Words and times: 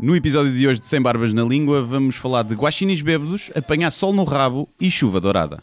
No 0.00 0.16
episódio 0.16 0.52
de 0.52 0.66
hoje 0.66 0.80
de 0.80 0.86
Sem 0.86 1.00
Barbas 1.00 1.34
na 1.34 1.42
Língua, 1.42 1.82
vamos 1.82 2.16
falar 2.16 2.42
de 2.42 2.54
guaxinins 2.54 3.02
bêbados, 3.02 3.50
apanhar 3.54 3.90
sol 3.90 4.12
no 4.12 4.24
rabo 4.24 4.68
e 4.80 4.90
chuva 4.90 5.20
dourada. 5.20 5.62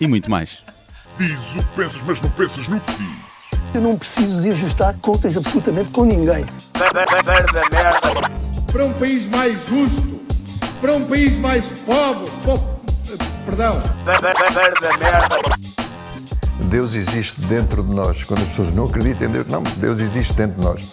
E 0.00 0.06
muito 0.06 0.30
mais. 0.30 0.58
Diz 1.18 1.54
o 1.54 1.58
que 1.62 1.76
pensas, 1.76 2.02
mas 2.02 2.20
não 2.20 2.30
pensas 2.30 2.68
no 2.68 2.80
que 2.80 2.92
dizes. 2.92 3.16
Eu 3.74 3.80
não 3.80 3.96
preciso 3.96 4.40
de 4.42 4.50
ajustar 4.50 4.94
contas 5.00 5.36
absolutamente 5.36 5.90
com 5.90 6.04
ninguém. 6.04 6.44
para 8.72 8.84
um 8.84 8.92
país 8.94 9.28
mais 9.28 9.66
justo, 9.68 10.20
para 10.80 10.94
um 10.94 11.04
país 11.06 11.38
mais 11.38 11.68
pobre, 11.84 12.30
po- 12.44 12.58
perdão, 13.44 13.80
Deus 16.70 16.94
existe 16.94 17.40
dentro 17.42 17.82
de 17.82 17.90
nós. 17.94 18.24
Quando 18.24 18.42
as 18.42 18.48
pessoas 18.48 18.74
não 18.74 18.86
acreditam 18.86 19.28
em 19.28 19.30
Deus, 19.32 19.46
não, 19.46 19.62
Deus 19.78 20.00
existe 20.00 20.34
dentro 20.34 20.60
de 20.60 20.66
nós. 20.66 20.92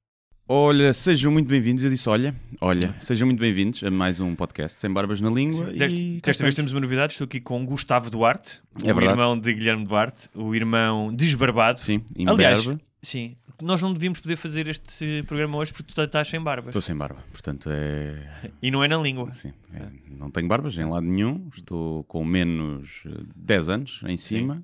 Olha, 0.53 0.91
sejam 0.91 1.31
muito 1.31 1.47
bem-vindos. 1.47 1.81
Eu 1.81 1.89
disse 1.89 2.09
olha, 2.09 2.35
olha, 2.59 2.93
sejam 2.99 3.25
muito 3.25 3.39
bem-vindos 3.39 3.81
a 3.85 3.89
mais 3.89 4.19
um 4.19 4.35
podcast 4.35 4.77
Sem 4.77 4.91
Barbas 4.91 5.21
na 5.21 5.29
Língua. 5.29 5.67
Desta, 5.67 5.95
e 5.97 6.19
desta 6.19 6.43
vez 6.43 6.53
temos 6.53 6.73
uma 6.73 6.81
novidade. 6.81 7.13
Estou 7.13 7.23
aqui 7.23 7.39
com 7.39 7.65
Gustavo 7.65 8.09
Duarte, 8.09 8.61
É 8.83 8.91
o 8.91 8.93
verdade. 8.93 9.07
irmão 9.17 9.39
de 9.39 9.53
Guilherme 9.53 9.85
Duarte, 9.85 10.29
o 10.35 10.53
irmão 10.53 11.15
desbarbado. 11.15 11.81
Sim, 11.81 12.03
em 12.17 12.27
Aliás, 12.27 12.65
barba. 12.65 12.81
sim, 13.01 13.37
nós 13.61 13.81
não 13.81 13.93
devíamos 13.93 14.19
poder 14.19 14.35
fazer 14.35 14.67
este 14.67 15.23
programa 15.23 15.57
hoje 15.57 15.71
porque 15.71 15.93
tu 15.93 16.01
estás 16.01 16.27
sem 16.27 16.41
barba. 16.41 16.67
Estou 16.67 16.81
sem 16.81 16.97
barba, 16.97 17.23
portanto 17.31 17.69
é. 17.71 18.51
E 18.61 18.69
não 18.69 18.83
é 18.83 18.89
na 18.89 18.97
língua. 18.97 19.29
Assim, 19.29 19.53
é, 19.73 19.87
não 20.09 20.29
tenho 20.29 20.49
barbas 20.49 20.77
em 20.77 20.83
lado 20.83 21.05
nenhum, 21.05 21.47
estou 21.55 22.03
com 22.03 22.25
menos 22.25 22.89
eh, 23.05 23.23
10 23.37 23.69
anos 23.69 24.01
em 24.05 24.17
cima, 24.17 24.61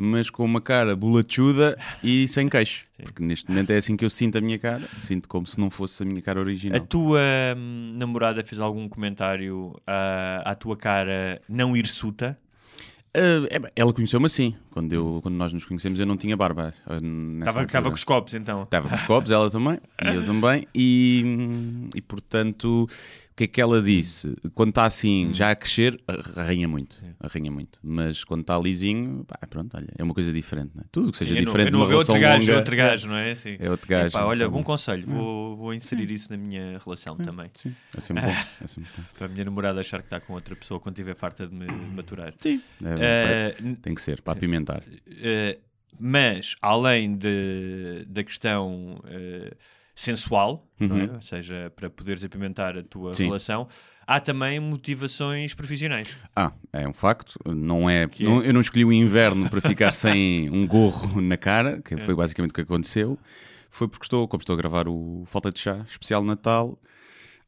mas 0.00 0.30
com 0.30 0.44
uma 0.44 0.60
cara 0.60 0.94
bolachuda 0.94 1.76
e 2.04 2.28
sem 2.28 2.48
queixo. 2.48 2.86
Porque 3.02 3.20
neste 3.22 3.50
momento 3.50 3.70
é 3.70 3.76
assim 3.78 3.96
que 3.96 4.04
eu 4.04 4.10
sinto 4.10 4.38
a 4.38 4.40
minha 4.40 4.58
cara, 4.58 4.82
sinto 4.96 5.28
como 5.28 5.44
se 5.46 5.58
não 5.58 5.68
fosse 5.70 6.04
a 6.04 6.06
minha 6.06 6.22
cara 6.22 6.38
A 6.38 6.42
original. 6.42 6.80
tua 6.86 7.20
hum, 7.56 7.92
namorada 7.96 8.44
fez 8.44 8.60
algum 8.60 8.88
comentário 8.88 9.74
ah, 9.86 10.42
à 10.44 10.54
tua 10.54 10.76
cara 10.76 11.42
não 11.48 11.76
hirsuta? 11.76 12.38
Ah, 13.14 13.46
é 13.50 13.72
ela 13.74 13.92
conheceu-me 13.92 14.26
assim, 14.26 14.54
quando, 14.70 14.92
eu, 14.92 15.18
quando 15.22 15.34
nós 15.34 15.52
nos 15.52 15.64
conhecemos 15.64 15.98
eu 15.98 16.06
não 16.06 16.16
tinha 16.16 16.36
barba. 16.36 16.72
ah, 16.86 16.94
Estava 17.40 17.62
estava 17.64 17.88
com 17.90 17.96
os 17.96 18.04
copos 18.04 18.34
então. 18.34 18.62
Estava 18.62 18.88
com 18.88 18.94
os 18.94 19.02
copos, 19.02 19.30
ela 19.32 19.50
também, 19.50 19.78
e 20.04 20.14
eu 20.14 20.24
também, 20.24 20.66
e, 20.74 21.88
e 21.94 22.02
portanto, 22.02 22.86
que 23.38 23.44
é 23.44 23.46
que 23.46 23.60
ela 23.60 23.80
disse? 23.80 24.34
Quando 24.52 24.70
está 24.70 24.84
assim, 24.84 25.32
já 25.32 25.50
a 25.52 25.54
crescer, 25.56 25.98
arranha 26.36 26.66
muito, 26.66 27.00
arranha 27.20 27.50
muito, 27.52 27.78
mas 27.82 28.24
quando 28.24 28.40
está 28.40 28.58
lisinho, 28.58 29.24
pá, 29.24 29.38
pronto, 29.48 29.76
olha, 29.76 29.86
é 29.96 30.02
uma 30.02 30.12
coisa 30.12 30.32
diferente, 30.32 30.72
não 30.74 30.82
é? 30.82 30.86
Tudo 30.90 31.12
que 31.12 31.18
seja 31.18 31.34
Sim, 31.34 31.42
não- 31.42 31.46
diferente 31.46 31.68
eu 31.68 31.72
não 31.72 31.78
vou 31.78 31.86
ver 31.88 31.92
relação 31.94 32.14
outro 32.16 32.28
gajo, 32.28 32.40
longa, 32.46 32.56
outro 32.58 32.76
gajo, 32.76 33.08
não 33.08 33.16
é? 33.16 33.34
Sim. 33.36 33.56
é 33.60 33.70
outro 33.70 33.88
gajo. 33.88 34.08
Epá, 34.08 34.24
olha, 34.24 34.48
bom 34.50 34.62
conselho, 34.64 35.06
vou, 35.06 35.56
vou 35.56 35.72
inserir 35.72 36.10
isso 36.10 36.30
na 36.32 36.36
minha 36.36 36.78
relação 36.84 37.16
também. 37.16 37.48
Sim, 37.54 37.72
é 37.96 38.00
sempre 38.00 38.24
bom, 38.24 38.32
é 38.60 38.66
sempre 38.66 38.90
bom. 38.96 39.04
Para 39.16 39.26
a 39.26 39.28
minha 39.28 39.44
namorada 39.44 39.80
achar 39.80 40.00
que 40.00 40.06
está 40.06 40.18
com 40.20 40.32
outra 40.32 40.56
pessoa 40.56 40.80
quando 40.80 40.96
estiver 40.96 41.14
farta 41.14 41.46
de 41.46 41.54
me 41.54 41.66
maturar. 41.94 42.34
Sim, 42.40 42.60
é, 42.84 43.54
Eh, 43.56 43.74
tem 43.80 43.94
que 43.94 44.02
ser, 44.02 44.20
para 44.20 44.32
apimentar. 44.32 44.82
Uh, 44.82 45.60
mas, 46.00 46.54
além 46.60 47.16
de, 47.16 48.04
da 48.08 48.22
questão 48.24 48.96
uh, 49.04 49.56
sensual, 50.02 50.64
não 50.78 50.96
é? 50.96 51.04
Uhum. 51.04 51.14
ou 51.16 51.20
seja, 51.20 51.72
para 51.74 51.90
poderes 51.90 52.22
apimentar 52.22 52.76
a 52.78 52.82
tua 52.84 53.12
Sim. 53.14 53.24
relação, 53.24 53.66
há 54.06 54.20
também 54.20 54.60
motivações 54.60 55.54
profissionais. 55.54 56.08
Ah, 56.36 56.52
é 56.72 56.86
um 56.86 56.92
facto. 56.92 57.36
Não 57.44 57.90
é, 57.90 58.06
Que 58.06 58.22
é? 58.24 58.26
não- 58.28 58.42
eu 58.42 58.54
não 58.54 58.60
escolhi 58.60 58.84
o 58.84 58.92
inverno 58.92 59.50
para 59.50 59.60
ficar 59.60 59.92
sem 59.92 60.48
um 60.50 60.66
gorro 60.66 61.20
na 61.20 61.36
cara, 61.36 61.78
É. 61.78 61.82
que 61.82 61.96
foi 62.02 62.14
basicamente 62.14 62.52
o 62.52 62.54
que 62.54 62.60
aconteceu. 62.60 63.18
Foi 63.70 63.88
porque 63.88 64.04
estou, 64.04 64.26
como 64.28 64.40
estou 64.40 64.54
a 64.54 64.56
gravar 64.56 64.86
o 64.88 65.24
Falta 65.26 65.50
de 65.50 65.58
Chá 65.58 65.84
especial 65.88 66.22
Natal, 66.22 66.80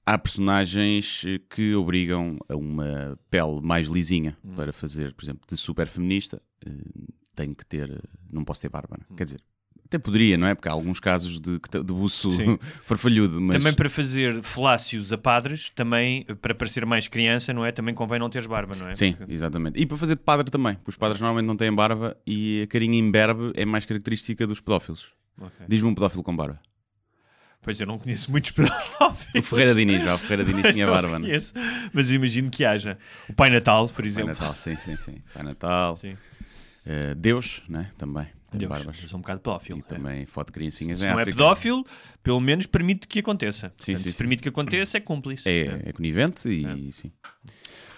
há 0.04 0.18
personagens 0.18 1.22
que 1.48 1.74
obrigam 1.74 2.36
a 2.48 2.56
uma 2.56 3.16
pele 3.30 3.60
mais 3.62 3.86
lisinha 3.88 4.36
Hum. 4.44 4.54
para 4.54 4.72
fazer, 4.72 5.14
por 5.14 5.24
exemplo, 5.24 5.42
de 5.48 5.56
super 5.56 5.86
feminista. 5.86 6.42
eh, 6.66 6.70
Tenho 7.36 7.54
que 7.54 7.64
ter, 7.64 7.88
eh, 7.90 7.98
não 8.30 8.44
posso 8.44 8.60
ter 8.60 8.68
barba. 8.68 8.98
Hum. 9.08 9.14
Quer 9.16 9.24
dizer, 9.24 9.40
até 9.90 9.98
poderia, 9.98 10.38
não 10.38 10.46
é? 10.46 10.54
Porque 10.54 10.68
há 10.68 10.72
alguns 10.72 11.00
casos 11.00 11.40
de, 11.40 11.58
de 11.58 11.82
buço 11.92 12.30
farfalhudo, 12.86 13.40
mas 13.40 13.56
Também 13.56 13.72
para 13.74 13.90
fazer 13.90 14.40
falácios 14.40 15.12
a 15.12 15.18
padres, 15.18 15.70
também 15.74 16.24
uh, 16.30 16.36
para 16.36 16.54
parecer 16.54 16.86
mais 16.86 17.08
criança, 17.08 17.52
não 17.52 17.64
é? 17.64 17.72
Também 17.72 17.92
convém 17.92 18.20
não 18.20 18.30
teres 18.30 18.46
barba, 18.46 18.76
não 18.76 18.88
é? 18.88 18.94
Sim, 18.94 19.14
Porque- 19.14 19.32
exatamente. 19.32 19.80
E 19.80 19.84
para 19.84 19.96
fazer 19.96 20.14
de 20.14 20.22
padre 20.22 20.48
também, 20.48 20.74
porque 20.76 20.90
os 20.90 20.96
padres 20.96 21.20
normalmente 21.20 21.46
não 21.46 21.56
têm 21.56 21.74
barba 21.74 22.16
e 22.24 22.62
a 22.62 22.66
carinha 22.68 22.96
imberbe 22.96 23.50
é 23.56 23.64
mais 23.64 23.84
característica 23.84 24.46
dos 24.46 24.60
pedófilos. 24.60 25.10
Ok. 25.40 25.66
Diz-me 25.68 25.88
um 25.88 25.94
pedófilo 25.94 26.22
com 26.22 26.36
barba. 26.36 26.60
Pois 27.62 27.78
eu 27.80 27.86
não 27.86 27.98
conheço 27.98 28.30
muitos 28.30 28.52
pedófilos. 28.52 29.34
O 29.34 29.42
Ferreira 29.42 29.74
Diniz, 29.74 30.04
já 30.04 30.14
o 30.14 30.18
Ferreira 30.18 30.44
Diniz 30.44 30.72
tinha 30.72 30.86
barba, 30.86 31.18
não 31.18 31.26
é? 31.26 31.30
conheço, 31.30 31.52
Mas 31.92 32.08
imagino 32.10 32.48
que 32.48 32.64
haja. 32.64 32.96
O 33.28 33.32
Pai 33.34 33.50
Natal, 33.50 33.86
por 33.88 33.96
Pai 33.96 34.06
exemplo. 34.06 34.28
Natal, 34.28 34.54
sim, 34.54 34.76
sim, 34.76 34.96
sim. 34.98 35.16
Pai 35.34 35.42
Natal. 35.42 35.96
Sim. 35.96 36.16
Eh, 36.86 37.14
Deus, 37.14 37.62
né? 37.68 37.90
Também. 37.98 38.26
Deus, 38.58 38.68
barbas. 38.70 38.96
sou 38.98 39.18
um 39.18 39.22
bocado 39.22 39.40
pedófilo. 39.40 39.78
E 39.78 39.80
é. 39.80 39.84
também 39.84 40.26
foto 40.26 40.48
de 40.48 40.52
criancinhas 40.52 41.00
Se 41.00 41.06
em 41.06 41.10
não 41.10 41.18
é 41.18 41.22
África. 41.22 41.36
pedófilo, 41.38 41.84
pelo 42.22 42.40
menos 42.40 42.66
permite 42.66 43.06
que 43.06 43.18
aconteça. 43.20 43.68
Sim, 43.78 43.92
Portanto, 43.92 44.04
sim, 44.04 44.10
se 44.10 44.16
permite 44.18 44.42
que 44.42 44.48
aconteça, 44.48 44.96
é 44.96 45.00
cúmplice. 45.00 45.48
É, 45.48 45.80
é 45.86 45.92
conivente 45.92 46.48
e 46.48 46.92
sim. 46.92 47.12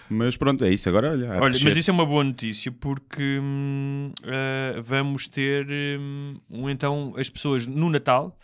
Mas 0.09 0.35
pronto, 0.37 0.63
é 0.63 0.71
isso. 0.71 0.87
Agora, 0.89 1.11
olha, 1.11 1.29
Olha, 1.41 1.59
mas 1.63 1.75
isso 1.77 1.89
é 1.89 1.93
uma 1.93 2.05
boa 2.05 2.23
notícia 2.23 2.71
porque 2.71 3.39
hum, 3.41 4.11
ah, 4.25 4.81
vamos 4.83 5.27
ter 5.27 5.65
hum, 5.99 6.39
um, 6.49 6.69
então 6.69 7.13
as 7.17 7.29
pessoas 7.29 7.65
no 7.65 7.89
Natal, 7.89 8.37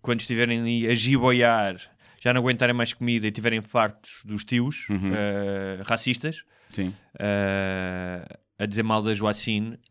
quando 0.00 0.20
estiverem 0.20 0.60
ali 0.60 0.86
a 0.86 0.94
giboiar, 0.94 1.76
já 2.20 2.32
não 2.32 2.40
aguentarem 2.40 2.74
mais 2.74 2.92
comida 2.94 3.26
e 3.26 3.30
estiverem 3.30 3.60
fartos 3.60 4.22
dos 4.24 4.44
tios 4.44 4.88
Uhum. 4.88 5.12
ah, 5.12 5.82
racistas, 5.84 6.44
Sim. 6.70 6.94
ah, 7.18 8.38
a 8.58 8.64
dizer 8.64 8.84
mal 8.84 9.02
da 9.02 9.12
Joacine 9.14 9.78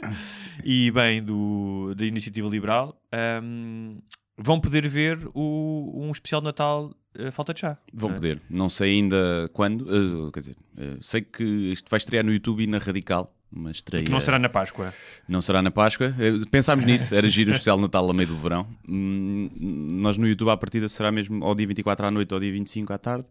e 0.64 0.90
bem 0.90 1.22
do, 1.22 1.94
da 1.96 2.04
Iniciativa 2.04 2.48
Liberal, 2.48 3.00
hum, 3.42 4.00
vão 4.36 4.60
poder 4.60 4.86
ver 4.88 5.18
o, 5.34 5.92
um 6.06 6.10
especial 6.10 6.40
de 6.40 6.46
Natal 6.46 6.92
eh, 7.16 7.30
Falta 7.30 7.52
de 7.54 7.60
Chá. 7.60 7.78
Vão 7.92 8.10
é? 8.10 8.14
poder. 8.14 8.40
Não 8.48 8.68
sei 8.68 8.92
ainda 8.92 9.50
quando. 9.52 9.86
eh, 9.88 10.30
quer 10.32 10.40
dizer, 10.40 10.56
eh, 10.76 10.96
sei 11.00 11.22
que 11.22 11.44
isto 11.44 11.88
vai 11.90 11.98
estrear 11.98 12.24
no 12.24 12.32
YouTube 12.32 12.62
e 12.62 12.66
na 12.66 12.78
Radical. 12.78 13.34
Mas 13.50 13.76
estreia... 13.76 14.04
Que 14.04 14.10
não 14.10 14.20
será 14.20 14.38
na 14.38 14.50
Páscoa. 14.50 14.92
Não 15.26 15.40
será 15.40 15.62
na 15.62 15.70
Páscoa. 15.70 16.14
Pensámos 16.50 16.84
nisso, 16.86 17.14
era 17.14 17.26
giro 17.30 17.50
o 17.50 17.52
especial 17.52 17.76
de 17.76 17.82
Natal 17.82 18.08
a 18.08 18.12
meio 18.12 18.28
do 18.28 18.36
verão. 18.36 18.68
Hum, 18.86 19.48
Nós 19.90 20.18
no 20.18 20.28
YouTube, 20.28 20.50
à 20.50 20.56
partida, 20.56 20.86
será 20.86 21.10
mesmo 21.10 21.42
ao 21.42 21.54
dia 21.54 21.66
24 21.66 22.06
à 22.06 22.10
noite 22.10 22.30
ou 22.32 22.36
ao 22.36 22.40
dia 22.40 22.52
25 22.52 22.92
à 22.92 22.98
tarde. 22.98 23.24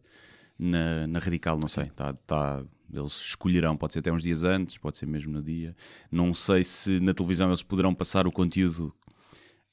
Na, 0.58 1.06
na 1.06 1.20
Radical, 1.20 1.60
não 1.60 1.68
sei. 1.68 1.86
Tá, 1.96 2.14
tá- 2.26 2.64
eles 2.94 3.12
escolherão, 3.14 3.76
pode 3.78 3.94
ser 3.94 4.00
até 4.00 4.12
uns 4.12 4.24
dias 4.24 4.44
antes, 4.44 4.78
pode 4.78 4.98
ser 4.98 5.06
mesmo 5.06 5.32
no 5.34 5.42
dia. 5.44 5.76
Não 6.12 6.34
sei 6.34 6.64
se 6.64 7.00
na 7.00 7.14
televisão 7.14 7.50
eles 7.50 7.64
poderão 7.64 7.94
passar 7.94 8.26
o 8.28 8.32
conteúdo 8.32 8.94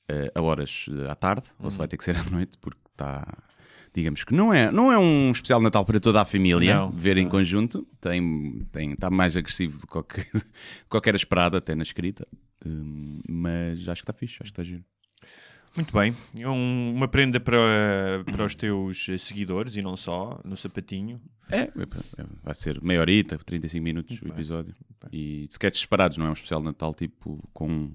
eh, 0.09 0.31
a 0.35 0.43
horas 0.43 0.87
eh, 0.89 1.11
à 1.11 1.15
tarde, 1.15 1.47
ou 1.59 1.65
Uhum. 1.67 1.71
se 1.71 1.79
vai 1.79 1.89
ter 1.89 1.97
que 1.97 2.05
ser 2.05 2.17
à 2.17 2.25
noite, 2.25 2.59
porque 2.59 2.81
está. 2.91 3.27
Digamos 3.95 4.25
que 4.25 4.35
não 4.35 4.53
é, 4.53 4.73
não 4.73 4.91
é 4.91 4.99
um 4.99 5.31
especial 5.31 5.61
de 5.61 5.65
Natal 5.65 5.85
para 5.85 6.01
toda 6.01 6.21
a 6.21 6.25
família 6.25 6.75
Não, 6.75 6.91
ver 6.91 7.17
em 7.17 7.29
conjunto. 7.29 7.87
Tem, 8.01 8.67
tem, 8.73 8.93
está 8.93 9.09
mais 9.09 9.37
agressivo 9.37 9.75
do 9.77 9.83
que 9.83 9.87
qualquer, 9.87 10.27
qualquer 10.91 11.15
esperado, 11.15 11.57
até 11.57 11.77
na 11.77 11.85
escrita. 11.85 12.27
Hum, 12.67 13.21
mas 13.29 13.89
acho 13.89 14.03
que 14.03 14.11
está 14.11 14.13
fixe, 14.13 14.35
acho 14.41 14.53
que 14.53 14.61
está 14.61 14.65
giro. 14.65 14.83
Muito 15.77 15.93
bem. 15.93 16.15
É 16.39 16.49
um- 16.49 16.93
uma 16.95 17.09
prenda 17.09 17.41
para, 17.41 18.23
para 18.31 18.45
os 18.45 18.55
teus 18.55 19.07
seguidores 19.19 19.77
e 19.77 19.83
não 19.83 19.97
só, 19.97 20.41
no 20.45 20.57
sapatinho. 20.57 21.21
É, 21.51 21.69
vai 22.43 22.55
ser 22.55 22.81
meia 22.83 23.01
horita, 23.01 23.37
35 23.39 23.83
minutos 23.83 24.21
o 24.23 24.29
episódio. 24.29 24.75
E 25.13 25.47
sketches 25.51 25.83
separados, 25.83 26.17
não 26.17 26.27
é 26.27 26.31
um 26.31 26.33
especial 26.33 26.61
de 26.61 26.67
Natal 26.67 26.95
tipo 26.95 27.43
com 27.53 27.93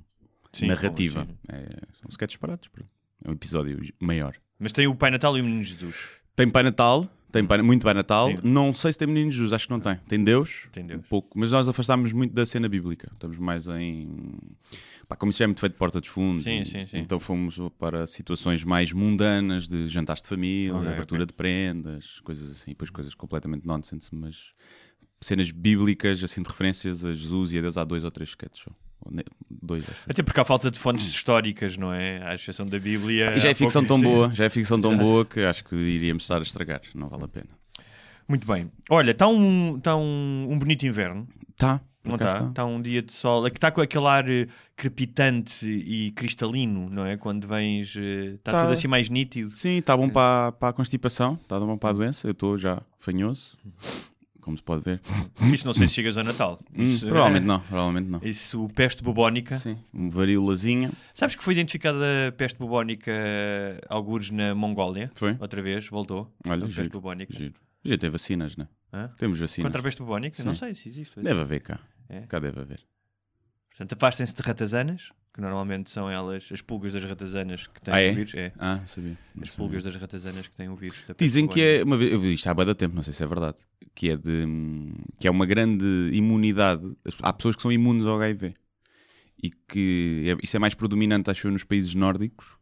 Sim, 0.52 0.68
narrativa. 0.68 1.26
com-. 1.26 1.56
É, 1.56 1.64
são 2.00 2.10
sketches 2.10 2.34
separados. 2.36 2.68
pronto. 2.68 2.90
É 3.24 3.30
um 3.30 3.34
episódio 3.34 3.80
maior. 4.00 4.36
Mas 4.60 4.72
tem 4.74 4.86
o 4.88 4.96
Pai 4.96 5.10
Natal 5.12 5.38
e 5.38 5.42
o 5.42 5.44
Menino 5.44 5.64
Jesus. 5.64 5.96
Tem 6.36 6.50
Pai 6.50 6.64
Natal, 6.64 7.08
Tem 7.32 7.46
pai- 7.46 7.62
muito 7.62 7.84
Pai 7.84 7.94
Natal. 7.94 8.30
Sim. 8.32 8.40
Não 8.44 8.74
sei 8.74 8.92
se 8.94 8.98
tem 9.00 9.08
Menino 9.08 9.32
Jesus, 9.32 9.54
acho 9.54 9.68
que 9.68 9.72
não 9.72 9.80
tem. 9.80 9.96
Tem 10.08 10.24
Deus, 10.24 10.68
Tem 10.72 10.86
Deus. 10.86 11.00
um 11.00 11.04
pouco. 11.04 11.38
Mas 11.38 11.52
nós 11.52 11.68
afastámos 11.70 12.12
muito 12.12 12.34
da 12.34 12.46
cena 12.46 12.68
bíblica. 12.68 13.10
Estamos 13.14 13.38
mais 13.38 13.68
em. 13.68 14.34
Pá, 15.08 15.16
como 15.16 15.30
isso 15.30 15.40
já 15.40 15.46
é 15.46 15.48
muito 15.48 15.60
feito 15.60 15.74
de 15.74 15.78
porta 15.80 16.00
dos 16.00 16.10
fundos. 16.10 16.44
Sim, 16.44 16.62
e- 16.62 16.66
sim, 16.66 16.86
sim. 16.88 16.98
Então 16.98 17.20
fomos 17.20 17.60
para 17.78 18.08
situações 18.08 18.64
mais 18.64 18.92
mundanas 18.94 19.68
de 19.68 19.88
jantares 19.90 20.22
de 20.22 20.28
família, 20.28 20.76
Ok, 20.76 20.88
abertura 20.88 21.24
ok. 21.24 21.28
de 21.28 21.34
prendas, 21.34 22.20
coisas 22.22 22.52
assim. 22.52 22.72
Depois 22.72 22.90
coisas 22.90 23.14
completamente 23.14 23.66
nonsense, 23.66 24.10
mas 24.14 24.54
cenas 25.22 25.52
bíblicas, 25.52 26.24
assim, 26.24 26.42
de 26.42 26.48
referências 26.50 27.04
a 27.06 27.14
Jesus 27.14 27.54
e 27.54 27.58
a 27.58 27.62
Deus 27.62 27.78
há 27.78 27.84
dois 27.84 28.04
ou 28.04 28.12
três 28.12 28.30
sketches. 28.30 28.66
Dois. 29.50 29.84
Até 30.08 30.22
porque 30.24 30.40
há 30.40 30.46
falta 30.46 30.70
de 30.70 30.78
fontes 30.80 31.08
históricas, 31.08 31.78
não 31.78 31.94
é? 31.94 32.22
À 32.24 32.36
exceção 32.36 32.66
da 32.66 32.80
Bíblia. 32.80 33.36
E 33.36 33.40
já 33.40 33.50
é 33.50 33.54
ficção 33.54 33.84
tão 33.86 34.00
boa, 34.00 34.32
já 34.34 34.46
é 34.46 34.50
ficção 34.50 34.80
tão 34.80 34.98
boa 34.98 35.26
que 35.26 35.40
acho 35.42 35.64
que 35.64 35.76
iríamos 35.76 36.24
estar 36.24 36.40
a 36.40 36.44
estragar. 36.44 36.82
Não 36.94 37.08
vale 37.10 37.24
a 37.24 37.28
pena. 37.28 37.50
Muito 38.28 38.46
bem. 38.46 38.72
Olha, 38.90 39.12
está 39.12 39.28
um, 39.28 39.80
tá 39.80 39.96
um, 39.96 40.48
um 40.52 40.60
bonito 40.60 40.86
inverno. 40.86 41.28
Tá, 41.58 41.82
Não 42.04 42.16
está? 42.16 42.46
Está 42.48 42.66
um 42.66 42.80
dia 42.82 43.02
de 43.02 43.12
sol. 43.12 43.46
É 43.48 43.50
que 43.50 43.58
está 43.58 43.72
com 43.72 43.82
aquele 43.82 44.06
ar 44.06 44.30
eh, 44.30 44.48
crepitante 44.76 45.66
e 45.68 46.12
cristalino, 46.12 46.90
não 46.90 47.06
é? 47.06 47.18
Quando 47.18 47.48
vens. 47.48 47.96
eh, 47.98 48.36
Está 48.36 48.52
Tá. 48.52 48.62
tudo 48.64 48.74
assim 48.74 48.88
mais 48.88 49.10
nítido. 49.10 49.50
Sim, 49.56 49.78
está 49.78 49.98
bom 49.98 50.08
para, 50.10 50.52
para 50.54 50.70
a 50.70 50.74
constipação, 50.74 51.34
está 51.42 51.60
bom 51.60 51.78
para 51.78 51.90
a 51.90 51.94
doença. 51.94 52.28
Eu 52.28 52.32
estou 52.32 52.58
já 52.58 52.82
fanhoso, 53.00 53.58
como 54.50 54.58
se 54.58 54.64
pode 54.64 54.84
ver. 54.84 55.00
Isso 55.54 55.66
não 55.66 55.74
sei 55.74 55.88
se 55.88 55.94
chegas 55.94 56.18
ao 56.18 56.24
Natal. 56.24 56.60
Hum, 56.76 56.84
Isso, 56.84 57.06
provavelmente 57.06 57.44
eh, 57.44 57.48
não, 57.48 57.60
provavelmente 57.60 58.10
não. 58.10 58.20
Isso, 58.24 58.68
peste 58.76 59.04
bubónica. 59.04 59.60
Sim, 59.60 59.78
um 59.94 60.10
varíolazinha. 60.10 60.92
Sabes 61.14 61.36
que 61.36 61.44
foi 61.44 61.54
identificada 61.54 62.28
a 62.28 62.32
peste 62.32 62.58
bubónica 62.58 63.12
eh, 63.14 63.80
algures 63.88 64.32
na 64.32 64.56
Mongólia? 64.56 65.12
Foi? 65.14 65.38
Outra 65.40 65.62
vez, 65.62 65.88
voltou. 65.88 66.34
Olha, 66.46 66.64
a 66.64 66.66
peste 66.66 66.76
giro, 66.78 66.90
bubónica. 66.90 67.34
giro. 67.34 67.54
Já 67.84 67.98
tem 67.98 68.10
vacinas, 68.10 68.58
né? 68.58 68.68
Hã? 68.92 69.10
Temos 69.18 69.40
vacinas. 69.40 69.68
Contra 69.68 69.82
a 69.82 69.84
peste 69.84 70.02
bubónica? 70.02 70.36
Sim. 70.36 70.46
Não 70.46 70.54
sei 70.56 70.74
se 70.74 70.90
existe. 70.90 71.20
Deve 71.22 71.42
haver 71.42 71.60
cá. 71.62 71.80
É? 72.10 72.22
Cá 72.22 72.40
deve 72.40 72.60
haver. 72.60 72.80
Portanto, 73.70 73.94
afastem-se 73.94 74.34
de 74.34 74.42
ratazanas, 74.42 75.12
que 75.34 75.42
normalmente 75.42 75.90
são 75.92 76.10
elas 76.10 76.50
as 76.52 76.62
pulgas 76.62 76.92
das 76.94 77.04
ratazanas 77.04 77.68
que 77.68 77.82
têm 77.82 77.94
Ah, 77.94 78.00
é? 78.02 78.12
o 78.12 78.16
vírus. 78.16 78.34
É. 78.36 78.52
Ah, 78.58 78.82
sabia. 78.86 79.18
Não 79.36 79.44
As 79.44 79.50
sabia. 79.50 79.58
pulgas 79.66 79.84
das 79.84 79.96
ratazanas 79.96 80.48
que 80.48 80.56
têm 80.56 80.70
o 80.70 80.76
vírus. 80.76 80.98
Dizem 81.18 81.48
que 81.48 81.56
bubónica. 81.62 81.82
é, 81.82 81.84
uma 81.84 81.98
vez, 81.98 82.12
eu 82.12 82.20
vi 82.20 82.34
isto 82.34 82.48
há 82.48 82.54
de 82.54 82.76
tempo, 82.76 82.96
não 82.96 83.04
sei 83.04 83.14
se 83.14 83.24
é 83.24 83.28
verdade, 83.28 83.58
que 83.94 84.10
é 84.10 84.18
de 84.18 84.46
que 85.20 85.28
é 85.28 85.32
uma 85.32 85.46
grande 85.46 85.86
imunidade. 86.14 86.92
Há 87.22 87.32
pessoas 87.34 87.56
que 87.56 87.62
são 87.62 87.72
imunes 87.72 88.06
ao 88.06 88.16
HIV 88.20 88.54
e 89.42 89.52
que 89.68 90.26
é- 90.28 90.38
isso 90.44 90.56
é 90.58 90.60
mais 90.60 90.74
predominante, 90.74 91.30
acho 91.30 91.48
eu, 91.48 91.52
nos 91.52 91.64
países 91.64 91.94
nórdicos 91.96 92.58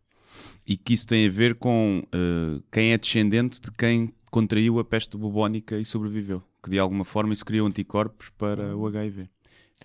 e 0.66 0.76
que 0.78 0.94
isso 0.94 1.08
tem 1.08 1.26
a 1.26 1.30
ver 1.32 1.56
com 1.56 2.04
eh, 2.12 2.62
quem 2.72 2.92
é 2.94 2.98
descendente 2.98 3.62
de 3.62 3.72
quem 3.72 4.14
contraiu 4.30 4.78
a 4.80 4.84
peste 4.86 5.16
bubónica 5.18 5.78
e 5.80 5.86
sobreviveu. 5.86 6.44
Que 6.62 6.70
de 6.72 6.78
alguma 6.80 7.06
forma 7.06 7.34
isso 7.34 7.46
criou 7.46 7.66
anticorpos 7.66 8.30
para 8.38 8.76
o 8.76 8.86
HIV. 8.86 9.30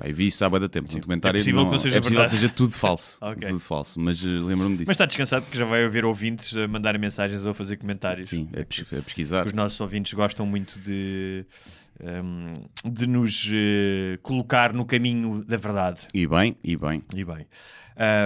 Eu 0.00 0.14
vi 0.14 0.26
isso 0.28 0.44
há 0.44 0.48
de 0.48 0.68
tempo, 0.68 0.88
um 0.90 0.94
documentário. 0.96 1.38
É 1.38 1.40
possível 1.40 1.64
que 1.66 1.70
não 1.72 1.78
seja 1.78 1.98
é 1.98 2.00
possível 2.00 2.02
que 2.24 2.30
verdade. 2.30 2.30
seja 2.40 2.48
tudo 2.52 2.74
falso. 2.74 3.18
Ok. 3.22 3.48
Tudo 3.48 3.60
falso, 3.60 4.00
mas 4.00 4.22
eh, 4.22 4.26
lembro-me 4.26 4.76
disso. 4.78 4.88
Mas 4.88 4.94
está 4.94 5.06
descansado 5.06 5.42
porque 5.44 5.58
já 5.58 5.64
vai 5.64 5.84
haver 5.84 6.04
ouvintes 6.04 6.56
a 6.56 6.66
mandarem 6.66 7.00
mensagens 7.00 7.44
ou 7.44 7.50
a 7.50 7.54
fazer 7.54 7.76
comentários. 7.76 8.28
Sim, 8.28 8.48
é 8.52 8.64
pes- 8.64 8.90
é 8.92 9.00
pesquisar. 9.00 9.46
Os 9.46 9.52
nossos 9.52 9.78
ouvintes 9.80 10.12
gostam 10.14 10.46
muito 10.46 10.78
de, 10.80 11.44
hum, 12.02 12.54
de 12.84 13.06
nos 13.06 13.48
eh, 13.52 14.18
colocar 14.22 14.72
no 14.72 14.84
caminho 14.84 15.44
da 15.44 15.56
verdade. 15.56 16.00
E 16.14 16.26
bem, 16.26 16.56
e 16.64 16.76
bem. 16.76 17.02
E 17.14 17.24
bem. 17.24 17.46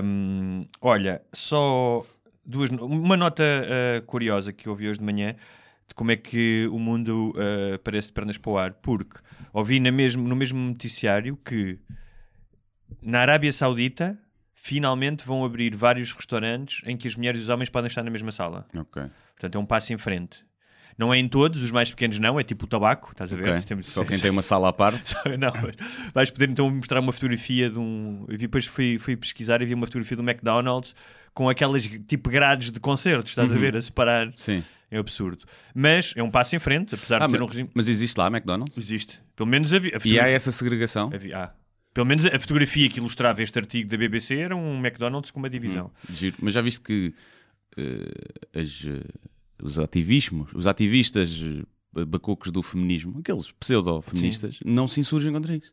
Hum, 0.05 0.67
olha, 0.81 1.21
só 1.33 2.05
duas, 2.45 2.71
uma 2.71 3.17
nota 3.17 3.43
eh, 3.45 4.03
curiosa 4.07 4.53
que 4.53 4.69
eu 4.69 4.73
ouvi 4.73 4.89
hoje 4.89 4.99
de 5.01 5.05
manhã 5.05 5.35
de 5.89 5.95
como 5.95 6.11
é 6.11 6.17
que 6.17 6.69
o 6.73 6.79
mundo 6.79 7.33
eh, 7.37 7.79
parece 7.79 8.09
de 8.09 8.13
pernas 8.15 8.37
para 8.39 8.51
o 8.51 8.59
ar, 8.59 8.73
porque 8.75 9.19
ouvi 9.53 9.79
na 9.81 9.91
mesmo, 9.91 10.27
no 10.27 10.35
mesmo 10.37 10.59
noticiário 10.59 11.37
que 11.45 11.79
na 13.03 13.21
Arábia 13.21 13.53
Saudita 13.53 14.19
finalmente 14.55 15.25
vão 15.25 15.45
abrir 15.45 15.75
vários 15.77 16.13
restaurantes 16.13 16.83
em 16.87 16.97
que 16.97 17.07
as 17.07 17.15
mulheres 17.15 17.41
e 17.41 17.43
os 17.45 17.49
homens 17.49 17.69
podem 17.69 17.89
estar 17.89 18.03
na 18.03 18.11
mesma 18.11 18.33
sala. 18.33 18.67
Ok. 18.77 19.03
Portanto, 19.35 19.55
é 19.55 19.59
um 19.59 19.67
passo 19.67 19.93
em 19.93 19.99
frente. 19.99 20.45
Não 20.99 21.13
é 21.13 21.19
em 21.19 21.29
todos, 21.29 21.63
os 21.63 21.71
mais 21.71 21.91
pequenos 21.91 22.19
não, 22.19 22.41
é 22.41 22.43
tipo 22.43 22.65
o 22.65 22.67
tabaco, 22.67 23.11
estás 23.13 23.31
a 23.31 23.37
ver? 23.37 23.51
Ok. 23.51 23.63
Temos- 23.63 23.87
Só 23.89 24.03
quem 24.05 24.19
tem 24.19 24.31
uma 24.31 24.43
sala 24.43 24.71
à 24.71 24.73
parte. 24.73 25.15
não, 25.39 25.53
vais 26.15 26.31
poder 26.31 26.49
então 26.51 26.71
mostrar 26.71 27.01
uma 27.01 27.13
fotografia 27.13 27.69
de 27.69 27.79
um. 27.79 28.23
Eu 28.29 28.33
vi, 28.33 28.39
depois 28.39 28.65
fui, 28.67 28.99
fui 28.99 29.15
pesquisar 29.15 29.61
e 29.61 29.67
vi 29.67 29.75
uma 29.75 29.87
fotografia 29.87 30.17
do 30.17 30.23
McDonald's 30.23 30.95
com 31.37 31.51
aquelas 31.51 31.87
tipo 32.09 32.31
grades 32.31 32.71
de 32.71 32.81
concertos, 32.81 33.33
estás 33.33 33.51
a 33.51 33.55
Uhum. 33.55 33.61
ver? 33.61 33.77
A 33.77 33.83
separar. 33.83 34.33
Sim. 34.37 34.65
É 34.91 34.97
absurdo. 34.99 35.45
Mas 35.75 36.15
é 36.17 36.23
um 36.23 36.31
passo 36.31 36.57
em 36.57 36.59
frente, 36.59 36.95
apesar 36.95 37.21
Ah, 37.23 37.27
de 37.27 37.33
ser 37.33 37.39
mas, 37.39 37.47
um 37.47 37.51
regime. 37.51 37.71
mas 37.75 37.89
existe 37.89 38.17
lá 38.17 38.29
McDonald's? 38.29 38.79
Existe. 38.79 39.21
Pelo 39.37 39.47
menos 39.49 39.71
havia. 39.73 39.91
A 39.91 39.95
E 39.95 39.97
há 39.97 40.01
fotografia- 40.01 40.33
essa 40.35 40.51
segregação? 40.53 41.11
havia- 41.13 41.37
ah. 41.39 41.53
Pelo 41.93 42.07
menos 42.07 42.25
a 42.25 42.39
fotografia 42.41 42.89
que 42.89 42.99
ilustrava 42.99 43.43
este 43.43 43.59
artigo 43.59 43.89
da 43.89 43.97
BBC 43.97 44.37
era 44.39 44.57
um 44.57 44.79
McDonald's 44.79 45.31
com 45.31 45.39
uma 45.39 45.51
divisão. 45.51 45.91
Giro. 46.09 46.37
Mas 46.41 46.55
já 46.55 46.63
viste 46.63 46.81
que 46.81 47.13
eh, 47.77 48.61
as, 48.63 48.85
eh, 48.87 49.03
os 49.63 49.79
ativismos, 49.79 50.51
os 50.55 50.67
ativistas 50.67 51.39
eh, 51.97 52.05
bacucos 52.07 52.51
do 52.53 52.63
feminismo, 52.63 53.19
aqueles 53.19 53.51
pseudo-feministas, 53.53 54.59
não 54.65 54.87
se 54.89 55.01
insurgem 55.01 55.33
contra 55.33 55.55
isso. 55.55 55.73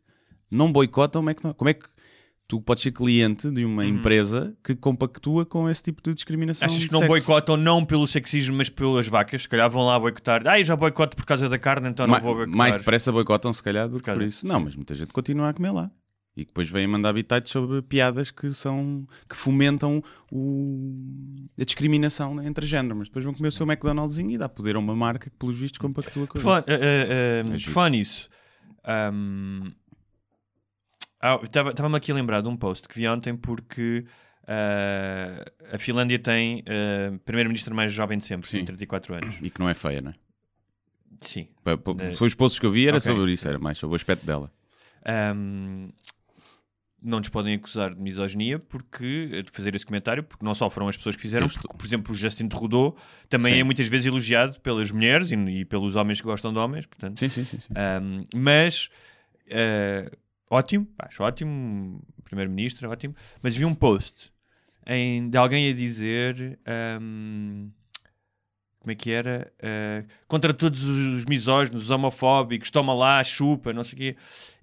Não 0.51 0.71
boicotam 0.71 1.21
o 1.21 1.25
McDonald's. 1.25 1.57
Como 1.57 1.69
é 1.69 1.73
que 1.73 1.85
tu 2.47 2.61
podes 2.61 2.83
ser 2.83 2.91
cliente 2.91 3.49
de 3.49 3.65
uma 3.65 3.85
empresa 3.85 4.55
que 4.63 4.75
compactua 4.75 5.45
com 5.45 5.69
esse 5.69 5.81
tipo 5.81 6.01
de 6.03 6.13
discriminação? 6.13 6.67
Uhum. 6.67 6.73
Achas 6.75 6.85
que 6.85 6.91
não 6.91 6.99
sexo? 6.99 7.09
boicotam 7.13 7.57
não 7.57 7.83
pelo 7.85 8.05
sexismo, 8.07 8.55
mas 8.57 8.69
pelas 8.69 9.07
vacas? 9.07 9.43
Se 9.43 9.49
calhar 9.49 9.69
vão 9.69 9.85
lá 9.85 9.99
boicotar. 9.99 10.43
Ah, 10.47 10.59
eu 10.59 10.63
já 10.63 10.75
boicoto 10.75 11.15
por 11.17 11.25
causa 11.25 11.47
da 11.49 11.57
carne, 11.57 11.89
então 11.89 12.05
não 12.05 12.13
Ma- 12.15 12.19
vou 12.19 12.35
boicotar. 12.35 12.57
mais 12.57 12.77
depressa 12.77 13.11
boicotam, 13.11 13.51
se 13.53 13.63
calhar, 13.63 13.87
do 13.89 13.97
que 13.99 14.05
causa- 14.05 14.19
por 14.19 14.27
isso. 14.27 14.45
Não, 14.45 14.59
mas 14.59 14.75
muita 14.75 14.93
gente 14.93 15.11
continua 15.13 15.49
a 15.49 15.53
comer 15.53 15.71
lá. 15.71 15.89
E 16.35 16.43
depois 16.45 16.67
vêm 16.67 16.87
mandar 16.87 17.09
habitats 17.09 17.51
sobre 17.51 17.79
piadas 17.83 18.31
que 18.31 18.51
são 18.53 19.07
que 19.29 19.35
fomentam 19.35 20.01
o- 20.31 21.45
a 21.59 21.63
discriminação 21.63 22.41
entre 22.43 22.65
géneros. 22.65 22.97
Mas 22.97 23.07
depois 23.07 23.23
vão 23.23 23.33
comer 23.35 23.49
o 23.49 23.51
seu 23.51 23.67
McDonald'zinho 23.67 24.31
e 24.31 24.37
dá 24.37 24.49
poder 24.49 24.75
a 24.75 24.79
uma 24.79 24.95
marca 24.95 25.29
que, 25.29 25.35
pelos 25.37 25.55
vistos, 25.57 25.77
compactua 25.77 26.25
com 26.25 26.33
Por 26.33 26.41
falar, 26.41 26.59
isso. 26.61 26.71
eh, 26.71 26.73
eh, 26.81 27.07
eh, 27.09 27.39
É 27.39 27.43
por 27.51 27.57
giro. 27.59 27.71
falar 27.71 27.89
nisso, 27.91 28.29
ahm, 28.83 29.71
ah, 31.23 31.39
estava-me 31.43 31.95
aqui 31.95 32.11
a 32.11 32.15
lembrar 32.15 32.41
de 32.41 32.47
um 32.47 32.55
post 32.57 32.87
que 32.87 32.95
vi 32.95 33.07
ontem 33.07 33.35
porque 33.35 34.05
ah, 34.47 35.43
a 35.73 35.79
Finlândia 35.79 36.19
tem 36.19 36.63
a 36.67 37.17
primeira-ministra 37.25 37.73
mais 37.73 37.91
jovem 37.93 38.17
de 38.17 38.25
sempre, 38.25 38.49
Sim. 38.49 38.59
com 38.59 38.65
34 38.65 39.13
anos. 39.15 39.35
E 39.41 39.49
que 39.49 39.59
não 39.59 39.69
é 39.69 39.73
feia, 39.73 40.01
não 40.01 40.11
é? 40.11 40.13
Sim. 41.21 41.47
Pa- 41.63 41.77
pa- 41.77 41.95
É. 41.99 42.15
Foi 42.15 42.27
os 42.27 42.35
posts 42.35 42.59
que 42.59 42.65
eu 42.65 42.71
vi, 42.71 42.87
era 42.87 42.97
Ok. 42.97 43.11
sobre 43.11 43.31
isso, 43.31 43.47
era 43.47 43.57
mais 43.57 43.77
sobre 43.77 43.93
o 43.93 43.95
aspecto 43.95 44.25
dela. 44.25 44.51
Ahm, 45.05 45.89
não 47.01 47.19
nos 47.19 47.27
podem 47.29 47.55
acusar 47.55 47.93
de 47.93 48.01
misoginia 48.01 48.57
porque 48.59 49.41
de 49.43 49.51
fazer 49.51 49.75
esse 49.75 49.85
comentário, 49.85 50.23
porque 50.23 50.43
não 50.45 50.55
só 50.55 50.69
foram 50.69 50.87
as 50.87 50.95
pessoas 50.95 51.15
que 51.15 51.21
fizeram, 51.21 51.47
porque, 51.49 51.67
por 51.77 51.85
exemplo, 51.85 52.13
o 52.13 52.15
Justin 52.15 52.47
Trudeau 52.47 52.95
também 53.29 53.53
Sim. 53.53 53.59
é 53.59 53.63
muitas 53.63 53.87
vezes 53.87 54.05
elogiado 54.07 54.59
pelas 54.61 54.89
mulheres 54.91 55.31
e, 55.31 55.35
e 55.35 55.65
pelos 55.65 55.95
homens 55.97 56.19
que 56.21 56.25
gostam 56.25 56.51
de 56.53 56.59
homens, 56.59 56.85
portanto. 56.85 57.19
Sim, 57.19 57.27
sim, 57.29 57.43
sim. 57.43 57.59
sim. 57.59 57.73
Um, 57.73 58.25
mas 58.33 58.89
uh, 59.47 60.17
ótimo, 60.53 60.87
acho 60.99 61.23
ótimo, 61.23 62.01
primeiro-ministro, 62.23 62.89
ótimo. 62.89 63.15
Mas 63.41 63.55
vi 63.55 63.65
um 63.65 63.75
post 63.75 64.31
em, 64.85 65.29
de 65.29 65.37
alguém 65.37 65.69
a 65.69 65.73
dizer 65.73 66.59
um, 67.01 67.69
como 68.79 68.91
é 68.91 68.95
que 68.95 69.11
era? 69.11 69.51
Uh, 69.59 70.05
contra 70.27 70.53
todos 70.53 70.83
os 70.83 71.23
misóginos, 71.25 71.83
os 71.83 71.89
homofóbicos, 71.89 72.69
toma 72.69 72.93
lá, 72.93 73.23
chupa, 73.23 73.71
não 73.71 73.83
sei 73.85 73.93
o 73.93 73.97
quê. 73.97 74.15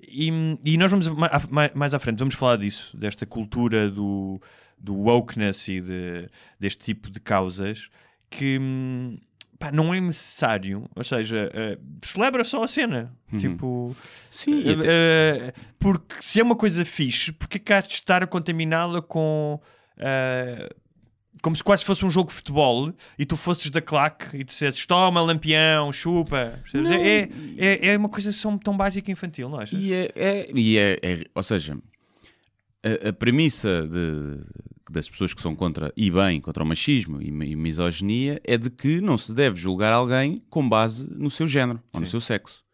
E, 0.06 0.28
e 0.64 0.76
nós 0.76 0.90
vamos 0.90 1.08
ma- 1.08 1.26
a- 1.28 1.42
ma- 1.48 1.70
mais 1.74 1.94
à 1.94 1.98
frente, 1.98 2.18
vamos 2.18 2.34
falar 2.34 2.56
disso, 2.56 2.94
desta 2.96 3.24
cultura 3.24 3.90
do, 3.90 4.38
do 4.78 4.94
wokeness 4.94 5.66
e 5.68 5.80
de- 5.80 6.28
deste 6.58 6.84
tipo 6.84 7.10
de 7.10 7.18
causas 7.18 7.88
que 8.28 8.58
hum, 8.60 9.16
pá, 9.60 9.70
não 9.70 9.94
é 9.94 10.00
necessário, 10.00 10.88
ou 10.96 11.04
seja, 11.04 11.48
eh, 11.54 11.78
celebra 12.02 12.42
só 12.42 12.64
a 12.64 12.68
cena. 12.68 13.12
Tipo, 13.38 13.94
Sim, 14.30 14.62
eh, 14.66 14.72
até- 14.72 14.88
eh, 14.88 15.52
porque 15.78 16.16
se 16.20 16.40
é 16.40 16.42
uma 16.42 16.56
coisa 16.56 16.84
fixe, 16.84 17.30
porque 17.30 17.58
é 17.58 17.60
que 17.60 17.72
há 17.72 17.80
de 17.80 17.92
estar 17.92 18.22
a 18.22 18.26
contaminá-la 18.26 19.00
com. 19.02 19.60
como 21.42 21.54
se 21.56 21.62
quase 21.64 21.84
fosse 21.84 22.04
um 22.04 22.10
jogo 22.10 22.28
de 22.28 22.34
futebol 22.34 22.92
e 23.18 23.24
tu 23.24 23.36
fosses 23.36 23.70
da 23.70 23.80
claque 23.80 24.36
e 24.36 24.44
dissesses 24.44 24.84
toma, 24.84 25.20
lampião, 25.22 25.92
chupa. 25.92 26.58
Não. 26.74 26.92
É, 26.92 27.28
é, 27.58 27.86
é 27.92 27.96
uma 27.96 28.08
coisa 28.08 28.30
tão 28.58 28.76
básica 28.76 29.10
e 29.10 29.12
infantil, 29.12 29.48
não 29.48 29.58
achas? 29.60 29.78
E 29.78 29.92
é, 29.94 30.10
é- 30.16 30.50
e 30.54 30.76
é- 30.78 30.98
é- 31.02 31.24
ou 31.34 31.42
seja, 31.42 31.78
a, 32.82 33.08
a 33.08 33.12
premissa 33.12 33.86
de- 33.86 34.44
das 34.90 35.08
pessoas 35.08 35.32
que 35.32 35.40
são 35.40 35.54
contra, 35.54 35.92
e 35.96 36.10
bem, 36.10 36.40
contra 36.40 36.62
o 36.62 36.66
machismo 36.66 37.22
e, 37.22 37.28
e 37.28 37.56
misoginia 37.56 38.40
é 38.44 38.58
de 38.58 38.68
que 38.70 39.00
não 39.00 39.16
se 39.16 39.32
deve 39.32 39.56
julgar 39.56 39.92
alguém 39.92 40.36
com 40.50 40.68
base 40.68 41.08
no 41.10 41.30
seu 41.30 41.46
género 41.46 41.80
ou 41.92 42.00
no 42.00 42.06
seu 42.06 42.20
sexo. 42.20 42.64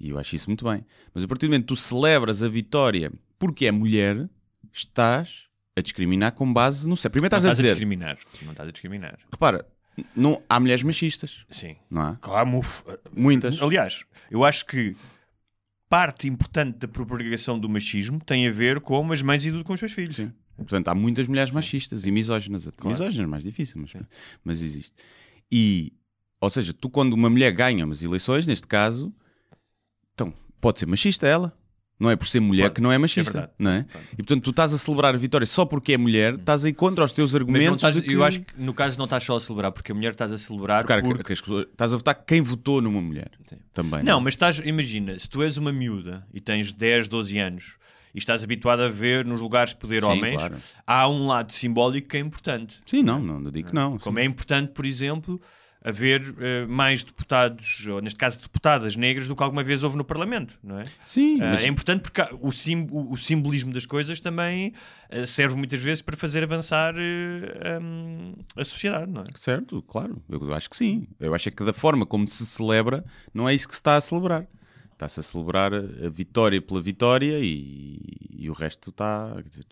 E 0.00 0.08
eu 0.10 0.18
acho 0.18 0.34
isso 0.34 0.48
muito 0.48 0.64
bem. 0.64 0.84
Mas 1.14 1.22
a 1.22 1.28
partir 1.28 1.46
do 1.46 1.50
momento 1.50 1.62
que 1.64 1.68
tu 1.68 1.76
celebras 1.76 2.42
a 2.42 2.48
vitória 2.48 3.12
porque 3.38 3.66
é 3.66 3.70
mulher, 3.72 4.28
estás 4.72 5.42
a 5.76 5.80
discriminar 5.80 6.32
com 6.32 6.50
base 6.52 6.88
no 6.88 6.96
sexo. 6.96 7.10
Primeiro 7.10 7.32
Não 7.32 7.38
estás 7.38 7.44
a 7.44 7.52
estás 7.52 7.58
a 7.58 7.62
dizer, 7.62 7.74
discriminar. 7.74 8.18
Não 8.44 8.52
estás 8.52 8.68
a 8.68 8.72
discriminar. 8.72 9.18
repara, 9.30 9.66
Não, 10.16 10.40
há 10.48 10.58
mulheres 10.58 10.82
machistas, 10.82 11.44
Sim. 11.50 11.76
não 11.90 12.00
há? 12.02 12.16
Claro, 12.16 12.48
muf- 12.48 12.82
Muitas. 13.14 13.60
Aliás, 13.60 14.04
eu 14.30 14.42
acho 14.44 14.64
que 14.66 14.96
parte 15.88 16.26
importante 16.26 16.78
da 16.78 16.88
propagação 16.88 17.58
do 17.58 17.68
machismo 17.68 18.18
tem 18.24 18.48
a 18.48 18.50
ver 18.50 18.80
com 18.80 19.12
as 19.12 19.20
mães 19.22 19.44
educam 19.44 19.64
com 19.64 19.72
os 19.74 19.80
seus 19.80 19.92
filhos. 19.92 20.16
Sim. 20.16 20.32
Portanto, 20.56 20.88
há 20.88 20.94
muitas 20.94 21.26
mulheres 21.28 21.50
machistas 21.50 22.04
e 22.04 22.10
misóginas. 22.10 22.64
Claro. 22.76 22.88
Misóginas, 22.90 23.28
mais 23.28 23.42
difícil, 23.44 23.80
mas, 23.80 23.92
mas 24.44 24.62
existe. 24.62 24.92
E, 25.50 25.92
ou 26.40 26.50
seja, 26.50 26.72
tu 26.72 26.88
quando 26.90 27.14
uma 27.14 27.28
mulher 27.30 27.52
ganha 27.52 27.84
umas 27.84 28.02
eleições, 28.02 28.46
neste 28.46 28.66
caso, 28.66 29.12
então, 30.14 30.32
pode 30.60 30.78
ser 30.78 30.86
machista 30.86 31.26
ela. 31.26 31.56
Não 32.00 32.10
é 32.10 32.16
por 32.16 32.26
ser 32.26 32.40
mulher 32.40 32.64
Pode. 32.64 32.74
que 32.74 32.80
não 32.80 32.90
é 32.90 32.96
É 32.96 32.98
machista. 32.98 33.30
verdade. 33.32 33.52
não 33.60 33.70
é? 33.70 33.82
Pode. 33.84 34.04
E 34.14 34.16
portanto, 34.16 34.42
tu 34.42 34.50
estás 34.50 34.74
a 34.74 34.78
celebrar 34.78 35.14
a 35.14 35.18
vitória 35.18 35.46
só 35.46 35.64
porque 35.64 35.92
é 35.92 35.98
mulher, 35.98 36.34
estás 36.34 36.64
aí 36.64 36.72
contra 36.72 37.04
os 37.04 37.12
teus 37.12 37.30
não 37.32 37.38
argumentos. 37.38 37.74
estás- 37.76 38.00
que... 38.00 38.12
eu 38.12 38.24
acho 38.24 38.40
que 38.40 38.60
no 38.60 38.74
caso 38.74 38.98
não 38.98 39.04
estás 39.04 39.22
só 39.22 39.36
a 39.36 39.40
celebrar, 39.40 39.70
porque 39.70 39.92
a 39.92 39.94
mulher 39.94 40.10
estás 40.10 40.32
a 40.32 40.38
celebrar 40.38 40.84
Cara, 40.84 41.00
porque... 41.00 41.32
estás 41.32 41.92
a 41.94 41.96
votar 41.96 42.14
quem 42.26 42.40
votou 42.40 42.82
numa 42.82 43.00
mulher. 43.00 43.30
Sim. 43.48 43.56
Também. 43.72 44.02
Não, 44.02 44.20
mas 44.20 44.34
estás, 44.34 44.58
imagina, 44.64 45.16
se 45.16 45.28
tu 45.28 45.44
és 45.44 45.56
uma 45.56 45.70
miúda 45.72 46.26
e 46.34 46.40
tens 46.40 46.72
10, 46.72 47.06
12 47.06 47.38
anos 47.38 47.76
e 48.14 48.18
estás 48.18 48.42
habituado 48.44 48.80
a 48.82 48.88
ver 48.88 49.24
nos 49.24 49.40
lugares 49.40 49.70
de 49.72 49.76
poder 49.80 50.02
Sim, 50.02 50.08
homens, 50.08 50.36
claro. 50.36 50.56
há 50.86 51.08
um 51.08 51.26
lado 51.26 51.52
simbólico 51.52 52.08
que 52.08 52.16
é 52.16 52.20
importante. 52.20 52.80
Sim, 52.86 53.02
não, 53.02 53.20
não, 53.20 53.40
não 53.40 53.50
digo 53.50 53.68
que 53.68 53.74
não. 53.74 53.98
Como 53.98 54.18
sim. 54.18 54.22
é 54.22 54.26
importante, 54.26 54.72
por 54.72 54.84
exemplo, 54.86 55.40
haver 55.84 56.22
eh, 56.38 56.64
mais 56.66 57.02
deputados, 57.02 57.84
ou 57.88 58.00
neste 58.00 58.16
caso 58.16 58.38
deputadas 58.40 58.94
negras, 58.94 59.26
do 59.26 59.34
que 59.34 59.42
alguma 59.42 59.64
vez 59.64 59.82
houve 59.82 59.96
no 59.96 60.04
Parlamento, 60.04 60.56
não 60.62 60.78
é? 60.78 60.84
Sim, 61.04 61.40
Ah, 61.40 61.50
mas 61.52 61.64
É 61.64 61.66
importante 61.66 62.02
porque 62.02 62.22
o, 62.40 62.52
sim- 62.52 62.86
o- 62.90 63.10
o 63.12 63.16
simbolismo 63.16 63.72
das 63.72 63.84
coisas 63.84 64.20
também 64.20 64.72
eh, 65.10 65.26
serve 65.26 65.56
muitas 65.56 65.80
vezes 65.80 66.00
para 66.00 66.16
fazer 66.16 66.44
avançar 66.44 66.94
hum, 67.80 68.34
a 68.56 68.64
sociedade, 68.64 69.10
não 69.10 69.22
é? 69.22 69.24
Certo, 69.34 69.82
claro. 69.82 70.22
Eu 70.28 70.52
acho 70.54 70.70
que 70.70 70.76
sim. 70.76 71.06
Eu 71.18 71.34
acho 71.34 71.48
é 71.48 71.52
que 71.52 71.64
da 71.64 71.72
forma 71.72 72.06
como 72.06 72.26
se 72.28 72.44
celebra, 72.46 73.04
não 73.32 73.48
é 73.48 73.54
isso 73.54 73.66
que 73.68 73.74
se 73.74 73.80
está 73.80 73.96
a 73.96 74.00
celebrar. 74.00 74.46
Está-se 74.92 75.20
a 75.20 75.22
celebrar 75.22 75.72
a, 75.74 76.08
vitória 76.08 76.60
pela 76.62 76.80
vitória 76.80 77.38
e, 77.40 77.98
e 78.38 78.48
o 78.48 78.52
resto 78.52 78.90
está. 78.90 79.34
dizer, 79.48 79.64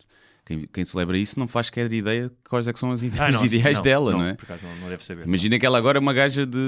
quem, 0.44 0.66
quem 0.72 0.84
celebra 0.84 1.16
isso 1.16 1.38
não 1.38 1.46
faz 1.46 1.70
qualquer 1.70 1.92
ideia 1.92 2.28
de 2.28 2.34
quais 2.48 2.66
é 2.66 2.72
que 2.72 2.78
são 2.78 2.90
as 2.90 3.02
ide- 3.02 3.20
Ah, 3.20 3.30
os 3.30 3.42
ideais 3.44 3.80
dela, 3.80 4.10
não, 4.12 4.24
é? 4.24 4.34
Por 4.34 4.44
acaso 4.44 4.66
não, 4.66 4.76
não 4.76 4.88
deve 4.88 5.04
saber. 5.04 5.24
Imagina 5.24 5.58
que 5.58 5.64
ela 5.66 5.78
agora 5.78 5.98
é 5.98 6.00
uma 6.00 6.12
gaja 6.12 6.44
de. 6.44 6.58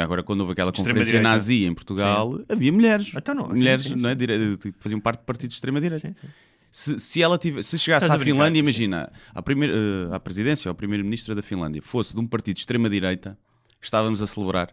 Agora, 0.00 0.22
quando 0.24 0.40
houve 0.40 0.52
aquela 0.52 0.72
conferência 0.72 1.20
nazi 1.20 1.64
em 1.64 1.72
Portugal, 1.74 2.40
havia 2.48 2.72
mulheres. 2.72 3.12
Então 3.14 3.34
não, 3.34 3.46
sim, 3.48 3.54
mulheres 3.54 3.84
sim, 3.84 3.94
não 3.94 4.08
é, 4.08 4.12
sim. 4.12 4.18
dire- 4.18 4.56
tipo, 4.56 4.76
faziam 4.80 5.00
parte 5.00 5.20
de 5.20 5.26
partidos 5.26 5.54
de 5.54 5.58
extrema-direita. 5.58 6.16
Se, 6.72 6.98
se 7.00 7.22
ela 7.22 7.38
tive, 7.38 7.62
se 7.62 7.78
chegasse 7.78 8.04
Estás 8.04 8.20
à 8.20 8.22
brincar, 8.22 8.36
Finlândia, 8.36 8.58
sim. 8.60 8.64
imagina, 8.64 9.12
à, 9.34 9.40
primeira, 9.42 9.74
eh, 9.74 10.14
à 10.14 10.20
presidência 10.20 10.68
ou 10.68 10.72
à 10.72 10.74
primeira-ministra 10.74 11.34
da 11.34 11.40
Finlândia 11.42 11.80
fosse 11.80 12.12
de 12.14 12.20
um 12.20 12.26
partido 12.26 12.56
de 12.56 12.60
extrema-direita, 12.60 13.38
estávamos 13.80 14.20
a 14.20 14.26
celebrar. 14.26 14.70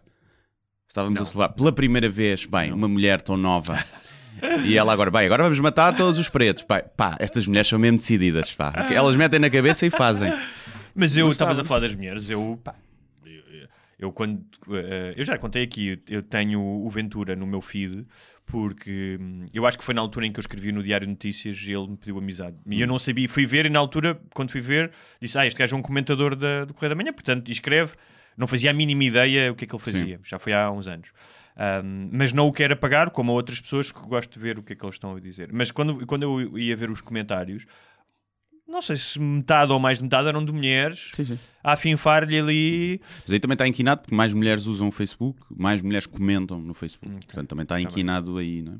Estávamos 0.88 1.20
a 1.20 1.24
celebrar 1.26 1.52
pela 1.52 1.72
primeira 1.72 2.08
vez, 2.08 2.46
bem, 2.46 2.72
uma 2.72 2.88
mulher 2.88 3.20
tão 3.20 3.36
nova. 3.36 3.84
E 4.64 4.76
ela 4.76 4.92
agora, 4.92 5.10
bem, 5.10 5.26
agora 5.26 5.44
vamos 5.44 5.58
matar 5.60 5.96
todos 5.96 6.18
os 6.18 6.28
pretos. 6.28 6.62
Pá, 6.62 6.82
pá, 6.82 7.16
estas 7.18 7.46
mulheres 7.46 7.68
são 7.68 7.78
mesmo 7.78 7.98
decididas, 7.98 8.52
pá. 8.52 8.72
Elas 8.90 9.16
metem 9.16 9.38
na 9.38 9.48
cabeça 9.48 9.86
e 9.86 9.90
fazem. 9.90 10.32
Mas 10.94 11.16
eu 11.16 11.26
Não 11.26 11.32
estavas 11.32 11.58
a 11.58 11.64
falar 11.64 11.80
das 11.80 11.94
mulheres, 11.94 12.28
eu, 12.30 12.58
pá, 12.62 12.74
eu, 13.24 13.68
eu 13.98 14.12
quando 14.12 14.42
eh, 14.70 15.14
eu 15.16 15.24
já 15.24 15.36
contei 15.36 15.62
aqui, 15.62 16.00
eu 16.08 16.22
tenho 16.22 16.60
o 16.60 16.88
Ventura 16.88 17.36
no 17.36 17.46
meu 17.46 17.60
feed 17.60 18.06
porque 18.46 19.18
hum, 19.20 19.44
eu 19.52 19.66
acho 19.66 19.76
que 19.76 19.84
foi 19.84 19.92
na 19.92 20.00
altura 20.00 20.26
em 20.26 20.32
que 20.32 20.38
eu 20.38 20.42
escrevi 20.42 20.70
no 20.70 20.82
Diário 20.82 21.06
de 21.06 21.10
Notícias 21.10 21.56
e 21.66 21.72
ele 21.72 21.88
me 21.88 21.96
pediu 21.96 22.16
amizade. 22.16 22.56
E 22.66 22.80
eu 22.80 22.86
não 22.86 22.98
sabia, 22.98 23.28
fui 23.28 23.44
ver 23.44 23.66
e 23.66 23.68
na 23.68 23.78
altura, 23.78 24.18
quando 24.32 24.50
fui 24.50 24.60
ver, 24.60 24.92
disse: 25.20 25.36
Ah, 25.36 25.46
este 25.46 25.58
gajo 25.58 25.74
é 25.74 25.78
um 25.78 25.82
comentador 25.82 26.36
da, 26.36 26.64
do 26.64 26.72
Correio 26.72 26.90
da 26.90 26.94
Manhã, 26.94 27.12
portanto, 27.12 27.48
e 27.48 27.52
escreve. 27.52 27.92
Não 28.36 28.46
fazia 28.46 28.70
a 28.70 28.74
mínima 28.74 29.04
ideia 29.04 29.50
o 29.50 29.54
que 29.54 29.64
é 29.64 29.66
que 29.66 29.74
ele 29.74 29.82
fazia, 29.82 30.20
já 30.22 30.38
foi 30.38 30.52
há 30.52 30.70
uns 30.70 30.86
anos. 30.86 31.10
Um, 31.56 32.10
mas 32.12 32.32
não 32.32 32.46
o 32.46 32.52
quero 32.52 32.74
apagar, 32.74 33.10
como 33.10 33.32
a 33.32 33.34
outras 33.34 33.58
pessoas 33.60 33.90
que 33.90 34.00
gosto 34.00 34.32
de 34.34 34.38
ver 34.38 34.58
o 34.58 34.62
que 34.62 34.74
é 34.74 34.76
que 34.76 34.84
eles 34.84 34.96
estão 34.96 35.16
a 35.16 35.20
dizer. 35.20 35.50
Mas 35.52 35.70
quando, 35.70 36.06
quando 36.06 36.22
eu 36.22 36.58
ia 36.58 36.76
ver 36.76 36.90
os 36.90 37.00
comentários, 37.00 37.66
não 38.68 38.82
sei 38.82 38.96
se 38.96 39.18
metade 39.18 39.72
ou 39.72 39.78
mais 39.78 39.98
de 39.98 40.04
metade 40.04 40.28
eram 40.28 40.44
de 40.44 40.52
mulheres 40.52 41.12
Sim, 41.14 41.24
sim. 41.24 41.38
a 41.64 41.72
afinfar-lhe 41.72 42.38
ali. 42.38 43.00
Mas 43.22 43.32
aí 43.32 43.40
também 43.40 43.54
está 43.54 43.66
inquinado 43.66 44.02
porque 44.02 44.14
mais 44.14 44.34
mulheres 44.34 44.66
usam 44.66 44.88
o 44.88 44.92
Facebook, 44.92 45.40
mais 45.48 45.80
mulheres 45.80 46.06
comentam 46.06 46.60
no 46.60 46.74
Facebook. 46.74 47.24
Portanto, 47.24 47.48
também 47.48 47.62
está 47.62 47.80
inquinado 47.80 48.36
aí, 48.36 48.60
não 48.60 48.74
é? 48.74 48.76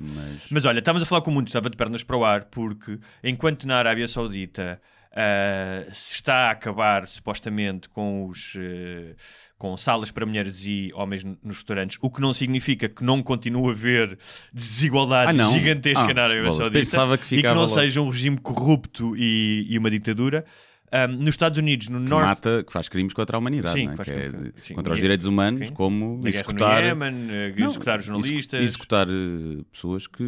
Mas, 0.00 0.46
Mas 0.50 0.64
olha, 0.64 0.80
estamos 0.80 1.00
a 1.02 1.06
falar 1.06 1.22
com 1.22 1.30
o 1.30 1.34
mundo, 1.34 1.46
estava 1.46 1.70
de 1.70 1.76
pernas 1.76 2.02
para 2.02 2.16
o 2.16 2.24
ar, 2.24 2.46
porque 2.46 2.98
enquanto 3.22 3.66
na 3.68 3.76
Arábia 3.76 4.08
Saudita 4.08 4.82
ah, 5.14 5.84
se 5.92 6.14
está 6.14 6.48
a 6.48 6.50
acabar 6.50 7.06
supostamente 7.06 7.88
com 7.88 8.26
os. 8.28 8.54
eh, 8.58 9.14
com 9.58 9.76
salas 9.76 10.10
para 10.10 10.26
mulheres 10.26 10.64
e 10.66 10.90
homens 10.92 11.22
nos 11.22 11.58
restaurantes, 11.58 11.96
o 12.02 12.10
que 12.10 12.20
não 12.20 12.32
significa 12.32 12.88
que 12.88 13.04
não 13.04 13.22
continue 13.22 13.68
a 13.68 13.70
haver 13.70 14.18
desigualdade 14.52 15.40
Ah, 15.40 15.50
gigantesca 15.52 16.00
Ah, 16.00 16.14
na 16.14 16.22
Arábia 16.24 16.42
bolas. 16.42 16.56
Saudita 16.56 16.78
Pensava 16.80 17.16
que 17.18 17.36
e 17.36 17.42
que 17.42 17.48
não 17.48 17.68
seja 17.68 18.00
um 18.00 18.10
regime 18.10 18.38
corrupto 18.38 19.14
e, 19.16 19.64
e 19.68 19.78
uma 19.78 19.88
ditadura. 19.90 20.44
Ah, 20.90 21.06
nos 21.06 21.28
Estados 21.28 21.56
Unidos, 21.58 21.88
no 21.88 22.02
que 22.02 22.10
norte. 22.10 22.26
mata, 22.26 22.64
que 22.66 22.72
faz 22.72 22.88
crimes 22.88 23.14
contra 23.14 23.36
a 23.36 23.38
humanidade, 23.38 23.72
Sim, 23.78 23.88
é? 23.90 23.96
que 24.04 24.10
é 24.10 24.30
sim. 24.64 24.74
contra 24.74 24.92
os 24.92 24.98
E- 24.98 25.02
direitos 25.02 25.26
humanos, 25.26 25.68
sim. 25.68 25.74
como 25.74 26.20
Na 26.22 26.28
executar, 26.28 26.82
no 26.82 26.88
Iémen, 26.88 27.28
eh, 27.30 27.54
Não, 27.56 27.68
executar 27.70 27.98
os 28.00 28.04
jornalistas. 28.04 28.60
execu- 28.60 28.68
executar 28.68 29.06
eh, 29.08 29.62
pessoas 29.72 30.06
que, 30.06 30.24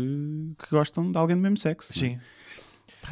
que 0.58 0.70
gostam 0.70 1.10
de 1.10 1.18
alguém 1.18 1.36
do 1.36 1.42
mesmo 1.42 1.58
sexo. 1.58 1.92
é? 1.92 1.96
Sim. 1.98 2.18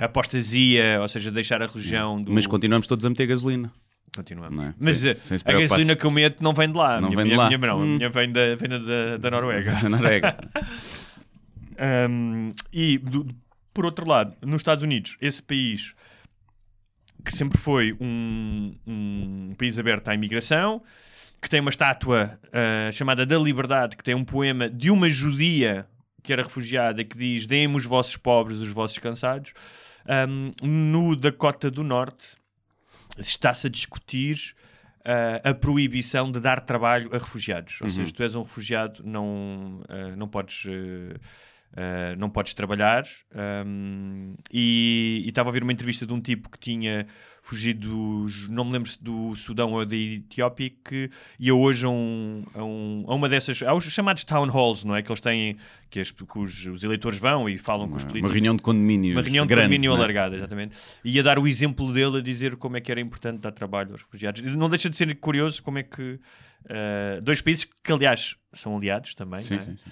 Apostasia, 0.00 0.98
ou 1.00 1.08
seja, 1.08 1.30
deixar 1.30 1.62
a 1.62 1.66
religião 1.66 2.20
do. 2.20 2.32
Mas 2.32 2.46
continuamos 2.46 2.86
todos 2.86 3.04
a 3.04 3.10
meter 3.10 3.26
gasemina. 3.26 3.72
Continuamos. 4.14 4.62
É? 4.64 4.74
Mas 4.78 4.98
Sem- 4.98 5.10
eh, 5.10 5.14
sem 5.14 5.38
se 5.38 5.44
a 5.46 5.52
gasolina 5.52 5.96
que 5.96 6.04
eu 6.04 6.10
meto 6.10 6.42
não 6.42 6.52
vem 6.52 6.70
de 6.70 6.76
lá. 6.76 6.96
A 6.96 7.00
Não 7.00 7.08
minha, 7.08 7.16
vem 7.16 7.24
de 7.28 7.34
minha- 7.34 7.42
lá. 7.42 7.48
minha 7.48 7.58
não, 7.58 7.80
Hum. 7.80 7.96
minha 7.96 8.10
vem 8.10 8.30
da, 8.30 8.54
vem 8.56 8.68
da, 8.68 9.16
da 9.16 9.30
Noruega. 9.30 9.72
Na 9.82 9.88
Noruega. 9.88 10.36
Um, 12.08 12.52
e, 12.72 12.98
do- 12.98 13.26
por 13.72 13.84
outro 13.86 14.06
lado, 14.06 14.34
nos 14.42 14.60
Estados 14.60 14.84
Unidos, 14.84 15.16
esse 15.20 15.42
país 15.42 15.94
que 17.24 17.32
sempre 17.34 17.58
foi 17.58 17.96
um, 18.00 18.74
um 18.86 19.54
país 19.56 19.78
aberto 19.78 20.08
à 20.08 20.14
imigração, 20.14 20.82
que 21.40 21.48
tem 21.48 21.60
uma 21.60 21.70
estátua 21.70 22.38
ah, 22.52 22.92
chamada 22.92 23.24
da 23.24 23.38
Liberdade, 23.38 23.96
que 23.96 24.04
tem 24.04 24.14
um 24.14 24.24
poema 24.24 24.68
de 24.68 24.90
uma 24.90 25.08
judia 25.08 25.86
que 26.22 26.32
era 26.32 26.42
refugiada 26.42 27.04
que 27.04 27.16
diz: 27.16 27.46
Deem-me 27.46 27.76
os 27.76 27.84
vossos 27.84 28.16
pobres, 28.16 28.58
os 28.58 28.70
vossos 28.70 28.98
cansados. 28.98 29.52
Um, 30.06 30.52
no 30.62 31.14
Dakota 31.14 31.70
do 31.70 31.84
Norte 31.84 32.36
está-se 33.18 33.66
a 33.66 33.70
discutir 33.70 34.54
ah, 35.04 35.50
a 35.50 35.54
proibição 35.54 36.30
de 36.30 36.40
dar 36.40 36.60
trabalho 36.60 37.10
a 37.14 37.18
refugiados. 37.18 37.80
Ou 37.80 37.90
seja, 37.90 38.12
tu 38.12 38.22
és 38.22 38.34
um 38.34 38.42
refugiado, 38.42 39.02
não, 39.04 39.82
ah, 39.88 40.16
não 40.16 40.28
podes. 40.28 40.64
ah, 40.66 41.18
ah, 41.76 42.14
não 42.18 42.28
podes 42.28 42.54
trabalhar 42.54 43.04
um, 43.64 44.34
e 44.52 45.22
e 45.24 45.28
estava 45.28 45.48
a 45.48 45.52
ver 45.52 45.62
uma 45.62 45.72
entrevista 45.72 46.06
de 46.06 46.12
um 46.12 46.20
tipo 46.20 46.50
que 46.50 46.58
tinha 46.58 47.06
fugido 47.42 47.88
dos, 47.88 48.48
não 48.48 48.64
me 48.64 48.72
lembro 48.72 48.88
se 48.88 49.02
do 49.02 49.34
Sudão 49.34 49.72
ou 49.72 49.84
da 49.84 49.96
Etiópia 49.96 50.70
que 50.84 51.10
ia 51.40 51.54
hoje 51.54 51.84
a, 51.84 51.88
um, 51.88 52.44
a, 52.54 52.62
um- 52.62 53.04
a 53.08 53.14
uma 53.14 53.28
dessas 53.28 53.62
aos 53.62 53.84
chamados 53.84 54.22
town 54.24 54.46
halls, 54.48 54.84
não 54.84 54.94
é? 54.94 55.02
Que 55.02 55.10
eles 55.10 55.20
têm 55.20 55.56
que, 55.90 55.98
as- 56.00 56.10
que 56.10 56.38
os, 56.38 56.66
os 56.66 56.84
eleitores 56.84 57.18
vão 57.18 57.48
e 57.48 57.58
falam 57.58 57.88
com 57.88 57.96
os 57.96 58.02
Uma 58.04 58.08
políticos 58.10 58.32
reunião 58.34 58.54
de 58.56 58.62
condomínio. 58.62 59.12
uma 59.12 59.22
reunião 59.22 59.46
de 59.46 59.54
condomínio 59.54 59.90
não 59.90 59.96
é? 59.96 59.98
alargada, 60.00 60.36
exatamente. 60.36 60.76
E 61.04 61.16
ia 61.16 61.22
dar 61.22 61.38
o 61.38 61.48
exemplo 61.48 61.92
dele 61.92 62.18
a 62.18 62.20
dizer 62.22 62.54
como 62.56 62.76
é 62.76 62.80
que 62.80 62.90
era 62.92 63.00
importante 63.00 63.40
dar 63.40 63.50
trabalho 63.52 63.92
aos 63.92 64.02
refugiados. 64.02 64.40
Não 64.42 64.68
deixa 64.70 64.88
de 64.88 64.96
ser 64.96 65.12
curioso 65.16 65.62
como 65.62 65.78
é 65.78 65.82
que 65.82 66.20
eh, 66.68 67.18
dois 67.22 67.40
países 67.40 67.64
que, 67.64 67.92
aliás, 67.92 68.36
são 68.52 68.76
aliados 68.76 69.14
também. 69.16 69.42
Sim, 69.42 69.54
não 69.56 69.62
é? 69.62 69.64
sim, 69.64 69.76
sim. 69.78 69.90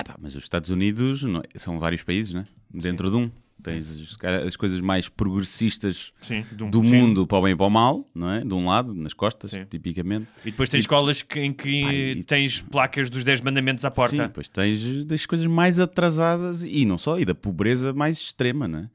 Epá, 0.00 0.16
mas 0.20 0.34
os 0.34 0.42
Estados 0.42 0.70
Unidos 0.70 1.22
não 1.22 1.40
é- 1.40 1.58
são 1.58 1.78
vários 1.78 2.02
países, 2.02 2.32
né? 2.34 2.44
Dentro 2.72 3.10
de 3.10 3.16
um. 3.16 3.30
Tens 3.62 4.16
calhar, 4.16 4.42
as 4.42 4.56
coisas 4.56 4.80
mais 4.80 5.08
progressistas 5.08 6.12
Sim, 6.20 6.44
um- 6.60 6.68
do 6.68 6.80
sim. 6.80 6.88
mundo 6.90 7.26
para 7.28 7.38
o 7.38 7.42
bem 7.42 7.52
e 7.52 7.56
para 7.56 7.66
o 7.66 7.70
mal, 7.70 8.10
não 8.12 8.28
é? 8.28 8.40
De 8.44 8.52
um 8.52 8.66
lado, 8.66 8.92
nas 8.92 9.12
costas, 9.14 9.50
Sim. 9.52 9.64
tipicamente. 9.70 10.26
E 10.44 10.50
depois 10.50 10.68
tens 10.68 10.80
escolas 10.80 11.22
que- 11.22 11.38
em 11.38 11.52
que 11.52 11.68
e- 11.68 12.24
tens 12.24 12.60
placas 12.60 13.08
dos 13.08 13.22
10 13.22 13.40
mandamentos 13.40 13.84
à 13.84 13.90
porta. 13.90 14.16
Sim, 14.16 14.22
depois 14.22 14.48
tens 14.48 15.04
das 15.04 15.24
coisas 15.26 15.46
mais 15.46 15.78
atrasadas 15.78 16.64
e 16.64 16.84
não 16.84 16.98
só, 16.98 17.20
e 17.20 17.24
da 17.24 17.36
pobreza 17.36 17.92
mais 17.92 18.18
extrema, 18.18 18.66
não 18.66 18.80
é? 18.80 18.90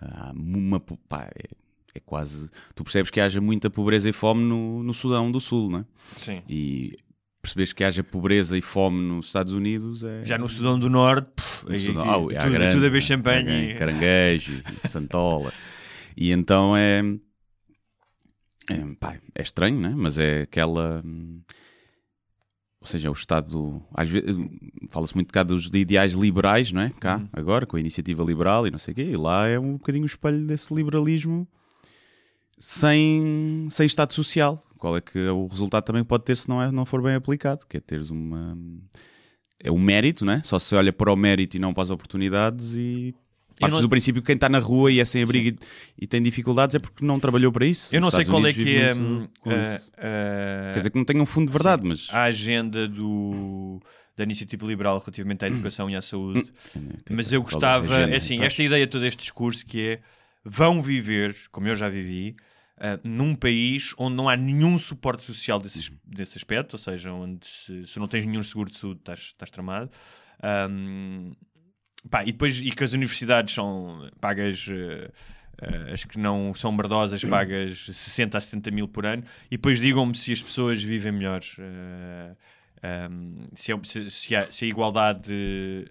Há 0.00 0.32
uma, 0.34 0.80
pá, 0.80 1.30
é, 1.32 1.48
é 1.94 2.00
quase. 2.00 2.50
Tu 2.74 2.82
percebes 2.82 3.12
que 3.12 3.20
haja 3.20 3.40
muita 3.40 3.70
pobreza 3.70 4.08
e 4.08 4.12
fome 4.12 4.42
no, 4.42 4.82
no 4.82 4.92
Sudão 4.92 5.30
do 5.30 5.40
Sul, 5.40 5.70
não 5.70 5.78
é? 5.80 5.84
Sim. 6.16 6.42
E 6.48 6.98
percebes 7.42 7.72
que 7.72 7.82
haja 7.84 8.02
pobreza 8.04 8.56
e 8.56 8.60
fome 8.62 9.00
nos 9.00 9.26
Estados 9.26 9.52
Unidos 9.52 10.02
é. 10.04 10.24
Já 10.24 10.36
no 10.38 10.48
Sudão 10.48 10.78
do 10.78 10.88
Norte, 10.90 11.42
aí- 11.68 11.78
Sudão- 11.78 12.02
Ah, 12.04 12.34
é 12.34 12.40
tudo, 12.42 12.52
grande, 12.52 12.74
tudo 12.74 12.86
a 12.86 12.88
ver 12.90 13.00
champanhe. 13.02 13.44
Carangue- 13.44 13.74
Caranguejo, 13.78 14.62
Santola. 14.88 15.52
E 16.16 16.30
então 16.32 16.76
é. 16.76 17.02
É, 18.68 18.76
pá, 19.00 19.16
é 19.34 19.42
estranho, 19.42 19.80
né? 19.80 19.92
Mas 19.96 20.18
é 20.18 20.42
aquela. 20.42 21.02
hum, 21.04 21.40
Ou 22.80 22.86
seja, 22.86 23.10
o 23.10 23.12
Estado. 23.12 23.82
Às 23.92 24.08
vezes, 24.08 24.30
fala-se 24.90 25.14
muito 25.14 25.32
cá 25.32 25.42
dos 25.42 25.68
de 25.68 25.78
ideais 25.80 26.12
liberais, 26.14 26.72
não 26.72 26.80
é? 26.82 26.90
Cá, 27.00 27.18
Uhum. 27.18 27.28
agora, 27.32 27.66
com 27.66 27.76
a 27.76 27.80
iniciativa 27.80 28.22
liberal 28.24 28.66
e 28.66 28.70
não 28.70 28.78
sei 28.78 28.92
o 28.92 28.94
quê. 28.94 29.02
E 29.02 29.16
lá 29.16 29.46
é 29.46 29.58
um 29.58 29.72
bocadinho 29.74 30.04
o 30.04 30.06
espelho 30.06 30.46
desse 30.46 30.72
liberalismo 30.72 31.46
sem, 32.58 33.66
sem 33.70 33.86
Estado 33.86 34.12
social. 34.12 34.62
Qual 34.80 34.96
é 34.96 35.00
que 35.00 35.18
é 35.18 35.30
o 35.30 35.46
resultado 35.46 35.84
também 35.84 36.02
que 36.02 36.08
pode 36.08 36.24
ter 36.24 36.36
se 36.36 36.48
não, 36.48 36.60
é, 36.62 36.72
não 36.72 36.84
for 36.84 37.02
bem 37.02 37.14
aplicado, 37.14 37.66
que 37.68 37.76
é 37.76 37.80
teres 37.80 38.10
uma... 38.10 38.56
É 39.62 39.70
o 39.70 39.78
mérito, 39.78 40.24
né? 40.24 40.40
Só 40.44 40.58
se 40.58 40.74
olha 40.74 40.92
para 40.92 41.12
o 41.12 41.16
mérito 41.16 41.56
e 41.56 41.60
não 41.60 41.72
para 41.74 41.82
as 41.84 41.90
oportunidades 41.90 42.74
e... 42.74 43.14
Partes 43.60 43.76
não- 43.76 43.82
do 43.82 43.90
princípio 43.90 44.22
que 44.22 44.26
quem 44.26 44.36
está 44.36 44.48
na 44.48 44.58
rua 44.58 44.90
e 44.90 45.00
é 45.00 45.04
sem 45.04 45.22
abrigo 45.22 45.58
e, 45.98 46.04
e 46.04 46.06
tem 46.06 46.22
dificuldades 46.22 46.74
é 46.74 46.78
porque 46.78 47.04
não 47.04 47.20
trabalhou 47.20 47.52
para 47.52 47.66
isso. 47.66 47.90
Eu 47.94 48.00
não 48.00 48.08
Os 48.08 48.14
sei 48.14 48.22
Estados 48.22 48.40
qual 48.40 48.46
é 48.46 48.52
Unidos 48.54 48.64
que 48.64 48.76
é 48.78 48.94
hum, 48.94 49.28
com 49.38 49.50
a- 49.50 49.62
isso. 49.76 49.90
a- 49.98 50.72
Quer 50.72 50.78
dizer 50.78 50.90
que 50.90 50.96
não 50.96 51.04
tem 51.04 51.20
um 51.20 51.26
fundo 51.26 51.48
de 51.48 51.52
verdade, 51.52 51.86
mas... 51.86 52.08
a 52.10 52.22
agenda 52.22 52.88
do, 52.88 53.78
da 54.16 54.24
iniciativa 54.24 54.64
liberal 54.66 54.98
relativamente 54.98 55.44
à 55.44 55.48
educação 55.48 55.90
e 55.90 55.94
à 55.94 56.00
saúde. 56.00 56.50
Mas 57.10 57.30
eu 57.30 57.42
Qual 57.42 57.50
é 57.50 57.66
a 57.66 57.78
gostava, 57.80 57.94
agenda? 57.96 58.14
é 58.14 58.16
assim, 58.16 58.38
Tá. 58.38 58.44
esta 58.46 58.62
ideia 58.62 58.86
toda, 58.86 59.06
este 59.06 59.18
discurso 59.20 59.66
que 59.66 59.78
é 59.88 60.00
vão 60.42 60.80
viver, 60.80 61.36
como 61.52 61.68
eu 61.68 61.76
já 61.76 61.90
vivi, 61.90 62.34
ah, 62.80 62.98
num 63.04 63.34
país 63.34 63.94
onde 63.98 64.16
não 64.16 64.28
há 64.28 64.36
nenhum 64.36 64.78
suporte 64.78 65.22
social 65.24 65.60
desse, 65.60 65.92
desse 66.04 66.38
aspecto, 66.38 66.74
ou 66.74 66.78
seja, 66.78 67.12
onde 67.12 67.46
se, 67.46 67.86
se 67.86 67.98
não 67.98 68.08
tens 68.08 68.24
nenhum 68.24 68.42
seguro 68.42 68.70
de 68.70 68.78
saúde 68.78 69.00
estás, 69.00 69.20
estás 69.20 69.50
tramado. 69.50 69.90
Ahm, 70.42 71.32
pá, 72.10 72.22
e 72.22 72.32
depois 72.32 72.58
e 72.58 72.70
que 72.70 72.82
as 72.82 72.92
universidades 72.92 73.54
são 73.54 74.10
pagas. 74.20 74.66
eh, 74.70 75.10
eh, 75.62 75.92
as 75.92 76.04
que 76.04 76.18
não 76.18 76.54
são 76.54 76.72
merdosas 76.72 77.22
pagas 77.24 77.84
60 77.84 78.38
a 78.38 78.40
70 78.40 78.70
mil 78.70 78.88
por 78.88 79.04
ano 79.04 79.24
e 79.50 79.56
depois 79.56 79.78
digam-me 79.78 80.14
se 80.14 80.32
as 80.32 80.42
pessoas 80.42 80.82
vivem 80.82 81.12
melhor 81.12 81.40
eh, 81.58 82.34
um, 82.82 83.44
se, 83.54 83.72
é- 83.72 83.80
se- 83.84 84.10
se 84.10 84.34
há- 84.36 84.50
se 84.50 84.64
a 84.64 84.68
igualdade 84.68 85.30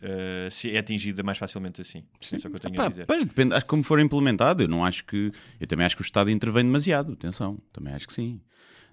eh, 0.01 0.49
se 0.51 0.71
é 0.71 0.79
atingida 0.79 1.21
mais 1.23 1.37
facilmente 1.37 1.81
assim. 1.81 2.03
É 2.31 2.37
só 2.39 2.49
que 2.49 2.55
eu 2.55 2.59
tenho 2.59 2.81
a 2.81 2.89
dizer. 2.89 3.05
pois 3.05 3.25
depende, 3.25 3.53
acho 3.53 3.63
que 3.65 3.69
como 3.69 3.83
for 3.83 3.99
implementado, 3.99 4.63
eu 4.63 4.67
não 4.67 4.83
acho 4.83 5.03
que. 5.05 5.31
Eu 5.59 5.67
também 5.67 5.85
acho 5.85 5.95
que 5.95 6.01
o 6.01 6.03
Estado 6.03 6.29
intervém 6.31 6.63
demasiado, 6.63 7.13
atenção, 7.13 7.59
também 7.71 7.93
acho 7.93 8.07
que 8.07 8.13
sim. 8.13 8.41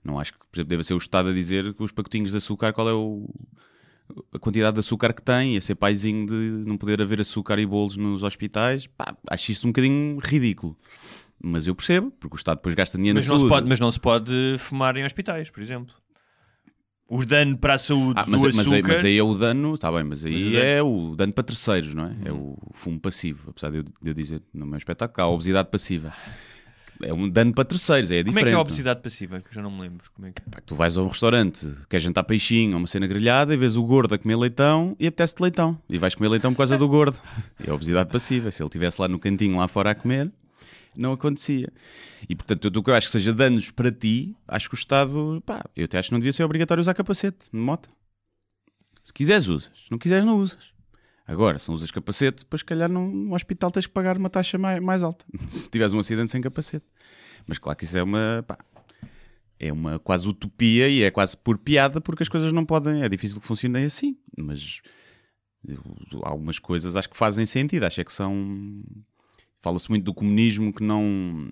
Não 0.04 0.18
acho 0.20 0.32
que, 0.34 0.38
por 0.38 0.56
exemplo, 0.56 0.68
deve 0.70 0.84
ser 0.84 0.94
o 0.94 0.98
Estado 0.98 1.30
a 1.30 1.32
dizer 1.32 1.74
que 1.74 1.82
os 1.82 1.90
pacotinhos 1.90 2.30
de 2.30 2.36
açúcar, 2.36 2.72
qual 2.72 2.88
é 2.88 2.92
o, 2.92 3.28
a 4.32 4.38
quantidade 4.38 4.74
de 4.74 4.80
açúcar 4.80 5.12
que 5.12 5.20
tem, 5.22 5.56
a 5.56 5.60
ser 5.60 5.74
paizinho 5.74 6.26
de 6.26 6.34
não 6.68 6.76
poder 6.76 7.02
haver 7.02 7.20
açúcar 7.20 7.58
e 7.58 7.66
bolos 7.66 7.96
nos 7.96 8.22
hospitais. 8.22 8.86
Pá, 8.86 9.16
acho 9.28 9.50
isso 9.52 9.66
um 9.66 9.70
bocadinho 9.70 10.18
ridículo. 10.22 10.78
Mas 11.42 11.66
eu 11.66 11.74
percebo, 11.74 12.10
porque 12.12 12.34
o 12.34 12.38
Estado 12.38 12.58
depois 12.58 12.74
gasta 12.74 12.96
dinheiro 12.96 13.16
Mas 13.18 13.26
na 13.26 13.32
não, 13.32 13.38
se 13.38 13.42
saúde. 13.42 13.54
pode, 13.54 13.68
mas 13.68 13.80
não 13.80 13.90
se 13.90 14.00
pode 14.00 14.56
fumar 14.58 14.96
em 14.96 15.04
hospitais, 15.04 15.50
por 15.50 15.62
exemplo. 15.62 15.94
O 17.08 17.24
dano 17.24 17.56
para 17.56 17.74
a 17.74 17.78
saúde 17.78 18.14
Ah, 18.16 18.24
mas, 18.26 18.40
do 18.40 18.46
mas, 18.48 18.58
açúcar... 18.58 18.74
aí, 18.76 18.82
mas 18.82 19.04
aí 19.04 19.18
é 19.18 19.22
o 19.22 19.34
dano, 19.34 19.74
está 19.74 19.92
bem, 19.92 20.02
mas 20.02 20.24
aí 20.24 20.44
Mas 20.46 20.54
o 20.54 20.58
é 20.58 20.82
o 20.82 21.14
dano 21.16 21.32
para 21.32 21.44
terceiros, 21.44 21.94
não 21.94 22.06
é? 22.06 22.16
É 22.24 22.32
o 22.32 22.56
fumo 22.72 22.98
passivo, 22.98 23.50
apesar 23.50 23.70
de 23.70 23.76
eu, 23.78 23.82
de 23.84 23.90
eu 24.02 24.14
dizer 24.14 24.42
no 24.52 24.66
meu 24.66 24.76
espetáculo, 24.76 25.22
há 25.24 25.30
a 25.30 25.30
obesidade 25.32 25.68
passiva. 25.70 26.12
É 27.02 27.12
um 27.12 27.28
dano 27.28 27.52
para 27.52 27.64
terceiros, 27.64 28.10
é 28.10 28.22
diferente. 28.22 28.28
Como 28.32 28.38
é 28.40 28.42
que 28.44 28.48
é 28.48 28.54
a 28.54 28.60
obesidade 28.60 29.02
passiva? 29.02 29.40
Que 29.40 29.48
eu 29.50 29.52
já 29.52 29.62
não 29.62 29.70
me 29.70 29.82
lembro. 29.82 30.10
Como 30.14 30.26
é 30.26 30.32
que... 30.32 30.40
Pá, 30.50 30.60
Tu 30.64 30.74
vais 30.74 30.96
a 30.96 31.02
um 31.02 31.06
restaurante, 31.08 31.66
queres 31.90 32.02
jantar 32.02 32.24
peixinho 32.24 32.72
ou 32.72 32.78
uma 32.78 32.86
cena 32.86 33.06
grelhada 33.06 33.52
e 33.52 33.56
vês 33.56 33.76
o 33.76 33.84
gordo 33.84 34.14
a 34.14 34.18
comer 34.18 34.34
leitão 34.36 34.96
e 34.98 35.06
apetece-te 35.06 35.42
leitão. 35.42 35.78
E 35.90 35.98
vais 35.98 36.14
comer 36.14 36.28
leitão 36.30 36.52
por 36.52 36.58
causa 36.58 36.76
do 36.78 36.88
gordo. 36.88 37.18
É 37.64 37.70
a 37.70 37.74
obesidade 37.74 38.10
passiva. 38.10 38.50
Se 38.50 38.62
ele 38.62 38.68
estivesse 38.68 39.00
lá 39.00 39.06
no 39.08 39.18
cantinho, 39.18 39.58
lá 39.58 39.68
fora 39.68 39.90
a 39.90 39.94
comer, 39.94 40.32
não 40.96 41.12
acontecia. 41.12 41.72
E 42.28 42.34
portanto, 42.34 42.64
eu, 42.64 42.80
o 42.80 42.82
que 42.82 42.90
eu 42.90 42.94
acho 42.94 43.06
que 43.08 43.12
seja 43.12 43.32
danos 43.32 43.70
para 43.70 43.90
ti, 43.90 44.34
acho 44.46 44.68
que 44.68 44.74
o 44.74 44.78
Estado, 44.78 45.42
pá, 45.44 45.64
eu 45.74 45.84
até 45.84 45.98
acho 45.98 46.08
que 46.08 46.12
não 46.12 46.18
devia 46.18 46.32
ser 46.32 46.44
obrigatório 46.44 46.80
usar 46.80 46.94
capacete 46.94 47.46
de 47.52 47.58
moto. 47.58 47.88
Se 49.02 49.12
quiseres, 49.12 49.46
usas. 49.46 49.70
Se 49.84 49.90
não 49.90 49.98
quiseres, 49.98 50.24
não 50.24 50.36
usas. 50.36 50.74
Agora, 51.26 51.58
se 51.58 51.68
não 51.68 51.74
usas 51.74 51.90
capacete, 51.90 52.44
depois, 52.44 52.60
se 52.60 52.64
calhar, 52.64 52.88
num, 52.88 53.10
num 53.10 53.34
hospital 53.34 53.70
tens 53.70 53.86
que 53.86 53.92
pagar 53.92 54.16
uma 54.16 54.30
taxa 54.30 54.58
mais, 54.58 54.80
mais 54.80 55.02
alta. 55.02 55.24
Se 55.48 55.68
tiveres 55.68 55.92
um 55.92 55.98
acidente 55.98 56.30
sem 56.30 56.40
capacete. 56.40 56.86
Mas 57.46 57.58
claro 57.58 57.76
que 57.76 57.84
isso 57.84 57.98
é 57.98 58.02
uma. 58.02 58.44
pá, 58.46 58.58
é 59.58 59.72
uma 59.72 59.98
quase 59.98 60.28
utopia 60.28 60.88
e 60.88 61.02
é 61.02 61.10
quase 61.10 61.36
por 61.36 61.58
piada 61.58 62.00
porque 62.00 62.22
as 62.22 62.28
coisas 62.28 62.52
não 62.52 62.64
podem. 62.64 63.02
É 63.02 63.08
difícil 63.08 63.40
que 63.40 63.46
funcionem 63.46 63.84
assim. 63.84 64.16
Mas 64.36 64.80
algumas 66.22 66.58
coisas 66.58 66.94
acho 66.94 67.10
que 67.10 67.16
fazem 67.16 67.46
sentido. 67.46 67.84
Acho 67.84 68.00
é 68.00 68.04
que 68.04 68.12
são. 68.12 68.82
Fala-se 69.66 69.90
muito 69.90 70.04
do 70.04 70.14
comunismo 70.14 70.72
que 70.72 70.80
não. 70.80 71.50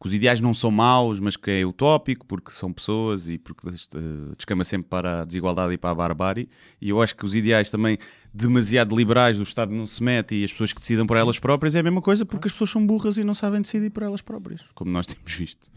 que 0.00 0.08
os 0.08 0.12
ideais 0.12 0.40
não 0.40 0.52
são 0.52 0.72
maus, 0.72 1.20
mas 1.20 1.36
que 1.36 1.48
é 1.48 1.64
utópico 1.64 2.26
porque 2.26 2.50
são 2.50 2.72
pessoas 2.72 3.28
e 3.28 3.38
porque 3.38 3.68
eh, 3.68 4.34
descama 4.36 4.64
sempre 4.64 4.88
para 4.88 5.20
a 5.20 5.24
desigualdade 5.24 5.72
e 5.72 5.78
para 5.78 5.90
a 5.90 5.94
barbárie. 5.94 6.48
E 6.80 6.88
eu 6.88 7.00
acho 7.00 7.14
que 7.14 7.24
os 7.24 7.32
ideais 7.32 7.70
também 7.70 7.96
demasiado 8.34 8.96
liberais, 8.96 9.36
do 9.36 9.44
Estado 9.44 9.72
não 9.72 9.86
se 9.86 10.02
mete 10.02 10.34
e 10.34 10.42
as 10.42 10.50
pessoas 10.50 10.72
que 10.72 10.80
decidam 10.80 11.06
por 11.06 11.16
elas 11.16 11.38
próprias 11.38 11.76
é 11.76 11.78
a 11.78 11.82
mesma 11.84 12.02
coisa 12.02 12.26
porque 12.26 12.48
as 12.48 12.52
pessoas 12.52 12.70
são 12.70 12.84
burras 12.84 13.18
e 13.18 13.22
não 13.22 13.34
sabem 13.34 13.62
decidir 13.62 13.90
por 13.90 14.02
elas 14.02 14.20
próprias, 14.20 14.60
como 14.74 14.90
nós 14.90 15.06
temos 15.06 15.32
visto. 15.32 15.70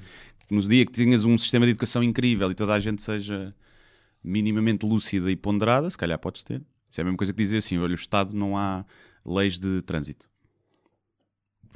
No 0.49 0.67
dia 0.67 0.83
que 0.83 0.91
tinhas 0.91 1.25
um 1.25 1.37
sistema 1.37 1.67
de 1.67 1.73
educação 1.73 2.01
incrível 2.01 2.49
e 2.49 2.55
toda 2.55 2.73
a 2.73 2.79
gente 2.79 3.03
seja 3.03 3.53
minimamente 4.23 4.83
lúcida 4.83 5.29
e 5.29 5.35
ponderada, 5.35 5.87
se 5.91 5.97
calhar 5.97 6.17
podes 6.17 6.41
ter. 6.41 6.59
Isso 6.89 6.99
é 6.99 7.01
a 7.03 7.05
mesma 7.05 7.17
coisa 7.17 7.31
que 7.31 7.37
dizer 7.37 7.57
assim: 7.57 7.77
olha, 7.77 7.91
o 7.91 7.93
Estado 7.95 8.35
não 8.35 8.57
há 8.57 8.83
leis 9.23 9.59
de 9.59 9.83
trânsito. 9.83 10.27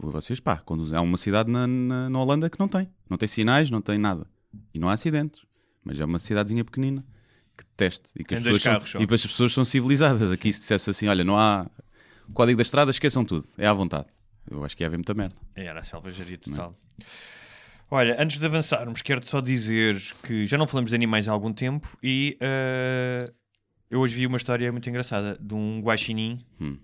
Vocês, 0.10 0.40
pá, 0.40 0.58
conduzem. 0.58 0.98
Há 0.98 1.02
uma 1.02 1.18
cidade 1.18 1.50
na, 1.52 1.68
na, 1.68 2.10
na 2.10 2.20
Holanda 2.20 2.50
que 2.50 2.60
não 2.60 2.68
tem. 2.68 2.90
Não 3.10 3.18
tem 3.18 3.28
sinais, 3.28 3.70
não 3.70 3.82
tem 3.82 3.98
nada. 3.98 4.26
E 4.74 4.80
não 4.80 4.90
há 4.90 4.94
acidentes. 4.94 5.42
Mas 5.84 6.00
é 6.00 6.06
uma 6.06 6.18
cidadezinha 6.20 6.64
pequenina 6.66 7.06
que 7.58 7.66
teste. 7.78 8.10
E 8.18 8.24
que 8.24 8.34
as 8.34 8.42
pessoas 8.42 8.64
carros 8.64 8.90
são, 8.92 9.02
e 9.02 9.04
as 9.04 9.22
pessoas 9.26 9.54
são 9.54 9.64
civilizadas. 9.66 10.32
Aqui 10.32 10.52
se 10.52 10.60
dissesse 10.62 10.90
assim: 10.90 11.08
olha, 11.08 11.24
não 11.24 11.38
há 11.38 11.70
código 12.34 12.58
da 12.58 12.64
estrada, 12.64 12.90
esqueçam 12.92 13.24
tudo. 13.24 13.48
É 13.58 13.68
à 13.68 13.74
vontade. 13.74 14.08
Eu 14.50 14.64
acho 14.66 14.76
que 14.76 14.84
ia 14.84 14.88
haver 14.88 14.98
muita 14.98 15.14
merda. 15.14 15.36
Era 15.56 15.82
a 15.82 15.84
selvageria 15.84 16.38
total. 16.38 16.76
Olha, 17.90 18.16
antes 18.22 18.38
de 18.40 18.46
avançarmos, 18.46 19.02
quero 19.02 19.26
só 19.26 19.42
dizer 19.42 20.02
que 20.24 20.46
já 20.48 20.58
não 20.58 20.66
falamos 20.66 20.90
de 20.92 20.96
animais 20.96 21.28
há 21.28 21.32
algum 21.32 21.52
tempo 21.52 21.96
e 22.02 22.38
eh, 22.40 23.26
eu 23.90 24.00
hoje 24.00 24.16
vi 24.16 24.26
uma 24.26 24.38
história 24.38 24.72
muito 24.72 24.90
engraçada 24.90 25.38
de 25.40 25.54
um 25.54 25.82
guaxinim 25.82 26.40
Hum. 26.60 26.78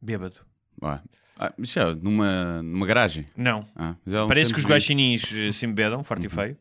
bêbado. 0.00 0.36
Vá. 0.78 1.02
Ah, 1.38 1.52
mas 1.56 1.70
já, 1.70 1.94
numa, 1.94 2.62
numa 2.62 2.86
garagem. 2.86 3.26
Não. 3.36 3.64
Ah, 3.76 3.94
uns 4.06 4.26
Parece 4.28 4.52
que 4.54 4.58
os 4.60 4.64
guaxinins 4.66 5.24
eh, 5.32 5.52
se 5.52 5.66
embebedam, 5.66 6.02
forte 6.02 6.26
e 6.26 6.28
feio. 6.30 6.56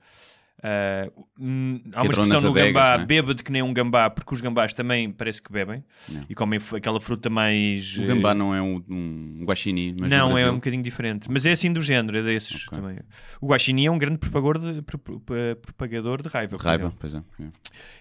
Eh, 0.68 1.12
hum, 1.40 1.80
há 1.94 2.02
uma 2.02 2.06
entram 2.08 2.24
expressão 2.24 2.28
nas 2.34 2.44
no 2.44 2.50
adegas, 2.52 2.74
gambá, 2.74 2.98
né? 2.98 3.06
bêbado 3.06 3.44
que 3.44 3.52
nem 3.52 3.62
um 3.62 3.72
gambá, 3.74 4.10
porque 4.10 4.34
os 4.34 4.42
gambás 4.42 4.74
também 4.74 5.12
parece 5.12 5.40
que 5.42 5.52
bebem 5.52 5.84
Não. 6.10 6.22
e 6.30 6.34
comem 6.34 6.60
f- 6.60 6.76
aquela 6.78 7.00
fruta 7.00 7.30
mais. 7.30 7.96
O 7.98 8.04
eh, 8.04 8.08
gambá 8.08 8.34
não 8.34 8.56
é 8.56 8.62
um, 8.62 8.82
um 8.90 9.44
guaxinim, 9.46 9.96
mas 10.00 10.10
no 10.10 10.18
não, 10.18 10.30
é 10.32 10.34
Brasil- 10.34 10.52
um 10.52 10.56
bocadinho 10.56 10.82
diferente. 10.84 11.30
Mas 11.30 11.46
é 11.46 11.52
assim 11.52 11.72
do 11.72 11.82
género, 11.82 12.18
é 12.18 12.22
desses 12.24 12.66
Ok. 12.68 12.78
também. 12.80 12.98
O 13.40 13.48
guaxinim 13.48 13.86
é 13.86 13.92
um 13.92 13.98
grande 14.00 14.18
propagador 14.18 14.74
de, 14.74 14.82
pro- 14.82 14.98
pro- 14.98 15.22
propagador 15.62 16.22
de 16.24 16.30
raiva. 16.30 16.58
por 16.58 16.66
Raiva, 16.66 16.84
exemplo. 16.86 16.98
pois 17.00 17.14
é. 17.14 17.18
é. 17.18 17.48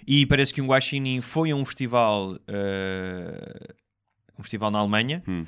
E 0.06 0.24
parece 0.24 0.54
que 0.54 0.62
um 0.62 0.66
guaxinim 0.66 1.20
foi 1.20 1.50
a 1.50 1.56
um 1.56 1.64
festival, 1.64 2.38
eh, 2.48 3.74
um 4.38 4.42
festival 4.42 4.70
na 4.70 4.78
Alemanha, 4.78 5.22
Hum. 5.28 5.44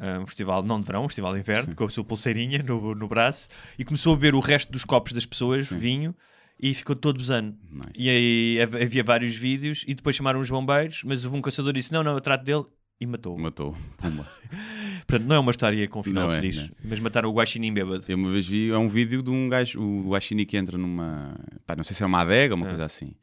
Eh, 0.00 0.18
um 0.18 0.26
festival 0.26 0.62
não 0.62 0.80
de 0.80 0.86
verão, 0.86 1.04
um 1.04 1.08
festival 1.08 1.34
de 1.34 1.40
inverno, 1.40 1.74
com 1.76 1.84
a 1.84 1.90
sua 1.90 2.02
pulseirinha 2.04 2.62
no, 2.62 2.94
no 2.94 3.06
braço, 3.06 3.48
e 3.78 3.84
começou 3.84 4.12
a 4.14 4.16
beber 4.16 4.34
o 4.34 4.40
resto 4.40 4.72
dos 4.72 4.84
copos 4.84 5.12
das 5.12 5.26
pessoas, 5.26 5.68
Sim. 5.68 5.78
vinho, 5.78 6.14
e 6.58 6.74
ficou 6.74 6.94
todo 6.96 7.18
besano. 7.18 7.56
Nice. 7.70 7.90
E 7.96 8.08
aí 8.10 8.60
hav- 8.60 8.74
havia 8.82 9.04
vários 9.04 9.34
vídeos, 9.36 9.84
e 9.86 9.94
depois 9.94 10.16
chamaram 10.16 10.40
os 10.40 10.50
bombeiros, 10.50 11.02
mas 11.04 11.24
houve 11.24 11.36
um 11.36 11.42
caçador 11.42 11.72
que 11.72 11.78
disse: 11.80 11.92
Não, 11.92 12.02
não, 12.02 12.12
eu 12.14 12.20
trato 12.20 12.44
dele. 12.44 12.64
E 13.00 13.06
matou. 13.06 13.38
Matou. 13.38 13.74
Pumba. 13.96 14.28
Portanto, 15.06 15.26
não 15.26 15.36
é 15.36 15.38
uma 15.38 15.50
história 15.50 15.88
com 15.88 16.02
final 16.02 16.26
Não 16.28 16.34
é, 16.34 16.40
feliz, 16.40 16.56
não 16.56 16.64
é. 16.64 16.68
mas 16.84 17.00
mataram 17.00 17.30
o 17.30 17.32
guaxinim 17.32 17.72
bêbado. 17.72 18.04
Eu 18.06 18.16
uma 18.18 18.30
vez 18.30 18.46
vi, 18.46 18.68
é 18.70 18.76
um 18.76 18.88
vídeo 18.90 19.22
de 19.22 19.30
um 19.30 19.48
gajo, 19.48 19.80
o 19.80 20.10
guaxinim 20.10 20.44
que 20.44 20.56
entra 20.58 20.76
numa, 20.76 21.34
pá, 21.66 21.74
não 21.74 21.82
sei 21.82 21.96
se 21.96 22.02
é 22.02 22.06
uma 22.06 22.20
adega 22.20 22.52
ou 22.54 22.58
uma 22.58 22.66
Ah. 22.66 22.68
coisa 22.68 22.84
assim, 22.84 23.14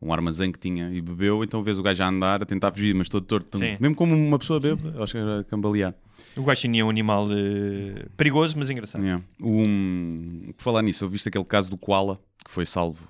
um 0.00 0.12
armazém 0.12 0.52
que 0.52 0.58
tinha 0.58 0.90
e 0.90 1.00
bebeu, 1.00 1.42
então 1.42 1.62
vês 1.62 1.78
o 1.78 1.82
gajo 1.82 2.02
a 2.02 2.08
andar, 2.08 2.42
a 2.42 2.46
tentar 2.46 2.72
fugir, 2.72 2.94
mas 2.94 3.08
todo 3.08 3.24
torto, 3.24 3.58
Sim. 3.58 3.76
mesmo 3.80 3.94
como 3.96 4.14
uma 4.14 4.38
pessoa 4.38 4.60
bêbada, 4.60 5.02
acho 5.02 5.12
que 5.12 5.18
era 5.18 5.44
cambalear. 5.44 5.94
O 6.36 6.42
guaxinim 6.42 6.78
é 6.80 6.84
um 6.84 6.90
animal 6.90 7.26
eh, 7.32 8.06
perigoso, 8.16 8.54
mas 8.56 8.70
engraçado. 8.70 9.02
Yeah. 9.02 9.24
Um, 9.42 10.52
por 10.56 10.62
falar 10.62 10.82
nisso, 10.82 11.04
eu 11.04 11.08
viste 11.08 11.28
aquele 11.28 11.44
caso 11.44 11.68
do 11.70 11.76
Koala, 11.76 12.20
que 12.44 12.50
foi 12.50 12.64
salvo, 12.64 13.08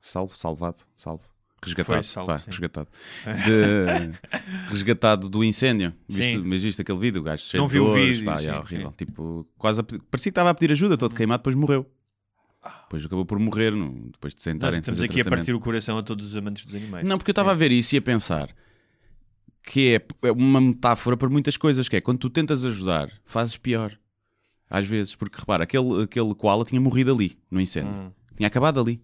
salvo, 0.00 0.36
salvado, 0.36 0.76
salvo, 0.94 1.22
resgatado, 1.64 2.04
salvo, 2.04 2.32
resgatado, 2.46 2.88
De- 3.44 4.68
resgatado 4.70 5.28
do 5.28 5.42
incêndio. 5.44 5.92
Viste, 6.08 6.38
mas 6.38 6.62
viste 6.62 6.82
aquele 6.82 6.98
vídeo, 6.98 7.20
o 7.20 7.24
gajo 7.24 7.42
cheio 7.44 7.60
Não 7.62 7.68
de 7.68 7.74
vi 7.74 7.80
o 7.80 7.86
dores, 7.88 8.08
vídeo, 8.18 8.24
pá, 8.24 8.38
sim, 8.38 8.44
sim. 8.44 8.50
horrível. 8.52 8.92
Tipo, 8.96 9.46
quase 9.58 9.80
a 9.80 9.82
parecia 9.82 10.04
que 10.10 10.28
estava 10.30 10.50
a 10.50 10.54
pedir 10.54 10.72
ajuda, 10.72 10.96
todo 10.96 11.14
queimado, 11.14 11.40
depois 11.40 11.54
morreu. 11.56 11.86
Depois 12.88 13.04
acabou 13.04 13.26
por 13.26 13.38
morrer, 13.38 13.72
depois 13.72 14.34
de 14.34 14.38
Nós 14.38 14.44
sentarem 14.44 14.78
estamos 14.80 14.98
fazer 14.98 15.10
aqui 15.10 15.20
a 15.20 15.24
partir 15.24 15.52
o 15.52 15.60
coração 15.60 15.98
a 15.98 16.02
todos 16.02 16.28
os 16.28 16.34
amantes 16.34 16.64
dos 16.64 16.74
animais. 16.74 17.06
Não, 17.06 17.18
porque 17.18 17.30
eu 17.30 17.32
estava 17.32 17.50
a 17.50 17.54
ver 17.54 17.70
isso 17.70 17.94
e 17.94 17.98
a 17.98 18.02
pensar 18.02 18.48
que 19.62 19.96
é 19.96 20.26
é 20.26 20.32
uma 20.32 20.58
metáfora 20.58 21.14
para 21.14 21.28
muitas 21.28 21.58
coisas, 21.58 21.86
que 21.86 21.96
é 21.96 22.00
quando 22.00 22.18
tu 22.18 22.30
tentas 22.30 22.64
ajudar, 22.64 23.10
fazes 23.26 23.58
pior. 23.58 23.96
Às 24.70 24.86
vezes, 24.86 25.14
porque 25.14 25.38
repara, 25.38 25.64
aquele, 25.64 26.02
aquele 26.02 26.34
koala 26.34 26.64
tinha 26.64 26.80
morrido 26.80 27.12
ali, 27.12 27.38
no 27.50 27.60
incêndio. 27.60 27.92
Hum. 27.92 28.10
Tinha 28.36 28.46
acabado 28.46 28.80
ali. 28.80 29.02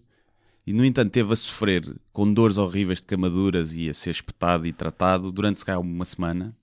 E, 0.65 0.73
no 0.73 0.83
entanto, 0.83 1.11
teve 1.11 1.31
a 1.31 1.35
sofrer 1.35 1.95
com 2.11 2.31
dores 2.31 2.57
horríveis 2.57 2.99
de 2.99 3.05
camaduras 3.05 3.73
e 3.73 3.87
a 3.87 3.93
ser 3.93 4.09
espetado 4.09 4.65
e 4.65 4.73
tratado 4.73 5.31
durante, 5.31 5.59
se 5.59 5.65
calhar, 5.65 5.79
uma 5.79 6.05
semana, 6.05 6.55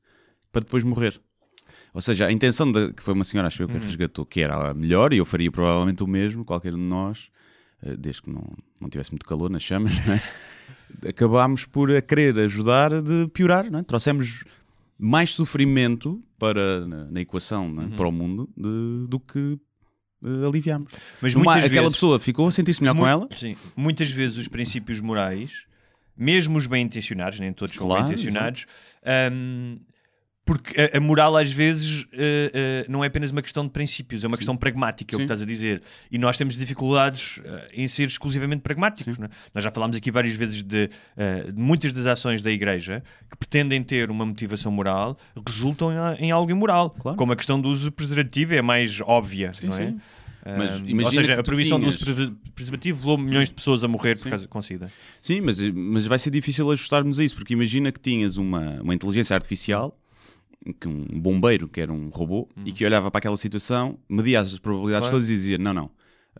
para 0.50 0.62
depois 0.62 0.82
morrer. 0.82 1.20
Ou 1.94 2.00
seja, 2.00 2.26
a 2.26 2.32
intenção 2.32 2.70
da, 2.72 2.92
que 2.92 3.02
foi 3.02 3.12
uma 3.14 3.24
senhora, 3.24 3.48
acho 3.48 3.62
eu, 3.62 3.68
que 3.68 3.76
a 3.76 3.80
resgatou, 3.80 4.24
que 4.24 4.40
era 4.40 4.70
a 4.70 4.74
melhor, 4.74 5.12
e 5.12 5.18
eu 5.18 5.26
faria 5.26 5.50
provavelmente 5.50 6.02
o 6.02 6.06
mesmo, 6.06 6.44
qualquer 6.44 6.74
um 6.74 6.78
de 6.78 6.84
nós, 6.84 7.28
eh, 7.82 7.96
desde 7.96 8.22
que 8.22 8.30
não, 8.30 8.44
não 8.80 8.88
tivesse 8.88 9.10
muito 9.10 9.26
calor 9.26 9.50
nas 9.50 9.62
chamas, 9.62 9.92
é? 10.08 10.20
acabámos 11.08 11.64
por 11.64 11.90
a 11.90 12.00
querer 12.00 12.38
ajudar 12.38 13.00
de 13.02 13.28
piorar, 13.28 13.66
é? 13.66 13.82
trouxemos 13.82 14.44
mais 14.98 15.30
sofrimento 15.30 16.22
para, 16.38 16.86
na, 16.86 17.04
na 17.10 17.20
equação 17.20 17.74
é? 17.82 17.96
para 17.96 18.08
o 18.08 18.12
mundo 18.12 18.48
de- 18.56 19.06
do 19.08 19.18
que 19.20 19.58
eh, 20.24 20.46
aliviámos. 20.46 20.92
Mas 21.20 21.34
Numa- 21.34 21.44
muitas 21.52 21.64
aquela 21.64 21.82
vezes- 21.82 21.96
pessoa 21.96 22.18
ficou 22.20 22.48
a 22.48 22.52
sentir-se 22.52 22.80
melhor 22.82 22.96
com 22.96 23.06
ela, 23.06 23.28
Sim. 23.32 23.54
Muitas 23.76 24.10
vezes 24.10 24.36
os 24.38 24.48
princípios 24.48 25.00
morais, 25.00 25.66
mesmo 26.16 26.56
os 26.56 26.66
bem 26.66 26.84
intencionados, 26.84 27.38
nem 27.40 27.52
todos 27.52 27.74
são 27.74 27.86
Claro, 27.86 28.04
bem 28.04 28.12
intencionados, 28.12 28.66
hum, 29.32 29.78
porque 30.44 30.74
a, 30.80 30.96
a 30.96 31.00
moral 31.00 31.36
às 31.36 31.52
vezes 31.52 32.04
eh, 32.12 32.50
eh, 32.52 32.86
não 32.88 33.04
é 33.04 33.06
apenas 33.06 33.30
uma 33.30 33.40
questão 33.42 33.64
de 33.64 33.70
princípios, 33.70 34.24
é 34.24 34.26
uma 34.26 34.36
questão 34.36 34.56
pragmática, 34.56 35.14
é 35.14 35.16
o 35.16 35.18
que 35.18 35.22
Sim. 35.22 35.26
estás 35.26 35.40
a 35.40 35.44
dizer. 35.46 35.82
E 36.10 36.18
nós 36.18 36.36
temos 36.36 36.56
dificuldades 36.56 37.40
eh, 37.44 37.70
em 37.74 37.86
ser 37.86 38.08
exclusivamente 38.08 38.60
pragmáticos. 38.62 39.16
é? 39.18 39.28
Nós 39.54 39.62
já 39.62 39.70
falámos 39.70 39.96
aqui 39.96 40.10
várias 40.10 40.34
vezes 40.34 40.62
de, 40.62 40.88
de 40.88 40.92
muitas 41.54 41.92
das 41.92 42.06
ações 42.06 42.42
da 42.42 42.50
Igreja 42.50 43.02
que 43.30 43.36
pretendem 43.36 43.82
ter 43.84 44.10
uma 44.10 44.26
motivação 44.26 44.72
moral 44.72 45.16
resultam 45.48 45.90
em, 46.18 46.26
em 46.26 46.30
algo 46.32 46.50
imoral. 46.50 46.90
Claro. 46.90 47.16
Como 47.16 47.32
a 47.32 47.36
questão 47.36 47.60
do 47.60 47.68
uso 47.68 47.92
preservativo 47.92 48.54
é 48.54 48.62
mais 48.62 49.00
óbvia, 49.00 49.52
não 49.62 49.74
é? 49.74 49.86
sim. 49.90 50.00
Mas 50.44 50.74
imagina 50.80 51.04
ou 51.04 51.12
seja, 51.12 51.34
a 51.40 51.42
proibição 51.44 51.78
do 51.78 51.86
uso 51.86 51.98
tinhas- 51.98 52.16
preser- 52.16 52.34
preservativo 52.52 52.98
levou 52.98 53.16
milhões 53.16 53.48
de 53.48 53.54
pessoas 53.54 53.84
a 53.84 53.88
morrer 53.88 54.14
por 54.16 54.24
Sim. 54.24 54.30
causa 54.30 54.48
com 54.48 54.60
SIDA. 54.60 54.90
Sim, 55.20 55.40
mas, 55.40 55.60
mas 55.60 56.04
vai 56.08 56.18
ser 56.18 56.30
difícil 56.30 56.68
ajustarmos 56.72 57.20
a 57.20 57.24
isso, 57.24 57.36
porque 57.36 57.52
imagina 57.54 57.92
que 57.92 58.00
tinhas 58.00 58.36
uma, 58.36 58.80
uma 58.82 58.92
inteligência 58.92 59.34
artificial, 59.36 59.96
que 60.80 60.88
um 60.88 61.04
bombeiro, 61.20 61.68
que 61.68 61.80
era 61.80 61.92
um 61.92 62.08
robô, 62.08 62.48
e 62.64 62.72
que 62.72 62.84
olhava 62.84 63.10
para 63.10 63.18
aquela 63.18 63.36
situação, 63.36 63.98
media 64.08 64.40
as 64.40 64.58
probabilidades 64.58 65.08
Claro. 65.08 65.16
todas 65.16 65.28
e 65.30 65.32
dizia: 65.34 65.58
não, 65.58 65.72
não, 65.74 65.90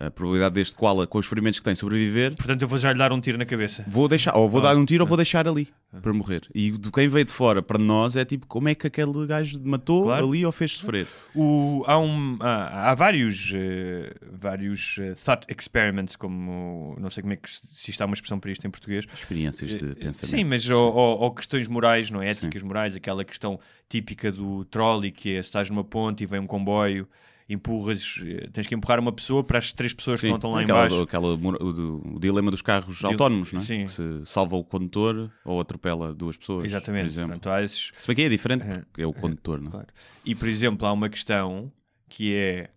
a 0.00 0.10
probabilidade 0.10 0.54
deste 0.54 0.74
koala, 0.74 1.06
com 1.06 1.18
os 1.18 1.26
ferimentos 1.26 1.58
que 1.58 1.64
tem, 1.64 1.74
sobreviver, 1.74 2.34
Portanto, 2.34 2.62
eu 2.62 2.68
vou 2.68 2.78
já 2.78 2.92
lhe 2.92 2.98
dar 2.98 3.12
um 3.12 3.20
tiro 3.20 3.36
na 3.38 3.44
cabeça. 3.44 3.84
vou 3.86 4.08
deixar, 4.08 4.34
ou 4.36 4.48
vou 4.48 4.60
dar 4.60 4.74
um 4.76 4.84
tiro 4.86 5.04
ou 5.04 5.06
vou 5.08 5.16
deixar 5.18 5.46
ali 5.46 5.68
para 6.00 6.12
morrer. 6.14 6.48
E 6.54 6.70
de 6.70 6.90
quem 6.90 7.06
veio 7.08 7.24
de 7.26 7.32
fora 7.32 7.62
para 7.62 7.78
nós 7.78 8.16
é 8.16 8.24
tipo: 8.24 8.46
como 8.46 8.68
é 8.70 8.74
que 8.74 8.86
aquele 8.86 9.26
gajo 9.26 9.60
matou 9.62 10.04
Claro. 10.04 10.26
ali 10.26 10.46
ou 10.46 10.50
fez 10.50 10.72
sofrer? 10.78 11.06
O- 11.34 11.84
há, 11.86 11.98
um, 11.98 12.38
há, 12.40 12.90
há 12.90 12.94
vários, 12.94 13.52
eh, 13.54 14.14
vários 14.32 14.96
eh, 14.98 15.14
thought 15.22 15.44
experiments, 15.54 16.16
como 16.16 16.96
não 16.98 17.10
sei 17.10 17.20
como 17.22 17.34
é 17.34 17.36
que 17.36 17.50
se, 17.50 18.02
há 18.02 18.06
uma 18.06 18.14
expressão 18.14 18.40
para 18.40 18.50
isto 18.50 18.66
em 18.66 18.70
português. 18.70 19.04
Experiências 19.14 19.70
de 19.76 19.90
Eh, 19.90 19.94
pensamento. 19.94 20.26
Sim, 20.26 20.44
mas 20.44 20.68
ou, 20.70 20.94
ou- 20.94 21.18
ou 21.20 21.30
questões 21.34 21.68
morais, 21.68 22.10
não 22.10 22.22
é? 22.22 22.30
Éticas 22.30 22.62
morais, 22.62 22.96
aquela 22.96 23.24
questão 23.24 23.60
típica 23.90 24.32
do 24.32 24.64
trolley, 24.64 25.10
que 25.12 25.34
é 25.36 25.42
se 25.42 25.48
estás 25.48 25.68
numa 25.68 25.84
ponte 25.84 26.22
e 26.22 26.26
vem 26.26 26.40
um 26.40 26.46
comboio, 26.46 27.06
empurras, 27.52 28.20
eh, 28.24 28.48
tens 28.52 28.66
que 28.66 28.74
empurrar 28.74 28.98
uma 28.98 29.12
pessoa 29.12 29.44
para 29.44 29.58
as 29.58 29.72
três 29.72 29.92
pessoas 29.92 30.20
que 30.20 30.26
Sim, 30.26 30.30
não 30.30 30.36
estão 30.36 30.50
lá 30.52 30.60
aquela, 30.62 30.78
embaixo. 30.86 31.02
aquela 31.02 31.28
o, 31.34 31.36
do- 31.72 32.16
o 32.16 32.20
dilema 32.20 32.50
dos 32.50 32.62
carros 32.62 32.98
Dil- 32.98 33.08
autónomos, 33.10 33.52
não 33.52 33.60
é? 33.60 33.62
sim. 33.62 33.84
Que 33.86 33.92
se 33.92 34.20
salva 34.24 34.56
o 34.56 34.64
condutor 34.64 35.30
ou 35.44 35.60
atropela 35.60 36.14
duas 36.14 36.36
pessoas. 36.36 36.64
Exatamente. 36.64 37.04
Por 37.04 37.10
exemplo. 37.10 37.28
Portanto, 37.30 37.50
há 37.50 37.62
esses, 37.62 37.92
Se 38.00 38.06
bem 38.06 38.16
que 38.16 38.22
é 38.22 38.28
diferente, 38.28 38.64
É. 38.64 38.78
porque 38.90 39.02
é 39.02 39.06
o 39.06 39.12
condutor, 39.12 39.60
não 39.60 39.68
é? 39.68 39.70
Claro. 39.72 39.88
E, 40.24 40.34
por 40.34 40.48
exemplo, 40.48 40.86
há 40.86 40.92
uma 40.92 41.08
questão 41.08 41.70
que 42.08 42.34
é: 42.34 42.70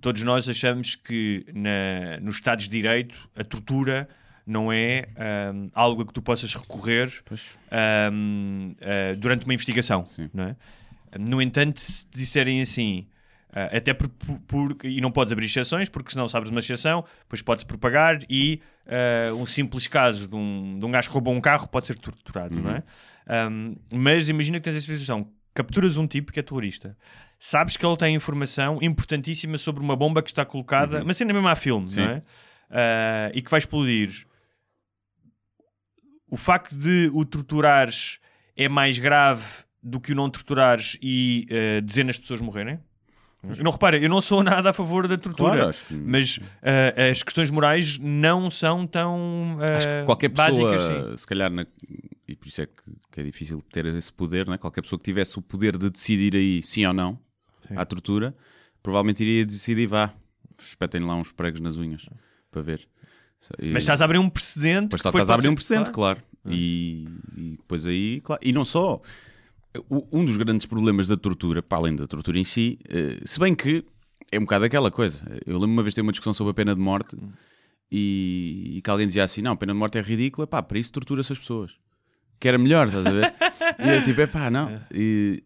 todos 0.00 0.22
nós 0.22 0.48
achamos 0.48 0.94
que 0.94 1.44
na, 1.54 2.20
nos 2.20 2.36
Estados 2.36 2.64
de 2.64 2.70
Direito 2.70 3.28
a 3.36 3.44
tortura 3.44 4.08
não 4.46 4.72
é 4.72 5.06
ahm, 5.16 5.68
algo 5.74 6.02
a 6.02 6.06
que 6.06 6.12
tu 6.12 6.20
possas 6.22 6.52
recorrer 6.54 7.12
Pois. 7.24 7.56
ahm, 7.70 8.72
ah, 8.80 9.14
durante 9.16 9.44
uma 9.44 9.54
investigação. 9.54 10.04
Sim. 10.06 10.28
Não 10.34 10.44
é? 10.44 10.56
No 11.18 11.42
entanto, 11.42 11.80
se 11.80 12.06
disserem 12.14 12.62
assim. 12.62 13.06
Ah, 13.52 13.76
até 13.76 13.92
por, 13.94 14.08
por- 14.08 14.38
por- 14.40 14.76
e 14.84 15.00
não 15.00 15.10
podes 15.10 15.32
abrir 15.32 15.46
exceções 15.46 15.88
porque 15.88 16.10
senão 16.12 16.28
sabes 16.28 16.50
uma 16.50 16.60
exceção, 16.60 17.04
depois 17.22 17.42
podes 17.42 17.64
propagar 17.64 18.18
e 18.28 18.60
ah, 18.86 19.32
um 19.34 19.46
simples 19.46 19.86
caso 19.86 20.26
de 20.28 20.36
um, 20.36 20.78
de 20.78 20.84
um 20.84 20.90
gajo 20.90 21.08
que 21.08 21.14
roubou 21.14 21.34
um 21.34 21.40
carro 21.40 21.66
pode 21.68 21.86
ser 21.86 21.98
torturado, 21.98 22.54
não 22.54 22.70
é? 22.70 22.82
Um, 23.48 23.76
mas 23.92 24.28
imagina 24.28 24.58
que 24.58 24.64
tens 24.64 24.76
essa 24.76 24.86
situação, 24.86 25.30
capturas 25.54 25.96
um 25.96 26.06
tipo 26.06 26.32
que 26.32 26.40
é 26.40 26.42
terrorista, 26.42 26.96
sabes 27.38 27.76
que 27.76 27.84
ele 27.86 27.96
tem 27.96 28.14
informação 28.14 28.78
importantíssima 28.82 29.56
sobre 29.58 29.82
uma 29.82 29.94
bomba 29.96 30.22
que 30.22 30.30
está 30.30 30.44
colocada, 30.44 31.04
mas 31.04 31.16
sendo 31.16 31.32
mesmo 31.32 31.46
a 31.48 31.54
filme, 31.54 31.88
Sim. 31.90 32.00
não 32.02 32.10
é? 32.10 32.22
Ah, 32.70 33.30
e 33.34 33.40
que 33.42 33.50
vai 33.50 33.58
explodir. 33.58 34.26
O 36.28 36.36
facto 36.36 36.74
de 36.76 37.10
o 37.12 37.24
torturares 37.24 38.20
é 38.56 38.68
mais 38.68 38.98
grave 38.98 39.44
do 39.82 39.98
que 40.00 40.12
o 40.12 40.14
não 40.14 40.28
torturares 40.30 40.96
e 41.02 41.46
dezenas 41.84 42.16
de 42.16 42.20
pessoas 42.22 42.40
morrerem? 42.40 42.78
Não 43.62 43.70
repara, 43.70 43.96
eu 43.96 44.08
não 44.08 44.20
sou 44.20 44.42
nada 44.42 44.68
a 44.70 44.72
favor 44.72 45.08
da 45.08 45.16
tortura, 45.16 45.52
Claro, 45.54 45.76
que- 45.88 45.94
mas 45.94 46.38
ah, 46.62 47.10
as 47.10 47.22
questões 47.22 47.50
morais 47.50 47.98
não 47.98 48.50
são 48.50 48.86
tão 48.86 49.56
ah, 49.60 49.76
Acho 49.76 49.86
que 49.86 50.04
qualquer 50.04 50.28
pessoa, 50.28 50.70
básicas. 50.72 51.10
sim. 51.10 51.16
se 51.16 51.26
calhar, 51.26 51.50
na- 51.50 51.66
e 52.28 52.36
por 52.36 52.46
isso 52.46 52.60
é 52.60 52.66
que, 52.66 52.72
que 53.10 53.20
é 53.20 53.24
difícil 53.24 53.62
ter 53.72 53.86
esse 53.86 54.12
poder, 54.12 54.46
não 54.46 54.52
é? 54.54 54.58
qualquer 54.58 54.82
pessoa 54.82 54.98
que 54.98 55.04
tivesse 55.04 55.38
o 55.38 55.42
poder 55.42 55.78
de 55.78 55.88
decidir 55.90 56.36
aí 56.36 56.62
sim 56.62 56.84
ou 56.84 56.92
não 56.92 57.18
à 57.74 57.84
tortura, 57.84 58.34
provavelmente 58.82 59.22
iria 59.22 59.46
decidir, 59.46 59.86
vá, 59.86 60.12
espetem 60.58 61.00
lá 61.00 61.14
uns 61.16 61.32
pregos 61.32 61.60
nas 61.60 61.76
unhas 61.76 62.06
para 62.50 62.60
ver. 62.62 62.86
E- 63.58 63.72
Mas 63.72 63.84
estás 63.84 64.02
a 64.02 64.04
abrir 64.04 64.18
um 64.18 64.28
precedente. 64.28 64.82
Depois 64.88 65.00
que 65.02 65.08
estás 65.08 65.30
a 65.30 65.34
abrir 65.34 65.48
um 65.48 65.54
precedente, 65.54 65.90
claro. 65.90 66.20
E, 66.46 67.06
e 67.36 67.50
depois 67.56 67.86
aí, 67.86 68.20
claro. 68.22 68.40
E 68.44 68.52
não 68.52 68.64
só. 68.66 69.00
Um 69.88 70.24
dos 70.24 70.36
grandes 70.36 70.66
problemas 70.66 71.06
da 71.06 71.16
tortura, 71.16 71.62
para 71.62 71.78
além 71.78 71.94
da 71.94 72.06
tortura 72.06 72.38
em 72.38 72.44
si, 72.44 72.78
eh, 72.88 73.20
se 73.24 73.38
bem 73.38 73.54
que 73.54 73.84
é 74.32 74.38
um 74.38 74.42
bocado 74.42 74.64
aquela 74.64 74.90
coisa. 74.90 75.18
Eu 75.46 75.54
lembro 75.54 75.72
uma 75.72 75.82
vez 75.82 75.94
ter 75.94 76.00
uma 76.00 76.12
discussão 76.12 76.34
sobre 76.34 76.50
a 76.50 76.54
pena 76.54 76.74
de 76.74 76.80
morte 76.80 77.16
e, 77.90 78.74
e 78.76 78.82
que 78.82 78.90
alguém 78.90 79.06
dizia 79.06 79.24
assim: 79.24 79.42
não, 79.42 79.52
a 79.52 79.56
pena 79.56 79.72
de 79.72 79.78
morte 79.78 79.98
é 79.98 80.00
ridícula, 80.00 80.46
pá, 80.46 80.62
para 80.62 80.78
isso 80.78 80.92
tortura-se 80.92 81.32
as 81.32 81.38
pessoas. 81.38 81.72
Que 82.38 82.48
era 82.48 82.58
melhor, 82.58 82.86
estás 82.86 83.06
a 83.06 83.10
ver? 83.10 83.34
e 83.78 83.96
eu 83.96 84.02
tipo, 84.04 84.20
é 84.20 84.26
pá, 84.26 84.50
não. 84.50 84.80
E, 84.92 85.42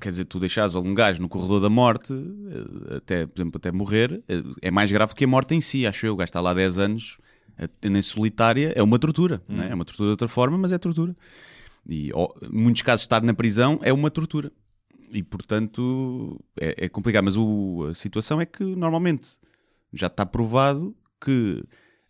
quer 0.00 0.10
dizer, 0.10 0.24
tu 0.24 0.38
deixares 0.38 0.74
algum 0.74 0.94
gajo 0.94 1.20
no 1.20 1.28
corredor 1.28 1.60
da 1.60 1.68
morte, 1.68 2.12
eh, 2.12 2.96
até, 2.96 3.26
por 3.26 3.40
exemplo, 3.40 3.58
até 3.58 3.70
morrer, 3.70 4.22
eh, 4.28 4.42
é 4.62 4.70
mais 4.70 4.90
grave 4.90 5.14
que 5.14 5.24
a 5.24 5.28
morte 5.28 5.54
em 5.54 5.60
si, 5.60 5.86
acho 5.86 6.06
eu. 6.06 6.14
O 6.14 6.16
gajo 6.16 6.28
está 6.28 6.40
lá 6.40 6.54
10 6.54 6.78
anos, 6.78 7.18
nem 7.82 8.02
solitária, 8.02 8.72
é 8.74 8.82
uma 8.82 8.98
tortura. 8.98 9.42
não 9.48 9.62
é? 9.62 9.70
É 9.70 9.74
uma 9.74 9.84
tortura 9.84 10.08
de 10.08 10.12
outra 10.12 10.28
forma, 10.28 10.56
mas 10.56 10.72
é 10.72 10.78
tortura. 10.78 11.14
E 11.88 12.10
ó, 12.14 12.28
em 12.42 12.56
muitos 12.62 12.82
casos, 12.82 13.02
estar 13.02 13.22
na 13.22 13.34
prisão 13.34 13.78
é 13.82 13.92
uma 13.92 14.10
tortura. 14.10 14.50
E 15.10 15.22
portanto 15.22 16.40
é, 16.58 16.86
é 16.86 16.88
complicado. 16.88 17.24
Mas 17.24 17.36
o- 17.36 17.88
a 17.90 17.94
situação 17.94 18.40
é 18.40 18.46
que 18.46 18.64
normalmente 18.64 19.30
já 19.92 20.06
está 20.08 20.24
provado 20.26 20.96
que 21.22 21.62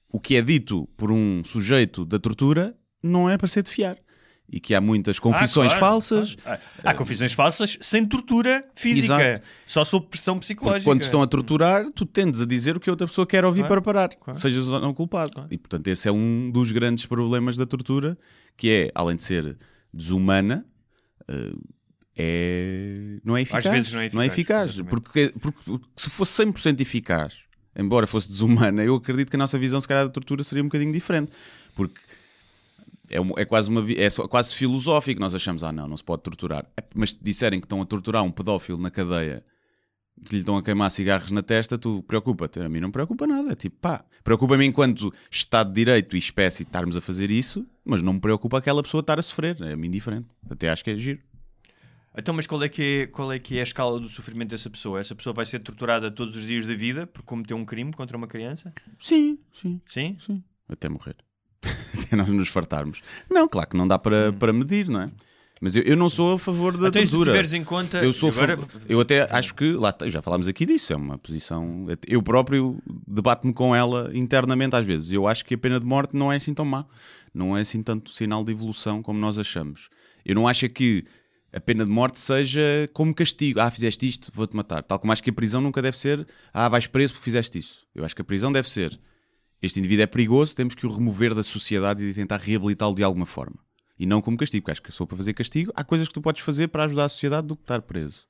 o 0.08 0.18
que 0.20 0.36
é 0.36 0.42
dito 0.42 0.88
por 0.96 1.10
um 1.10 1.42
sujeito 1.44 2.04
da 2.04 2.18
tortura 2.18 2.76
não 3.02 3.28
é 3.28 3.36
para 3.36 3.48
ser 3.48 3.62
de 3.62 3.70
fiar. 3.70 3.98
E 4.46 4.60
que 4.60 4.74
há 4.74 4.80
muitas 4.80 5.18
confissões 5.18 5.72
Ah, 5.72 5.78
claro, 5.78 5.80
falsas. 5.94 6.34
claro. 6.36 6.60
Há 6.84 6.90
há 6.90 6.94
confissões 6.94 7.32
falsas 7.32 7.78
sem 7.80 8.04
tortura 8.06 8.64
física, 8.76 9.14
Exato. 9.32 9.46
só 9.66 9.84
sob 9.84 10.06
pressão 10.06 10.34
Porque 10.34 10.46
psicológica. 10.54 10.84
quando 10.84 11.00
estão 11.02 11.22
a 11.22 11.26
torturar, 11.26 11.90
tu 11.90 12.04
tendes 12.04 12.40
a 12.40 12.46
dizer 12.46 12.76
o 12.76 12.80
que 12.80 12.88
a 12.88 12.92
outra 12.92 13.06
pessoa 13.06 13.26
quer 13.26 13.44
ouvir 13.44 13.60
Claro, 13.60 13.82
para 13.82 13.82
parar, 13.82 14.08
claro. 14.16 14.38
sejas 14.38 14.68
ou 14.68 14.78
não 14.80 14.92
culpado. 14.94 15.46
E 15.50 15.56
portanto, 15.58 15.88
esse 15.88 16.06
é 16.08 16.12
um 16.12 16.50
dos 16.50 16.70
grandes 16.72 17.06
problemas 17.06 17.56
da 17.56 17.64
tortura, 17.66 18.16
que 18.56 18.70
é, 18.70 18.90
além 18.94 19.16
de 19.16 19.22
ser 19.22 19.56
desumana, 19.92 20.64
eh, 21.26 21.52
é... 22.16 23.18
não 23.24 23.36
é 23.36 23.42
eficaz. 23.42 23.64
vezes 23.66 23.92
não 23.92 24.00
é 24.00 24.06
eficaz, 24.26 24.32
eficaz, 24.32 24.70
exatamente. 24.70 24.90
porque, 24.90 25.32
porque, 25.40 25.58
porque 25.64 25.86
se 25.96 26.10
fosse 26.10 26.44
100% 26.44 26.80
eficaz, 26.80 27.34
embora 27.76 28.06
fosse 28.06 28.28
desumana, 28.28 28.84
eu 28.84 28.94
acredito 28.94 29.30
que 29.30 29.36
a 29.36 29.38
nossa 29.38 29.58
visão, 29.58 29.80
se 29.80 29.88
calhar, 29.88 30.04
da 30.04 30.10
tortura 30.10 30.44
seria 30.44 30.62
um 30.62 30.66
bocadinho 30.66 30.92
diferente. 30.92 31.32
Porque 31.74 32.00
é, 33.10 33.20
um- 33.20 33.38
é 33.38 33.44
quase 33.44 33.68
uma 33.70 33.84
é 33.92 34.08
quase 34.28 34.54
filosófico. 34.54 35.20
Nós 35.20 35.34
achamos, 35.34 35.62
ah, 35.62 35.72
não, 35.72 35.86
não 35.88 35.96
se 35.96 36.04
pode 36.04 36.22
torturar. 36.22 36.66
É, 36.76 36.82
Mas 36.94 37.10
se 37.12 37.18
disserem 37.22 37.60
que 37.60 37.66
estão 37.66 37.80
a 37.82 37.86
torturar 37.86 38.22
um 38.24 38.30
pedófilo 38.30 38.78
na 38.80 38.90
cadeia, 38.90 39.44
que 40.24 40.34
lhe 40.34 40.40
estão 40.40 40.56
a 40.56 40.62
queimar 40.62 40.90
cigarros 40.90 41.30
na 41.30 41.42
testa, 41.42 41.76
tu 41.76 42.02
preocupa-te. 42.04 42.60
A 42.60 42.68
mim 42.68 42.80
não 42.80 42.88
me 42.88 42.92
preocupa 42.92 43.26
nada. 43.26 43.52
É 43.52 43.54
tipo, 43.56 43.76
pá, 43.80 44.04
preocupa-me 44.22 44.64
enquanto 44.64 45.12
Estado 45.30 45.68
de 45.68 45.74
Direito 45.74 46.16
e 46.16 46.18
espécie 46.18 46.62
estarmos 46.62 46.96
a 46.96 47.00
fazer 47.00 47.30
isso, 47.30 47.66
mas 47.84 48.00
não 48.00 48.14
me 48.14 48.20
preocupa 48.20 48.58
aquela 48.58 48.82
pessoa 48.82 49.00
estar 49.00 49.18
a 49.18 49.22
sofrer. 49.22 49.60
É-me 49.62 49.88
indiferente. 49.88 50.28
Até 50.48 50.70
acho 50.70 50.84
que 50.84 50.90
é 50.90 50.96
giro. 50.96 51.20
Então, 52.16 52.32
mas 52.32 52.46
qual 52.46 52.62
é, 52.62 52.68
que 52.68 52.82
é, 53.02 53.06
qual 53.08 53.32
é 53.32 53.40
que 53.40 53.56
é 53.56 53.60
a 53.60 53.64
escala 53.64 53.98
do 53.98 54.08
sofrimento 54.08 54.50
dessa 54.50 54.70
pessoa? 54.70 55.00
Essa 55.00 55.16
pessoa 55.16 55.34
vai 55.34 55.44
ser 55.44 55.58
torturada 55.58 56.12
todos 56.12 56.36
os 56.36 56.46
dias 56.46 56.64
da 56.64 56.72
vida 56.74 57.08
por 57.08 57.22
cometer 57.24 57.54
um 57.54 57.64
crime 57.64 57.92
contra 57.92 58.16
uma 58.16 58.28
criança? 58.28 58.72
Sim, 59.00 59.36
sim, 59.52 59.80
Sim? 59.88 60.16
sim. 60.20 60.44
Até 60.68 60.88
morrer. 60.88 61.16
Até 62.06 62.16
nós 62.16 62.28
nos 62.28 62.48
fartarmos. 62.48 63.00
Não, 63.30 63.48
claro 63.48 63.68
que 63.68 63.76
não 63.76 63.86
dá 63.86 63.98
para, 63.98 64.32
para 64.32 64.52
medir, 64.52 64.88
não 64.88 65.02
é? 65.02 65.10
Mas 65.60 65.74
eu, 65.76 65.82
eu 65.82 65.96
não 65.96 66.10
sou 66.10 66.34
a 66.34 66.38
favor 66.38 66.76
da 66.76 66.88
Então, 66.88 67.00
e 67.00 67.56
em 67.56 67.64
conta. 67.64 67.98
Eu 67.98 68.12
sou 68.12 68.28
agora- 68.30 68.56
favor- 68.56 68.82
eu 68.88 69.00
até 69.00 69.22
acho 69.34 69.54
que 69.54 69.72
lá 69.72 69.94
já 70.06 70.20
falámos 70.20 70.46
aqui 70.48 70.66
disso, 70.66 70.92
é 70.92 70.96
uma 70.96 71.16
posição. 71.16 71.86
Eu 72.06 72.22
próprio 72.22 72.82
debato-me 73.06 73.52
com 73.54 73.74
ela 73.74 74.10
internamente 74.12 74.76
às 74.76 74.84
vezes. 74.84 75.10
Eu 75.12 75.26
acho 75.26 75.44
que 75.44 75.54
a 75.54 75.58
pena 75.58 75.78
de 75.80 75.86
morte 75.86 76.14
não 76.16 76.30
é 76.32 76.36
assim 76.36 76.52
tão 76.52 76.64
má, 76.64 76.84
não 77.32 77.56
é 77.56 77.62
assim 77.62 77.82
tanto 77.82 78.10
sinal 78.12 78.44
de 78.44 78.52
evolução 78.52 79.02
como 79.02 79.18
nós 79.18 79.38
achamos. 79.38 79.88
Eu 80.24 80.34
não 80.34 80.46
acho 80.48 80.68
que 80.68 81.04
a 81.52 81.60
pena 81.60 81.84
de 81.84 81.90
morte 81.90 82.18
seja 82.18 82.60
como 82.92 83.14
castigo. 83.14 83.60
Ah, 83.60 83.70
fizeste 83.70 84.06
isto, 84.08 84.30
vou-te 84.34 84.54
matar. 84.56 84.82
Tal 84.82 84.98
como 84.98 85.12
acho 85.12 85.22
que 85.22 85.30
a 85.30 85.32
prisão 85.32 85.60
nunca 85.60 85.80
deve 85.80 85.96
ser, 85.96 86.26
ah, 86.52 86.68
vais 86.68 86.86
preso 86.88 87.14
porque 87.14 87.24
fizeste 87.24 87.58
isso. 87.60 87.86
Eu 87.94 88.04
acho 88.04 88.14
que 88.14 88.20
a 88.20 88.24
prisão 88.24 88.52
deve 88.52 88.68
ser. 88.68 88.98
Este 89.64 89.78
indivíduo 89.78 90.02
é 90.02 90.06
perigoso, 90.06 90.54
temos 90.54 90.74
que 90.74 90.86
o 90.86 90.90
remover 90.92 91.34
da 91.34 91.42
sociedade 91.42 92.04
e 92.04 92.12
tentar 92.12 92.38
reabilitá-lo 92.38 92.94
de 92.94 93.02
alguma 93.02 93.24
forma. 93.24 93.56
E 93.98 94.04
não 94.04 94.20
como 94.20 94.36
castigo, 94.36 94.62
porque 94.62 94.72
acho 94.72 94.82
que 94.82 94.92
sou 94.92 95.06
para 95.06 95.16
fazer 95.16 95.32
castigo. 95.32 95.72
Há 95.74 95.82
coisas 95.82 96.06
que 96.06 96.12
tu 96.12 96.20
podes 96.20 96.42
fazer 96.42 96.68
para 96.68 96.84
ajudar 96.84 97.04
a 97.04 97.08
sociedade 97.08 97.46
do 97.46 97.56
que 97.56 97.62
estar 97.62 97.80
preso. 97.80 98.26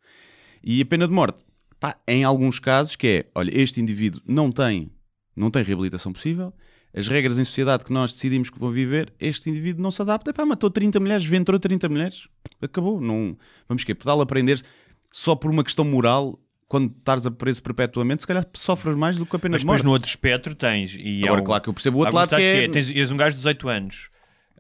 E 0.62 0.80
a 0.80 0.86
pena 0.86 1.08
de 1.08 1.12
morte, 1.12 1.42
pá, 1.80 1.96
em 2.06 2.22
alguns 2.22 2.60
casos, 2.60 2.94
que 2.94 3.06
é, 3.06 3.30
olha, 3.34 3.50
este 3.52 3.80
indivíduo 3.80 4.22
não 4.26 4.52
tem, 4.52 4.92
não 5.34 5.50
tem 5.50 5.64
reabilitação 5.64 6.12
possível, 6.12 6.54
as 6.94 7.08
regras 7.08 7.36
em 7.36 7.44
sociedade 7.44 7.84
que 7.84 7.92
nós 7.92 8.12
decidimos 8.12 8.48
que 8.48 8.58
vão 8.58 8.70
viver, 8.70 9.12
este 9.18 9.50
indivíduo 9.50 9.82
não 9.82 9.90
se 9.90 10.00
adapta, 10.00 10.32
pá, 10.32 10.46
matou 10.46 10.70
30 10.70 11.00
mulheres, 11.00 11.26
ventrou 11.26 11.58
30 11.58 11.88
mulheres, 11.88 12.28
acabou. 12.62 13.00
Não, 13.00 13.36
vamos 13.68 13.82
que 13.82 13.92
pedá-lo 13.92 14.20
a 14.20 14.22
aprender 14.22 14.62
só 15.10 15.34
por 15.34 15.50
uma 15.50 15.64
questão 15.64 15.84
moral, 15.84 16.38
quando 16.74 16.92
estás 16.98 17.24
a 17.26 17.30
preso 17.30 17.62
perpetuamente, 17.62 18.22
se 18.22 18.26
calhar 18.26 18.44
sofres 18.54 18.96
mais 18.96 19.16
do 19.16 19.24
que 19.24 19.36
a 19.36 19.38
pena 19.38 19.52
Mas 19.52 19.60
de 19.60 19.64
depois 19.66 19.78
morte. 19.80 19.84
no 19.86 19.92
outro 19.92 20.08
espectro 20.08 20.54
tens. 20.54 20.96
E 20.98 21.22
Agora, 21.24 21.40
há 21.40 21.42
um- 21.42 21.46
claro 21.46 21.62
que 21.62 21.68
eu 21.68 21.74
percebo 21.74 21.96
o 21.98 22.00
outro 22.00 22.14
lado 22.16 22.28
que 22.30 22.34
casos 22.36 22.48
é... 22.48 22.68
Tens, 22.68 22.90
és 22.90 23.10
um 23.12 23.16
gajo 23.16 23.30
de 23.30 23.36
18 23.38 23.68
anos. 23.68 24.08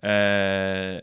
ah, 0.02 1.00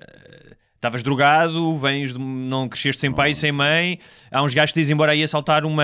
Estavas 0.76 1.04
drogado, 1.04 1.78
vens 1.78 2.12
de- 2.12 2.17
não 2.19 2.67
cresceste 2.67 3.02
sem 3.02 3.12
pai 3.12 3.32
e 3.32 3.36
sem 3.36 3.52
mãe. 3.52 4.00
Há 4.32 4.41
uns 4.41 4.52
gajos 4.56 4.74
que 4.74 4.80
dizem 4.80 4.95
embora 4.95 5.12
aí 5.12 5.21
assaltar 5.24 5.63
uma 5.63 5.84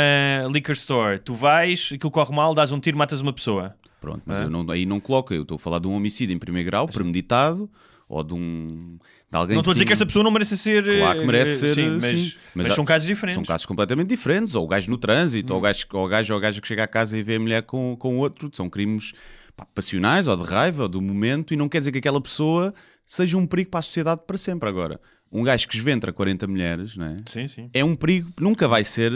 liquor 0.51 0.73
store. 0.73 1.19
Tu 1.19 1.35
vais, 1.35 1.89
aquilo 1.93 2.09
corre 2.09 2.33
mal, 2.35 2.55
dás 2.55 2.71
um 2.71 2.79
tiro, 2.79 2.97
matas 2.97 3.21
uma 3.21 3.31
pessoa. 3.31 3.75
Pronto, 4.01 4.23
mas 4.25 4.39
É? 4.39 4.43
eu 4.45 4.49
não, 4.49 4.65
aí 4.71 4.87
não 4.87 4.99
coloco, 4.99 5.35
eu 5.35 5.43
estou 5.43 5.55
a 5.55 5.59
falar 5.59 5.77
de 5.79 5.87
um 5.87 5.93
homicídio 5.93 6.33
em 6.35 6.39
primeiro 6.39 6.65
grau, 6.67 6.87
premeditado, 6.87 7.69
ou 8.07 8.23
de 8.23 8.33
um... 8.33 8.97
De 9.29 9.35
alguém 9.35 9.55
não 9.55 9.61
estou 9.61 9.71
a 9.71 9.73
dizer 9.73 9.85
que 9.85 9.91
esta 9.93 10.05
pessoa 10.05 10.23
não 10.23 10.31
merece 10.31 10.57
ser. 10.57 10.83
Claro 10.83 11.19
que 11.19 11.25
merece 11.25 11.51
eh, 11.53 11.55
ser, 11.57 11.75
sim, 11.75 11.99
mas, 12.01 12.19
sim. 12.21 12.33
mas 12.55 12.67
há- 12.67 12.75
são 12.75 12.85
casos 12.85 13.07
diferentes. 13.07 13.35
São 13.35 13.43
casos 13.43 13.65
completamente 13.65 14.07
diferentes. 14.07 14.55
Ou 14.55 14.63
o 14.63 14.67
gajo 14.67 14.89
no 14.89 14.97
trânsito, 14.97 15.53
ou, 15.53 15.59
o 15.59 15.61
gajo, 15.61 15.85
ou 15.91 16.05
o 16.05 16.07
gajo 16.07 16.33
ou 16.33 16.37
a 16.37 16.41
gaja 16.41 16.61
que 16.61 16.67
chega 16.67 16.83
à 16.83 16.87
casa 16.87 17.17
e 17.17 17.23
vê 17.23 17.35
a 17.35 17.39
mulher 17.39 17.63
com, 17.63 17.95
com 17.99 18.17
outro. 18.17 18.49
São 18.53 18.69
crimes 18.69 19.13
pá, 19.55 19.65
passionais, 19.65 20.27
ou 20.27 20.37
de 20.37 20.43
raiva, 20.49 20.83
ou 20.83 20.89
do 20.89 21.01
momento, 21.01 21.53
e 21.53 21.57
não 21.57 21.67
quer 21.67 21.79
dizer 21.79 21.91
que 21.91 21.97
aquela 21.97 22.21
pessoa 22.21 22.73
seja 23.05 23.37
um 23.37 23.45
perigo 23.45 23.71
para 23.71 23.79
a 23.79 23.83
sociedade 23.83 24.21
para 24.25 24.37
sempre. 24.37 24.69
Agora, 24.69 24.99
um 25.29 25.43
gajo 25.43 25.67
que 25.67 25.75
esventra 25.75 26.13
40 26.13 26.47
mulheres, 26.47 26.95
não 26.95 27.07
é? 27.07 27.17
Sim, 27.27 27.47
sim. 27.47 27.69
é 27.73 27.83
um 27.83 27.95
perigo, 27.95 28.31
nunca 28.39 28.67
vai 28.67 28.83
ser. 28.85 29.11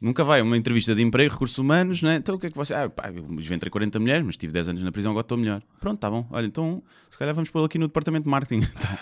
Nunca 0.00 0.22
vai, 0.22 0.42
uma 0.42 0.56
entrevista 0.56 0.94
de 0.94 1.02
emprego, 1.02 1.32
recursos 1.32 1.56
humanos, 1.56 2.02
né? 2.02 2.16
Então 2.16 2.34
o 2.34 2.38
que 2.38 2.46
é 2.46 2.50
que 2.50 2.56
você. 2.56 2.74
Ah, 2.74 2.88
pá, 2.90 3.10
eu 3.10 3.40
esventrei 3.40 3.70
40 3.70 3.98
mulheres, 3.98 4.26
mas 4.26 4.36
tive 4.36 4.52
10 4.52 4.68
anos 4.68 4.82
na 4.82 4.92
prisão, 4.92 5.10
agora 5.12 5.24
estou 5.24 5.38
melhor. 5.38 5.62
Pronto, 5.80 5.98
tá 5.98 6.10
bom. 6.10 6.26
Olha, 6.30 6.46
então 6.46 6.82
se 7.10 7.16
calhar 7.16 7.34
vamos 7.34 7.48
pôr 7.48 7.64
aqui 7.64 7.78
no 7.78 7.86
departamento 7.86 8.24
de 8.24 8.30
marketing. 8.30 8.66
Tá. 8.80 8.98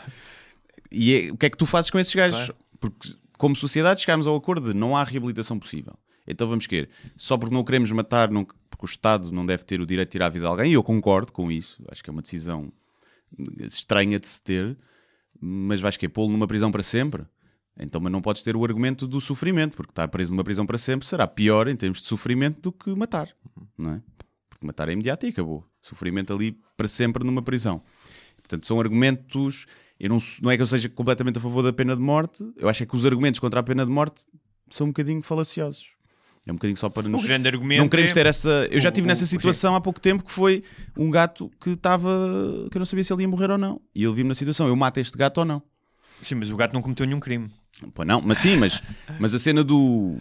E 0.90 1.14
é- 1.14 1.33
o 1.33 1.37
que 1.37 1.46
é 1.46 1.50
que 1.50 1.57
tu 1.57 1.66
fazes 1.66 1.90
com 1.90 1.98
esses 1.98 2.14
gajos? 2.14 2.52
Porque 2.78 3.14
como 3.37 3.57
sociedade 3.57 4.00
chegámos 4.00 4.26
ao 4.26 4.37
acordo 4.37 4.72
de 4.72 4.78
não 4.78 4.96
há 4.96 5.02
reabilitação 5.02 5.59
possível. 5.59 5.94
Então 6.26 6.46
vamos 6.48 6.66
querer. 6.68 6.88
Só 7.16 7.37
porque 7.37 7.52
não 7.54 7.64
queremos 7.64 7.90
matar, 7.90 8.30
não, 8.30 8.44
porque 8.70 8.85
o 8.85 8.87
Estado 8.87 9.33
não 9.33 9.44
deve 9.44 9.64
ter 9.64 9.80
o 9.80 9.87
direito 9.87 10.09
de 10.09 10.12
tirar 10.12 10.26
a 10.26 10.30
vida 10.30 10.44
de 10.44 10.50
alguém, 10.50 10.70
e 10.70 10.74
eu 10.74 10.83
concordo 10.85 11.33
com 11.33 11.50
isso. 11.50 11.83
Acho 11.90 12.02
que 12.04 12.09
é 12.11 12.12
uma 12.12 12.22
decisão 12.22 12.72
estranha 13.61 14.18
de 14.20 14.26
se 14.28 14.40
ter, 14.40 14.76
mas 15.40 15.80
vais 15.80 15.96
que 15.96 16.09
pô-lo 16.09 16.30
numa 16.30 16.46
prisão 16.46 16.70
para 16.70 16.83
sempre? 16.83 17.24
Então, 17.78 18.00
mas 18.00 18.12
não 18.12 18.22
podes 18.22 18.42
ter 18.42 18.54
o 18.54 18.64
argumento 18.64 19.06
do 19.06 19.20
sofrimento, 19.20 19.76
porque 19.76 19.90
estar 19.90 20.06
preso 20.08 20.32
numa 20.32 20.44
prisão 20.44 20.64
para 20.64 20.78
sempre 20.78 21.06
será 21.06 21.26
pior 21.26 21.66
em 21.66 21.74
termos 21.74 22.00
de 22.00 22.06
sofrimento 22.06 22.60
do 22.60 22.70
que 22.72 22.94
matar, 22.94 23.28
não 23.76 23.94
é? 23.94 24.02
Porque 24.48 24.64
matar 24.66 24.88
é 24.88 24.92
imediato 24.92 25.26
e 25.26 25.30
acabou. 25.30 25.66
Sofrimento 25.82 26.32
ali 26.32 26.56
para 26.76 26.87
sempre 26.87 27.24
numa 27.24 27.42
prisão. 27.42 27.82
Portanto, 28.37 28.64
são 28.66 28.78
argumentos. 28.78 29.66
Eu 29.98 30.08
não, 30.10 30.18
não 30.42 30.50
é 30.50 30.56
que 30.56 30.62
eu 30.62 30.66
seja 30.66 30.88
completamente 30.88 31.38
a 31.38 31.40
favor 31.40 31.62
da 31.62 31.72
pena 31.72 31.96
de 31.96 32.02
morte, 32.02 32.44
eu 32.56 32.68
acho 32.68 32.82
é 32.82 32.87
que 32.87 32.94
os 32.94 33.04
argumentos 33.04 33.40
contra 33.40 33.58
a 33.60 33.62
pena 33.62 33.84
de 33.84 33.90
morte 33.90 34.24
são 34.70 34.87
um 34.87 34.90
bocadinho 34.90 35.22
falaciosos. 35.22 35.92
É 36.46 36.52
um 36.52 36.56
bocadinho 36.56 36.76
só 36.76 36.88
para 36.90 37.08
nos. 37.08 37.24
grande 37.24 37.48
argumento 37.48 37.80
Não 37.80 37.88
queremos 37.88 38.10
é- 38.10 38.14
ter 38.14 38.26
essa. 38.26 38.68
Eu 38.70 38.80
já 38.80 38.88
o- 38.88 38.92
estive 38.92 39.06
o- 39.06 39.08
nessa 39.08 39.24
situação 39.24 39.74
há 39.74 39.80
pouco 39.80 39.98
tempo 39.98 40.22
que 40.22 40.30
foi 40.30 40.62
um 40.96 41.10
gato 41.10 41.50
que 41.60 41.70
estava. 41.70 42.08
que 42.70 42.76
eu 42.76 42.80
não 42.80 42.84
sabia 42.87 43.02
se 43.02 43.12
ele 43.12 43.22
ia 43.22 43.28
morrer 43.28 43.50
ou 43.50 43.56
não. 43.58 43.80
E 43.94 44.04
ele 44.04 44.12
viu-me 44.14 44.28
na 44.28 44.34
situação: 44.34 44.68
eu 44.68 44.76
mato 44.76 44.98
este 44.98 45.16
gato 45.16 45.38
ou 45.38 45.44
não. 45.44 45.62
Sim, 46.22 46.34
mas 46.37 46.50
o 46.50 46.56
gato 46.56 46.72
não 46.74 46.82
cometeu 46.82 47.06
nenhum 47.06 47.18
crime. 47.20 47.50
Pô, 47.92 48.04
não, 48.04 48.20
mas 48.20 48.38
sim, 48.38 48.56
mas, 48.56 48.82
mas 49.18 49.34
a 49.34 49.38
cena 49.38 49.62
do, 49.64 50.16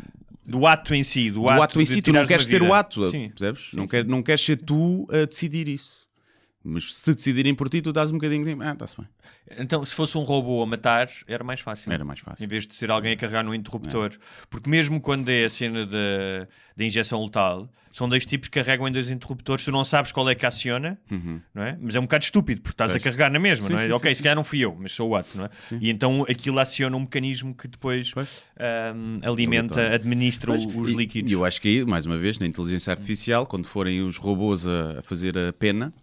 Do 0.45 0.65
ato 0.67 0.93
em 0.93 1.03
si, 1.03 1.29
do, 1.29 1.41
do 1.41 1.49
ato, 1.49 1.79
em 1.79 1.83
de 1.83 1.93
si, 1.93 2.01
tu 2.01 2.11
não 2.11 2.25
queres 2.25 2.45
ter 2.47 2.61
o 2.61 2.65
vida. 2.65 2.77
ato, 2.77 3.09
Sim. 3.11 3.29
percebes? 3.29 3.69
Não, 3.73 3.87
quer, 3.87 4.05
não 4.05 4.21
queres 4.23 4.43
ser 4.43 4.57
tu 4.57 5.07
a 5.11 5.25
decidir 5.25 5.67
isso. 5.67 6.02
Mas 6.63 6.95
se 6.95 7.13
decidirem 7.13 7.53
por 7.53 7.67
ti, 7.67 7.81
tu 7.81 7.91
dás 7.91 8.09
um 8.09 8.13
bocadinho 8.13 8.45
de. 8.45 8.63
Ah, 8.63 8.71
está-se 8.71 8.95
bem. 8.97 9.07
Então, 9.59 9.85
se 9.85 9.93
fosse 9.93 10.17
um 10.17 10.23
robô 10.23 10.63
a 10.63 10.65
matar, 10.65 11.09
era 11.27 11.43
mais 11.43 11.59
fácil. 11.59 11.91
Era 11.91 12.05
mais 12.05 12.21
fácil. 12.21 12.43
Em 12.43 12.47
vez 12.47 12.65
de 12.65 12.73
ser 12.73 12.89
alguém 12.89 13.11
a 13.11 13.17
carregar 13.17 13.43
no 13.43 13.53
interruptor. 13.53 14.11
Porque 14.49 14.69
mesmo 14.69 15.01
quando 15.01 15.27
é 15.29 15.43
a 15.45 15.49
cena 15.49 15.85
da 15.85 16.47
da 16.75 16.83
injeção 16.83 17.23
letal, 17.23 17.69
são 17.91 18.09
dois 18.09 18.25
tipos 18.25 18.47
que 18.49 18.59
carregam 18.59 18.87
em 18.87 18.91
dois 18.91 19.07
interruptores, 19.07 19.63
tu 19.63 19.71
não 19.71 19.85
sabes 19.85 20.11
qual 20.11 20.27
é 20.27 20.33
que 20.33 20.43
aciona, 20.43 20.97
não 21.53 21.61
é? 21.63 21.77
Mas 21.79 21.93
é 21.93 21.99
um 21.99 22.03
bocado 22.03 22.23
estúpido, 22.23 22.61
porque 22.61 22.73
estás 22.73 22.89
Uhum. 22.89 22.93
Pois. 22.95 23.01
a 23.03 23.09
carregar 23.11 23.31
na 23.31 23.37
mesma, 23.37 23.67
Sim, 23.67 23.73
não 23.73 23.79
é? 23.79 23.85
sim, 23.85 23.91
ok, 23.91 24.09
sim, 24.09 24.15
se 24.15 24.23
calhar 24.23 24.35
não 24.35 24.43
fui 24.43 24.59
eu, 24.61 24.75
mas 24.79 24.91
sou 24.91 25.09
o 25.09 25.15
ato, 25.15 25.37
não 25.37 25.45
é? 25.45 25.49
E 25.79 25.91
então 25.91 26.23
aquilo 26.27 26.57
aciona 26.57 26.97
um 26.97 27.01
mecanismo 27.01 27.53
que 27.53 27.67
depois 27.67 28.11
ahm, 28.59 29.19
alimenta, 29.23 29.93
administra 29.93 30.51
Pois, 30.53 30.65
os 30.65 30.91
líquidos. 30.93 31.29
E 31.31 31.33
eu 31.35 31.45
acho 31.45 31.61
que 31.61 31.67
aí, 31.67 31.85
mais 31.85 32.07
uma 32.07 32.17
vez, 32.17 32.39
na 32.39 32.47
inteligência 32.47 32.89
artificial, 32.91 33.45
quando 33.45 33.67
forem 33.67 34.01
os 34.01 34.17
robôs 34.17 34.65
a, 34.65 34.99
a 34.99 35.01
fazer 35.03 35.37
a 35.37 35.53
pena, 35.53 35.93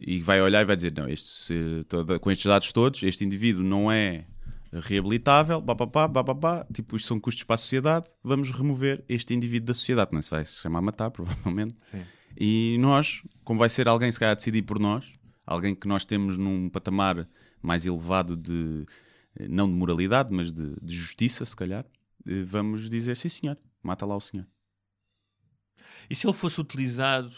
e 0.00 0.20
vai 0.20 0.40
olhar 0.40 0.62
e 0.62 0.64
vai 0.64 0.76
dizer: 0.76 0.92
não, 0.96 1.08
este, 1.08 1.84
toda- 1.88 2.18
com 2.18 2.30
estes 2.30 2.46
dados 2.46 2.72
todos, 2.72 3.02
este 3.02 3.24
indivíduo 3.24 3.62
não 3.62 3.90
é 3.90 4.26
reabilitável, 4.72 5.62
pá, 5.62 5.74
pá, 5.74 5.86
pá, 5.86 6.08
pá, 6.08 6.24
pá, 6.24 6.34
pá, 6.34 6.66
tipo, 6.72 6.96
isto 6.96 7.08
são 7.08 7.18
custos 7.18 7.42
para 7.44 7.54
a 7.54 7.58
sociedade, 7.58 8.06
vamos 8.22 8.50
remover 8.50 9.02
este 9.08 9.32
indivíduo 9.34 9.68
da 9.68 9.74
sociedade, 9.74 10.12
não 10.12 10.20
se 10.20 10.30
vai 10.30 10.44
se 10.44 10.54
chamar 10.56 10.82
matar, 10.82 11.10
provavelmente. 11.12 11.74
E 12.38 12.76
nós, 12.78 13.22
como 13.44 13.58
vai 13.58 13.68
ser 13.68 13.88
alguém 13.88 14.12
se 14.12 14.18
calhar 14.18 14.32
a 14.32 14.36
decidir 14.36 14.62
por 14.62 14.78
nós, 14.78 15.10
alguém 15.46 15.74
que 15.74 15.88
nós 15.88 16.04
temos 16.04 16.36
num 16.36 16.68
patamar 16.68 17.26
mais 17.62 17.84
elevado 17.86 18.36
de, 18.36 18.84
não 19.48 19.66
de 19.66 19.74
moralidade, 19.74 20.32
mas 20.32 20.52
de, 20.52 20.76
de 20.80 20.94
justiça, 20.94 21.44
se 21.44 21.56
calhar, 21.56 21.84
eh, 22.26 22.42
vamos 22.44 22.88
dizer, 22.88 23.16
sim 23.16 23.28
senhor, 23.28 23.58
mata 23.82 24.04
lá 24.06 24.14
o 24.14 24.20
senhor. 24.20 24.46
E 26.08 26.14
se 26.14 26.26
ele 26.26 26.34
fosse 26.34 26.60
utilizado, 26.60 27.32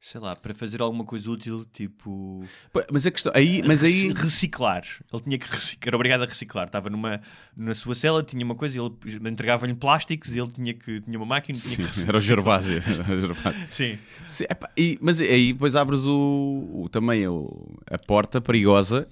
sei 0.00 0.20
lá, 0.20 0.36
para 0.36 0.54
fazer 0.54 0.80
alguma 0.80 1.04
coisa 1.04 1.28
útil, 1.30 1.64
tipo. 1.72 2.44
Mas 2.92 3.04
a 3.06 3.10
questão, 3.10 3.32
aí, 3.34 3.62
mas 3.66 3.82
aí, 3.82 4.08
Rec- 4.08 4.18
reciclar. 4.18 4.84
Ele 5.12 5.22
tinha 5.22 5.38
que 5.38 5.46
reciclar, 5.50 5.88
era 5.88 5.96
obrigado 5.96 6.22
a 6.22 6.26
reciclar. 6.26 6.66
Estava 6.66 6.88
numa 6.90 7.20
na 7.56 7.74
sua 7.74 7.94
cela, 7.94 8.22
tinha 8.22 8.44
uma 8.44 8.54
coisa, 8.54 8.78
ele 8.78 9.28
entregava-lhe 9.28 9.74
plásticos 9.74 10.34
e 10.34 10.38
ele 10.38 10.50
tinha 10.52 10.74
que 10.74 11.00
tinha 11.00 11.18
uma 11.18 11.26
máquina, 11.26 11.58
tinha 11.58 11.86
sim, 11.86 12.04
era 12.06 12.18
o 12.18 12.20
Gervásio. 12.20 12.80
Sim. 13.70 13.98
Sim, 14.26 14.44
epá, 14.50 14.70
e- 14.76 14.98
mas 15.00 15.20
aí 15.20 15.52
depois 15.52 15.74
abres 15.74 16.00
o, 16.04 16.70
o- 16.84 16.88
também 16.88 17.26
o- 17.26 17.76
a 17.90 17.98
porta 17.98 18.40
perigosa, 18.40 19.08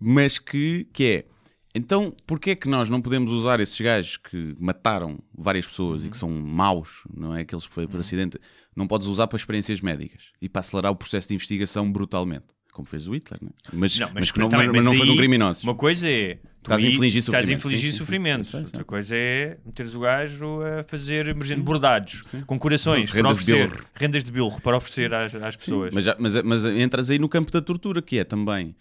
mas 0.00 0.38
que, 0.38 0.86
que 0.92 1.04
é 1.04 1.24
então 1.74 2.14
porquê 2.26 2.50
é 2.50 2.54
que 2.54 2.68
nós 2.68 2.88
não 2.88 3.02
podemos 3.02 3.32
usar 3.32 3.58
esses 3.60 3.80
gajos 3.80 4.16
que 4.16 4.54
mataram 4.60 5.18
várias 5.36 5.66
pessoas 5.66 6.04
e 6.04 6.08
que 6.08 6.16
são 6.16 6.30
maus, 6.30 7.02
não 7.12 7.34
é? 7.34 7.40
Aqueles 7.40 7.66
que 7.66 7.74
foi 7.74 7.86
por 7.88 7.98
acidente, 8.00 8.38
não 8.76 8.86
podes 8.86 9.06
usar 9.06 9.26
para 9.26 9.36
experiências 9.36 9.80
médicas 9.80 10.22
e 10.40 10.48
para 10.48 10.60
acelerar 10.60 10.92
o 10.92 10.96
processo 10.96 11.28
de 11.28 11.34
investigação 11.34 11.90
brutalmente, 11.90 12.46
como 12.72 12.86
fez 12.86 13.06
o 13.06 13.14
Hitler, 13.14 13.38
não 13.42 13.48
é? 13.50 13.52
mas, 13.72 13.98
Não, 13.98 14.10
mas, 14.14 14.30
que 14.30 14.38
não, 14.40 14.48
mas, 14.48 14.66
mas 14.66 14.84
não 14.84 14.94
foi 14.94 15.06
de 15.06 15.12
um 15.12 15.16
criminoso. 15.16 15.62
Uma 15.64 15.74
coisa 15.74 16.08
é. 16.08 16.38
Estás 16.64 16.82
a 16.82 16.86
infligir 16.88 17.18
Estás 17.18 17.34
a 17.36 17.40
sofrimento. 17.42 17.58
infligir 17.58 17.78
Sim, 17.78 17.84
sim, 17.86 17.92
sim. 17.92 17.98
sofrimento. 17.98 18.44
Sei, 18.46 18.52
sei. 18.60 18.64
Outra 18.66 18.84
coisa 18.84 19.14
é 19.14 19.58
meteres 19.66 19.94
o 19.94 20.00
gajo 20.00 20.60
a 20.62 20.82
fazer 20.84 21.28
emergente 21.28 21.60
bordados 21.60 22.22
com 22.46 22.58
corações 22.58 23.10
Rendas 23.10 23.38
de 23.44 23.52
oferecer, 23.52 23.68
bilro. 23.70 23.86
rendas 23.94 24.24
de 24.24 24.32
bilro 24.32 24.60
para 24.62 24.76
oferecer 24.78 25.12
às, 25.12 25.34
às 25.34 25.56
pessoas. 25.56 25.92
Mas, 25.92 26.04
já- 26.04 26.16
mas, 26.18 26.42
mas 26.42 26.64
entras 26.64 27.10
aí 27.10 27.18
no 27.18 27.28
campo 27.28 27.52
da 27.52 27.60
tortura, 27.60 28.00
que 28.00 28.18
é 28.18 28.24
também. 28.24 28.74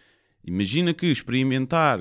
Imagina 0.45 0.93
que 0.93 1.07
experimentar 1.07 1.99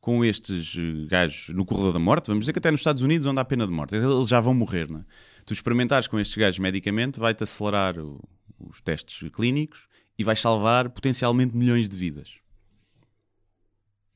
com 0.00 0.24
estes 0.24 0.74
eh, 0.78 1.06
gajos 1.08 1.54
no 1.54 1.66
corredor 1.66 1.92
da 1.92 1.98
morte, 1.98 2.28
vamos 2.28 2.42
dizer 2.44 2.54
que 2.54 2.58
até 2.58 2.70
nos 2.70 2.80
Estados 2.80 3.02
Unidos, 3.02 3.26
onde 3.26 3.38
há 3.38 3.44
pena 3.44 3.66
de 3.66 3.72
morte, 3.72 3.94
eles 3.96 4.28
já 4.28 4.40
vão 4.40 4.54
morrer, 4.54 4.90
não 4.90 5.00
é? 5.00 5.04
Tu 5.48 5.54
experimentares 5.54 6.06
com 6.06 6.20
estes 6.20 6.36
gajos 6.36 6.58
medicamente, 6.58 7.18
vai-te 7.18 7.42
acelerar 7.42 7.98
o- 7.98 8.20
os 8.60 8.82
testes 8.82 9.26
clínicos 9.30 9.88
e 10.18 10.22
vais 10.22 10.38
salvar 10.38 10.90
potencialmente 10.90 11.56
milhões 11.56 11.88
de 11.88 11.96
vidas. 11.96 12.34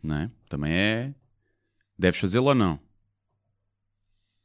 Não 0.02 0.14
é? 0.16 0.30
Também 0.46 0.70
é. 0.74 1.14
Deves 1.98 2.20
fazê-lo 2.20 2.48
ou 2.48 2.54
não? 2.54 2.78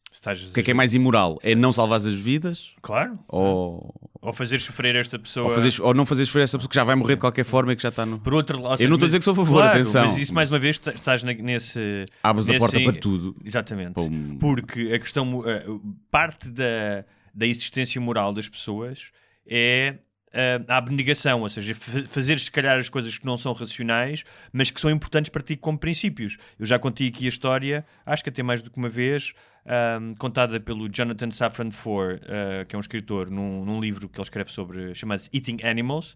Estás- 0.10 0.48
O 0.50 0.54
que 0.54 0.62
é 0.62 0.64
que 0.64 0.72
é 0.72 0.74
mais 0.74 0.94
imoral? 0.94 1.38
É 1.44 1.54
não 1.56 1.74
salvar 1.74 1.98
as 1.98 2.06
vidas 2.06 2.74
Claro. 2.82 3.20
ou, 3.28 3.94
Ou 4.28 4.34
fazer 4.34 4.60
sofrer 4.60 4.94
esta 4.96 5.18
pessoa. 5.18 5.48
ou, 5.48 5.56
fazeres- 5.56 5.80
ou 5.80 5.94
não 5.94 6.06
fazer 6.06 6.26
sofrer 6.26 6.44
essa 6.44 6.58
pessoa 6.58 6.70
que 6.70 6.76
já 6.76 6.84
vai 6.84 6.96
morrer 6.96 7.16
de 7.16 7.22
qualquer 7.22 7.46
forma 7.46 7.72
e 7.72 7.76
que 7.78 7.82
já 7.84 7.90
está 7.90 8.06
no. 8.06 8.20
Por 8.20 8.34
outro 8.34 8.62
lado, 8.62 8.82
Eu 8.82 8.90
não 8.90 8.96
estou 8.98 9.06
a 9.06 9.08
dizer 9.08 9.20
que 9.20 9.24
sou 9.24 9.32
a 9.32 9.36
favor, 9.36 9.62
claro, 9.62 9.70
atenção. 9.80 10.06
Mas 10.06 10.18
isso, 10.18 10.34
mais 10.34 10.50
uma 10.50 10.60
vez, 10.60 10.82
estás 10.94 11.24
nesse. 11.24 12.06
Abres 12.22 12.50
a 12.50 12.52
nesse- 12.52 12.60
porta 12.60 12.80
para 12.82 12.94
tudo. 13.00 13.36
Exatamente. 13.46 13.94
Para 13.94 14.04
um- 14.04 14.38
Porque 14.38 14.92
a 14.94 15.00
questão. 15.00 15.44
eh, 15.48 15.66
parte 16.12 16.50
da, 16.50 17.06
da 17.34 17.48
existência 17.48 18.02
moral 18.02 18.34
das 18.34 18.50
pessoas 18.50 19.12
é 19.48 19.96
ah, 20.34 20.62
a 20.74 20.78
abnegação, 20.78 21.42
ou 21.42 21.50
seja, 21.50 21.74
fa- 21.76 22.04
fazer 22.08 22.40
se 22.40 22.52
calhar 22.52 22.78
as 22.80 22.90
coisas 22.90 23.18
que 23.18 23.26
não 23.26 23.38
são 23.38 23.54
racionais, 23.54 24.24
mas 24.52 24.70
que 24.72 24.80
são 24.82 24.90
importantes 24.92 25.30
para 25.30 25.42
ti 25.42 25.56
como 25.56 25.78
princípios. 25.78 26.38
Eu 26.60 26.66
já 26.66 26.78
contei 26.78 27.08
aqui 27.08 27.26
a 27.26 27.30
história, 27.30 27.86
acho 28.06 28.24
que 28.24 28.30
até 28.30 28.44
mais 28.44 28.62
do 28.62 28.70
que 28.72 28.78
uma 28.78 28.90
vez, 28.90 29.34
ah, 29.66 30.00
contada 30.20 30.60
pelo 30.60 30.88
Jonathan 30.90 31.32
Safran 31.32 31.72
Foer, 31.72 32.22
ah, 32.28 32.66
que 32.66 32.76
é 32.76 32.78
um 32.78 32.82
escritor, 32.82 33.30
num, 33.30 33.66
num 33.66 33.80
livro 33.82 34.08
que 34.10 34.18
ele 34.20 34.24
escreve 34.24 34.52
sobre, 34.52 34.94
chamado 34.94 35.24
Eating 35.34 35.58
Animals. 35.64 36.16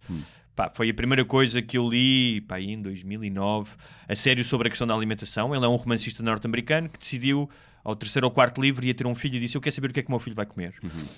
Pá, 0.54 0.70
foi 0.74 0.90
a 0.90 0.94
primeira 0.94 1.24
coisa 1.24 1.62
que 1.62 1.78
eu 1.78 1.88
li 1.90 2.42
pá, 2.42 2.60
em 2.60 2.82
2009, 2.82 3.72
a 4.08 4.16
sério 4.18 4.44
sobre 4.44 4.68
a 4.68 4.70
questão 4.70 4.86
da 4.86 4.94
alimentação. 4.94 5.56
Ele 5.56 5.64
é 5.64 5.68
um 5.68 5.76
romancista 5.78 6.22
norte-americano 6.22 6.90
que 6.90 7.00
decidiu, 7.00 7.50
ao 7.84 7.96
terceiro 7.96 8.28
ou 8.28 8.32
quarto 8.32 8.62
livro, 8.62 8.86
ia 8.86 8.94
ter 8.94 9.08
um 9.08 9.16
filho 9.16 9.36
e 9.36 9.40
disse: 9.40 9.56
Eu 9.56 9.62
quero 9.62 9.76
saber 9.76 9.90
o 9.90 9.94
que 9.94 10.00
é 10.00 10.04
que 10.04 10.10
o 10.10 10.12
meu 10.12 10.20
filho 10.20 10.36
vai 10.36 10.46
comer. 10.46 10.74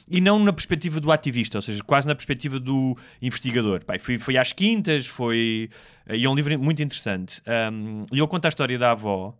E 0.07 0.21
não 0.21 0.39
na 0.39 0.53
perspectiva 0.53 0.99
do 0.99 1.11
ativista, 1.11 1.57
ou 1.57 1.61
seja, 1.61 1.83
quase 1.83 2.07
na 2.07 2.15
perspectiva 2.15 2.59
do 2.59 2.97
investigador. 3.21 3.83
Pá, 3.83 3.97
foi, 3.99 4.17
foi 4.17 4.37
às 4.37 4.51
quintas, 4.51 5.05
foi. 5.05 5.69
E 6.09 6.25
é 6.25 6.29
um 6.29 6.35
livro 6.35 6.57
muito 6.59 6.81
interessante. 6.81 7.41
Um, 7.71 8.05
e 8.11 8.19
ele 8.19 8.27
conta 8.27 8.47
a 8.47 8.49
história 8.49 8.77
da 8.77 8.91
avó 8.91 9.37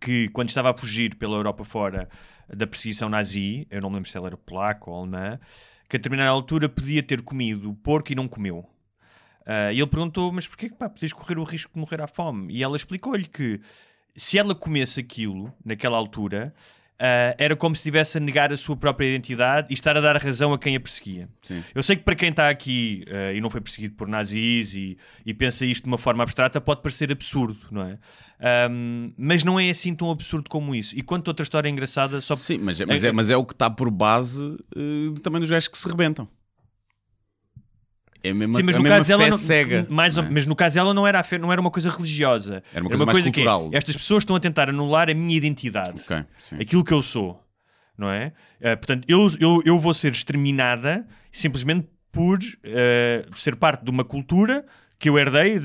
que 0.00 0.28
quando 0.28 0.48
estava 0.48 0.70
a 0.70 0.76
fugir 0.76 1.14
pela 1.16 1.36
Europa 1.36 1.64
fora 1.64 2.08
da 2.48 2.66
perseguição 2.66 3.08
nazi, 3.08 3.66
eu 3.70 3.80
não 3.80 3.90
me 3.90 3.96
lembro 3.96 4.10
se 4.10 4.16
ela 4.16 4.28
era 4.28 4.36
polaca 4.36 4.90
ou 4.90 4.96
alemã, 4.96 5.38
que 5.88 5.96
a 5.96 5.98
determinada 5.98 6.30
altura 6.30 6.68
podia 6.68 7.02
ter 7.02 7.22
comido 7.22 7.74
porco 7.82 8.10
e 8.12 8.14
não 8.14 8.26
comeu. 8.26 8.66
Ah, 9.46 9.72
e 9.72 9.78
ele 9.78 9.86
perguntou, 9.86 10.32
mas 10.32 10.46
porquê 10.48 10.68
que 10.68 10.74
pá, 10.74 10.88
podias 10.88 11.12
correr 11.12 11.38
o 11.38 11.44
risco 11.44 11.72
de 11.72 11.78
morrer 11.78 12.00
à 12.00 12.06
fome? 12.06 12.52
E 12.52 12.62
ela 12.62 12.76
explicou-lhe 12.76 13.26
que 13.26 13.60
se 14.16 14.38
ela 14.38 14.54
comesse 14.54 15.00
aquilo, 15.00 15.52
naquela 15.64 15.96
altura, 15.96 16.54
ah, 16.98 17.34
era 17.38 17.56
como 17.56 17.74
se 17.74 17.80
estivesse 17.80 18.18
a 18.18 18.20
negar 18.20 18.52
a 18.52 18.56
sua 18.56 18.76
própria 18.76 19.06
identidade 19.06 19.66
e 19.70 19.74
estar 19.74 19.96
a 19.96 20.00
dar 20.00 20.16
razão 20.16 20.52
a 20.52 20.58
quem 20.58 20.76
a 20.76 20.80
perseguia. 20.80 21.28
Sim. 21.42 21.62
Eu 21.74 21.82
sei 21.82 21.96
que 21.96 22.02
para 22.02 22.14
quem 22.14 22.30
está 22.30 22.48
aqui 22.48 23.04
ah, 23.08 23.32
e 23.32 23.40
não 23.40 23.50
foi 23.50 23.60
perseguido 23.60 23.94
por 23.94 24.06
nazis 24.06 24.74
e, 24.74 24.96
e 25.26 25.34
pensa 25.34 25.66
isto 25.66 25.84
de 25.84 25.88
uma 25.88 25.98
forma 25.98 26.22
abstrata, 26.22 26.60
pode 26.60 26.82
parecer 26.82 27.10
absurdo, 27.10 27.58
não 27.70 27.82
é? 27.82 27.98
Ahm, 28.40 29.12
mas 29.16 29.42
não 29.42 29.58
é 29.58 29.70
assim 29.70 29.94
tão 29.94 30.10
absurdo 30.10 30.48
como 30.48 30.74
isso. 30.74 30.96
E 30.96 31.02
quanto 31.02 31.28
outra 31.28 31.42
história 31.42 31.68
engraçada, 31.68 32.20
só 32.20 32.34
Sim, 32.34 32.58
mas 32.58 32.80
é, 32.80 32.86
mas 32.86 33.02
é, 33.02 33.12
mas 33.12 33.30
é 33.30 33.36
o 33.36 33.44
que 33.44 33.54
está 33.54 33.68
por 33.70 33.90
base 33.90 34.56
eh, 34.76 35.20
também 35.22 35.40
dos 35.40 35.50
gajos 35.50 35.68
que 35.68 35.78
se 35.78 35.88
rebentam. 35.88 36.28
É 38.24 38.30
a 38.30 38.34
mesma, 38.34 38.56
Sim, 38.58 38.62
mas 38.64 38.74
a 38.74 38.78
no 38.78 38.84
caso 38.88 39.06
dela 39.08 39.22
fé 39.24 39.30
não, 39.30 39.38
cega. 39.38 39.86
mais 39.90 40.16
não 40.16 40.24
é? 40.24 40.30
mas 40.30 40.46
no 40.46 40.56
caso 40.56 40.74
dela 40.74 40.94
não 40.94 41.06
era, 41.06 41.22
fé- 41.22 41.36
não 41.38 41.52
era 41.52 41.60
uma 41.60 41.70
coisa 41.70 41.90
religiosa. 41.90 42.62
Era 42.72 42.82
uma 42.82 42.88
coisa 42.88 43.04
mais 43.06 43.18
que 43.18 43.28
é, 43.28 43.32
cultural. 43.32 43.70
estas 43.72 43.94
pessoas 43.96 44.22
estão 44.22 44.34
a 44.34 44.40
tentar 44.40 44.68
anular 44.70 45.10
a 45.10 45.14
minha 45.14 45.36
identidade, 45.36 46.00
Ok, 46.02 46.24
sim. 46.40 46.56
aquilo 46.58 46.82
que 46.82 46.92
eu 46.92 47.02
sou, 47.02 47.40
não 47.98 48.10
é? 48.10 48.32
Eh, 48.60 48.74
portanto, 48.76 49.04
eu, 49.06 49.30
eu, 49.38 49.62
eu 49.64 49.78
vou 49.78 49.92
ser 49.92 50.10
exterminada 50.12 51.06
simplesmente 51.30 51.86
por 52.10 52.38
eh, 52.62 53.26
ser 53.34 53.56
parte 53.56 53.84
de 53.84 53.90
uma 53.90 54.04
cultura 54.04 54.64
que 54.98 55.08
eu 55.08 55.18
herdei, 55.18 55.58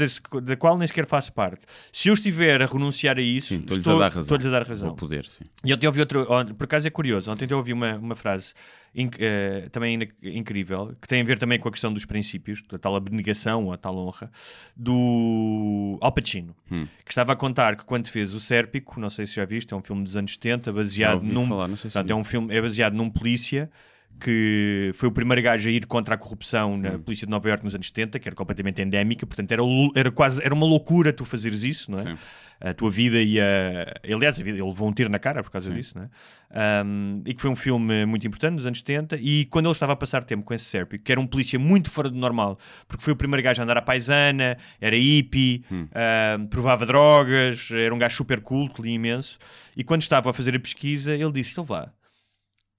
da 0.44 0.56
qual 0.58 0.78
nem 0.78 0.88
sequer 0.88 1.06
faço 1.06 1.32
parte. 1.32 1.62
Se 1.94 2.10
eu 2.10 2.13
estiver 2.13 2.62
a 2.62 2.65
renunciar 2.65 3.18
a 3.18 3.22
isso, 3.22 3.54
estou-lhes 3.54 3.86
estou- 3.86 3.96
a 3.98 4.00
dar 4.00 4.06
razão. 4.08 4.22
estou-lhes 4.22 4.46
a 4.46 4.50
dar 4.50 4.68
razão. 4.68 4.96
Poder, 4.96 5.26
sim. 5.26 5.46
E 5.63 5.74
ontem 5.74 5.88
ouvi 5.88 6.00
outro, 6.02 6.26
por 6.58 6.63
acaso 6.65 6.88
é 6.88 6.89
curioso, 6.89 7.32
ontem 7.32 7.48
eu 7.50 7.58
ouvi 7.58 7.72
uma, 7.72 7.96
uma 7.96 8.15
frase 8.15 8.54
inc- 8.94 9.15
eh, 9.20 9.70
também 9.72 9.98
incrível, 10.22 10.94
que 11.00 11.08
tem 11.08 11.22
a 11.22 11.24
ver 11.24 11.38
também 11.39 11.58
com 11.60 11.70
a 11.70 11.72
questão 11.72 11.94
dos 11.94 12.04
princípios, 12.06 12.62
da 12.70 12.78
tal 12.78 12.96
abnegação 12.96 13.65
ou 13.65 13.72
a 13.74 13.78
tal 13.78 13.96
honra, 13.98 14.30
do 14.76 15.98
Al 16.02 16.12
Pacino, 16.12 16.56
Hum. 16.72 16.88
que 17.06 17.12
estava 17.12 17.34
a 17.34 17.36
contar 17.36 17.76
que 17.76 17.86
quando 17.86 18.08
fez 18.10 18.34
o 18.34 18.39
Sérpico, 18.39 19.00
não 19.00 19.10
sei 19.10 19.26
se 19.28 19.36
já 19.36 19.46
viste, 19.46 19.74
é 19.74 19.78
um 19.78 19.82
filme 19.82 20.04
dos 20.04 20.15
anos 20.18 20.34
70, 20.34 20.72
baseado 20.74 21.22
num. 21.22 21.48
falar, 21.48 21.70
portanto, 21.70 22.10
é 22.10 22.15
um 22.15 22.24
filme, 22.24 22.54
é 22.56 22.62
baseado 22.62 22.94
num 22.94 23.10
polícia 23.10 23.70
que 24.19 24.91
foi 24.95 25.08
o 25.10 25.12
primeiro 25.12 25.41
gajo 25.41 25.67
a 25.69 25.72
ir 25.72 25.86
contra 25.86 26.15
a 26.15 26.17
corrupção 26.17 26.78
na 26.78 26.91
Hum. 26.91 27.00
polícia 27.00 27.26
de 27.26 27.32
Nova 27.32 27.48
Iorque 27.48 27.63
nos 27.65 27.74
anos 27.76 27.88
70, 27.88 28.19
que 28.19 28.28
era 28.28 28.36
completamente 28.36 28.82
endémica, 28.82 29.26
portanto 29.26 29.52
era, 29.52 29.62
era 29.95 30.12
quase 30.12 30.43
era 30.43 30.54
uma 30.54 30.65
loucura 30.65 31.12
tu 31.13 31.24
fazeres 31.26 31.63
isso, 31.63 31.89
não 31.91 32.00
é? 32.00 32.04
Sim. 32.04 32.17
A 32.62 32.74
tua 32.74 32.91
vida 32.91 33.22
e 33.22 33.39
a. 33.39 33.45
Aliás, 34.04 34.38
a 34.38 34.43
vida, 34.43 34.58
ele 34.58 34.67
levou 34.67 34.89
um 34.89 34.91
tiro 34.91 35.10
na 35.10 35.17
cara 35.17 35.41
por 35.41 35.50
causa 35.50 35.72
disso, 35.72 35.98
não 35.98 36.04
é? 36.04 36.84
Um, 36.86 37.22
e 37.26 37.34
que 37.34 37.39
foi 37.41 37.50
um 37.50 37.56
filme 37.56 38.06
muito 38.06 38.28
importante 38.28 38.56
nos 38.56 38.65
anos 38.65 38.80
70. 38.80 39.15
E 39.15 39.45
quando 39.45 39.67
ele 39.67 39.72
estava 39.72 39.93
a 39.93 39.95
passar 39.95 40.26
tempo 40.26 40.43
com 40.43 40.54
esse 40.54 40.65
Sérpio, 40.65 41.00
que 41.00 41.10
era 41.10 41.22
um 41.22 41.26
polícia 41.26 41.58
muito 41.58 41.89
fora 41.89 42.10
do 42.10 42.17
normal, 42.17 42.60
porque 42.86 43.02
foi 43.02 43.13
o 43.13 43.15
primeiro 43.15 43.41
gajo 43.41 43.62
a 43.62 43.63
andar 43.63 43.78
à 43.78 43.82
paisana, 43.82 44.58
era 44.82 44.93
hippie, 44.98 45.63
um, 45.72 46.48
provava 46.48 46.86
drogas, 46.86 47.69
era 47.72 47.95
um 47.95 47.98
gajo 47.98 48.17
super 48.17 48.41
culto, 48.41 48.82
li 48.82 48.91
imenso. 48.91 49.38
E 49.78 49.82
quando 49.82 50.02
estava 50.02 50.30
a 50.30 50.34
fazer 50.34 50.54
a 50.54 50.60
pesquisa, 50.60 51.15
ele 51.15 51.32
disse: 51.32 51.58
Ele 51.58 51.65
vá, 51.65 51.89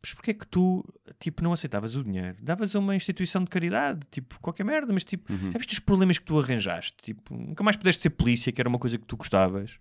mas 0.02 0.14
porquê 0.14 0.30
é 0.30 0.34
que 0.34 0.46
tu, 0.46 0.84
tipo, 1.18 1.42
não 1.42 1.52
aceitavas 1.52 1.94
o 1.96 2.02
dinheiro? 2.02 2.36
Davas 2.40 2.74
a 2.74 2.78
uma 2.78 2.96
instituição 2.96 3.44
de 3.44 3.50
caridade, 3.50 4.00
tipo, 4.10 4.40
qualquer 4.40 4.64
merda, 4.64 4.92
mas 4.92 5.04
tipo, 5.04 5.32
já 5.52 5.58
viste 5.58 5.74
os 5.74 5.78
problemas 5.78 6.18
que 6.18 6.24
tu 6.24 6.38
arranjaste? 6.38 6.96
Tipo, 7.02 7.34
nunca 7.34 7.62
mais 7.62 7.76
pudeste 7.76 8.02
ser 8.02 8.10
polícia, 8.10 8.50
que 8.50 8.60
era 8.60 8.68
uma 8.68 8.78
coisa 8.78 8.96
que 8.98 9.06
tu 9.06 9.16
gostavas. 9.16 9.78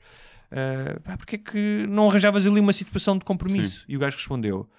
Ah, 0.52 1.00
pá, 1.04 1.18
porquê 1.18 1.36
é 1.36 1.40
que 1.40 1.88
não 1.88 2.10
arranjavas 2.10 2.46
ali 2.46 2.60
uma 2.60 2.74
situação 2.74 3.18
de 3.18 3.24
compromisso? 3.24 3.86
E 3.88 3.96
o 3.96 4.00
gajo 4.00 4.18
respondeu, 4.18 4.70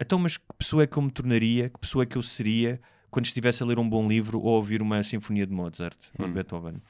então, 0.00 0.18
mas 0.18 0.36
que 0.36 0.44
pessoa 0.58 0.82
é 0.82 0.86
que 0.86 0.96
eu 0.96 1.02
me 1.02 1.10
tornaria, 1.10 1.68
que 1.68 1.78
pessoa 1.78 2.02
é 2.02 2.06
que 2.06 2.16
eu 2.16 2.22
seria 2.22 2.80
quando 3.10 3.26
estivesse 3.26 3.62
a 3.62 3.66
ler 3.66 3.78
um 3.78 3.88
bom 3.88 4.08
livro 4.08 4.40
ou 4.40 4.54
a 4.54 4.56
ouvir 4.56 4.82
uma 4.82 5.02
sinfonia 5.04 5.46
de 5.46 5.52
Mozart 5.52 5.96
ou 6.18 6.26
de 6.26 6.32
Beethoven? 6.34 6.82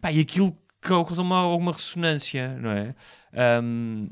Pá, 0.00 0.12
e 0.12 0.20
aquilo 0.20 0.56
causa 0.80 1.22
uma, 1.22 1.38
alguma 1.38 1.72
ressonância, 1.72 2.56
não 2.58 2.70
é? 2.70 2.94
Ahm, 3.32 4.08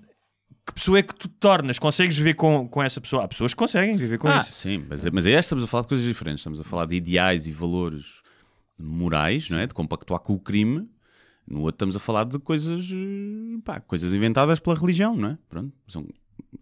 que 0.68 0.74
pessoa 0.74 0.98
é 0.98 1.02
que 1.02 1.14
tu 1.14 1.28
tornas? 1.28 1.78
Consegues 1.78 2.16
viver 2.16 2.35
com, 2.35 2.68
com 2.68 2.83
essa 2.83 3.00
pessoa? 3.00 3.24
Há 3.24 3.28
pessoas 3.28 3.52
que 3.52 3.59
conseguem 3.59 3.96
viver 3.96 4.18
com 4.18 4.28
Ah, 4.28 4.46
isso. 4.48 4.61
sim, 4.61 4.85
mas, 4.88 5.04
mas 5.11 5.26
aí 5.26 5.33
estamos 5.33 5.64
a 5.64 5.66
falar 5.66 5.83
de 5.83 5.88
coisas 5.88 6.07
diferentes. 6.07 6.40
Estamos 6.40 6.61
a 6.61 6.64
falar 6.64 6.87
de 6.87 6.94
ideais 6.96 7.46
e 7.46 7.52
valores 7.52 8.22
morais, 8.78 9.48
não 9.50 9.59
é? 9.59 9.66
de 9.66 9.74
compactuar 9.74 10.20
com 10.20 10.35
o 10.35 10.38
crime. 10.38 10.88
No 11.46 11.61
outro 11.62 11.76
estamos 11.76 11.96
a 11.96 11.98
falar 11.98 12.24
de 12.24 12.38
coisas, 12.38 12.85
eh, 12.92 13.59
pá, 13.64 13.81
coisas 13.81 14.12
inventadas 14.12 14.61
pela 14.61 14.76
religião, 14.76 15.16
não 15.16 15.31
é? 15.31 15.38
Pronto, 15.48 15.72
são, 15.88 16.07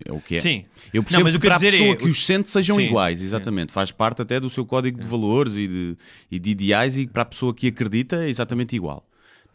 é 0.05 0.13
o 0.13 0.21
que 0.21 0.37
é. 0.37 0.41
Sim. 0.41 0.63
Eu 0.95 1.03
percebo 1.03 1.25
mas 1.25 1.35
o 1.35 1.41
que 1.41 1.47
para 1.49 1.57
a 1.57 1.59
dizer 1.59 1.73
pessoa 1.73 1.91
é- 1.93 1.97
que 1.97 2.09
os 2.09 2.25
sente 2.25 2.49
sejam 2.49 2.77
Sim, 2.77 2.83
iguais, 2.83 3.19
sim. 3.19 3.25
exatamente. 3.27 3.73
Faz 3.73 3.91
parte 3.91 4.23
até 4.23 4.39
do 4.39 4.49
seu 4.49 4.65
código 4.65 5.01
de 5.01 5.07
valores 5.09 5.55
e 5.57 5.67
de, 5.67 5.97
e 6.31 6.39
de 6.39 6.51
ideais 6.51 6.97
e 6.97 7.07
para 7.09 7.23
a 7.23 7.25
pessoa 7.25 7.53
que 7.53 7.67
acredita 7.67 8.25
é 8.25 8.29
exatamente 8.29 8.77
igual. 8.77 9.05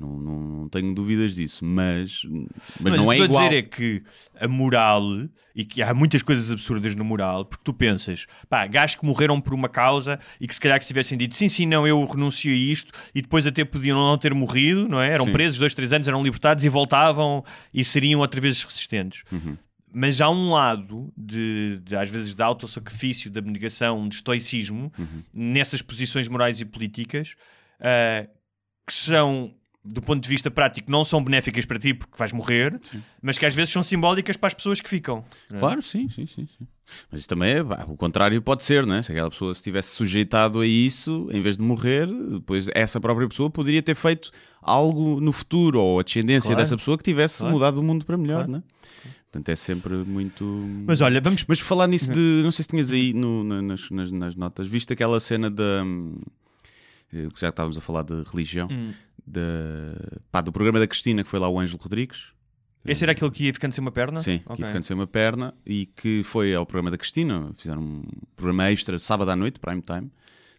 Não, 0.02 0.20
não, 0.20 0.40
não 0.40 0.70
tenho 0.70 0.94
dúvidas 0.96 1.36
disso, 1.36 1.64
mas, 1.64 2.24
mas, 2.80 2.94
não 2.96 3.06
o 3.06 3.14
é 3.14 3.18
que 3.18 3.22
estou 3.22 3.26
igual. 3.26 3.46
a 3.46 3.50
dizer 3.50 3.58
é 3.58 3.62
que 3.62 4.04
a 4.40 4.48
moral, 4.48 5.04
e 5.56 5.64
que 5.64 5.82
há 5.84 5.94
muitas 5.94 6.24
coisas 6.24 6.50
absurdas 6.50 6.96
no 6.96 7.06
moral, 7.06 7.46
porque 7.46 7.64
tu 7.64 7.72
pensas, 7.74 8.26
pá, 8.50 8.66
gajos 8.66 8.96
que 8.96 9.06
morreram 9.06 9.40
por 9.40 9.54
uma 9.54 9.70
causa 9.70 10.20
e 10.40 10.48
que 10.48 10.54
se 10.56 10.60
calhar 10.60 10.80
que 10.80 10.86
se 10.86 10.88
tivessem 10.88 11.18
dito 11.18 11.36
sim, 11.36 11.48
sim, 11.48 11.68
não, 11.68 11.86
eu 11.88 12.04
renuncio 12.06 12.52
a 12.52 12.56
isto, 12.56 12.92
e 13.14 13.22
depois 13.22 13.46
até 13.46 13.64
podiam 13.64 13.98
não 14.00 14.18
ter 14.18 14.34
morrido, 14.34 14.88
não 14.90 15.00
é? 15.00 15.12
Eram 15.12 15.26
Sim. 15.26 15.32
presos 15.34 15.60
dois, 15.60 15.74
três 15.74 15.94
anos, 15.94 16.08
eram 16.08 16.24
libertados 16.24 16.66
e 16.66 16.70
voltavam 16.70 17.46
e 17.74 17.84
seriam 17.86 18.20
outra 18.22 18.42
vez 18.42 18.64
resistentes. 18.64 19.24
Uhum. 19.32 19.56
Mas 19.94 20.22
há 20.22 20.30
um 20.30 20.52
lado, 20.52 21.14
de, 21.18 21.80
de, 21.84 21.96
às 21.96 22.10
vezes, 22.10 22.34
de 22.34 22.42
autossacrifício, 22.42 23.30
de 23.30 23.38
abnegação, 23.38 24.08
de 24.08 24.16
estoicismo, 24.16 24.92
Uhum. 24.98 25.22
nessas 25.34 25.82
posições 25.82 26.28
morais 26.30 26.60
e 26.62 26.66
políticas, 26.66 27.36
ah, 27.80 28.26
que 28.88 28.94
são, 28.94 29.54
do 29.84 30.02
ponto 30.02 30.22
de 30.22 30.30
vista 30.30 30.52
prático, 30.52 30.92
não 30.92 31.04
são 31.04 31.24
benéficas 31.24 31.66
para 31.66 31.80
ti 31.80 31.94
porque 31.94 32.16
vais 32.18 32.32
morrer, 32.32 32.80
mas 33.22 33.38
que 33.38 33.46
às 33.46 33.56
vezes 33.56 33.74
são 33.74 33.82
simbólicas 33.82 34.38
para 34.38 34.48
as 34.48 34.54
pessoas 34.54 34.80
que 34.80 34.88
ficam. 34.90 35.24
é? 35.52 35.58
Claro, 35.58 35.82
sim, 35.82 36.08
sim, 36.10 36.28
sim, 36.28 36.48
sim. 36.58 36.68
Mas 37.12 37.26
também 37.26 37.52
é, 37.54 37.64
pá, 37.64 37.86
o 37.88 37.96
contrário 37.98 38.40
pode 38.42 38.64
ser, 38.64 38.86
não 38.86 38.96
é? 38.96 39.02
Se 39.02 39.12
aquela 39.12 39.30
pessoa 39.30 39.56
se 39.56 39.64
tivesse 39.64 39.96
sujeitado 39.96 40.60
a 40.60 40.68
isso, 40.68 41.28
em 41.32 41.42
vez 41.42 41.58
de 41.58 41.64
morrer, 41.64 42.06
depois 42.06 42.68
essa 42.76 43.00
própria 43.00 43.28
pessoa 43.28 43.50
poderia 43.50 43.82
ter 43.82 43.96
feito 43.96 44.30
algo 44.62 45.20
no 45.20 45.32
futuro, 45.32 45.80
ou 45.82 46.00
a 46.00 46.04
descendência 46.04 46.50
Claro. 46.50 46.62
dessa 46.62 46.78
pessoa 46.78 46.98
que 46.98 47.04
tivesse 47.04 47.40
Claro. 47.40 47.54
mudado 47.56 47.78
o 47.80 47.84
mundo 47.84 48.06
para 48.06 48.18
melhor, 48.18 48.46
Claro. 48.46 48.52
não 48.52 48.60
é? 48.60 48.64
Portanto, 49.32 49.48
é 49.50 49.56
sempre 49.56 49.94
muito. 49.96 50.44
Mas 50.86 51.00
olha, 51.00 51.22
vamos. 51.22 51.46
Mas 51.48 51.60
falar 51.62 51.88
nisso 51.88 52.12
de. 52.12 52.42
Não 52.44 52.52
sei 52.52 52.64
se 52.64 52.70
tinhas 52.70 52.92
aí 52.92 53.14
no- 53.14 53.46
na- 53.46 53.62
nas, 53.62 53.90
nas, 53.90 54.12
nas 54.12 54.36
notas, 54.36 54.68
viste 54.68 54.92
aquela 54.92 55.22
cena 55.22 55.50
da. 55.50 55.84
hum, 55.86 56.18
eh, 56.20 56.32
Já 57.12 57.30
que 57.30 57.46
estávamos 57.46 57.78
a 57.78 57.82
falar 57.82 58.04
de 58.04 58.24
religião, 58.24 58.68
Hum. 58.72 58.94
da, 59.26 59.42
pá, 60.32 60.42
do 60.42 60.52
programa 60.52 60.80
da 60.80 60.88
Cristina, 60.88 61.24
que 61.24 61.30
foi 61.30 61.40
lá 61.40 61.50
o 61.50 61.60
Ângelo 61.60 61.80
Rodrigues. 61.82 62.34
Esse 62.84 63.04
era 63.04 63.12
aquele 63.12 63.30
que 63.30 63.44
ia 63.46 63.54
ficando 63.54 63.74
sem 63.74 63.82
uma 63.82 63.92
perna? 63.92 64.20
Sim, 64.20 64.42
Ok. 64.46 64.56
que 64.56 64.62
ia 64.64 64.68
ficando 64.68 64.84
sem 64.84 64.96
uma 64.96 65.06
perna 65.06 65.54
e 65.66 65.86
que 65.86 66.24
foi 66.24 66.56
ao 66.56 66.66
programa 66.66 66.90
da 66.90 66.98
Cristina. 66.98 67.52
Fizeram 67.56 67.82
um 67.82 68.04
programa 68.36 68.72
extra 68.72 68.98
sábado 68.98 69.30
à 69.30 69.36
noite, 69.36 69.60
prime 69.60 69.82
time, 69.84 70.10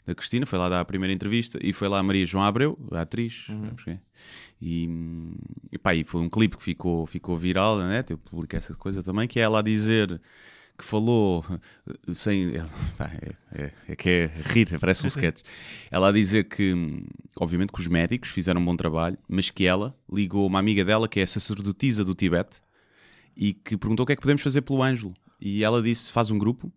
da 0.06 0.14
Cristina. 0.14 0.46
Foi 0.46 0.56
lá 0.58 0.68
dar 0.68 0.80
a 0.80 0.84
primeira 0.84 1.12
entrevista 1.12 1.58
e 1.60 1.72
foi 1.72 1.88
lá 1.88 1.98
a 1.98 2.02
Maria 2.02 2.24
João 2.24 2.44
Abreu, 2.44 2.78
a 2.92 3.00
atriz. 3.00 3.48
Uhum. 3.48 3.98
E, 4.60 4.88
e 5.72 5.78
pá, 5.78 5.94
e 5.96 6.04
foi 6.04 6.20
um 6.20 6.28
clipe 6.28 6.56
que 6.56 6.62
ficou, 6.62 7.04
ficou 7.06 7.36
viral 7.36 7.78
net. 7.88 8.12
Eu 8.12 8.18
publiquei 8.18 8.58
essa 8.58 8.74
coisa 8.74 9.02
também, 9.02 9.26
que 9.26 9.40
é 9.40 9.42
ela 9.42 9.58
a 9.58 9.62
dizer 9.62 10.20
que 10.82 10.88
falou 10.88 11.44
eh, 11.86 12.14
sem. 12.14 12.54
é, 12.98 13.34
é- 13.54 13.72
é 13.88 13.96
que 13.96 14.08
é 14.08 14.26
rir, 14.52 14.78
parece 14.78 15.04
um 15.04 15.06
sketch. 15.08 15.42
Ela 15.90 16.08
a 16.08 16.12
dizer 16.12 16.44
que, 16.44 16.74
obviamente, 17.38 17.72
que 17.72 17.80
os 17.80 17.86
médicos 17.86 18.30
fizeram 18.30 18.60
um 18.60 18.64
bom 18.64 18.76
trabalho, 18.76 19.16
mas 19.28 19.48
que 19.48 19.64
ela 19.64 19.96
ligou 20.12 20.46
uma 20.46 20.58
amiga 20.58 20.84
dela, 20.84 21.08
que 21.08 21.20
é 21.20 21.22
a 21.22 21.26
sacerdotisa 21.26 22.04
do 22.04 22.14
Tibete, 22.14 22.60
e 23.36 23.54
que 23.54 23.76
perguntou 23.76 24.04
o 24.04 24.06
que 24.06 24.12
é 24.12 24.16
que 24.16 24.22
podemos 24.22 24.42
fazer 24.42 24.62
pelo 24.62 24.82
Ângelo. 24.82 25.14
E 25.40 25.64
ela 25.64 25.82
disse: 25.82 26.10
faz 26.12 26.30
um 26.30 26.38
grupo 26.38 26.72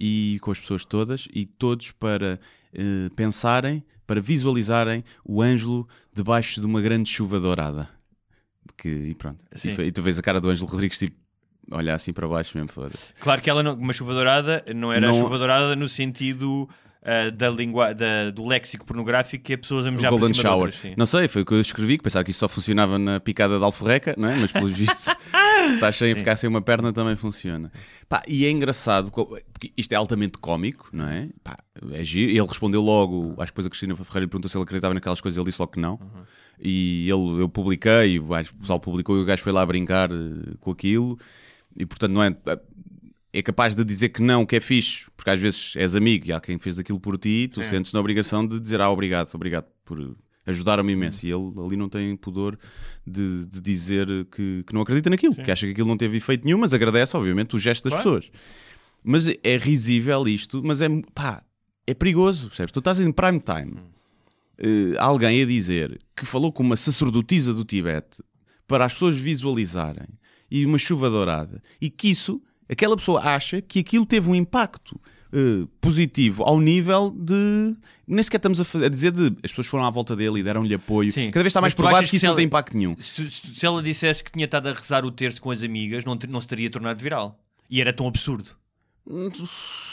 e 0.00 0.38
com 0.40 0.50
as 0.50 0.58
pessoas 0.58 0.84
todas 0.84 1.28
e 1.34 1.44
todos 1.44 1.90
para 1.90 2.40
eh, 2.72 3.10
pensarem, 3.14 3.84
para 4.06 4.20
visualizarem 4.20 5.04
o 5.24 5.42
Ângelo 5.42 5.86
debaixo 6.12 6.60
de 6.60 6.66
uma 6.66 6.80
grande 6.80 7.10
chuva 7.10 7.38
dourada. 7.38 7.88
Que, 8.76 8.88
e 8.88 9.14
pronto. 9.14 9.44
E, 9.64 9.82
e 9.88 9.92
tu 9.92 10.02
vês 10.02 10.18
a 10.18 10.22
cara 10.22 10.40
do 10.40 10.48
Ângelo 10.48 10.68
Rodrigues 10.68 10.98
tipo 10.98 11.16
olhar 11.70 11.94
assim 11.94 12.12
para 12.12 12.26
baixo 12.28 12.56
mesmo, 12.56 12.70
foda-se. 12.72 13.12
Claro 13.20 13.40
que 13.40 13.48
ela 13.50 13.62
não, 13.62 13.74
uma 13.74 13.92
chuva 13.92 14.12
dourada 14.14 14.64
não 14.74 14.92
era 14.92 15.06
Não- 15.06 15.18
chuva 15.20 15.38
dourada 15.38 15.74
no 15.76 15.88
sentido 15.88 16.68
ah, 17.02 17.30
da 17.30 17.48
língua, 17.48 17.94
da- 17.94 18.30
do 18.30 18.46
léxico 18.46 18.84
pornográfico 18.84 19.42
que 19.42 19.54
é 19.54 19.56
pessoas 19.56 19.86
a 19.86 19.88
O 19.88 19.92
mejar 19.92 20.10
por 20.10 20.18
Golden 20.20 20.34
Shower. 20.40 20.66
outras. 20.74 20.96
Não 20.98 21.06
sei, 21.06 21.28
foi 21.28 21.40
o 21.42 21.46
que 21.46 21.54
eu 21.54 21.60
escrevi, 21.60 21.96
que 21.96 22.04
pensava 22.04 22.22
que 22.24 22.30
isso 22.30 22.40
só 22.40 22.48
funcionava 22.48 22.98
na 22.98 23.18
picada 23.18 23.56
de 23.58 23.64
alforreca, 23.64 24.14
não 24.18 24.28
é? 24.28 24.36
Mas 24.36 24.52
pelos 24.52 24.72
vistos, 24.72 25.04
se 25.64 25.74
estás 25.74 25.96
sem 25.96 26.14
ficar 26.14 26.36
sem 26.36 26.46
uma 26.50 26.60
perna 26.60 26.92
também 26.92 27.16
funciona. 27.16 27.72
Pá, 28.06 28.20
e 28.28 28.44
é 28.44 28.50
engraçado, 28.50 29.10
porque 29.10 29.72
isto 29.78 29.92
é 29.92 29.96
altamente 29.96 30.36
cómico, 30.38 30.90
não 30.92 31.08
é? 31.08 31.28
Pá, 31.42 31.56
é 31.92 32.04
giro. 32.04 32.30
Ele 32.32 32.46
respondeu 32.46 32.82
logo, 32.82 33.30
acho 33.38 33.46
que 33.46 33.52
depois 33.52 33.66
a 33.66 33.70
Cristina 33.70 33.96
Ferreira 33.96 34.20
lhe 34.20 34.26
perguntou 34.26 34.50
se 34.50 34.56
ele 34.58 34.64
acreditava 34.64 34.92
naquelas 34.92 35.22
coisas, 35.22 35.38
ele 35.38 35.46
disse 35.46 35.60
logo 35.62 35.72
que 35.72 35.80
não. 35.80 35.92
Uhum. 35.94 36.22
E 36.62 37.08
ele, 37.10 37.40
eu 37.40 37.48
publiquei, 37.48 38.18
o 38.18 38.26
pessoal 38.60 38.78
publicou 38.78 39.16
e 39.16 39.22
o 39.22 39.24
gajo 39.24 39.42
foi 39.42 39.52
lá 39.52 39.64
brincar 39.64 40.10
eh, 40.12 40.52
com 40.60 40.70
aquilo. 40.70 41.18
E 41.76 41.84
portanto 41.86 42.12
não 42.12 42.22
é... 42.22 42.36
É 43.32 43.42
capaz 43.42 43.76
de 43.76 43.84
dizer 43.84 44.08
que 44.08 44.20
não, 44.20 44.44
que 44.44 44.56
é 44.56 44.60
fixe, 44.60 45.06
porque 45.16 45.30
às 45.30 45.40
vezes 45.40 45.74
és 45.76 45.94
amigo 45.94 46.26
e 46.26 46.32
há 46.32 46.40
quem 46.40 46.58
fez 46.58 46.80
aquilo 46.80 46.98
por 46.98 47.16
ti, 47.16 47.48
tu 47.52 47.60
É. 47.60 47.64
sentes 47.64 47.92
na 47.92 48.00
obrigação 48.00 48.44
de 48.44 48.58
dizer 48.58 48.80
ah, 48.80 48.90
obrigado, 48.90 49.32
obrigado 49.32 49.66
por 49.84 50.16
ajudaram-me 50.44 50.94
imenso. 50.94 51.24
E 51.24 51.30
ele 51.30 51.52
ali 51.64 51.76
não 51.76 51.88
tem 51.88 52.16
pudor 52.16 52.58
de, 53.06 53.46
de 53.46 53.60
dizer 53.60 54.08
que, 54.32 54.64
que 54.66 54.74
não 54.74 54.80
acredita 54.80 55.08
naquilo, 55.08 55.36
que 55.36 55.48
acha 55.48 55.64
que 55.64 55.70
aquilo 55.70 55.86
não 55.86 55.96
teve 55.96 56.16
efeito 56.16 56.44
nenhum, 56.44 56.58
mas 56.58 56.74
agradece, 56.74 57.16
obviamente, 57.16 57.54
o 57.54 57.58
gesto 57.60 57.84
das 57.88 58.02
Claro. 58.02 58.18
pessoas. 58.18 58.32
Mas 59.04 59.28
é 59.44 59.56
risível 59.56 60.26
isto, 60.26 60.60
mas 60.64 60.80
é 60.82 60.88
pá, 61.14 61.44
é 61.86 61.94
perigoso, 61.94 62.48
percebes? 62.48 62.72
Tu 62.72 62.80
estás 62.80 62.98
em 62.98 63.12
prime 63.12 63.38
time. 63.40 63.74
eh, 64.58 64.94
alguém 64.98 65.40
a 65.40 65.46
dizer 65.46 66.00
que 66.16 66.26
falou 66.26 66.52
com 66.52 66.64
uma 66.64 66.76
sacerdotisa 66.76 67.54
do 67.54 67.64
Tibete 67.64 68.22
para 68.66 68.84
as 68.86 68.92
pessoas 68.92 69.16
visualizarem 69.16 70.08
e 70.50 70.64
uma 70.66 70.78
chuva 70.78 71.08
dourada 71.08 71.62
e 71.80 71.88
que 71.88 72.10
isso, 72.10 72.40
aquela 72.68 72.96
pessoa 72.96 73.20
acha 73.22 73.60
que 73.62 73.78
aquilo 73.80 74.04
teve 74.06 74.28
um 74.28 74.34
impacto 74.34 75.00
eh, 75.32 75.66
positivo 75.80 76.42
ao 76.42 76.58
nível 76.60 77.10
de 77.16 77.76
nem 78.06 78.22
sequer 78.24 78.38
estamos 78.38 78.60
a, 78.60 78.64
fa- 78.64 78.84
a 78.84 78.88
dizer 78.88 79.12
de 79.12 79.26
as 79.44 79.50
pessoas 79.52 79.68
foram 79.68 79.84
à 79.84 79.90
volta 79.90 80.16
dele 80.16 80.40
e 80.40 80.42
deram-lhe 80.42 80.74
apoio. 80.74 81.12
Sim. 81.12 81.30
Cada 81.30 81.44
vez 81.44 81.52
está 81.52 81.60
mais 81.60 81.74
provado 81.74 81.98
que 82.08 82.16
isso 82.16 82.22
que 82.22 82.26
não 82.26 82.30
ela- 82.32 82.36
tem 82.36 82.46
impacto 82.46 82.76
nenhum. 82.76 82.96
Se, 83.00 83.30
se- 83.30 83.64
ela 83.64 83.80
dissesse 83.82 84.24
que 84.24 84.32
tinha 84.32 84.44
estado 84.46 84.68
a 84.68 84.72
rezar 84.72 85.04
o 85.04 85.10
terço 85.12 85.40
com 85.40 85.50
as 85.52 85.62
amigas, 85.62 86.04
não, 86.04 86.18
não 86.28 86.40
se 86.40 86.48
teria 86.48 86.68
tornado 86.68 87.00
viral. 87.00 87.38
E 87.70 87.80
era 87.80 87.92
tão 87.92 88.08
absurdo. 88.08 88.50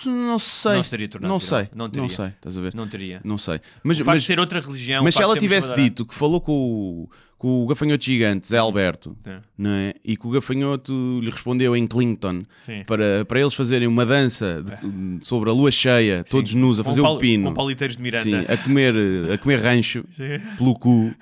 Não 0.06 0.38
sei. 0.40 0.76
Não 0.76 0.84
teria 0.84 1.08
tornado 1.10 1.32
Não 1.32 1.40
viral. 1.40 1.60
sei. 1.60 1.70
Não 1.74 1.86
Não, 1.86 1.90
teria. 1.92 2.10
sei. 2.10 2.26
Estás 2.28 2.58
a 2.58 2.62
ver? 2.62 2.76
Não 2.76 2.88
teria. 2.88 3.22
Não 3.24 3.38
sei. 3.38 3.60
Mas, 3.84 4.00
mas, 4.02 4.24
ser 4.26 4.40
outra 4.40 4.60
religião. 4.60 5.04
mas 5.04 5.16
se 5.16 5.22
ela 5.24 5.36
tivesse 5.38 5.74
dito 5.74 6.06
que 6.06 6.14
falou 6.14 6.40
com 6.40 6.52
o, 6.54 7.10
com 7.38 7.64
o 7.64 7.68
gafanhoto 7.68 8.04
gigante, 8.06 8.48
Zé 8.48 8.58
Alberto, 8.58 9.18
É. 9.26 9.40
não 9.58 9.70
é? 9.72 9.94
e 10.06 10.16
que 10.16 10.28
o 10.28 10.30
gafanhoto 10.30 11.20
lhe 11.22 11.30
respondeu 11.30 11.76
em 11.76 11.88
Clinton 11.88 12.44
Sim. 12.64 12.84
para, 12.86 13.26
para 13.26 13.40
eles 13.42 13.54
fazerem 13.54 13.88
uma 13.88 14.06
dança 14.06 14.64
de- 14.64 15.26
sobre 15.26 15.50
a 15.50 15.54
lua 15.54 15.72
cheia, 15.72 16.24
todos 16.24 16.54
nus, 16.54 16.80
a 16.80 16.84
Com 16.84 16.90
fazer 16.92 17.02
pal- 17.02 17.16
o 17.16 17.20
pino, 17.20 17.50
Com 17.50 17.54
paliteiros 17.56 17.98
de 17.98 18.02
Miranda. 18.04 18.24
sim, 18.24 18.36
a, 18.48 18.58
comer, 18.58 18.94
a 19.34 19.38
comer 19.38 19.60
rancho 19.62 20.04
Sim. 20.16 20.40
pelo 20.58 20.74
cu. 20.76 21.14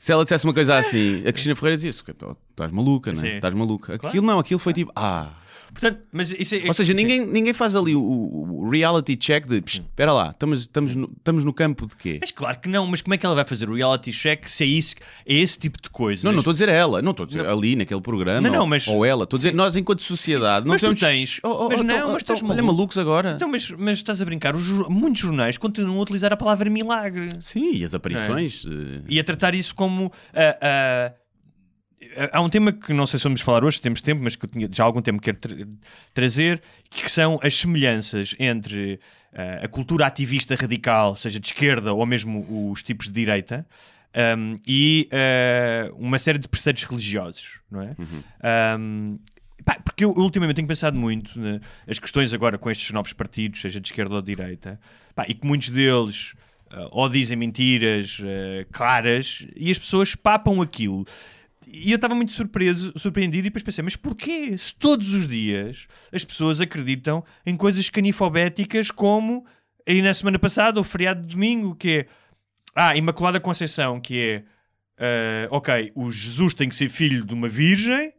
Se 0.00 0.12
ela 0.12 0.22
dissesse 0.22 0.44
uma 0.44 0.54
coisa 0.54 0.76
assim, 0.78 1.20
a 1.26 1.32
Cristina 1.32 1.56
Ferreira 1.56 1.76
dizia 1.76 1.92
tu- 2.14 2.36
estás 2.50 2.70
maluca, 2.70 3.12
não 3.12 3.20
Sim. 3.20 3.26
é? 3.28 3.34
Estás 3.36 3.52
maluca. 3.54 3.94
Aquilo 3.94 4.24
não, 4.26 4.38
aquilo 4.38 4.60
foi 4.60 4.72
tipo, 4.72 4.92
ah. 4.94 5.30
Portanto, 5.72 6.00
mas 6.12 6.30
isso 6.30 6.54
é, 6.54 6.62
Ou 6.66 6.74
seja, 6.74 6.94
ninguém, 6.94 7.24
ninguém 7.26 7.52
faz 7.52 7.76
ali 7.76 7.94
o, 7.94 8.00
o 8.02 8.68
reality 8.70 9.16
check 9.16 9.46
de 9.46 9.60
"Psst, 9.60 9.82
espera 9.82 10.12
lá, 10.12 10.30
estamos, 10.30 10.60
estamos, 10.62 10.96
no, 10.96 11.10
estamos 11.16 11.44
no 11.44 11.52
campo 11.52 11.86
de 11.86 11.94
quê? 11.96 12.18
Mas 12.20 12.30
claro 12.32 12.58
que 12.58 12.68
não, 12.68 12.86
mas 12.86 13.00
como 13.00 13.14
é 13.14 13.18
que 13.18 13.24
ela 13.26 13.34
vai 13.34 13.44
fazer 13.44 13.68
o 13.70 13.74
reality 13.74 14.10
check 14.12 14.48
se 14.48 14.64
é 14.64 14.66
isso, 14.66 14.96
é 15.26 15.34
esse 15.34 15.58
tipo 15.58 15.80
de 15.80 15.90
coisas? 15.90 16.24
Não, 16.24 16.32
não 16.32 16.38
estou 16.40 16.50
a 16.50 16.54
dizer 16.54 16.68
ela, 16.68 17.00
não 17.02 17.10
estou 17.12 17.24
a 17.24 17.26
dizer 17.26 17.46
ali 17.46 17.76
naquele 17.76 18.00
programa 18.00 18.40
Não, 18.40 18.50
não, 18.50 18.60
ou, 18.60 18.66
mas- 18.66 18.88
ou 18.88 19.04
ela, 19.04 19.24
estou 19.24 19.36
a 19.36 19.38
dizer 19.38 19.54
nós 19.54 19.76
enquanto 19.76 20.02
sociedade 20.02 20.66
não 20.66 20.72
Mas 20.74 20.80
tu 20.80 20.86
temos 20.86 21.00
tens- 21.00 21.40
Oh, 21.42 21.48
oh, 21.66 21.68
mas 21.68 21.80
oh, 21.80 21.84
não, 21.84 21.94
então- 21.96 22.08
mas 22.12 22.22
estás 22.22 22.38
então, 22.40 22.48
maluco. 22.48 22.66
malucos 22.74 22.98
agora. 22.98 23.32
Então, 23.36 23.48
mas, 23.48 23.70
mas 23.70 23.98
estás 23.98 24.20
a 24.22 24.24
brincar, 24.24 24.56
os 24.56 24.66
muitos 24.88 25.20
jornais 25.20 25.58
continuam 25.58 25.98
a 25.98 26.02
utilizar 26.02 26.32
a 26.32 26.36
palavra 26.36 26.68
milagre 26.70 27.28
Sim, 27.40 27.72
e 27.74 27.84
as 27.84 27.94
aparições. 27.94 28.64
eh, 28.66 29.02
e 29.08 29.20
a 29.20 29.24
tratar 29.24 29.54
isso 29.54 29.74
como. 29.74 30.12
ah, 30.34 30.58
ah, 30.60 31.12
Há 32.32 32.40
um 32.40 32.48
tema 32.48 32.72
que 32.72 32.92
não 32.92 33.06
sei 33.06 33.18
se 33.18 33.24
vamos 33.24 33.40
falar 33.40 33.64
hoje, 33.64 33.76
se 33.76 33.82
temos 33.82 34.00
tempo, 34.00 34.22
mas 34.22 34.34
que 34.36 34.44
eu 34.44 34.48
tinha 34.48 34.68
já 34.72 34.82
há 34.82 34.86
algum 34.86 35.02
tempo 35.02 35.20
que 35.20 35.32
quero 35.32 35.38
tra- 35.38 35.68
trazer, 36.14 36.62
que 36.90 37.10
são 37.10 37.38
as 37.42 37.54
semelhanças 37.58 38.34
entre 38.38 38.98
ah, 39.32 39.60
a 39.64 39.68
cultura 39.68 40.06
ativista 40.06 40.54
radical, 40.54 41.16
seja 41.16 41.38
de 41.38 41.46
esquerda 41.46 41.92
ou 41.92 42.04
mesmo 42.06 42.70
os 42.72 42.82
tipos 42.82 43.06
de 43.06 43.12
direita, 43.12 43.66
ahm, 44.14 44.56
e 44.66 45.08
ah, 45.12 45.90
uma 45.96 46.18
série 46.18 46.38
de 46.38 46.48
preceitos 46.48 46.84
religiosos, 46.84 47.60
não 47.70 47.82
é? 47.82 47.94
Ahm, 48.42 49.18
pá, 49.64 49.78
porque 49.84 50.04
eu 50.04 50.10
ultimamente 50.12 50.56
tenho 50.56 50.68
pensado 50.68 50.96
muito 50.98 51.38
nas 51.86 51.98
questões 51.98 52.32
agora 52.32 52.56
com 52.58 52.70
estes 52.70 52.90
novos 52.90 53.12
partidos, 53.12 53.60
seja 53.60 53.80
de 53.80 53.88
esquerda 53.88 54.14
ou 54.14 54.22
de 54.22 54.34
direita, 54.34 54.80
pá, 55.14 55.24
e 55.28 55.34
que 55.34 55.46
muitos 55.46 55.68
deles 55.68 56.34
ah, 56.70 56.88
ou 56.90 57.08
dizem 57.08 57.36
mentiras 57.36 58.18
claras 58.72 59.46
e 59.56 59.70
as 59.70 59.78
pessoas 59.78 60.14
papam 60.14 60.60
aquilo. 60.62 61.06
E 61.70 61.90
eu 61.90 61.96
estava 61.96 62.14
muito 62.14 62.32
surpreso, 62.32 62.92
surpreendido 62.96 63.46
e 63.46 63.50
depois 63.50 63.62
pensei, 63.62 63.82
mas 63.82 63.96
porquê? 63.96 64.56
Se 64.56 64.74
todos 64.74 65.12
os 65.12 65.26
dias 65.28 65.86
as 66.12 66.24
pessoas 66.24 66.60
acreditam 66.60 67.24
em 67.44 67.56
coisas 67.56 67.90
canifobéticas 67.90 68.90
como 68.90 69.46
aí 69.86 70.02
na 70.02 70.12
semana 70.12 70.38
passada, 70.38 70.80
o 70.80 70.84
feriado 70.84 71.22
de 71.22 71.34
domingo, 71.34 71.74
que 71.74 71.90
é 71.90 72.06
ah, 72.74 72.96
Imaculada 72.96 73.40
Conceição, 73.40 74.00
que 74.00 74.18
é 74.18 74.44
ah, 74.98 75.48
ok, 75.50 75.92
o 75.94 76.10
Jesus 76.10 76.54
tem 76.54 76.68
que 76.68 76.76
ser 76.76 76.88
filho 76.88 77.24
de 77.24 77.32
uma 77.32 77.48
virgem, 77.48 78.12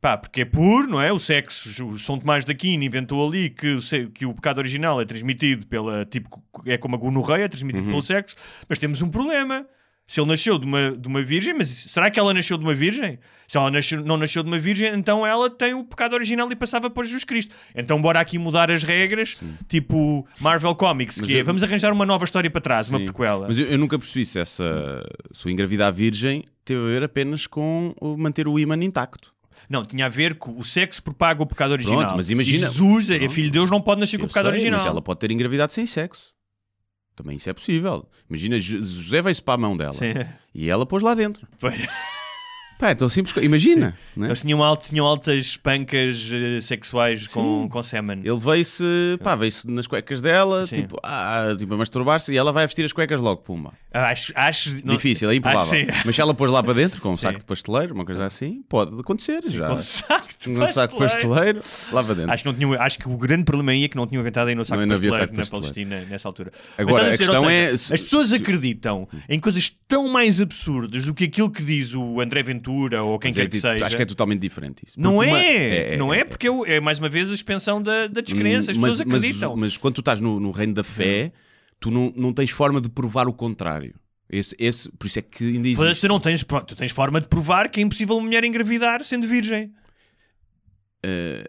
pá, 0.00 0.16
porque 0.16 0.42
é 0.42 0.44
puro, 0.44 0.88
não 0.88 1.00
é? 1.00 1.12
O 1.12 1.18
sexo, 1.18 1.86
o 1.86 1.98
São 1.98 2.18
Tomás 2.18 2.44
da 2.44 2.52
Aquino 2.52 2.84
inventou 2.84 3.26
ali 3.26 3.50
que, 3.50 3.78
que 4.14 4.24
o 4.24 4.34
pecado 4.34 4.58
original 4.58 5.00
é 5.00 5.04
transmitido 5.04 5.66
pela, 5.66 6.04
tipo, 6.04 6.42
é 6.66 6.78
como 6.78 6.96
a 6.96 6.98
gonorreia, 6.98 7.44
é 7.44 7.48
transmitido 7.48 7.86
pelo 7.86 8.02
sexo, 8.02 8.36
mas 8.68 8.78
temos 8.78 9.02
um 9.02 9.08
problema. 9.08 9.66
Se 10.06 10.20
ele 10.20 10.28
nasceu 10.28 10.58
de 10.58 10.66
uma, 10.66 10.90
de 10.92 11.08
uma 11.08 11.22
virgem, 11.22 11.54
mas 11.54 11.68
será 11.68 12.10
que 12.10 12.18
ela 12.20 12.34
nasceu 12.34 12.58
de 12.58 12.64
uma 12.64 12.74
virgem? 12.74 13.18
Se 13.48 13.56
ela 13.56 13.70
nasceu- 13.70 14.04
não 14.04 14.16
nasceu 14.18 14.42
de 14.42 14.48
uma 14.48 14.58
virgem, 14.58 14.92
então 14.94 15.26
ela 15.26 15.48
tem 15.48 15.72
o 15.74 15.84
pecado 15.84 16.12
original 16.14 16.50
e 16.50 16.56
passava 16.56 16.90
por 16.90 17.04
Jesus 17.04 17.24
Cristo. 17.24 17.54
Então 17.74 18.00
bora 18.02 18.20
aqui 18.20 18.36
mudar 18.36 18.70
as 18.70 18.82
regras, 18.82 19.36
tipo 19.68 20.26
Marvel 20.40 20.74
Comics, 20.74 21.18
Mas 21.18 21.26
que 21.26 21.36
é, 21.36 21.40
eu- 21.40 21.44
vamos 21.44 21.62
arranjar 21.62 21.92
uma 21.92 22.04
nova 22.04 22.24
história 22.24 22.50
para 22.50 22.60
trás, 22.60 22.88
uma 22.90 22.98
sim. 22.98 23.04
prequela. 23.06 23.46
Mas 23.46 23.56
eu, 23.58 23.66
eu 23.66 23.78
nunca 23.78 23.98
percebi 23.98 24.26
se 24.26 24.38
essa 24.38 25.02
o 25.44 25.48
engravidar 25.48 25.92
virgem 25.92 26.44
teve 26.64 26.80
a 26.80 26.84
ver 26.86 27.02
apenas 27.04 27.46
com 27.46 27.94
o 28.00 28.16
manter 28.16 28.46
o 28.48 28.58
ímã 28.58 28.76
intacto. 28.76 29.32
Não, 29.70 29.84
tinha 29.84 30.06
a 30.06 30.08
ver 30.08 30.34
com 30.34 30.58
o 30.58 30.64
sexo 30.64 31.02
propaga 31.02 31.42
o 31.42 31.46
pecado 31.46 31.70
original. 31.70 32.00
Pronto, 32.00 32.16
mas 32.16 32.28
imagina- 32.28 32.66
Jesus, 32.68 33.08
é 33.08 33.18
Pronto. 33.18 33.32
filho 33.32 33.46
de 33.46 33.52
Deus, 33.52 33.70
não 33.70 33.80
pode 33.80 34.00
nascer 34.00 34.18
com 34.18 34.24
Eu 34.24 34.26
o 34.26 34.28
pecado 34.28 34.46
sei, 34.46 34.52
original. 34.54 34.80
Mas 34.80 34.86
ela 34.88 35.00
pode 35.00 35.20
ter 35.20 35.30
engravidado 35.30 35.72
sem 35.72 35.86
sexo. 35.86 36.31
Também 37.22 37.36
isso 37.36 37.48
é 37.48 37.52
possível. 37.52 38.04
Imagina, 38.28 38.58
Jo- 38.58 38.82
José 38.84 39.22
veio-se 39.22 39.40
para 39.42 39.54
a 39.54 39.58
mão 39.58 39.76
dela 39.76 39.94
Sim. 39.94 40.12
e 40.52 40.68
ela 40.68 40.84
pôs 40.84 41.02
lá 41.04 41.14
dentro. 41.14 41.46
Foi. 41.56 41.72
Pá, 42.82 42.90
então 42.90 43.08
simples. 43.08 43.36
Imagina. 43.44 43.94
né? 44.16 44.26
Eles 44.26 44.40
tinham, 44.40 44.60
alto, 44.60 44.88
tinham 44.88 45.06
altas 45.06 45.56
pancas 45.56 46.28
eh, 46.32 46.60
sexuais 46.60 47.28
com, 47.28 47.62
Sim. 47.62 47.68
com 47.68 47.80
semen. 47.80 48.20
Ele 48.24 48.36
veio-se, 48.40 48.82
pá, 49.22 49.36
veio-se 49.36 49.70
nas 49.70 49.86
cuecas 49.86 50.20
dela, 50.20 50.66
Sim. 50.66 50.74
tipo, 50.74 50.98
ah, 51.00 51.54
tipo, 51.56 51.72
a 51.72 51.76
masturbar-se 51.76 52.32
e 52.32 52.36
ela 52.36 52.50
vai 52.50 52.66
vestir 52.66 52.84
as 52.84 52.92
cuecas 52.92 53.20
logo, 53.20 53.40
pumba. 53.42 53.72
Ah, 53.94 54.08
Acho, 54.08 54.32
acho 54.34 54.76
não- 54.84 54.96
Difícil, 54.96 55.30
é 55.30 55.36
improvável. 55.36 55.62
acho, 55.62 55.92
sim. 55.92 56.02
Mas 56.04 56.16
se 56.16 56.20
ela 56.20 56.34
pôs 56.34 56.50
lá 56.50 56.60
para 56.60 56.72
dentro, 56.72 57.00
com 57.00 57.10
um 57.10 57.16
saco 57.16 57.38
de 57.38 57.44
pasteleiro, 57.44 57.94
uma 57.94 58.04
coisa 58.04 58.24
assim, 58.26 58.64
pode 58.68 58.98
acontecer 59.00 59.42
já. 59.48 59.68
Com 59.68 59.74
um 59.74 59.82
saco 59.82 60.28
de 60.40 60.50
Um 60.50 60.66
saco 60.66 60.94
de 60.94 60.98
pasteleiro. 60.98 61.62
lá 61.92 62.02
para 62.02 62.14
dentro. 62.14 62.32
Acho 62.32 62.42
que, 62.42 62.48
não 62.48 62.54
tinham, 62.56 62.72
acho 62.82 62.98
que 62.98 63.08
o 63.08 63.16
grande 63.16 63.44
problema 63.44 63.70
aí 63.70 63.84
é 63.84 63.88
que 63.88 63.94
não 63.96 64.08
tinham 64.08 64.22
inventado 64.22 64.48
aí 64.48 64.56
no 64.56 64.64
saco 64.64 64.80
Não, 64.80 64.86
de 64.86 64.88
não 64.88 64.96
havia 64.96 65.10
pasteleiro 65.10 65.44
saco 65.46 65.52
de 65.52 65.60
na 65.60 65.60
pasteleiro. 65.60 65.90
Palestina 66.00 66.10
nessa 66.10 66.26
altura. 66.28 66.50
Agora, 66.76 67.14
a 67.14 67.16
questão 67.16 67.42
ou 67.44 67.48
é 67.50 67.76
se- 67.76 67.94
As 67.94 68.02
pessoas 68.02 68.32
acreditam 68.32 69.08
em 69.28 69.38
coisas 69.38 69.70
tão 69.86 70.08
mais 70.08 70.40
absurdas 70.40 71.06
do 71.06 71.14
que 71.14 71.22
aquilo 71.24 71.48
que 71.48 71.62
diz 71.62 71.94
o 71.94 72.20
André 72.20 72.42
Ventura 72.42 72.71
ou 73.02 73.18
quem 73.18 73.30
Mas 73.30 73.38
é 73.38 73.40
quer 73.42 73.48
que 73.48 73.56
tipo- 73.56 73.68
seja. 73.68 73.86
Acho 73.86 73.96
que 73.96 74.02
é 74.02 74.06
totalmente 74.06 74.40
diferente 74.40 74.84
isso. 74.86 75.00
Não 75.00 75.14
Porque 75.16 75.30
uma- 75.30 75.38
é, 75.40 75.96
não 75.96 76.12
é, 76.14 76.24
porque 76.24 76.48
é, 76.48 76.76
é 76.76 76.80
mais 76.80 76.98
uma 76.98 77.08
vez 77.08 77.30
a 77.30 77.34
expansão 77.34 77.82
da, 77.82 78.06
da 78.06 78.20
descrença. 78.20 78.70
As 78.70 78.76
Hum, 78.76 78.80
mas, 78.80 78.90
pessoas 78.92 79.06
mas- 79.08 79.18
acreditam. 79.22 79.56
Mas, 79.56 79.76
quando 79.76 79.94
tu 79.94 80.00
estás 80.00 80.20
no, 80.20 80.38
no 80.40 80.50
reino 80.50 80.74
da 80.74 80.84
fé, 80.84 81.32
tu 81.80 81.90
não, 81.90 82.12
não 82.16 82.32
tens 82.32 82.50
forma 82.50 82.80
de 82.80 82.88
provar 82.88 83.28
o 83.28 83.32
contrário. 83.32 83.94
Esse, 84.30 84.56
esse, 84.58 84.90
por 84.92 85.06
isso 85.06 85.18
é 85.18 85.22
que 85.22 85.44
ainda 85.44 85.68
existe. 85.68 86.00
tu 86.00 86.08
não 86.08 86.18
tens, 86.18 86.42
pronto, 86.42 86.66
tu 86.66 86.74
tens 86.76 86.90
forma 86.90 87.20
de 87.20 87.28
provar 87.28 87.68
que 87.68 87.80
é 87.80 87.82
impossível 87.82 88.16
uma 88.16 88.24
mulher 88.24 88.42
engravidar 88.44 89.04
sendo 89.04 89.26
virgem. 89.26 89.70
Eh, 91.04 91.44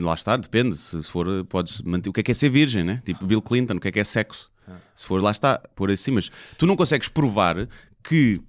lá 0.00 0.14
está, 0.14 0.36
depende. 0.36 0.76
Se 0.78 1.02
for, 1.02 1.44
podes 1.46 1.82
manter. 1.82 2.08
O 2.08 2.12
que 2.12 2.20
é 2.20 2.22
que 2.22 2.30
é 2.30 2.34
ser 2.34 2.48
virgem, 2.48 2.82
né? 2.84 3.02
Tipo 3.04 3.26
Bill 3.26 3.42
Clinton, 3.42 3.74
o 3.74 3.80
que 3.80 3.88
é 3.88 3.92
que 3.92 4.00
é 4.00 4.04
sexo? 4.04 4.50
Se 4.94 5.04
for, 5.04 5.22
lá 5.22 5.30
está, 5.30 5.58
por 5.76 5.90
assim. 5.90 6.12
Mas 6.12 6.30
tu 6.56 6.66
não 6.66 6.76
consegues 6.76 7.08
provar 7.08 7.68
que. 8.02 8.40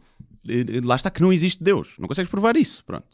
Eh, 0.48 0.82
Lá 0.84 0.96
está, 0.96 1.10
que 1.10 1.22
não 1.22 1.32
existe 1.34 1.64
Deus. 1.64 1.96
Não 2.00 2.08
consegues 2.08 2.30
provar 2.30 2.56
isso. 2.56 2.84
Pronto. 2.86 3.06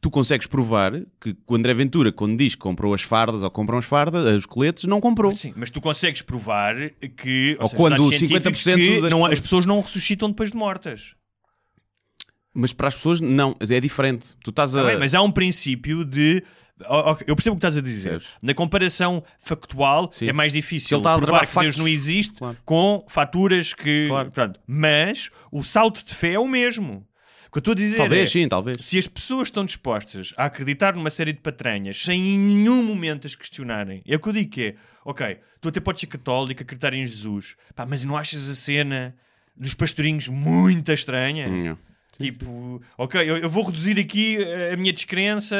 Tu 0.00 0.10
consegues 0.10 0.46
provar 0.46 0.92
que 1.20 1.36
o 1.46 1.54
André 1.54 1.74
Ventura, 1.74 2.10
quando 2.10 2.38
diz 2.38 2.54
que 2.54 2.60
comprou 2.60 2.94
as 2.94 3.02
fardas 3.02 3.42
ou 3.42 3.50
compram 3.50 3.76
as 3.76 3.84
fardas, 3.84 4.38
os 4.38 4.46
coletes, 4.46 4.84
não 4.84 4.98
comprou. 4.98 5.36
Sim, 5.36 5.52
mas 5.54 5.68
tu 5.68 5.78
consegues 5.80 6.22
provar 6.22 6.74
que 7.18 7.54
Ou 7.60 7.66
seja, 7.68 7.76
quando 7.76 7.90
dados 7.96 8.08
científicos 8.18 8.60
50% 8.62 8.76
que 8.76 9.00
das 9.02 9.10
não- 9.10 9.26
as 9.26 9.38
pessoas 9.40 9.66
não 9.66 9.80
ressuscitam 9.82 10.30
depois 10.30 10.50
de 10.50 10.56
mortas. 10.56 11.14
Mas 12.54 12.72
para 12.72 12.88
as 12.88 12.94
pessoas, 12.94 13.20
não, 13.20 13.54
é 13.60 13.78
diferente. 13.80 14.28
Tu 14.42 14.50
estás 14.50 14.74
a. 14.74 14.82
Tá 14.82 14.88
bem, 14.88 14.98
mas 14.98 15.14
há 15.14 15.20
um 15.22 15.30
princípio 15.30 16.04
de. 16.04 16.42
Eu 17.26 17.36
percebo 17.36 17.56
o 17.56 17.58
que 17.58 17.66
estás 17.66 17.76
a 17.76 17.80
dizer. 17.80 18.10
Percebes? 18.10 18.28
Na 18.42 18.54
comparação 18.54 19.22
factual 19.40 20.10
Sim. 20.12 20.28
é 20.28 20.32
mais 20.32 20.52
difícil 20.52 20.96
ele 20.96 21.00
está 21.00 21.14
a 21.14 21.18
provar 21.18 21.46
que 21.46 21.58
Deus 21.60 21.76
não 21.76 21.86
existe 21.88 22.34
Claro. 22.34 22.56
com 22.64 23.04
faturas 23.08 23.74
que. 23.74 24.06
Claro. 24.08 24.30
Pronto. 24.30 24.60
Mas 24.66 25.30
o 25.52 25.62
salto 25.62 26.04
de 26.04 26.14
fé 26.14 26.32
é 26.32 26.38
o 26.38 26.48
mesmo. 26.48 27.06
O 27.48 27.52
que 27.52 27.58
eu 27.58 27.60
estou 27.60 27.72
a 27.72 27.74
dizer 27.74 27.96
Talvez, 27.96 28.30
é, 28.30 28.32
sim, 28.32 28.48
talvez. 28.48 28.76
se 28.80 28.96
as 28.96 29.08
pessoas 29.08 29.48
estão 29.48 29.64
dispostas 29.64 30.32
a 30.36 30.44
acreditar 30.44 30.94
numa 30.94 31.10
série 31.10 31.32
de 31.32 31.40
patranhas 31.40 32.00
sem 32.00 32.34
em 32.34 32.38
nenhum 32.38 32.80
momento 32.80 33.26
as 33.26 33.34
questionarem, 33.34 34.00
é 34.06 34.14
o 34.14 34.20
que 34.20 34.28
eu 34.28 34.32
digo 34.32 34.50
que 34.50 34.62
é, 34.68 34.74
ok, 35.04 35.36
tu 35.60 35.68
até 35.68 35.80
podes 35.80 36.00
ser 36.00 36.06
católico, 36.06 36.62
acreditar 36.62 36.94
em 36.94 37.04
Jesus, 37.04 37.56
pá, 37.74 37.84
mas 37.84 38.04
não 38.04 38.16
achas 38.16 38.48
a 38.48 38.54
cena 38.54 39.16
dos 39.56 39.74
pastorinhos 39.74 40.28
muito 40.28 40.92
estranha? 40.92 41.48
Não. 41.48 41.76
Tipo, 42.20 42.82
ok, 42.98 43.18
eu, 43.28 43.38
eu 43.38 43.48
vou 43.48 43.64
reduzir 43.64 43.98
aqui 43.98 44.36
a 44.72 44.76
minha 44.76 44.92
descrença, 44.92 45.56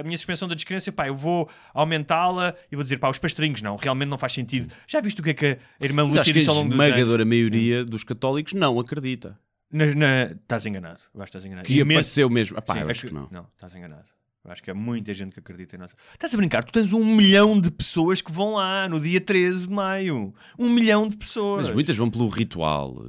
a 0.00 0.02
minha 0.02 0.16
suspensão 0.18 0.46
da 0.46 0.54
descrença, 0.54 0.92
pá, 0.92 1.06
eu 1.08 1.16
vou 1.16 1.48
aumentá-la 1.72 2.54
e 2.70 2.76
vou 2.76 2.82
dizer, 2.82 2.98
pá, 2.98 3.08
os 3.08 3.18
pastorinhos 3.18 3.62
não, 3.62 3.76
realmente 3.76 4.08
não 4.08 4.18
faz 4.18 4.32
sentido. 4.32 4.72
Já 4.86 5.00
viste 5.00 5.20
o 5.20 5.24
que 5.24 5.30
é 5.30 5.34
que 5.34 5.46
a 5.80 5.84
irmã 5.84 6.02
Lúcia 6.02 6.22
que 6.22 6.30
a 6.30 6.32
disse 6.34 6.48
ao 6.48 6.54
longo 6.54 6.68
dos 6.68 6.78
anos? 6.78 6.86
esmagadora 6.92 7.24
maioria 7.24 7.84
dos 7.84 8.04
católicos 8.04 8.52
não 8.52 8.78
acredita. 8.78 9.38
Na- 9.72 9.86
na- 9.94 10.24
Estás 10.32 10.66
enganado, 10.66 11.00
eu 11.14 11.22
acho 11.22 11.32
que 11.32 11.38
estás 11.38 11.46
enganado. 11.46 11.66
Que 11.66 11.74
Imenso- 11.80 11.92
apareceu 11.92 12.28
mesmo. 12.30 12.58
Epá, 12.58 12.74
Sim, 12.74 12.80
eu 12.80 12.88
é 12.88 12.90
acho 12.90 13.06
que 13.06 13.14
não. 13.14 13.28
Não, 13.30 13.46
estás 13.54 13.74
enganado. 13.74 14.04
Eu 14.44 14.50
acho 14.50 14.60
que 14.62 14.70
há 14.70 14.74
muita 14.74 15.14
gente 15.14 15.32
que 15.34 15.38
acredita 15.40 15.76
em 15.76 15.78
nós. 15.78 15.94
Estás 16.12 16.34
a 16.34 16.36
brincar? 16.36 16.64
Tu 16.64 16.72
tens 16.72 16.92
um 16.92 17.04
milhão 17.04 17.60
de 17.60 17.70
pessoas 17.70 18.20
que 18.20 18.32
vão 18.32 18.54
lá 18.54 18.88
no 18.88 18.98
dia 18.98 19.20
13 19.20 19.68
de 19.68 19.72
maio. 19.72 20.34
Um 20.58 20.68
milhão 20.68 21.08
de 21.08 21.16
pessoas. 21.16 21.66
Mas 21.66 21.74
muitas 21.74 21.96
vão 21.96 22.10
pelo 22.10 22.28
ritual. 22.28 23.04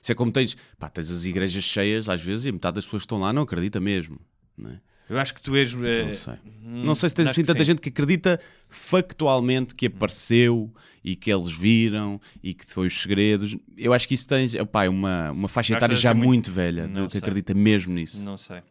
Isso 0.00 0.12
é 0.12 0.14
como 0.14 0.30
tens, 0.30 0.56
pá, 0.78 0.88
tens 0.88 1.10
as 1.10 1.24
igrejas 1.24 1.64
cheias 1.64 2.08
às 2.08 2.20
vezes 2.20 2.46
e 2.46 2.52
metade 2.52 2.76
das 2.76 2.84
pessoas 2.84 3.02
que 3.02 3.06
estão 3.06 3.18
lá 3.18 3.32
não 3.32 3.42
acredita 3.42 3.80
mesmo. 3.80 4.20
Não, 4.56 4.70
é? 4.70 4.80
Eu 5.10 5.18
acho 5.18 5.34
que 5.34 5.42
tu 5.42 5.56
és. 5.56 5.74
eh, 5.74 6.04
não 6.04 6.12
sei. 6.12 6.34
hum, 6.64 6.84
não 6.84 6.94
sei 6.94 7.08
se 7.08 7.14
tens 7.16 7.28
assim 7.28 7.44
tanta 7.44 7.58
sim. 7.58 7.64
gente 7.66 7.80
que 7.80 7.88
acredita 7.88 8.40
factualmente 8.70 9.74
que 9.74 9.86
apareceu 9.86 10.72
e 11.04 11.16
que 11.16 11.30
eles 11.32 11.52
viram 11.52 12.20
e 12.42 12.54
que 12.54 12.64
foi 12.72 12.86
os 12.86 13.02
segredos. 13.02 13.56
Eu 13.76 13.92
acho 13.92 14.06
que 14.06 14.14
isso 14.14 14.28
tens 14.28 14.54
epá, 14.54 14.84
é 14.84 14.88
uma, 14.88 15.32
uma 15.32 15.48
faixa 15.48 15.74
etária 15.74 15.96
já 15.96 16.14
muito, 16.14 16.26
muito- 16.26 16.52
velha 16.52 16.86
de, 16.86 17.08
que 17.08 17.18
acredita 17.18 17.52
mesmo 17.52 17.92
nisso. 17.92 18.22
Não 18.22 18.36
sei. 18.38 18.62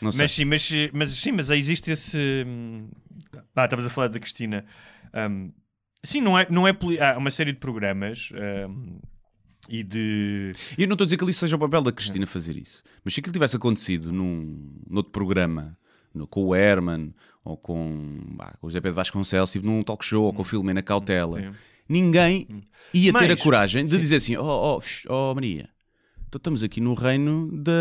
Não 0.00 0.12
sei. 0.12 0.22
Mas 0.22 0.32
sim, 0.32 0.44
mas, 0.44 0.70
mas 0.92 1.10
sim, 1.10 1.32
mas 1.32 1.50
existe 1.50 1.90
esse. 1.90 2.16
hum, 2.46 2.88
Ah, 3.54 3.64
estavas 3.64 3.84
a 3.84 3.90
falar 3.90 4.08
da 4.08 4.18
Cristina. 4.18 4.64
Hum, 5.14 5.50
sim, 6.02 6.20
não 6.20 6.38
é, 6.38 6.46
não 6.50 6.66
é. 6.66 6.72
poli- 6.72 6.98
Há 7.00 7.16
uma 7.18 7.30
série 7.30 7.52
de 7.52 7.58
programas 7.58 8.30
hum, 8.68 8.98
e 9.68 9.82
de. 9.82 10.52
E 10.78 10.82
eu 10.82 10.88
não 10.88 10.94
estou 10.94 11.04
a 11.04 11.06
dizer 11.06 11.16
que 11.16 11.24
ali 11.24 11.34
seja 11.34 11.56
o 11.56 11.58
papel 11.58 11.82
da 11.82 11.92
Cristina 11.92 12.26
fazer 12.26 12.56
isso. 12.56 12.82
Mas 13.04 13.14
se 13.14 13.20
aquilo 13.20 13.32
tivesse 13.32 13.56
acontecido 13.56 14.10
num 14.12 14.72
noutro 14.88 15.12
programa, 15.12 15.76
no- 16.14 16.26
com 16.26 16.44
o 16.46 16.54
Herman, 16.54 17.14
ou 17.44 17.56
com, 17.56 18.20
bah, 18.36 18.54
com 18.60 18.66
o 18.66 18.70
José 18.70 18.80
Pedro 18.80 18.96
Vasconcelos, 18.96 19.52
tipo 19.52 19.66
num 19.66 19.82
talk 19.82 20.04
show, 20.04 20.24
ou 20.24 20.32
com 20.32 20.42
o 20.42 20.44
Filomena 20.44 20.82
Cautela, 20.82 21.40
Sim. 21.40 21.52
ninguém 21.88 22.46
ia 22.94 23.12
ter 23.12 23.24
a 23.26 23.28
Mas- 23.28 23.42
coragem 23.42 23.84
de 23.86 23.94
sim. 23.94 24.00
dizer 24.00 24.16
assim: 24.16 24.36
oh, 24.36 24.78
oh, 24.78 24.82
oh, 25.08 25.34
Maria. 25.34 25.68
Então 26.30 26.38
Estamos 26.38 26.62
aqui 26.62 26.80
no 26.80 26.94
reino 26.94 27.50
da, 27.52 27.72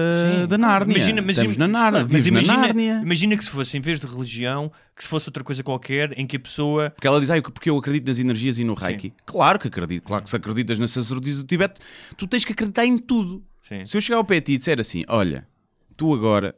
Sim, 0.41 0.47
da 0.47 0.58
Nárnia. 0.58 0.95
Imagina, 0.97 1.22
mas 1.22 1.38
Estamos 1.38 1.56
na 1.56 1.68
Nárnia. 1.68 2.02
mas 2.02 2.12
Vives 2.12 2.32
na 2.32 2.39
imagina, 2.41 2.58
Nárnia. 2.58 3.02
imagina 3.04 3.38
que 3.38 3.43
se 3.43 3.50
fosse, 3.52 3.78
em 3.78 3.82
vez 3.82 4.00
de 4.00 4.08
religião, 4.08 4.72
que 4.95 5.04
se 5.04 5.10
fosse 5.10 5.30
outra 5.30 5.43
coisa 5.43 5.62
qualquer 5.64 6.18
em 6.18 6.26
que 6.26 6.36
a 6.36 6.39
pessoa. 6.39 6.89
Porque 6.89 7.08
ela 7.08 7.20
diz, 7.20 7.30
ah, 7.30 7.39
porque 7.41 7.70
eu 7.70 7.78
acredito 7.78 8.08
nas 8.08 8.18
energias 8.18 8.58
e 8.58 8.64
no 8.64 8.74
Reiki. 8.74 9.14
Claro 9.26 9.60
que 9.60 9.68
acredito. 9.68 10.04
Claro 10.06 10.24
que 10.24 10.30
se 10.30 10.36
acreditas 10.36 10.80
na 10.80 10.88
sacerdotisa 10.88 11.43
do 11.43 11.47
Tibete, 11.47 11.80
tu 12.18 12.26
tens 12.28 12.43
que 12.43 12.52
acreditar 12.54 12.86
em 12.86 12.97
tudo. 12.97 13.43
Sim. 13.62 13.86
Se 13.86 13.95
eu 13.95 14.02
chegar 14.02 14.18
ao 14.18 14.26
pé 14.26 14.36
de 14.39 14.47
ti 14.47 14.54
e 14.54 14.58
disser 14.58 14.80
assim, 14.80 15.06
olha, 15.08 15.47
tu 15.95 16.12
agora, 16.14 16.56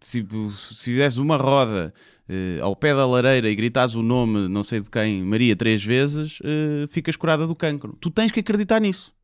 se, 0.00 0.24
se 0.74 0.92
fizes 0.92 1.16
uma 1.16 1.38
roda 1.38 1.94
eh, 2.28 2.58
ao 2.60 2.76
pé 2.76 2.94
da 2.94 3.06
lareira 3.06 3.48
e 3.48 3.54
gritares 3.56 3.94
o 3.94 4.02
nome, 4.02 4.48
não 4.48 4.62
sei 4.62 4.80
de 4.80 4.90
quem, 4.90 5.22
Maria, 5.24 5.56
três 5.56 5.82
vezes, 5.82 6.38
eh, 6.44 6.86
ficas 6.88 7.16
curada 7.16 7.46
do 7.46 7.54
cancro. 7.56 7.96
Tu 8.00 8.10
tens 8.10 8.30
que 8.30 8.40
acreditar 8.40 8.80
nisso. 8.80 9.15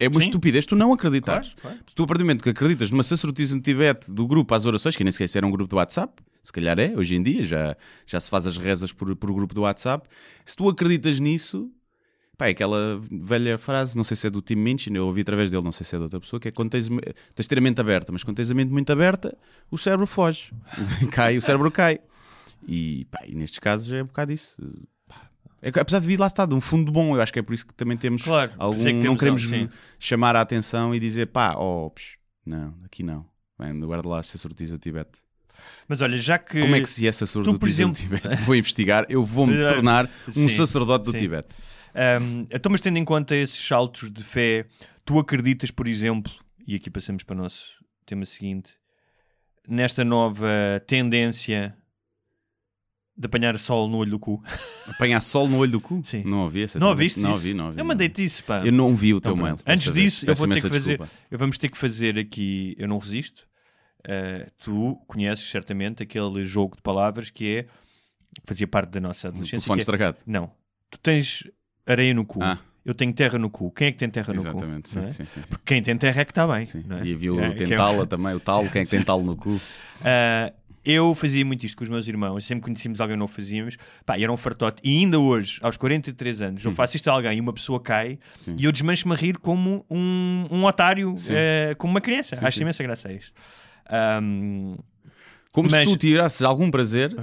É 0.00 0.08
uma 0.08 0.20
Sim. 0.20 0.26
estupidez 0.26 0.64
tu 0.64 0.76
não 0.76 0.92
acreditares. 0.92 1.54
Claro, 1.54 1.76
claro. 1.76 1.92
Tu, 1.94 2.02
a 2.02 2.06
partir 2.06 2.18
do 2.18 2.24
momento 2.24 2.42
que 2.42 2.50
acreditas 2.50 2.90
numa 2.90 3.02
sacerdotisa 3.02 3.56
no 3.56 3.60
Tibete 3.60 4.10
do 4.10 4.26
grupo 4.26 4.54
às 4.54 4.64
orações, 4.64 4.96
que 4.96 5.02
nem 5.02 5.12
sequer 5.12 5.38
era 5.38 5.46
um 5.46 5.50
grupo 5.50 5.68
do 5.68 5.76
WhatsApp, 5.76 6.22
se 6.42 6.52
calhar 6.52 6.78
é, 6.78 6.94
hoje 6.96 7.16
em 7.16 7.22
dia, 7.22 7.42
já, 7.44 7.76
já 8.06 8.20
se 8.20 8.30
faz 8.30 8.46
as 8.46 8.56
rezas 8.56 8.92
por, 8.92 9.14
por 9.16 9.32
grupo 9.32 9.54
do 9.54 9.62
WhatsApp. 9.62 10.08
Se 10.44 10.54
tu 10.54 10.68
acreditas 10.68 11.18
nisso, 11.18 11.70
pá, 12.38 12.46
é 12.46 12.50
aquela 12.50 13.00
velha 13.10 13.58
frase, 13.58 13.96
não 13.96 14.04
sei 14.04 14.16
se 14.16 14.28
é 14.28 14.30
do 14.30 14.40
Tim 14.40 14.54
Minchin, 14.54 14.94
eu 14.94 15.06
ouvi 15.06 15.22
através 15.22 15.50
dele, 15.50 15.64
não 15.64 15.72
sei 15.72 15.84
se 15.84 15.96
é 15.96 15.98
de 15.98 16.04
outra 16.04 16.20
pessoa, 16.20 16.38
que 16.38 16.48
é 16.48 16.52
quando 16.52 16.70
tens, 16.70 16.88
tens 16.88 17.44
de 17.44 17.48
ter 17.48 17.58
a 17.58 17.60
mente 17.60 17.80
aberta, 17.80 18.12
mas 18.12 18.22
quando 18.22 18.36
tens 18.36 18.50
a 18.50 18.54
mente 18.54 18.72
muito 18.72 18.90
aberta, 18.90 19.36
o 19.70 19.76
cérebro 19.76 20.06
foge. 20.06 20.52
cai, 21.10 21.36
o 21.36 21.42
cérebro 21.42 21.70
cai. 21.70 21.98
E, 22.66 23.04
pá, 23.10 23.24
e 23.26 23.34
nestes 23.34 23.58
casos 23.58 23.92
é 23.92 24.02
um 24.02 24.06
bocado 24.06 24.32
isso. 24.32 24.56
É 25.60 25.68
apesar 25.80 25.98
de 26.00 26.06
vir 26.06 26.18
lá 26.18 26.26
estar 26.28 26.46
de 26.46 26.54
um 26.54 26.60
fundo 26.60 26.90
bom, 26.92 27.16
eu 27.16 27.20
acho 27.20 27.32
que 27.32 27.38
é 27.38 27.42
por 27.42 27.52
isso 27.52 27.66
que 27.66 27.74
também 27.74 27.96
temos 27.96 28.22
Claro, 28.22 28.52
por 28.52 28.62
algum. 28.62 28.80
é 28.82 28.84
que 28.84 28.92
não 28.92 29.16
temos 29.16 29.18
queremos 29.18 29.52
algo, 29.52 29.72
sim. 29.72 29.78
chamar 29.98 30.36
a 30.36 30.40
atenção 30.40 30.94
e 30.94 31.00
dizer 31.00 31.26
pá, 31.26 31.54
oh, 31.56 31.90
psh, 31.90 32.16
não, 32.46 32.74
aqui 32.84 33.02
não. 33.02 33.26
Bem, 33.58 33.78
guarda 33.80 34.08
lá 34.08 34.20
essa 34.20 34.38
sortiza 34.38 34.76
do 34.76 34.80
Tibete. 34.80 35.18
Mas 35.88 36.00
olha, 36.00 36.16
já 36.16 36.38
que. 36.38 36.60
Como 36.60 36.76
é 36.76 36.80
que 36.80 36.88
se 36.88 37.08
é 37.08 37.10
sacerdotisa 37.10 37.56
tu, 37.56 37.60
por 37.60 37.68
exemplo- 37.68 37.92
do 37.94 37.98
Tibete? 37.98 38.36
Vou 38.46 38.54
investigar, 38.54 39.04
eu 39.08 39.24
vou-me 39.24 39.56
tornar 39.66 40.08
um 40.28 40.32
Sim, 40.32 40.48
sacerdote 40.50 41.06
do 41.06 41.10
sim. 41.10 41.18
Tibete. 41.18 41.48
Um, 42.22 42.46
então, 42.50 42.70
mas 42.70 42.80
tendo 42.80 42.96
em 42.98 43.04
conta 43.04 43.34
esses 43.34 43.58
saltos 43.66 44.08
de 44.12 44.22
fé, 44.22 44.66
tu 45.04 45.18
acreditas, 45.18 45.72
por 45.72 45.88
exemplo, 45.88 46.30
e 46.64 46.76
aqui 46.76 46.88
passamos 46.88 47.24
para 47.24 47.34
o 47.34 47.38
nosso 47.42 47.72
tema 48.06 48.24
seguinte, 48.24 48.70
nesta 49.66 50.04
nova 50.04 50.46
tendência 50.86 51.76
de 53.18 53.26
apanhar 53.26 53.58
sol 53.58 53.88
no 53.88 53.96
olho 53.98 54.12
do 54.12 54.18
cu? 54.18 54.42
Apanhar 54.86 55.20
sol 55.20 55.48
no 55.48 55.58
olho 55.58 55.72
do 55.72 55.80
cu? 55.80 56.00
Sim. 56.04 56.22
Não 56.24 56.44
ouvi 56.44 56.62
essa 56.62 56.78
Não 56.78 56.88
ouviste 56.88 57.18
Não 57.18 57.32
ouvi, 57.32 57.52
não 57.52 57.66
ouvi. 57.66 57.80
Eu 57.80 57.84
mandei-te 57.84 58.24
isso, 58.24 58.44
pá. 58.44 58.64
Eu 58.64 58.70
não 58.72 58.94
vi 58.94 59.12
o 59.12 59.20
teu 59.20 59.32
Então, 59.32 59.44
mail. 59.44 59.58
Antes 59.66 59.92
disso, 59.92 60.24
eu 60.28 60.34
vou 60.36 60.46
ter 60.46 60.54
que 60.54 60.60
fazer. 60.68 60.80
desculpa. 60.80 61.10
Eu 61.30 61.38
vamos 61.38 61.58
ter 61.58 61.68
que 61.68 61.76
fazer 61.76 62.16
aqui. 62.18 62.76
Eu 62.78 62.86
não 62.86 62.98
resisto. 62.98 63.46
Uh, 64.00 64.48
tu 64.62 64.96
conheces 65.08 65.50
certamente 65.50 66.02
aquele 66.02 66.46
jogo 66.46 66.76
de 66.76 66.82
palavras 66.82 67.28
que 67.30 67.56
é. 67.58 67.66
fazia 68.46 68.66
parte 68.68 68.90
da 68.92 69.00
nossa 69.00 69.26
O 69.26 69.30
adolescência. 69.30 69.58
telefone 69.58 69.76
que 69.78 69.80
é- 69.80 69.82
estragado. 69.82 70.18
Não. 70.24 70.50
Tu 70.90 70.98
tens 71.00 71.44
areia 71.84 72.14
no 72.14 72.24
cu. 72.24 72.38
Ah. 72.42 72.58
Eu 72.84 72.94
tenho 72.94 73.12
terra 73.12 73.38
no 73.38 73.50
cu. 73.50 73.70
Quem 73.72 73.88
é 73.88 73.92
que 73.92 73.98
tem 73.98 74.08
terra 74.08 74.32
no 74.32 74.40
Exatamente, 74.40 74.90
cu? 74.94 74.98
não 75.00 75.06
é? 75.08 75.10
sim, 75.10 75.24
sim, 75.24 75.30
sim. 75.34 75.40
Porque 75.48 75.62
quem 75.66 75.82
tem 75.82 75.96
terra 75.98 76.20
é 76.22 76.24
que 76.24 76.30
está 76.30 76.46
bem. 76.46 76.64
Sim. 76.64 76.84
é? 76.88 77.04
E 77.04 77.14
havia 77.14 77.34
o 77.34 77.40
É, 77.40 77.48
é- 77.48 77.54
tentala 77.54 78.06
também, 78.06 78.32
o 78.34 78.40
talo, 78.40 78.70
quem 78.70 78.82
é 78.82 78.84
que 78.84 78.90
tem 78.92 79.02
talo 79.02 79.24
no 79.24 79.36
cu? 79.36 79.60
Ah, 80.02 80.52
eu 80.84 81.14
fazia 81.14 81.44
muito 81.44 81.64
isto 81.66 81.76
com 81.76 81.84
os 81.84 81.90
meus 81.90 82.06
irmãos, 82.08 82.44
sempre 82.44 82.64
conhecíamos 82.64 83.00
alguém 83.00 83.16
novo 83.16 83.32
fazíamos, 83.32 83.76
pá, 84.06 84.18
e 84.18 84.22
era 84.24 84.32
um 84.32 84.36
fartote. 84.36 84.80
E 84.82 84.98
ainda 84.98 85.18
hoje, 85.18 85.58
aos 85.62 85.76
43 85.76 86.40
anos, 86.40 86.64
eu 86.64 86.72
faço 86.72 86.96
isto 86.96 87.08
a 87.08 87.12
alguém 87.12 87.36
e 87.36 87.40
uma 87.40 87.52
pessoa 87.52 87.80
cai. 87.80 88.18
Sim. 88.42 88.56
e 88.58 88.64
eu 88.64 88.72
desmancho-me 88.72 89.14
a 89.14 89.16
rir 89.16 89.38
como 89.38 89.84
um, 89.90 90.44
um 90.50 90.64
otário, 90.64 91.14
eh, 91.30 91.74
como 91.78 91.90
uma 91.92 92.00
criança. 92.00 92.36
Sim, 92.36 92.44
Acho 92.44 92.56
sim. 92.56 92.62
imensa 92.62 92.82
graça 92.82 93.08
a 93.08 93.12
isto. 93.12 93.32
Ahm, 93.90 94.76
Como 95.52 95.70
Mas- 95.70 95.88
se 95.88 95.94
tu 95.94 95.98
tirasses 95.98 96.42
algum 96.42 96.70
prazer 96.70 97.14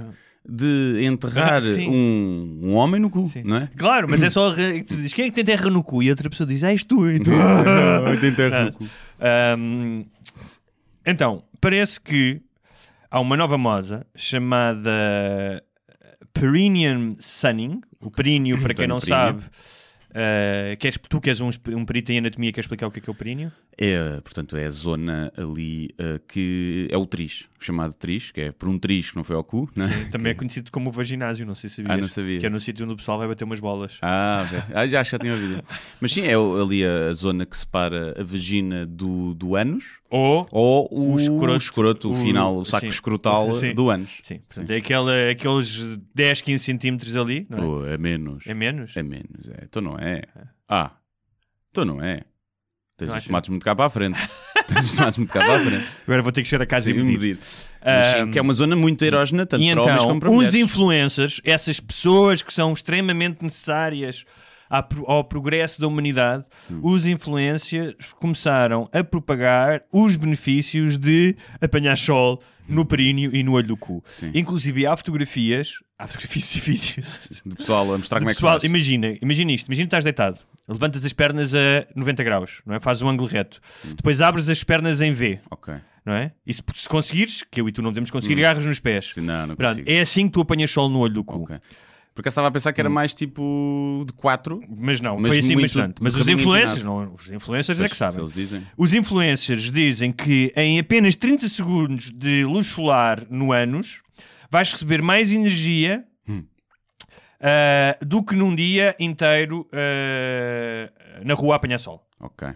de 0.48 1.00
enterrar 1.04 1.62
Ah, 1.62 1.88
um, 1.88 2.60
um 2.64 2.74
homem 2.74 3.00
no 3.00 3.08
cu, 3.08 3.28
sim. 3.28 3.42
não 3.44 3.56
é? 3.56 3.68
Claro, 3.76 4.06
mas 4.08 4.22
é 4.22 4.28
só 4.30 4.52
tu 4.86 4.94
dizes 4.96 5.12
quem 5.12 5.24
é 5.26 5.28
que 5.28 5.34
tem 5.34 5.44
terra 5.44 5.70
no 5.70 5.82
cu 5.82 6.02
e 6.02 6.08
a 6.08 6.12
outra 6.12 6.28
pessoa 6.28 6.46
diz, 6.46 6.62
ah, 6.62 6.70
és 6.70 6.84
tu, 6.84 7.08
e 7.10 7.18
tu. 7.20 7.30
Tem 8.20 8.32
terra 8.34 8.64
no 8.66 8.72
cu. 8.72 8.84
Ahm, 9.20 10.04
então, 11.04 11.42
parece 11.60 12.00
que 12.00 12.40
há 13.10 13.20
uma 13.20 13.36
nova 13.36 13.56
moda 13.58 14.06
chamada 14.14 15.62
Perineum 16.32 17.16
Sunning. 17.18 17.80
O 18.00 18.10
períneo, 18.10 18.60
para 18.62 18.74
quem 18.74 18.86
não 18.86 19.00
sabe, 19.00 19.42
ah, 20.14 20.76
queres, 20.76 20.98
tu 21.08 21.20
que 21.20 21.30
és 21.30 21.40
um, 21.40 21.50
um 21.68 21.84
perito 21.84 22.10
em 22.12 22.18
anatomia, 22.18 22.52
queres 22.52 22.64
explicar 22.64 22.86
o 22.86 22.90
que 22.90 22.98
é, 22.98 23.02
que 23.02 23.10
é 23.10 23.12
o 23.12 23.14
períneo? 23.14 23.52
É, 23.78 24.20
portanto, 24.22 24.56
é 24.56 24.64
a 24.64 24.70
zona 24.70 25.30
ali 25.36 25.90
eh, 25.98 26.18
que 26.26 26.88
é 26.90 26.96
o 26.96 27.04
triz, 27.04 27.44
chamado 27.60 27.92
triz, 27.92 28.30
que 28.30 28.40
é 28.40 28.52
por 28.52 28.70
um 28.70 28.78
triz 28.78 29.10
que 29.10 29.16
não 29.16 29.22
foi 29.22 29.36
ao 29.36 29.44
cu, 29.44 29.68
né? 29.76 29.86
Também 30.10 30.32
é 30.32 30.34
conhecido 30.34 30.70
como 30.70 30.88
o 30.88 30.92
vaginásio, 30.92 31.44
não 31.44 31.54
sei 31.54 31.68
se 31.68 31.76
sabias. 31.76 31.94
Ah, 31.94 32.00
não 32.00 32.08
sabia. 32.08 32.40
Que 32.40 32.46
é 32.46 32.48
no 32.48 32.58
sítio 32.58 32.84
onde 32.84 32.94
o 32.94 32.96
pessoal 32.96 33.18
vai 33.18 33.28
bater 33.28 33.44
umas 33.44 33.60
bolas. 33.60 33.98
Ah, 34.00 34.46
velho. 34.50 34.64
ah, 34.74 34.86
já, 34.86 35.02
já 35.02 35.18
tinha 35.18 35.34
ouvido. 35.34 35.62
Mas 36.00 36.10
sim, 36.10 36.22
é 36.22 36.34
ali 36.34 36.86
a, 36.86 37.12
zona 37.12 37.44
que 37.44 37.54
separa 37.54 38.14
a 38.18 38.24
vagina 38.24 38.86
do, 38.86 39.34
do 39.34 39.54
ânus 39.56 39.98
Ou... 40.08 40.48
ou 40.50 40.88
o, 40.90 41.12
O 41.12 41.18
escroto. 41.18 41.52
o, 41.52 41.56
escroto, 41.56 42.12
o, 42.12 42.14
final, 42.14 42.56
o 42.56 42.64
saco 42.64 42.86
sim. 42.86 42.88
escrotal 42.88 43.54
Sim. 43.56 43.74
do 43.74 43.90
ânus. 43.90 44.20
Sim, 44.22 44.38
portanto, 44.48 44.70
é 44.70 44.76
aquela, 44.76 45.30
aqueles 45.30 45.84
10, 46.14 46.40
15 46.40 46.64
centímetros 46.64 47.14
ali, 47.14 47.46
não 47.50 47.58
é? 47.58 47.60
Pô, 47.60 47.86
é 47.86 47.98
menos. 47.98 48.44
É 48.46 48.54
menos? 48.54 48.96
É 48.96 49.02
menos, 49.02 49.50
é. 49.50 49.64
Então 49.64 49.82
não 49.82 49.98
é. 49.98 50.22
Ah, 50.66 50.92
então 51.70 51.84
não 51.84 52.02
é. 52.02 52.22
Tens 52.96 53.14
os 53.14 53.24
tomates 53.24 53.48
muito 53.50 53.64
cá 53.64 53.74
para 53.74 53.84
a 53.86 53.90
frente. 53.90 54.18
Estás 54.66 54.86
estás 54.86 55.18
muito 55.18 55.32
cá 55.32 55.44
para 55.44 55.56
a 55.56 55.60
frente. 55.60 55.86
Agora 56.06 56.22
vou 56.22 56.32
ter 56.32 56.42
que 56.42 56.48
chegar 56.48 56.62
a 56.64 56.66
casa 56.66 56.86
Sim, 56.86 56.92
e 56.92 57.02
medir. 57.02 57.18
medir. 57.18 57.38
Mas 57.84 58.06
sim, 58.08 58.18
Ahm, 58.22 58.30
que 58.32 58.38
é 58.38 58.42
uma 58.42 58.54
zona 58.54 58.74
muito 58.74 59.04
erógena, 59.04 59.46
tanto 59.46 59.62
para 59.64 59.80
homens 59.82 59.94
então, 59.96 60.08
como 60.08 60.20
para 60.20 60.28
os 60.30 60.34
mulheres. 60.34 60.54
influencers, 60.54 61.40
essas 61.44 61.78
pessoas 61.78 62.42
que 62.42 62.52
são 62.52 62.72
extremamente 62.72 63.44
necessárias 63.44 64.24
ao 65.06 65.22
progresso 65.22 65.80
da 65.80 65.86
humanidade, 65.86 66.44
Hum. 66.68 66.80
os 66.82 67.06
influencers 67.06 67.94
começaram 68.18 68.88
a 68.92 69.04
propagar 69.04 69.82
os 69.92 70.16
benefícios 70.16 70.98
de 70.98 71.36
apanhar 71.60 71.96
sol 71.96 72.42
no 72.68 72.84
períneo 72.84 73.30
e 73.36 73.44
no 73.44 73.52
olho 73.52 73.68
do 73.68 73.76
cu. 73.76 74.02
Sim. 74.04 74.32
Inclusive 74.34 74.84
há 74.84 74.96
fotografias, 74.96 75.74
há 75.98 76.06
fotografias 76.06 76.54
e 76.56 76.60
vídeos. 76.60 77.06
Do 77.44 77.56
pessoal 77.56 77.94
a 77.94 77.98
mostrar 77.98 78.18
como 78.20 78.30
é 78.30 78.34
que 78.34 78.40
Pessoal, 78.40 78.60
imagina, 78.62 79.14
imagina 79.20 79.52
isto, 79.52 79.66
imagina 79.66 79.84
que 79.86 79.88
estás 79.88 80.04
deitado, 80.04 80.38
levantas 80.68 81.04
as 81.04 81.12
pernas 81.12 81.54
a 81.54 81.86
90 81.94 82.22
graus, 82.24 82.60
não 82.66 82.74
é? 82.74 82.80
Fazes 82.80 83.02
um 83.02 83.08
ângulo 83.08 83.28
reto. 83.28 83.60
Depois 83.84 84.20
abres 84.20 84.48
as 84.48 84.62
pernas 84.62 85.00
em 85.00 85.12
V, 85.12 85.40
Ok. 85.50 85.74
não 86.04 86.14
é? 86.14 86.32
E 86.46 86.52
se, 86.54 86.62
se 86.74 86.88
conseguires, 86.88 87.42
que 87.50 87.60
eu 87.60 87.68
e 87.68 87.72
tu 87.72 87.82
não 87.82 87.90
devemos 87.92 88.10
conseguir, 88.10 88.38
agarras 88.38 88.64
nos 88.66 88.78
pés. 88.78 89.12
Sim, 89.14 89.22
não, 89.22 89.46
não 89.48 89.56
Pronto, 89.56 89.82
é 89.86 90.00
assim 90.00 90.26
que 90.26 90.32
tu 90.32 90.40
apanhas 90.40 90.70
sol 90.70 90.88
no 90.88 90.98
olho 91.00 91.14
do 91.14 91.24
cu. 91.24 91.42
Ok. 91.42 91.56
Porque 92.14 92.28
eu 92.28 92.30
estava 92.30 92.48
a 92.48 92.50
pensar 92.50 92.72
que 92.72 92.80
era 92.80 92.88
mais 92.88 93.12
tipo 93.12 94.02
de 94.06 94.12
4. 94.14 94.62
Mas 94.74 95.02
não, 95.02 95.18
Mas 95.18 95.28
foi 95.28 95.38
assim 95.38 95.52
muito 95.52 95.64
bastante. 95.64 96.02
Mas 96.02 96.14
os 96.16 96.26
influencers, 96.26 96.78
empinado. 96.80 97.04
não, 97.04 97.12
os 97.12 97.30
influencers 97.30 97.78
é 97.78 97.88
que 97.90 97.96
sabem. 97.96 98.26
Dizem. 98.28 98.66
Os 98.74 98.94
influencers 98.94 99.70
dizem 99.70 100.10
que 100.12 100.50
em 100.56 100.78
apenas 100.78 101.14
30 101.14 101.46
segundos 101.50 102.10
de 102.10 102.42
luz 102.46 102.68
solar 102.68 103.26
no 103.28 103.52
ânus 103.52 104.00
vais 104.50 104.70
receber 104.72 105.02
mais 105.02 105.30
energia 105.30 106.04
Hum. 106.28 106.44
ah, 107.40 107.96
do 108.04 108.22
que 108.24 108.34
num 108.34 108.54
dia 108.54 108.94
inteiro 108.98 109.68
ah, 109.72 110.90
na 111.24 111.34
rua 111.34 111.54
a 111.54 111.56
apanhar 111.56 111.78
sol. 111.78 112.06
Ok. 112.18 112.48
é? 112.48 112.54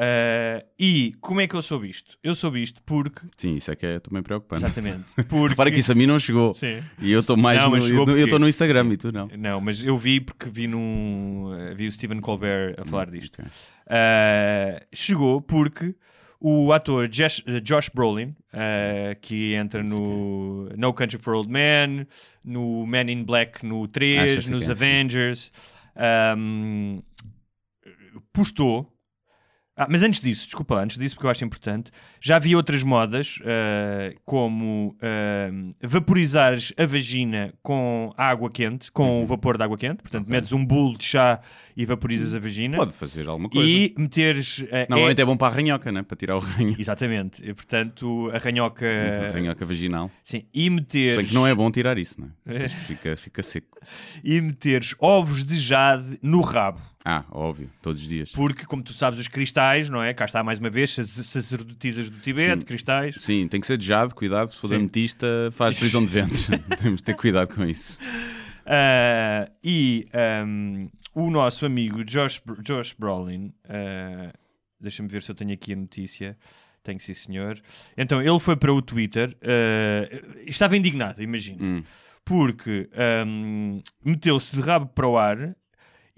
Ah, 0.00 0.64
e 0.78 1.14
como 1.20 1.40
é 1.40 1.48
que 1.48 1.54
eu 1.56 1.62
soube 1.62 1.88
isto? 1.90 2.16
Eu 2.22 2.34
soube 2.34 2.62
isto 2.62 2.80
porque. 2.86 3.22
Sim, 3.36 3.56
isso 3.56 3.70
é 3.72 3.74
que 3.76 3.84
é 3.86 3.98
também 3.98 4.22
preocupante. 4.22 4.64
Exatamente. 4.64 5.04
Porque... 5.28 5.48
Repara 5.48 5.70
que 5.72 5.80
isso 5.80 5.90
a 5.90 5.94
mim 5.94 6.06
não 6.06 6.20
chegou. 6.20 6.54
Sim. 6.54 6.82
E 7.00 7.10
eu 7.10 7.20
estou 7.20 7.36
mais 7.36 7.58
Não, 7.60 7.70
no, 7.70 7.88
eu 7.88 8.04
porque- 8.04 8.20
estou 8.20 8.38
no 8.38 8.48
Instagram 8.48 8.92
e 8.92 8.96
tu 8.96 9.10
não. 9.10 9.28
Não, 9.36 9.60
mas 9.60 9.82
eu 9.82 9.98
vi 9.98 10.20
porque 10.20 10.48
vi 10.50 10.66
num. 10.68 11.52
eh, 11.58 11.74
vi 11.74 11.86
o 11.88 11.92
Stephen 11.92 12.20
Colbert 12.20 12.76
a 12.78 12.84
falar 12.84 13.10
disto. 13.10 13.40
ok. 13.40 13.50
Uh, 13.90 14.86
chegou 14.94 15.40
porque 15.40 15.94
o 16.40 16.72
ator 16.72 17.08
Josh, 17.08 17.42
Josh 17.62 17.88
Brolin, 17.88 18.36
uh, 18.52 19.18
que 19.20 19.54
entra 19.54 19.82
no 19.82 20.68
No 20.76 20.92
Country 20.92 21.18
for 21.18 21.34
Old 21.34 21.50
Men, 21.50 22.06
no 22.44 22.86
Man 22.86 23.08
in 23.10 23.24
Black 23.24 23.64
no 23.66 23.84
Ah, 23.84 23.86
já 23.86 23.92
3, 23.92 24.44
sei 24.44 24.54
nos 24.54 24.68
é. 24.68 24.72
Avengers, 24.72 25.52
um, 26.36 27.02
postou. 28.32 28.92
Ah, 29.80 29.86
mas 29.88 30.02
antes 30.02 30.20
disso, 30.20 30.44
desculpa 30.46 30.74
antes 30.74 30.98
disso, 30.98 31.14
porque 31.14 31.26
eu 31.26 31.30
acho 31.30 31.44
importante, 31.44 31.90
já 32.20 32.34
havia 32.36 32.56
outras 32.56 32.82
modas, 32.82 33.38
uh, 33.42 34.18
como 34.24 34.96
uh, 35.00 35.74
vaporizares 35.80 36.72
a 36.76 36.84
vagina 36.84 37.54
com 37.62 38.12
água 38.16 38.50
quente, 38.50 38.90
com 38.90 39.22
o 39.22 39.26
vapor 39.26 39.56
de 39.56 39.62
água 39.62 39.78
quente, 39.78 40.02
portanto, 40.02 40.26
metes 40.28 40.52
um 40.52 40.64
bolo 40.64 40.98
de 40.98 41.04
chá 41.04 41.40
e 41.76 41.84
vaporizas 41.86 42.34
a 42.34 42.40
vagina. 42.40 42.76
Pode 42.76 42.96
fazer 42.96 43.28
alguma 43.28 43.48
coisa. 43.48 43.68
E 43.68 43.94
meteres. 43.96 44.58
uh, 44.58 44.64
Normalmente 44.90 45.20
é- 45.20 45.22
é 45.22 45.24
bom 45.24 45.36
para 45.36 45.52
a 45.52 45.56
ranhoca, 45.56 45.92
né? 45.92 46.02
para 46.02 46.16
tirar 46.16 46.36
o 46.36 46.40
ranho. 46.40 46.74
Exatamente. 46.78 47.40
E, 47.48 47.54
portanto, 47.54 48.30
a 48.34 48.38
ranhoca. 48.38 48.84
A 49.28 49.30
ranhoca 49.32 49.64
vaginal. 49.64 50.10
Sim. 50.24 50.42
E 50.52 50.64
Se 50.64 50.70
meteres. 50.70 51.16
bem 51.16 51.26
que 51.26 51.34
não 51.34 51.46
é 51.46 51.54
bom 51.54 51.70
tirar 51.70 51.96
isso, 51.98 52.16
é? 52.46 52.52
Depois 52.52 52.72
Fica, 52.88 53.16
fica 53.16 53.42
seco. 53.44 53.78
E 54.24 54.40
meteres 54.40 54.94
ovos 54.98 55.44
de 55.44 55.56
jade 55.56 56.18
no 56.20 56.40
rabo. 56.40 56.80
Ah, 57.10 57.24
óbvio, 57.30 57.70
todos 57.80 58.02
os 58.02 58.06
dias. 58.08 58.30
Porque, 58.32 58.66
como 58.66 58.82
tu 58.82 58.92
sabes, 58.92 59.18
os 59.18 59.28
cristais, 59.28 59.88
não 59.88 60.02
é? 60.02 60.12
Cá 60.12 60.26
está 60.26 60.42
mais 60.44 60.58
uma 60.58 60.68
vez, 60.68 60.90
sac- 60.90 61.06
sacerdotisas 61.24 62.10
do 62.10 62.18
Tibete, 62.18 62.60
Sim. 62.60 62.66
cristais. 62.66 63.16
Sim, 63.18 63.48
tem 63.48 63.58
que 63.62 63.66
ser 63.66 63.78
de 63.78 63.86
jado, 63.86 64.14
cuidado, 64.14 64.52
se 64.52 64.58
for 64.60 64.74
ametista, 64.74 65.26
faz 65.52 65.78
prisão 65.78 66.04
de 66.04 66.10
ventre. 66.10 66.58
Temos 66.76 66.98
de 66.98 67.04
ter 67.04 67.14
cuidado 67.16 67.54
com 67.54 67.64
isso. 67.64 67.98
Ah, 68.66 69.50
e 69.64 70.04
ahm, 70.12 70.86
o 71.14 71.30
nosso 71.30 71.64
amigo 71.64 72.04
Josh, 72.04 72.42
Josh 72.62 72.94
Brolin, 72.98 73.54
ah, 73.66 74.30
deixa-me 74.78 75.08
ver 75.08 75.22
se 75.22 75.30
eu 75.30 75.34
tenho 75.34 75.54
aqui 75.54 75.72
a 75.72 75.76
notícia. 75.76 76.36
Tenho, 76.82 77.00
sim, 77.00 77.14
senhor. 77.14 77.58
Então, 77.96 78.20
ele 78.20 78.38
foi 78.38 78.54
para 78.54 78.70
o 78.72 78.82
Twitter, 78.82 79.34
ah, 79.42 80.08
estava 80.46 80.76
indignado, 80.76 81.22
imagino, 81.22 81.64
Hum. 81.64 81.82
porque 82.22 82.90
ahm, 82.94 83.80
meteu-se 84.04 84.54
de 84.54 84.60
rabo 84.60 84.88
para 84.88 85.08
o 85.08 85.16
ar 85.16 85.56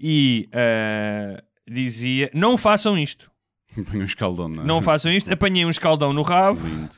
e 0.01 0.49
ah, 0.51 1.41
dizia: 1.69 2.29
Não 2.33 2.57
façam 2.57 2.97
isto, 2.97 3.29
Põe 3.89 4.01
um 4.01 4.05
escaldão, 4.05 4.49
não 4.49 4.63
é? 4.63 4.65
não 4.65 4.81
façam 4.81 5.11
isto. 5.11 5.31
Apanhei 5.31 5.63
um 5.65 5.69
escaldão 5.69 6.11
no 6.11 6.21
rabo, 6.23 6.59
Lindo. 6.67 6.89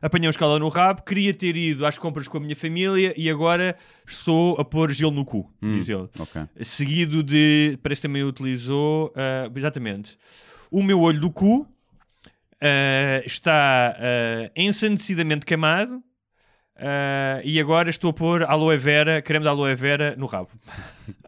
apanhei 0.00 0.26
um 0.26 0.30
escaldão 0.30 0.58
no 0.58 0.68
rabo, 0.68 1.02
queria 1.02 1.34
ter 1.34 1.54
ido 1.56 1.84
às 1.84 1.98
compras 1.98 2.26
com 2.28 2.38
a 2.38 2.40
minha 2.40 2.56
família 2.56 3.12
e 3.16 3.28
agora 3.28 3.76
estou 4.06 4.58
a 4.58 4.64
pôr 4.64 4.90
gelo 4.90 5.10
no 5.12 5.24
cu, 5.24 5.50
Hum. 5.60 5.76
diz 5.76 5.88
ele. 5.88 6.08
Ok. 6.18 6.42
Seguido 6.62 7.22
de, 7.22 7.78
parece 7.82 8.00
que 8.00 8.08
também 8.08 8.22
utilizou, 8.22 9.12
ah, 9.16 9.50
exatamente, 9.54 10.16
o 10.70 10.82
meu 10.82 11.00
olho 11.00 11.20
do 11.20 11.30
cu 11.30 11.66
ah, 12.60 13.22
está 13.26 13.94
ah, 13.98 14.50
ensandecidamente 14.56 15.44
queimado 15.44 16.02
ah, 16.76 17.40
e 17.44 17.60
agora 17.60 17.90
estou 17.90 18.10
a 18.10 18.14
pôr 18.14 18.42
aloe 18.44 18.78
vera, 18.78 19.20
creme 19.20 19.42
de 19.42 19.48
aloe 19.50 19.74
vera 19.74 20.14
no 20.16 20.24
rabo. 20.26 20.48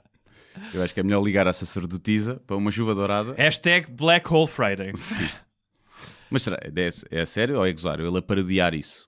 Eu 0.75 0.83
acho 0.83 0.93
que 0.95 1.01
é 1.01 1.03
melhor 1.03 1.23
ligar 1.23 1.47
à 1.49 1.53
sacerdotisa 1.53 2.41
para 2.47 2.57
uma 2.57 2.71
chuva 2.71 2.95
dourada. 2.95 3.35
Hashtag 3.35 3.91
Black 3.91 4.33
Hole 4.33 4.47
Friday. 4.49 4.93
Mas 6.31 6.43
será? 6.43 6.59
É, 6.63 7.17
é 7.19 7.21
a 7.23 7.27
sério 7.27 7.57
ou 7.59 7.67
é 7.67 7.73
gozar? 7.73 8.01
Ele 8.01 8.19
a 8.19 8.23
parodiar 8.23 8.75
isso? 8.75 9.07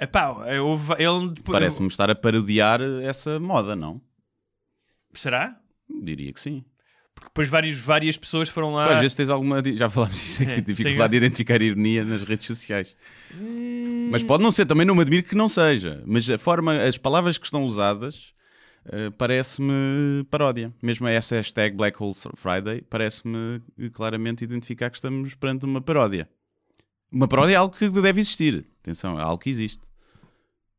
Epá, 0.00 0.28
houve- 0.60 0.94
ele 0.98 1.40
Parece-me 1.44 1.86
estar 1.88 2.10
a 2.10 2.14
parodiar 2.14 2.80
essa 2.82 3.38
moda, 3.38 3.76
não? 3.76 4.00
Será? 5.14 5.56
Diria 6.02 6.32
que 6.32 6.40
sim. 6.40 6.64
Porque 7.14 7.28
depois 7.28 7.48
várias, 7.48 7.78
várias 7.78 8.16
pessoas 8.16 8.48
foram 8.48 8.74
lá. 8.74 8.86
Tu 8.88 8.92
às 8.94 9.00
vezes 9.00 9.14
tens 9.14 9.28
alguma. 9.28 9.62
Já 9.64 9.88
falámos 9.88 10.16
disso 10.18 10.42
aqui, 10.42 10.52
É, 10.52 10.60
dificuldade 10.60 11.12
de 11.12 11.16
identificar 11.18 11.62
ironia 11.62 12.04
nas 12.04 12.24
redes 12.24 12.44
sociais. 12.48 12.96
Hum. 13.32 14.08
Mas 14.10 14.24
pode 14.24 14.42
não 14.42 14.50
ser, 14.50 14.66
também 14.66 14.84
não 14.84 14.96
me 14.96 15.02
admiro 15.02 15.22
que 15.22 15.36
não 15.36 15.48
seja. 15.48 16.02
Mas 16.04 16.28
a 16.28 16.36
forma, 16.38 16.76
as 16.82 16.98
palavras 16.98 17.38
que 17.38 17.44
estão 17.46 17.62
usadas 17.62 18.33
eh, 18.86 19.10
parece-me 19.10 20.24
paródia. 20.30 20.72
Mesmo 20.82 21.06
essa 21.08 21.36
hashtag 21.36 21.76
Black 21.76 22.02
Hole 22.02 22.14
Friday 22.36 22.82
parece-me 22.82 23.62
claramente 23.92 24.44
identificar 24.44 24.90
que 24.90 24.96
estamos 24.96 25.34
perante 25.34 25.64
uma 25.64 25.80
paródia. 25.80 26.28
Uma 27.10 27.28
paródia 27.28 27.54
é 27.54 27.56
algo 27.56 27.74
que 27.76 27.88
deve 27.88 28.20
existir. 28.20 28.66
Atenção, 28.80 29.18
é 29.18 29.22
algo 29.22 29.38
que 29.38 29.50
existe. 29.50 29.82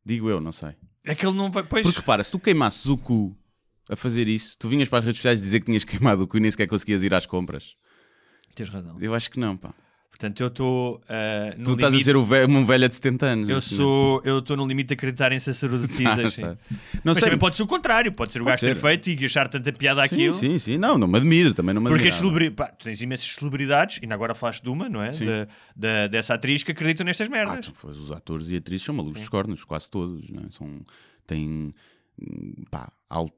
Digo 0.06 0.30
eu, 0.30 0.40
não 0.40 0.52
sei. 0.52 0.76
É 1.04 1.16
que 1.16 1.26
ele 1.26 1.36
não 1.36 1.50
vai. 1.50 1.64
Pois. 1.64 1.86
Porque 1.86 2.00
repara, 2.00 2.24
se 2.24 2.32
tu 2.32 2.40
queimasses 2.40 2.86
o 2.86 2.98
cu 2.98 3.36
a 3.90 3.96
fazer 3.96 4.28
isso, 4.28 4.58
tu 4.58 4.68
vinhas 4.68 4.90
para 4.90 5.00
as 5.00 5.06
redes 5.06 5.18
sociais 5.18 5.42
dizer 5.42 5.60
que 5.60 5.68
tinhas 5.68 5.84
queimado 5.84 6.24
o 6.24 6.28
cu 6.28 6.38
e 6.38 6.40
nem 6.40 6.52
sequer 6.52 6.68
conseguias 6.68 7.04
ir 7.04 7.14
às 7.14 7.26
compras. 7.26 7.76
Tens 8.54 8.70
razão. 8.70 8.98
Eu 9.02 9.14
acho 9.14 9.30
que 9.32 9.40
não, 9.40 9.58
pá. 9.58 9.74
Portanto, 10.18 10.40
eu 10.40 10.48
estou 10.48 11.02
ah, 11.10 11.54
no 11.58 11.66
Tu 11.66 11.72
estás 11.74 11.84
a 11.88 11.90
limite- 11.90 12.06
ser 12.06 12.16
o 12.16 12.24
ve- 12.24 12.46
uma 12.46 12.64
velha 12.64 12.88
de 12.88 12.96
70 12.96 13.26
anos. 13.26 13.50
Eu 13.50 13.58
assim, 13.58 13.76
sou, 13.76 14.22
eu 14.24 14.40
estou 14.40 14.56
no 14.56 14.66
limite 14.66 14.88
de 14.88 14.94
acreditar 14.94 15.34
em 15.34 15.40
sacerdotisas. 15.42 16.38
Ah. 16.42 16.56
Não 16.94 17.02
Mas 17.04 17.18
sei. 17.18 17.26
também 17.26 17.38
pode 17.38 17.58
ser 17.58 17.64
o 17.64 17.68
contrário, 17.68 18.12
pode 18.14 18.32
ser 18.32 18.42
o 18.42 18.46
gajo 18.46 18.62
ter 18.62 18.76
ser. 18.76 18.82
feito 18.82 19.10
e 19.10 19.26
achar 19.26 19.50
tanta 19.50 19.74
piada 19.74 20.08
Sim, 20.08 20.16
àquilo. 20.16 20.34
sim, 20.34 20.58
sim. 20.58 20.78
Não, 20.78 20.98
não 20.98 21.06
me 21.08 21.18
admiro, 21.18 21.54
também 21.54 21.74
não 21.76 21.82
me 21.82 21.90
Porque 21.90 22.08
admiro. 22.08 22.18
celebridades, 22.18 22.76
tu 22.80 22.84
tens 22.86 23.02
imensas 23.02 23.34
celebridades, 23.34 24.00
ainda 24.02 24.16
agora 24.16 24.34
falaste 24.34 24.64
de 24.64 24.70
uma, 24.70 24.88
não 24.88 25.02
é? 25.04 25.10
Da, 25.10 25.48
da- 25.76 26.08
dessa 26.08 26.34
atriz 26.36 26.64
que 26.64 26.72
acreditam 26.72 27.06
nestas 27.06 27.28
Ah, 27.28 27.32
merdas. 27.32 27.66
fores, 27.76 27.98
os 27.98 28.12
atores 28.12 28.50
e 28.50 28.56
atrizes 28.56 28.86
são 28.86 28.96
malucos 28.96 29.20
dos 29.20 29.30
cornos, 29.30 29.66
quase 29.66 29.90
todos, 29.90 30.30
não 30.30 30.44
é? 30.44 30.46
São, 30.52 30.80
têm, 31.28 31.72
hum, 32.22 32.54
pá, 32.72 32.90
alto, 33.10 33.36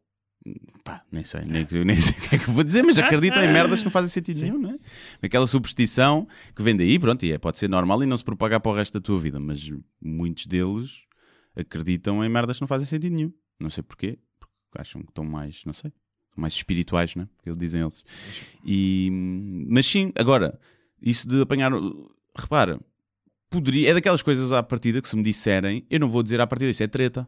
pá, 0.83 1.03
nem 1.11 1.23
sei, 1.23 1.41
nem, 1.41 1.65
nem 1.85 1.99
sei 1.99 2.17
o 2.17 2.21
que 2.29 2.35
é 2.35 2.37
que 2.37 2.49
vou 2.49 2.63
dizer, 2.63 2.83
mas 2.83 2.97
acreditam 2.97 3.43
em 3.43 3.51
merdas 3.51 3.79
que 3.79 3.85
não 3.85 3.91
fazem 3.91 4.09
sentido 4.09 4.41
nenhum, 4.41 4.59
não 4.59 4.71
é? 4.71 4.79
Aquela 5.21 5.47
superstição 5.47 6.27
que 6.55 6.61
vem 6.61 6.75
daí, 6.75 6.97
pronto, 6.99 7.25
e 7.25 7.31
é, 7.31 7.37
pode 7.37 7.57
ser 7.57 7.69
normal 7.69 8.03
e 8.03 8.05
não 8.05 8.17
se 8.17 8.23
propagar 8.23 8.59
para 8.59 8.71
o 8.71 8.75
resto 8.75 8.93
da 8.93 9.01
tua 9.01 9.19
vida, 9.19 9.39
mas 9.39 9.71
muitos 10.01 10.45
deles 10.47 11.03
acreditam 11.55 12.23
em 12.23 12.29
merdas 12.29 12.57
que 12.57 12.61
não 12.61 12.67
fazem 12.67 12.85
sentido 12.85 13.13
nenhum. 13.13 13.33
Não 13.59 13.69
sei 13.69 13.83
porquê, 13.83 14.19
porque 14.39 14.53
acham 14.77 15.01
que 15.01 15.09
estão 15.09 15.23
mais, 15.23 15.63
não 15.65 15.73
sei, 15.73 15.91
mais 16.35 16.53
espirituais, 16.53 17.15
não 17.15 17.23
é? 17.23 17.27
Que 17.41 17.49
eles 17.49 17.57
dizem 17.57 17.81
eles. 17.81 18.03
E, 18.63 19.09
mas 19.67 19.85
sim, 19.85 20.11
agora, 20.15 20.59
isso 21.01 21.27
de 21.27 21.41
apanhar, 21.41 21.71
repara, 22.35 22.79
poderia, 23.49 23.89
é 23.89 23.93
daquelas 23.93 24.21
coisas 24.21 24.51
à 24.51 24.61
partida 24.61 25.01
que 25.01 25.07
se 25.07 25.15
me 25.15 25.23
disserem, 25.23 25.85
eu 25.89 25.99
não 25.99 26.09
vou 26.09 26.21
dizer 26.21 26.39
à 26.39 26.47
partida, 26.47 26.71
isso 26.71 26.83
é 26.83 26.87
treta. 26.87 27.27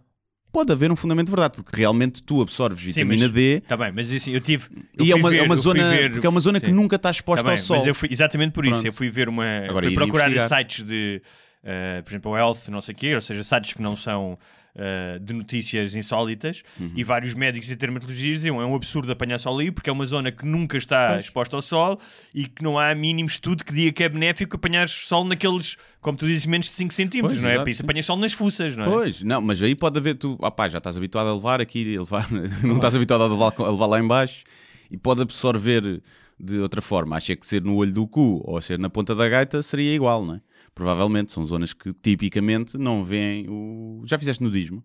Pode 0.52 0.72
haver 0.72 0.92
um 0.92 0.96
fundamento 0.96 1.28
de 1.28 1.32
verdade, 1.32 1.54
porque 1.56 1.76
realmente 1.78 2.24
tu 2.24 2.42
absorves 2.42 2.84
vitamina 2.84 3.26
mas- 3.26 3.32
D 3.34 3.58
Está 3.58 3.78
bem, 3.78 3.92
mas 3.92 4.12
assim, 4.12 4.32
eu 4.32 4.42
tive. 4.42 4.68
eu 4.98 5.06
e 5.06 5.12
é 5.12 5.16
uma, 5.16 5.30
ver- 5.30 5.38
é 5.38 5.44
uma 5.44 5.56
zona, 5.56 5.90
ver- 5.92 6.12
porque 6.12 6.26
é 6.26 6.30
uma 6.30 6.40
zona 6.40 6.60
que 6.60 6.66
sim. 6.68 6.72
nunca 6.74 6.96
está 6.96 7.12
exposta 7.12 7.44
Tá 7.44 7.52
bem, 7.52 7.60
ao 7.60 7.64
sol. 7.64 7.78
Mas 7.78 7.88
eu 7.88 7.94
fui, 7.94 8.10
exatamente 8.12 8.52
por 8.52 8.66
isso, 8.66 8.74
Pronto. 8.74 8.86
eu 8.88 8.94
fui 8.94 9.10
ver 9.10 9.30
uma. 9.30 9.46
Agora 9.70 9.86
fui 9.86 9.96
procurar 9.96 10.30
investigar. 10.32 10.60
sites 10.60 10.84
de, 10.86 11.22
eh, 11.64 12.02
por 12.04 12.10
exemplo, 12.12 12.32
o 12.32 12.38
Health, 12.38 12.58
não 12.70 12.82
sei 12.82 12.96
o 12.96 12.98
quê, 12.98 13.14
ou 13.16 13.22
seja, 13.22 13.44
sites 13.44 13.74
que 13.74 13.82
não 13.82 13.96
são 13.96 14.40
uh, 14.80 15.20
de 15.20 15.34
notícias 15.34 15.94
insólitas 15.94 16.64
Uhum. 16.80 16.92
e 16.96 17.04
vários 17.04 17.34
médicos 17.34 17.70
e 17.70 17.76
dermatologistas 17.76 18.36
diziam 18.36 18.62
é 18.62 18.66
um 18.66 18.74
absurdo 18.76 19.12
apanhar 19.12 19.38
sol 19.40 19.60
aí 19.60 19.70
porque 19.72 19.90
é 19.90 19.94
uma 19.94 20.06
zona 20.06 20.32
que 20.32 20.46
nunca 20.46 20.78
está 20.78 21.20
exposta 21.20 21.56
ao 21.56 21.62
sol 21.62 22.00
e 22.34 22.48
que 22.48 22.64
não 22.64 22.80
há 22.80 22.94
mínimo 22.96 23.28
estudo 23.28 23.64
que 23.66 23.74
diga 23.74 23.92
que 23.92 24.04
é 24.04 24.10
benéfico 24.10 24.56
apanhar 24.56 24.88
sol 24.88 25.26
naqueles, 25.26 25.76
como 26.02 26.18
tu 26.18 26.26
dizes, 26.26 26.46
menos 26.46 26.68
de 26.68 26.74
5 26.74 26.94
centímetros, 26.94 27.34
Pois, 27.40 27.44
não 27.44 27.50
é? 27.50 27.54
exato, 27.54 27.66
Por 27.66 27.70
isso 27.72 27.84
apanhas 27.84 28.06
sol 28.06 28.18
nas 28.18 28.34
fuças, 28.34 28.76
não 28.78 28.86
é? 28.86 28.88
Pois, 28.90 29.22
não, 29.22 29.42
mas 29.42 29.62
aí 29.62 29.76
pode 29.76 29.98
haver 30.00 30.16
tu, 30.16 30.38
ah 30.42 30.50
pá, 30.52 30.68
já 30.70 30.78
estás 30.78 30.96
habituado 30.98 31.28
a 31.28 31.34
levar 31.34 31.60
aqui, 31.62 31.96
a 31.96 32.00
levar, 32.00 32.28
não 32.64 32.78
estás 32.78 32.96
habituado 32.96 33.24
a 33.24 33.28
levar, 33.28 33.54
a 33.58 33.70
levar 33.70 33.86
lá 33.86 34.00
em 34.00 34.08
baixo 34.08 34.44
e 34.90 34.98
pode 34.98 35.22
absorver 35.22 36.02
de 36.40 36.58
outra 36.60 36.82
forma. 36.82 37.18
Acha 37.18 37.36
que 37.36 37.46
ser 37.46 37.62
no 37.62 37.76
olho 37.76 37.92
do 37.92 38.08
cu 38.08 38.42
ou 38.46 38.62
ser 38.62 38.80
na 38.80 38.90
ponta 38.90 39.14
da 39.14 39.28
gaita 39.28 39.62
seria 39.62 39.94
igual, 39.94 40.26
não 40.26 40.36
é? 40.36 40.42
Provavelmente 40.80 41.34
são 41.34 41.44
zonas 41.46 41.74
que 41.74 41.92
tipicamente 41.92 42.78
não 42.78 43.04
veem 43.04 43.46
o. 43.50 44.02
Já 44.06 44.18
fizeste 44.18 44.42
nudismo? 44.42 44.82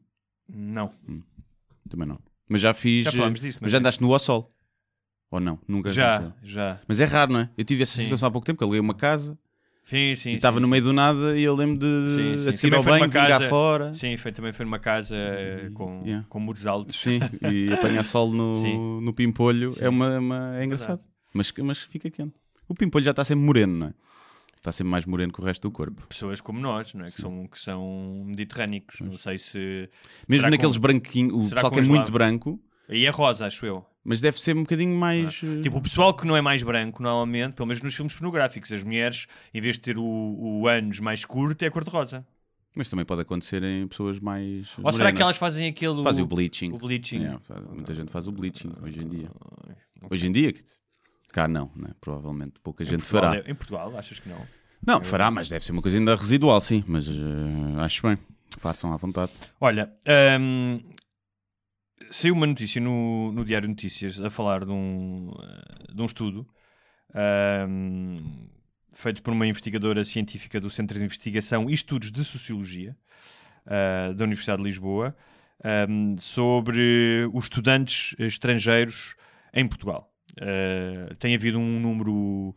Não. 0.49 0.91
Também 1.89 2.09
não. 2.09 2.19
Mas 2.49 2.61
já 2.61 2.75
fiz. 2.75 3.05
Já 3.05 3.13
falámos 3.13 3.39
disso, 3.39 3.59
Mas 3.61 3.63
mas 3.63 3.71
já 3.71 3.79
é. 3.79 3.81
andaste 3.81 4.03
nu 4.03 4.13
ao 4.13 4.19
sol? 4.19 4.53
Ou 5.31 5.39
não? 5.39 5.57
Nunca 5.69 5.91
Já, 5.91 6.33
já. 6.43 6.81
Mas 6.89 6.99
é 7.01 7.05
raro, 7.05 7.33
não 7.35 7.41
é? 7.41 7.51
Eu 7.57 7.65
tive 7.65 7.85
essa 7.85 7.97
Sim. 7.97 8.03
situação 8.03 8.27
há 8.29 8.33
pouco 8.33 8.45
tempo, 8.45 8.59
que 8.59 8.65
eu 8.65 8.67
aluguei 8.67 8.81
uma 8.81 8.95
casa 8.95 9.39
Sim, 9.85 10.17
sim. 10.17 10.31
e 10.31 10.35
estava 10.35 10.57
sim, 10.57 10.63
no 10.63 10.67
meio 10.69 10.83
do 10.83 10.93
nada 10.93 11.39
e 11.39 11.45
eu 11.45 11.55
lembro 11.55 11.79
de 11.79 11.87
Sim, 12.17 12.43
sim. 12.43 12.49
a 12.49 12.53
seguir 12.53 12.71
Também 12.73 12.79
ao 12.79 12.85
banho, 12.85 13.05
vingar 13.05 13.29
casa- 13.29 13.49
fora. 13.49 13.93
Sim, 13.93 14.17
foi, 14.17 14.33
também 14.33 14.53
foi 14.53 14.65
numa 14.65 14.81
casa 14.81 15.15
eh, 15.17 15.71
com, 15.75 16.03
Yeah. 16.05 16.27
com 16.29 16.41
muros 16.41 16.67
altos. 16.67 17.01
Sim, 17.01 17.21
e 17.53 17.73
apanhar 17.73 18.05
sol 18.05 18.33
no, 18.33 19.01
no 19.01 19.13
pimpolho 19.15 19.73
é, 19.79 19.89
uma, 19.89 20.19
uma- 20.19 20.57
é 20.59 20.65
engraçado. 20.65 21.01
Mas, 21.33 21.53
mas 21.63 21.79
fica 21.79 22.11
quente. 22.11 22.35
O 22.69 22.75
pimpolho 22.75 23.05
já 23.05 23.13
está 23.13 23.25
sempre 23.25 23.45
moreno, 23.45 23.73
não 23.79 23.87
é? 23.87 23.95
Está 24.65 24.73
sempre 24.73 24.91
mais 24.93 25.05
moreno 25.05 25.31
que 25.31 25.43
o 25.43 25.45
resto 25.45 25.69
do 25.69 25.71
corpo. 25.71 26.07
Pessoas 26.07 26.41
como 26.41 26.59
nós, 26.59 26.95
não 26.95 27.05
é? 27.05 27.11
Que 27.11 27.21
são, 27.21 27.47
que 27.47 27.61
são 27.61 28.23
mediterrânicos. 28.25 28.99
Não 28.99 29.19
sei 29.19 29.37
se. 29.37 29.91
Mesmo 30.27 30.49
naqueles 30.49 30.77
com- 30.77 30.81
branquinhos, 30.81 31.35
o 31.35 31.51
pessoal 31.55 31.71
que 31.71 31.81
é 31.81 31.83
muito 31.83 32.11
branco, 32.11 32.59
Aí 32.89 33.05
é 33.05 33.11
rosa, 33.11 33.45
acho 33.47 33.67
eu. 33.67 33.85
mas 34.03 34.23
deve 34.23 34.41
ser 34.41 34.57
um 34.57 34.61
bocadinho 34.63 34.97
mais. 34.99 35.39
eh, 35.45 35.61
Tipo, 35.61 35.77
o 35.77 35.83
pessoal 35.83 36.15
que 36.15 36.27
não 36.27 36.35
é 36.35 36.41
mais 36.41 36.63
branco, 36.63 37.03
normalmente, 37.03 37.53
pelo 37.53 37.67
menos 37.69 37.83
nos 37.83 37.95
filmes 37.95 38.15
pornográficos, 38.15 38.73
as 38.73 38.83
mulheres, 38.83 39.27
em 39.53 39.61
vez 39.61 39.77
de 39.77 39.83
ter 39.83 39.99
o, 39.99 40.03
o 40.03 40.67
ânus 40.67 40.99
mais 40.99 41.27
curto, 41.27 41.63
é 41.63 41.69
cor-de-rosa. 41.69 42.27
Mas 42.75 42.89
também 42.89 43.05
pode 43.05 43.21
acontecer 43.21 43.63
em 43.63 43.87
pessoas 43.87 44.19
mais. 44.19 44.69
Ou 44.83 44.91
será 44.95 45.13
que 45.13 45.19
morenas. 45.19 45.21
elas 45.21 45.37
fazem 45.37 45.69
aquele. 45.69 46.03
Fazem 46.03 46.25
o 46.25 46.27
bleaching. 46.27 46.73
O 46.73 46.79
bleaching. 46.79 47.39
Faz- 47.43 47.63
muita 47.71 47.93
gente 47.93 48.11
faz 48.11 48.27
o 48.27 48.33
bleaching 48.33 48.73
hoje 48.83 49.03
em 49.03 49.09
dia. 49.11 49.31
Hoje 50.11 50.27
em 50.27 50.33
dia, 50.33 50.51
dizer, 50.55 50.65
cá 51.35 51.49
não, 51.49 51.71
né? 51.75 51.91
provavelmente 52.01 52.61
pouca 52.63 52.83
Em 52.85 52.87
gente 52.87 53.01
Portugal, 53.01 53.23
fará. 53.33 53.37
é- 53.47 53.51
Em 53.51 53.55
Portugal, 53.55 53.97
achas 53.99 54.19
que 54.21 54.29
não? 54.29 54.47
Não, 54.87 55.03
fará, 55.03 55.31
mas 55.31 55.49
deve 55.49 55.65
ser 55.65 55.73
uma 55.73 55.83
coisa 55.83 55.97
ainda 55.99 56.15
residual, 56.15 56.61
sim. 56.61 56.85
Mas 56.87 57.09
eh, 57.09 57.81
acho 57.81 58.07
bem. 58.07 58.17
Façam 58.59 58.93
à 58.93 58.97
vontade. 58.97 59.33
Olha, 59.61 59.93
hum, 60.41 60.81
saiu 62.11 62.35
uma 62.35 62.47
notícia 62.47 62.81
no, 62.81 63.33
no 63.33 63.45
Diário 63.45 63.69
Notícias 63.69 64.21
a 64.21 64.31
falar 64.31 64.65
de 64.65 64.71
um, 64.71 65.33
eh, 65.43 65.95
de 65.95 66.01
um 66.03 66.07
estudo 66.07 66.47
hum, 67.69 68.49
feito 68.95 69.23
por 69.23 69.33
uma 69.33 69.47
investigadora 69.47 70.05
científica 70.05 70.61
do 70.61 70.71
Centro 70.71 70.99
de 70.99 71.05
Investigação 71.05 71.69
e 71.69 71.75
Estudos 71.75 72.13
de 72.13 72.25
Sociologia 72.25 72.97
ah, 73.67 74.13
da 74.15 74.25
Universidade 74.25 74.63
de 74.63 74.69
Lisboa 74.69 75.17
hum, 75.89 76.17
sobre 76.19 77.29
os 77.33 77.45
estudantes 77.47 78.15
estrangeiros 78.19 79.17
em 79.53 79.67
Portugal. 79.67 80.14
Ah, 80.41 81.15
tem 81.19 81.35
havido 81.35 81.59
um 81.59 81.81
número 81.81 82.55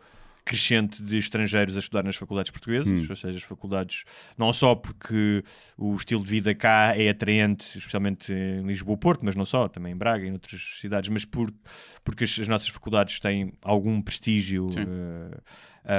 crescente 0.48 1.04
de 1.04 1.18
estrangeiros 1.18 1.76
a 1.76 1.80
estudar 1.80 2.04
nas 2.04 2.16
faculdades 2.16 2.50
portuguesas, 2.50 3.10
ou 3.10 3.16
seja, 3.18 3.38
as 3.38 3.44
faculdades, 3.44 4.06
não 4.38 4.54
só 4.54 4.76
porque 4.76 5.44
o 5.78 5.94
estilo 5.98 6.24
de 6.24 6.30
vida 6.30 6.56
cá 6.56 6.94
é 6.96 7.10
atraente, 7.10 7.78
especialmente 7.78 8.32
em 8.32 8.66
Lisboa 8.66 8.98
Porto, 8.98 9.26
mas 9.26 9.36
não 9.36 9.44
só, 9.44 9.68
também 9.68 9.92
em 9.92 9.96
Braga 9.98 10.24
e 10.24 10.30
em 10.30 10.32
outras 10.32 10.78
cidades, 10.80 11.10
mas 11.10 11.26
por, 11.26 11.54
porque 12.02 12.24
as, 12.24 12.40
as 12.40 12.48
nossas 12.48 12.70
faculdades 12.70 13.20
têm 13.20 13.52
algum 13.62 14.02
prestígio, 14.02 14.72
Sim. 14.72 14.86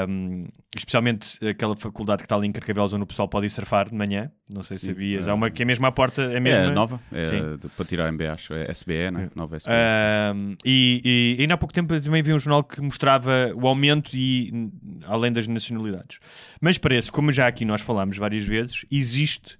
Um, 0.09 0.47
especialmente 0.77 1.39
aquela 1.47 1.75
faculdade 1.77 2.19
que 2.19 2.27
está 2.27 2.37
ali 2.37 2.47
em 2.47 2.53
Carcavelos, 2.53 2.93
onde 2.93 3.03
o 3.05 3.07
pessoal 3.07 3.27
pode 3.29 3.47
ir 3.47 3.51
surfar 3.51 3.89
de 3.89 3.95
manhã, 3.95 4.31
não 4.53 4.63
sei 4.63 4.77
se 4.77 4.87
sabias, 4.87 5.27
é. 5.27 5.31
há 5.31 5.35
uma 5.35 5.51
que 5.51 5.63
é 5.63 5.65
mesmo 5.65 5.87
à 5.87 5.93
porta, 5.93 6.23
é 6.23 6.39
mesmo 6.41 6.65
É 6.65 6.71
nova, 6.71 7.01
é 7.13 7.57
de- 7.57 7.69
para 7.69 7.85
tirar 7.87 8.13
MBA, 8.13 8.33
acho. 8.33 8.53
É 8.55 8.71
SBE, 8.71 9.11
né? 9.11 9.31
Nova 9.35 9.57
SBE. 9.57 9.73
Ahm, 9.73 10.57
e, 10.65 11.37
e 11.39 11.43
ainda 11.43 11.55
há 11.55 11.57
pouco 11.57 11.73
tempo 11.73 11.99
também 12.01 12.23
vi 12.23 12.33
um 12.33 12.39
jornal 12.39 12.63
que 12.63 12.81
mostrava 12.81 13.53
o 13.55 13.67
aumento 13.67 14.11
e 14.15 14.71
além 15.07 15.33
das 15.33 15.47
nacionalidades. 15.47 16.19
Mas 16.61 16.77
parece, 16.79 17.11
como 17.11 17.33
já 17.33 17.47
aqui 17.47 17.65
nós 17.65 17.81
falámos 17.81 18.17
várias 18.19 18.45
vezes, 18.45 18.85
existe 18.91 19.57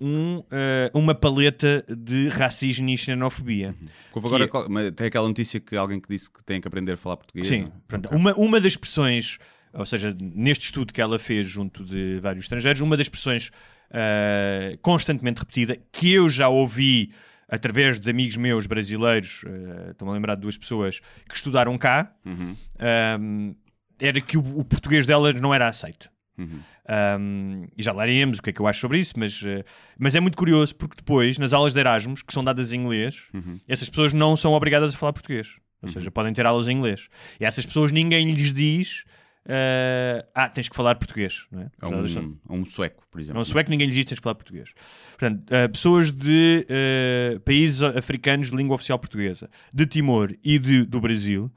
um, 0.00 0.42
ah, 0.50 0.90
uma 0.94 1.14
paleta 1.14 1.84
de 1.88 2.28
racismo 2.28 2.88
e 2.88 2.96
xenofobia. 2.96 3.74
Que 4.12 4.18
agora, 4.18 4.44
é- 4.44 4.48
qual- 4.48 4.66
mas 4.68 4.90
tem 4.92 5.06
aquela 5.06 5.28
notícia 5.28 5.60
que 5.60 5.76
alguém 5.76 6.00
que 6.00 6.08
disse 6.08 6.30
que 6.30 6.42
tem 6.42 6.60
que 6.60 6.66
aprender 6.66 6.92
a 6.92 6.96
falar 6.96 7.16
português. 7.18 7.46
Sim, 7.46 7.68
é? 8.10 8.14
uma, 8.14 8.34
uma 8.34 8.58
das 8.60 8.72
expressões, 8.72 9.38
ou 9.72 9.86
seja, 9.86 10.16
neste 10.20 10.64
estudo 10.66 10.92
que 10.92 11.00
ela 11.00 11.18
fez 11.18 11.46
junto 11.46 11.84
de 11.84 12.18
vários 12.20 12.44
estrangeiros, 12.44 12.80
uma 12.80 12.96
das 12.96 13.04
expressões 13.06 13.50
ah, 13.90 14.76
constantemente 14.82 15.38
repetida, 15.40 15.76
que 15.92 16.12
eu 16.12 16.28
já 16.30 16.48
ouvi 16.48 17.12
através 17.48 18.00
de 18.00 18.08
amigos 18.08 18.36
meus 18.36 18.66
brasileiros, 18.66 19.42
ah, 19.46 19.90
estou-me 19.90 20.12
a 20.12 20.14
lembrar 20.14 20.34
de 20.36 20.42
duas 20.42 20.56
pessoas 20.56 21.00
que 21.28 21.34
estudaram 21.34 21.76
cá, 21.78 22.12
Uhum, 22.24 22.56
ahm, 22.78 23.54
era 23.98 24.20
que 24.20 24.38
o, 24.38 24.58
o 24.60 24.64
português 24.64 25.04
delas 25.06 25.34
não 25.40 25.52
era 25.52 25.68
aceito. 25.68 26.08
uhum. 26.38 26.60
Um, 26.92 27.68
e 27.78 27.82
já 27.84 27.92
lá 27.92 28.04
iremos 28.08 28.38
o 28.40 28.42
que 28.42 28.50
é 28.50 28.52
que 28.52 28.58
eu 28.60 28.66
acho 28.66 28.80
sobre 28.80 28.98
isso, 28.98 29.12
mas, 29.16 29.40
eh, 29.44 29.62
mas 29.96 30.16
é 30.16 30.20
muito 30.20 30.36
curioso 30.36 30.74
porque 30.74 30.96
depois, 30.96 31.38
nas 31.38 31.52
aulas 31.52 31.72
de 31.72 31.78
Erasmus, 31.78 32.20
que 32.22 32.32
são 32.32 32.42
dadas 32.42 32.72
em 32.72 32.80
inglês, 32.80 33.28
Uhum. 33.32 33.60
essas 33.68 33.88
pessoas 33.88 34.12
não 34.12 34.36
são 34.36 34.54
obrigadas 34.54 34.92
a 34.92 34.96
falar 34.96 35.12
português. 35.12 35.60
Ou 35.82 35.88
seja, 35.88 36.10
podem 36.10 36.32
ter 36.34 36.44
aulas 36.44 36.66
em 36.68 36.72
inglês. 36.76 37.08
E 37.38 37.44
a 37.44 37.48
essas 37.48 37.64
pessoas 37.64 37.92
ninguém 37.92 38.32
lhes 38.32 38.52
diz 38.52 39.04
eh, 39.46 40.24
ah, 40.34 40.48
tens 40.48 40.68
que 40.68 40.76
falar 40.76 40.94
português. 40.96 41.44
Não 41.50 41.62
é? 41.62 41.70
A 41.80 42.08
são- 42.08 42.22
um, 42.22 42.38
a 42.48 42.52
um 42.54 42.64
sueco, 42.64 43.02
por 43.10 43.20
exemplo. 43.20 43.38
não 43.38 43.44
se 43.44 43.58
é 43.58 43.64
que 43.64 43.70
ninguém 43.70 43.86
lhes 43.86 43.96
diz 43.96 44.04
tens 44.04 44.18
que 44.18 44.22
falar 44.22 44.34
português. 44.34 44.72
Portanto, 45.18 45.42
eh, 45.52 45.68
pessoas 45.68 46.10
de 46.12 46.66
eh, 46.68 47.40
países 47.44 47.82
africanos 47.82 48.50
de 48.50 48.56
língua 48.56 48.74
oficial 48.74 48.98
portuguesa, 48.98 49.48
de 49.72 49.86
Timor 49.86 50.34
e 50.44 50.58
de- 50.58 50.84
do 50.84 51.00
Brasil, 51.00 51.50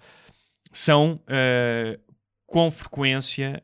são 0.71 1.19
eh, 1.27 1.99
com 2.47 2.69
frequência 2.71 3.63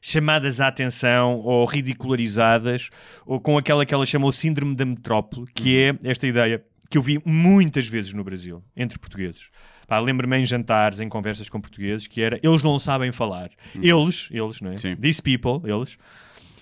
chamadas 0.00 0.60
à 0.60 0.68
atenção 0.68 1.38
ou 1.38 1.64
ridicularizadas 1.64 2.90
ou 3.24 3.40
com 3.40 3.56
aquela 3.56 3.86
que 3.86 3.94
ela 3.94 4.04
chamou 4.04 4.32
síndrome 4.32 4.74
da 4.74 4.84
metrópole, 4.84 5.46
que 5.54 5.76
é 5.76 5.96
esta 6.08 6.26
ideia 6.26 6.62
que 6.90 6.98
eu 6.98 7.02
vi 7.02 7.18
muitas 7.24 7.86
vezes 7.88 8.12
no 8.12 8.22
Brasil, 8.22 8.62
entre 8.76 8.98
portugueses. 8.98 9.50
Pá, 9.86 9.98
Lembro-me 9.98 10.38
em 10.38 10.46
jantares, 10.46 11.00
em 11.00 11.08
conversas 11.08 11.48
com 11.48 11.60
portugueses, 11.60 12.06
que 12.06 12.20
era 12.22 12.38
eles 12.42 12.62
não 12.62 12.78
sabem 12.78 13.12
falar. 13.12 13.50
Eles, 13.74 14.28
eles, 14.30 14.60
não 14.60 14.72
é? 14.72 14.76
Sim. 14.78 14.96
These 14.96 15.22
people, 15.22 15.60
eles, 15.70 15.96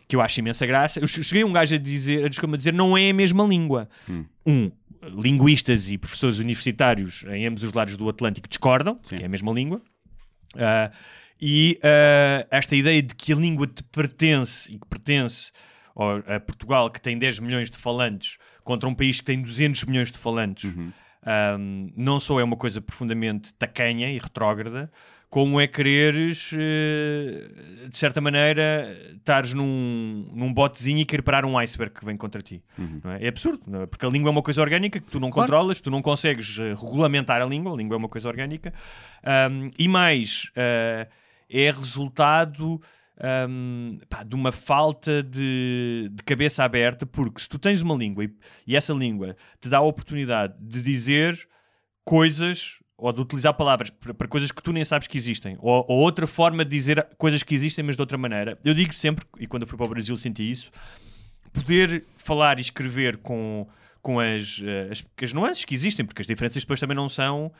que 0.09 0.17
eu 0.17 0.21
acho 0.21 0.41
imensa 0.41 0.67
graça. 0.67 1.01
Eu 1.01 1.07
cheguei 1.07 1.45
um 1.45 1.53
gajo 1.53 1.75
a 1.75 1.79
dizer, 1.79 2.25
a 2.25 2.29
desculpa, 2.29 2.55
a 2.55 2.59
dizer, 2.59 2.73
não 2.73 2.97
é 2.97 3.11
a 3.11 3.15
mesma 3.15 3.45
língua. 3.45 3.89
Um, 4.47 4.71
linguistas 5.03 5.91
e 5.91 5.99
professores 5.99 6.39
universitários 6.39 7.25
em 7.29 7.47
ambos 7.47 7.63
os 7.63 7.73
lados 7.73 7.97
do 7.97 8.09
Atlântico 8.09 8.49
discordam, 8.49 8.99
Sim. 9.03 9.17
que 9.17 9.23
é 9.23 9.27
a 9.27 9.29
mesma 9.29 9.53
língua. 9.53 9.81
Ah, 10.57 10.91
e 11.41 11.79
ah, 11.83 12.47
esta 12.51 12.77
ideia 12.77 13.03
de 13.03 13.15
que 13.15 13.33
a 13.33 13.37
língua 13.37 13.67
te 13.67 13.83
pertence 13.85 14.73
e 14.73 14.79
que 14.79 14.87
pertence 14.87 15.51
a 16.27 16.41
Portugal, 16.41 16.91
que 16.91 17.01
tem 17.01 17.19
10 17.19 17.41
milhões 17.41 17.71
de 17.71 17.77
falantes, 17.77 18.39
contra 18.65 18.89
um 18.89 18.95
país 18.95 19.21
que 19.21 19.27
tem 19.27 19.43
200 19.43 19.85
milhões 19.85 20.11
de 20.11 20.19
falantes, 20.19 20.73
ahm, 21.25 21.89
não 21.97 22.19
só 22.21 22.41
é 22.41 22.45
uma 22.45 22.57
coisa 22.57 22.81
profundamente 22.81 23.53
tacanha 23.55 24.11
e 24.11 24.19
retrógrada, 24.19 24.91
como 25.31 25.59
é 25.59 25.67
quereres, 25.67 26.51
eh, 26.53 27.89
de 27.89 27.97
certa 27.97 28.21
maneira, 28.21 28.95
estares 29.17 29.55
num, 29.55 30.29
num 30.31 30.53
botezinho 30.53 30.99
e 30.99 31.07
querer 31.07 31.23
parar 31.23 31.47
um 31.47 31.57
iceberg 31.57 31.95
que 31.95 32.05
vem 32.05 32.19
contra 32.19 32.43
ti. 32.43 32.63
não 33.03 33.13
é? 33.13 33.25
É 33.25 33.29
absurdo, 33.29 33.63
é? 33.83 33.87
porque 33.87 34.05
a 34.05 34.11
língua 34.11 34.29
é 34.29 34.33
uma 34.33 34.43
coisa 34.43 34.61
orgânica 34.61 35.01
que 35.01 35.11
tu 35.11 35.19
não 35.19 35.31
controlas, 35.31 35.81
tu 35.81 35.91
não 35.91 36.03
consegues 36.03 36.59
eh, 36.59 36.75
regulamentar 36.75 37.41
a 37.41 37.47
língua, 37.47 37.73
a 37.73 37.77
língua 37.77 37.95
é 37.95 37.99
uma 37.99 38.11
coisa 38.11 38.29
orgânica, 38.29 38.75
Ahm, 39.25 39.71
e 39.79 39.89
mais, 39.89 40.51
eh, 40.55 41.07
é 41.49 41.71
resultado 41.71 42.79
ahm, 43.19 43.99
pá, 44.09 44.23
de 44.23 44.35
uma 44.35 44.53
falta 44.53 45.23
de, 45.23 46.11
de 46.13 46.23
cabeça 46.25 46.65
aberta, 46.65 47.07
porque 47.07 47.41
se 47.41 47.49
tu 47.49 47.59
tens 47.59 47.83
uma 47.83 47.95
língua 47.95 48.25
e, 48.25 48.35
e 48.67 48.77
essa 48.77 48.93
língua 48.93 49.37
te 49.61 49.69
dá 49.69 49.79
a 49.79 49.83
oportunidade 49.83 50.55
de 50.61 50.83
dizer 50.83 51.49
coisas 52.05 52.79
ou 52.97 53.13
de 53.13 53.21
utilizar 53.21 53.55
palavras 53.55 53.91
para, 53.91 54.15
para 54.15 54.29
coisas 54.29 54.53
que 54.53 54.63
tu 54.63 54.73
nem 54.73 54.85
sabes 54.85 55.09
que 55.09 55.19
existem, 55.19 55.57
ou, 55.61 55.85
ou 55.89 55.99
outra 55.99 56.27
forma 56.27 56.65
de 56.65 56.71
dizer 56.71 57.05
coisas 57.19 57.43
que 57.43 57.55
existem, 57.55 57.85
mas 57.85 57.97
de 57.97 58.03
outra 58.03 58.17
maneira. 58.17 58.57
Eu 58.65 58.75
digo 58.75 58.95
sempre, 58.95 59.27
e 59.41 59.47
quando 59.47 59.63
eu 59.63 59.69
fui 59.69 59.77
para 59.77 59.87
o 59.87 59.91
Brasil 59.91 60.17
senti 60.17 60.49
isso, 60.49 60.71
poder 61.53 62.05
falar 62.17 62.59
e 62.59 62.61
escrever 62.61 63.17
com, 63.17 63.67
com 64.01 64.21
as, 64.21 64.61
eh, 64.65 64.89
as, 64.91 65.05
as 65.21 65.33
nuances 65.33 65.65
que 65.65 65.75
existem, 65.75 66.07
porque 66.07 66.23
as 66.23 66.29
diferenças 66.29 66.63
depois 66.63 66.79
também 66.79 66.97
não 66.97 67.09
são 67.09 67.53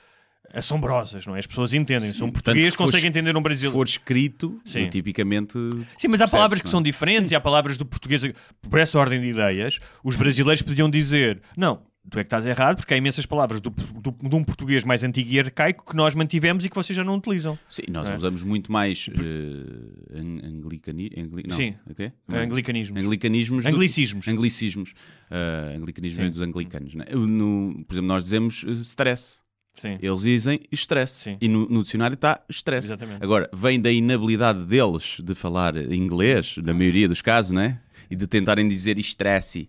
assombrosas, 0.53 1.27
não 1.27 1.35
é? 1.37 1.39
As 1.39 1.47
pessoas 1.47 1.73
entendem. 1.73 2.11
Se 2.11 2.17
um 2.17 2.27
Tanto 2.27 2.33
português 2.43 2.75
que 2.75 2.79
for 2.79 2.85
consegue 2.85 3.07
es- 3.07 3.11
entender 3.11 3.37
um 3.37 3.41
Se 3.41 3.45
brasileiro. 3.45 3.73
for 3.73 3.87
escrito, 3.87 4.61
Sim. 4.65 4.89
tipicamente. 4.89 5.55
Sim, 5.99 6.09
mas 6.09 6.21
há 6.21 6.29
palavras 6.29 6.61
que 6.61 6.69
é? 6.69 6.71
são 6.71 6.83
diferentes 6.83 7.31
e 7.31 7.35
há 7.35 7.41
palavras 7.41 7.77
do 7.77 7.87
português. 7.87 8.23
Por 8.69 8.79
essa 8.79 8.99
ordem 8.99 9.21
de 9.21 9.29
ideias, 9.29 9.79
os 10.05 10.17
brasileiros 10.17 10.63
podiam 10.63 10.91
dizer: 10.91 11.41
não, 11.57 11.83
tu 12.11 12.19
é 12.19 12.23
que 12.25 12.27
estás 12.27 12.45
errado, 12.45 12.77
porque 12.79 12.93
há 12.93 12.97
imensas 12.97 13.25
palavras 13.25 13.61
do, 13.61 13.71
do- 13.71 14.11
de 14.29 14.35
um 14.35 14.45
português 14.45 14.85
mais 14.85 15.03
antigo 15.05 15.31
e 15.33 15.39
arcaico 15.41 15.85
que 15.89 15.97
nós 15.97 16.15
mantivemos 16.15 16.65
e 16.65 16.69
que 16.69 16.75
vocês 16.75 16.95
já 16.97 17.03
não 17.05 17.17
utilizam. 17.17 17.59
Sim, 17.69 17.83
nós 17.91 18.09
é? 18.09 18.15
usamos 18.17 18.43
muito 18.43 18.71
mais 18.71 19.09
eh, 19.09 20.19
ang- 20.21 20.45
anglicani... 20.45 21.11
angli... 21.17 21.45
não, 21.49 21.57
Sim. 21.57 21.75
o 21.89 21.95
quê? 21.95 22.13
Anglicanismos. 22.29 23.01
Anglicanismos. 23.01 23.65
do- 23.65 23.69
Anglicismos. 23.71 24.29
Anglicismos. 24.29 24.93
Ah, 25.31 25.73
anglicanismos 25.77 26.27
Sim. 26.27 26.31
dos 26.33 26.43
anglicanos. 26.43 26.95
Né? 26.95 27.07
No- 27.15 27.83
por 27.87 27.95
exemplo, 27.95 28.09
nós 28.09 28.25
dizemos 28.25 28.65
eh, 28.69 28.73
stress. 28.73 29.41
Sim. 29.75 29.99
Eles 30.01 30.21
dizem 30.21 30.61
stress. 30.73 31.23
Sim. 31.23 31.39
E 31.41 31.49
no, 31.49 31.69
no 31.69 31.83
dicionário 31.83 32.15
está 32.15 32.41
stress. 32.51 32.87
Exatamente. 32.87 33.23
Agora, 33.23 33.49
vem 33.53 33.81
da 33.81 33.91
inabilidade 33.91 34.65
deles 34.67 35.17
de 35.23 35.35
falar 35.35 35.77
inglês, 35.77 36.57
na 36.59 36.75
maioria 36.75 37.09
dos 37.09 37.23
casos, 37.23 37.51
né? 37.53 37.81
E 38.11 38.15
de 38.17 38.27
tentarem 38.27 38.69
dizer 38.69 38.99
stress 38.99 39.69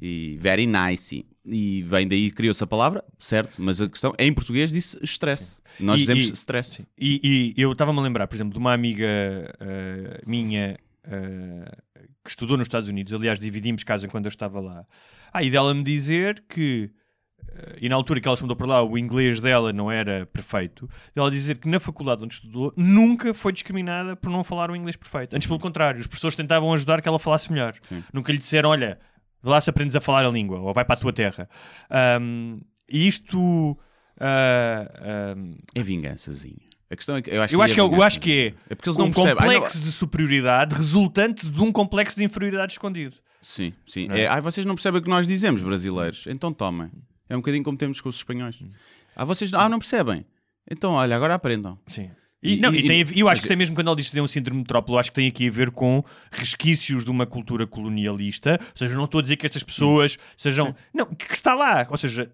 e 0.00 0.38
very 0.40 0.66
nice. 0.66 1.24
E 1.44 1.82
vem 1.82 2.06
daí 2.06 2.30
criou-se 2.30 2.62
a 2.62 2.66
palavra, 2.68 3.04
certo? 3.18 3.60
Mas 3.60 3.80
a 3.80 3.88
questão 3.88 4.14
é 4.16 4.24
em 4.24 4.32
português 4.32 4.70
disse 4.70 4.96
stress. 5.02 5.60
Nós 5.80 5.96
E- 5.96 6.00
dizemos 6.02 6.28
e- 6.28 6.32
stress. 6.34 6.86
E, 6.96 7.52
e 7.56 7.60
eu 7.60 7.72
estava-me 7.72 7.98
a 7.98 8.02
lembrar, 8.02 8.28
por 8.28 8.36
exemplo, 8.36 8.52
de 8.52 8.58
uma 8.60 8.72
amiga 8.72 9.06
eh, 9.58 10.22
minha 10.24 10.78
eh, 11.04 11.72
que 12.22 12.30
estudou 12.30 12.56
nos 12.56 12.66
Estados 12.66 12.88
Unidos. 12.88 13.12
Aliás, 13.12 13.40
dividimos 13.40 13.82
casa 13.82 14.06
quando 14.06 14.26
eu 14.26 14.30
estava 14.30 14.60
lá. 14.60 14.84
Ah, 15.32 15.42
e 15.42 15.50
dela 15.50 15.74
me 15.74 15.82
dizer 15.82 16.44
que, 16.48 16.90
e 17.80 17.88
na 17.88 17.94
altura 17.96 18.20
que 18.20 18.26
ela 18.28 18.36
se 18.36 18.42
mudou 18.42 18.56
para 18.56 18.66
lá, 18.66 18.82
o 18.82 18.96
inglês 18.98 19.40
dela 19.40 19.72
não 19.72 19.90
era 19.90 20.26
perfeito. 20.26 20.88
Ela 21.14 21.30
dizer 21.30 21.58
que 21.58 21.68
na 21.68 21.78
faculdade 21.80 22.22
onde 22.24 22.34
estudou 22.34 22.72
nunca 22.76 23.32
foi 23.34 23.52
discriminada 23.52 24.16
por 24.16 24.30
não 24.30 24.42
falar 24.44 24.70
o 24.70 24.76
inglês 24.76 24.96
perfeito. 24.96 25.34
Antes, 25.36 25.46
pelo 25.46 25.58
contrário, 25.58 26.00
os 26.00 26.06
professores 26.06 26.34
tentavam 26.36 26.72
ajudar 26.72 27.00
que 27.02 27.08
ela 27.08 27.18
falasse 27.18 27.50
melhor. 27.52 27.74
Nunca 28.12 28.32
lhe 28.32 28.38
disseram, 28.38 28.70
olha, 28.70 28.98
vê 29.42 29.50
lá 29.50 29.60
se 29.60 29.68
aprendes 29.70 29.94
a 29.96 30.00
falar 30.00 30.24
a 30.24 30.30
língua, 30.30 30.60
ou 30.60 30.72
vai 30.74 30.84
para 30.84 30.94
a 30.94 30.98
tua 30.98 31.12
terra. 31.12 31.48
Ahm, 31.90 32.60
e 32.90 33.06
isto. 33.06 33.78
ah, 34.20 35.32
ahm, 35.34 35.54
É 35.74 35.82
vingançazinho. 35.82 36.56
A 36.90 36.96
questão 36.96 37.16
é 37.16 37.22
que 37.22 37.30
eu 37.30 37.42
acho 37.42 37.54
eu 37.54 37.58
que 37.58 37.64
acho 37.64 37.72
é 37.72 37.74
que, 37.74 37.80
é- 37.80 37.84
eu 37.98 38.02
acho 38.02 38.20
que 38.20 38.32
é, 38.32 38.54
É 38.70 38.74
porque 38.74 38.88
eles 38.90 38.98
um 38.98 39.04
não 39.04 39.12
percebem. 39.12 39.36
Complexo 39.46 39.80
de 39.80 39.90
superioridade 39.92 40.74
resultante 40.74 41.48
de 41.48 41.60
um 41.62 41.72
complexo 41.72 42.16
de 42.16 42.24
inferioridade 42.24 42.72
escondido. 42.72 43.16
Sim, 43.40 43.72
sim. 43.88 44.08
É? 44.10 44.20
É, 44.22 44.26
ai, 44.26 44.40
vocês 44.42 44.66
não 44.66 44.74
percebem 44.74 45.00
o 45.00 45.02
que 45.02 45.08
nós 45.10 45.26
dizemos, 45.26 45.62
brasileiros. 45.62 46.26
Então 46.28 46.52
tomem. 46.52 46.90
É 47.32 47.36
um 47.36 47.40
bocadinho 47.40 47.64
como 47.64 47.78
temos 47.78 47.98
com 48.00 48.10
os 48.10 48.16
espanhóis. 48.16 48.60
Hum. 48.60 48.68
Ah, 49.16 49.24
vocês 49.24 49.52
ah, 49.54 49.66
não 49.68 49.78
percebem. 49.78 50.26
Então, 50.70 50.92
olha, 50.92 51.16
agora 51.16 51.34
aprendam. 51.34 51.78
Sim. 51.86 52.10
E, 52.42 52.56
não, 52.56 52.74
e- 52.74 52.80
e 52.80 52.86
tem 52.86 53.18
eu 53.18 53.28
acho 53.28 53.40
que 53.40 53.48
tem 53.48 53.56
mesmo 53.56 53.74
quando 53.74 53.88
ele 53.88 53.96
diz 53.96 54.06
que 54.08 54.12
tem 54.12 54.20
um 54.22 54.26
síndrome 54.26 54.58
de 54.58 54.64
metrópole, 54.64 54.96
eu 54.96 55.00
acho 55.00 55.10
que 55.10 55.14
tem 55.14 55.28
aqui 55.28 55.48
a 55.48 55.50
ver 55.50 55.70
com 55.70 56.04
resquícios 56.30 57.04
de 57.04 57.10
uma 57.10 57.24
cultura 57.24 57.66
colonialista. 57.66 58.58
Ou 58.60 58.76
seja, 58.76 58.94
não 58.94 59.04
estou 59.04 59.20
a 59.20 59.22
dizer 59.22 59.36
que 59.36 59.46
estas 59.46 59.62
pessoas 59.62 60.18
sejam. 60.36 60.74
Não, 60.92 61.06
que 61.06 61.26
que 61.26 61.34
está 61.34 61.54
lá. 61.54 61.86
Ou 61.88 61.96
seja, 61.96 62.30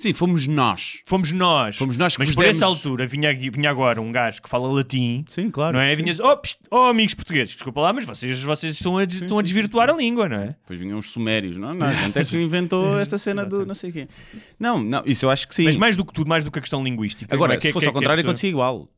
Sim, 0.00 0.14
fomos 0.14 0.46
nós. 0.46 1.00
fomos 1.04 1.32
nós. 1.32 1.76
Fomos 1.76 1.96
nós 1.96 2.16
que 2.16 2.22
Mas 2.24 2.32
por 2.32 2.44
essa 2.44 2.60
demos- 2.60 2.76
altura 2.76 3.04
vinha, 3.08 3.30
aqui- 3.30 3.50
vinha 3.50 3.68
agora 3.68 4.00
um 4.00 4.12
gajo 4.12 4.40
que 4.40 4.48
fala 4.48 4.68
latim. 4.72 5.24
Sim, 5.28 5.50
claro. 5.50 5.76
Não 5.76 5.82
é? 5.82 5.90
Sim. 5.96 6.02
Vinhas, 6.04 6.20
oh, 6.20 6.36
pst, 6.36 6.56
oh, 6.70 6.76
amigos 6.82 7.14
portugueses, 7.14 7.54
desculpa 7.54 7.80
lá, 7.80 7.92
mas 7.92 8.04
vocês, 8.06 8.38
vocês 8.40 8.74
estão, 8.74 8.96
a, 8.96 9.02
estão 9.02 9.40
a 9.40 9.42
desvirtuar 9.42 9.90
a 9.90 9.92
língua, 9.92 10.28
não 10.28 10.36
é? 10.36 10.46
Depois 10.60 10.78
vinham 10.78 10.98
os 11.00 11.10
sumérios. 11.10 11.56
Não, 11.56 11.74
não, 11.74 11.86
a 11.86 11.92
gente 11.92 12.16
é 12.16 12.24
que 12.24 12.36
inventou 12.36 12.96
esta 13.00 13.18
cena 13.18 13.44
do 13.44 13.66
não 13.66 13.74
sei 13.74 13.90
o 13.90 13.92
quê. 13.92 14.08
Não, 14.56 14.80
não, 14.80 15.02
isso 15.04 15.24
eu 15.26 15.30
acho 15.30 15.48
que 15.48 15.54
sim. 15.56 15.64
Mas 15.64 15.76
mais 15.76 15.96
do 15.96 16.04
que 16.04 16.12
tudo, 16.12 16.28
mais 16.28 16.44
do 16.44 16.50
que 16.52 16.58
a 16.60 16.62
questão 16.62 16.84
linguística. 16.84 17.34
Agora, 17.34 17.54
é? 17.54 17.56
Que- 17.56 17.66
se 17.66 17.72
fosse 17.72 17.82
que- 17.84 17.88
ao 17.88 17.92
que 17.92 17.98
a 17.98 18.00
contrário, 18.00 18.22
pessoa- 18.22 18.30
acontecia 18.30 18.50
igual. 18.50 18.88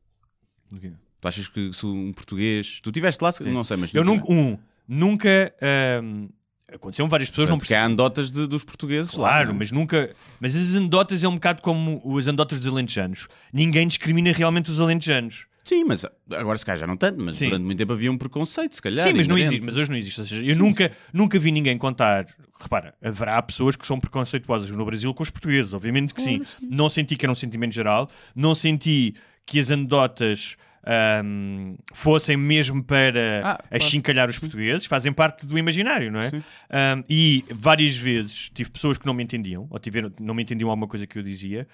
Tu 1.20 1.28
achas 1.28 1.48
que 1.48 1.72
se 1.72 1.86
um 1.86 2.12
português. 2.12 2.78
Tu 2.82 2.90
estiveste 2.90 3.24
lá, 3.24 3.30
não 3.46 3.64
sei, 3.64 3.76
mas. 3.78 3.94
Eu 3.94 4.04
nunca, 4.04 4.30
um, 4.30 4.58
nunca 4.86 5.54
ahm, 5.62 6.28
aconteceram 6.74 7.08
várias 7.08 7.30
pessoas 7.30 7.48
não 7.48 7.58
Tanto 7.58 7.66
que 7.68 7.74
há 7.74 7.84
anedotas 7.84 8.30
de- 8.30 8.46
dos 8.46 8.64
portugueses 8.64 9.12
lá. 9.14 9.28
Claro, 9.30 9.48
não 9.48 9.54
é? 9.54 9.58
mas 9.58 9.70
nunca. 9.70 10.14
Mas 10.40 10.54
as 10.56 10.74
anedotas 10.74 11.22
é 11.24 11.28
um 11.28 11.34
bocado 11.34 11.62
como 11.62 12.02
as 12.18 12.26
anedotas 12.28 12.58
dos 12.58 12.68
alentejanos. 12.72 13.28
Ninguém 13.52 13.86
discrimina 13.88 14.32
realmente 14.32 14.70
os 14.70 14.80
alentejanos. 14.80 15.46
Sim, 15.62 15.84
mas 15.84 16.04
agora 16.32 16.56
se 16.56 16.64
calhar 16.64 16.80
já 16.80 16.86
não 16.86 16.96
tanto, 16.96 17.20
mas 17.22 17.36
Sim. 17.36 17.46
durante 17.46 17.64
muito 17.64 17.78
tempo 17.78 17.92
havia 17.92 18.10
um 18.10 18.16
preconceito, 18.16 18.74
se 18.74 18.80
calhar. 18.82 19.06
Sim, 19.06 19.12
mas 19.14 19.28
não 19.28 19.36
existe. 19.36 19.64
Mas 19.64 19.76
hoje 19.76 19.90
não 19.90 19.96
existe. 19.96 20.20
Ou 20.20 20.26
seja, 20.26 20.42
eu 20.42 20.56
nunca, 20.56 20.90
nunca 21.12 21.38
vi 21.38 21.52
ninguém 21.52 21.76
contar. 21.76 22.26
Repara, 22.58 22.94
haverá 23.02 23.40
pessoas 23.42 23.76
que 23.76 23.86
são 23.86 23.98
preconceituosas 24.00 24.68
no 24.70 24.84
Brasil 24.84 25.12
com 25.14 25.22
os 25.22 25.30
portugueses, 25.30 25.72
obviamente 25.72 26.12
que 26.14 26.20
sim. 26.22 26.42
Não 26.62 26.88
senti 26.90 27.16
que 27.16 27.24
era 27.24 27.32
um 27.32 27.34
sentimento 27.34 27.72
geral, 27.72 28.10
não 28.34 28.54
senti 28.54 29.14
que 29.46 29.58
as 29.60 29.70
anedotas 29.70 30.56
ahm, 30.84 31.74
fossem 31.92 32.36
mesmo 32.36 32.82
para 32.82 33.38
Ah, 33.38 33.42
claro. 33.42 33.64
achincalhar 33.70 34.28
os 34.30 34.38
portugueses, 34.38 34.86
fazem 34.86 35.12
parte 35.12 35.46
do 35.46 35.58
imaginário, 35.58 36.10
não 36.10 36.20
é? 36.20 36.30
Ahm, 36.70 37.02
e 37.08 37.44
várias 37.50 37.96
vezes 37.96 38.50
tive 38.54 38.70
pessoas 38.70 38.96
que 38.98 39.06
não 39.06 39.14
me 39.14 39.22
entendiam, 39.22 39.66
ou 39.70 39.78
tiveram, 39.78 40.12
não 40.20 40.34
me 40.34 40.42
entendiam 40.42 40.70
alguma 40.70 40.88
coisa 40.88 41.06
que 41.06 41.18
eu 41.18 41.22
dizia, 41.22 41.66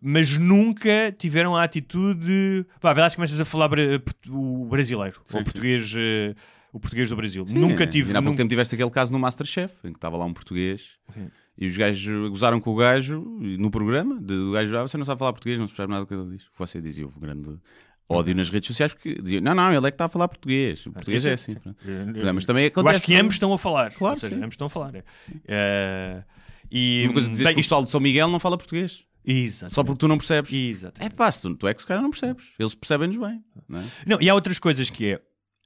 mas 0.00 0.36
nunca 0.36 1.12
tiveram 1.18 1.56
a 1.56 1.64
atitude. 1.64 2.64
Vá, 2.80 2.92
vai 2.92 3.02
lá 3.02 3.10
se 3.10 3.16
começas 3.16 3.38
a 3.40 3.44
falar 3.44 3.68
o 4.28 4.66
brasileiro, 4.66 5.20
ou 5.32 5.40
o 5.40 5.44
português, 5.44 5.92
eh, 5.96 6.34
o 6.72 6.80
português 6.80 7.08
do 7.10 7.16
Brasil. 7.16 7.46
Sim, 7.46 7.58
nunca 7.58 7.84
é. 7.84 7.86
tive. 7.86 8.08
Ainda 8.08 8.18
há 8.18 8.22
pouco 8.22 8.30
nunca- 8.32 8.42
tempo 8.42 8.48
tiveste 8.50 8.74
aquele 8.74 8.90
caso 8.90 9.12
no 9.12 9.18
Masterchef, 9.18 9.74
em 9.84 9.90
que 9.92 9.98
estava 9.98 10.16
lá 10.16 10.24
um 10.24 10.32
português 10.32 10.90
e 11.58 11.66
os 11.66 11.76
gajos 11.76 12.30
gozaram 12.30 12.58
com 12.60 12.70
o 12.70 12.76
gajo 12.76 13.38
e 13.42 13.58
no 13.58 13.70
programa. 13.70 14.14
de- 14.18 14.26
Do 14.26 14.52
gajo, 14.52 14.74
ah, 14.78 14.82
você 14.82 14.96
não 14.96 15.04
sabe 15.04 15.18
falar 15.18 15.32
português, 15.32 15.58
não 15.58 15.66
se 15.66 15.74
percebe 15.74 15.90
nada 15.92 16.04
do 16.04 16.08
que 16.08 16.14
ele 16.14 16.36
diz. 16.36 16.46
Você 16.58 16.80
dizia, 16.80 17.04
houve 17.04 17.18
um 17.18 17.20
grande 17.20 17.50
ódio 18.08 18.34
nas 18.34 18.50
redes 18.50 18.66
sociais 18.66 18.92
porque 18.92 19.14
dizia, 19.22 19.40
não, 19.40 19.54
não, 19.54 19.68
ele 19.72 19.86
é 19.86 19.90
que 19.90 19.94
está 19.94 20.04
a 20.04 20.08
falar 20.08 20.28
português. 20.28 20.84
O 20.86 20.92
português 20.92 21.24
é 21.24 21.32
assim. 21.32 21.56
Eu- 21.84 22.34
Mas 22.34 22.44
também 22.46 22.64
eu 22.64 22.68
acontece. 22.68 22.96
acho 22.98 23.06
que 23.06 23.16
ambos 23.16 23.34
estão 23.34 23.52
a 23.52 23.58
falar. 23.58 23.92
Claro, 23.94 24.20
seja, 24.20 24.36
ambos 24.36 24.52
estão 24.54 24.66
a 24.66 24.70
falar. 24.70 24.92
Eh, 25.46 26.22
e, 26.70 27.04
Uma 27.06 27.12
coisa 27.14 27.28
dizer 27.30 27.44
bem, 27.44 27.52
que 27.54 27.58
o 27.58 27.60
isto- 27.60 27.68
pessoal 27.68 27.84
de 27.84 27.90
São 27.90 28.00
Miguel 28.00 28.28
não 28.28 28.38
fala 28.40 28.56
português. 28.58 29.04
Exatamente. 29.24 29.74
Só 29.74 29.84
porque 29.84 29.98
tu 29.98 30.08
não 30.08 30.18
percebes. 30.18 30.52
Exato. 30.52 31.02
É 31.02 31.08
pá, 31.08 31.30
tu, 31.30 31.54
tu 31.54 31.68
é 31.68 31.74
que 31.74 31.80
se 31.80 31.86
calhar 31.86 32.02
não 32.02 32.10
percebes. 32.10 32.52
Eles 32.58 32.74
percebem-nos 32.74 33.16
bem. 33.16 33.42
Não 33.68 33.78
é? 33.78 33.84
Não, 34.06 34.20
e 34.20 34.28
há 34.28 34.34
outras 34.34 34.58
coisas 34.58 34.90
que 34.90 35.12
é 35.12 35.20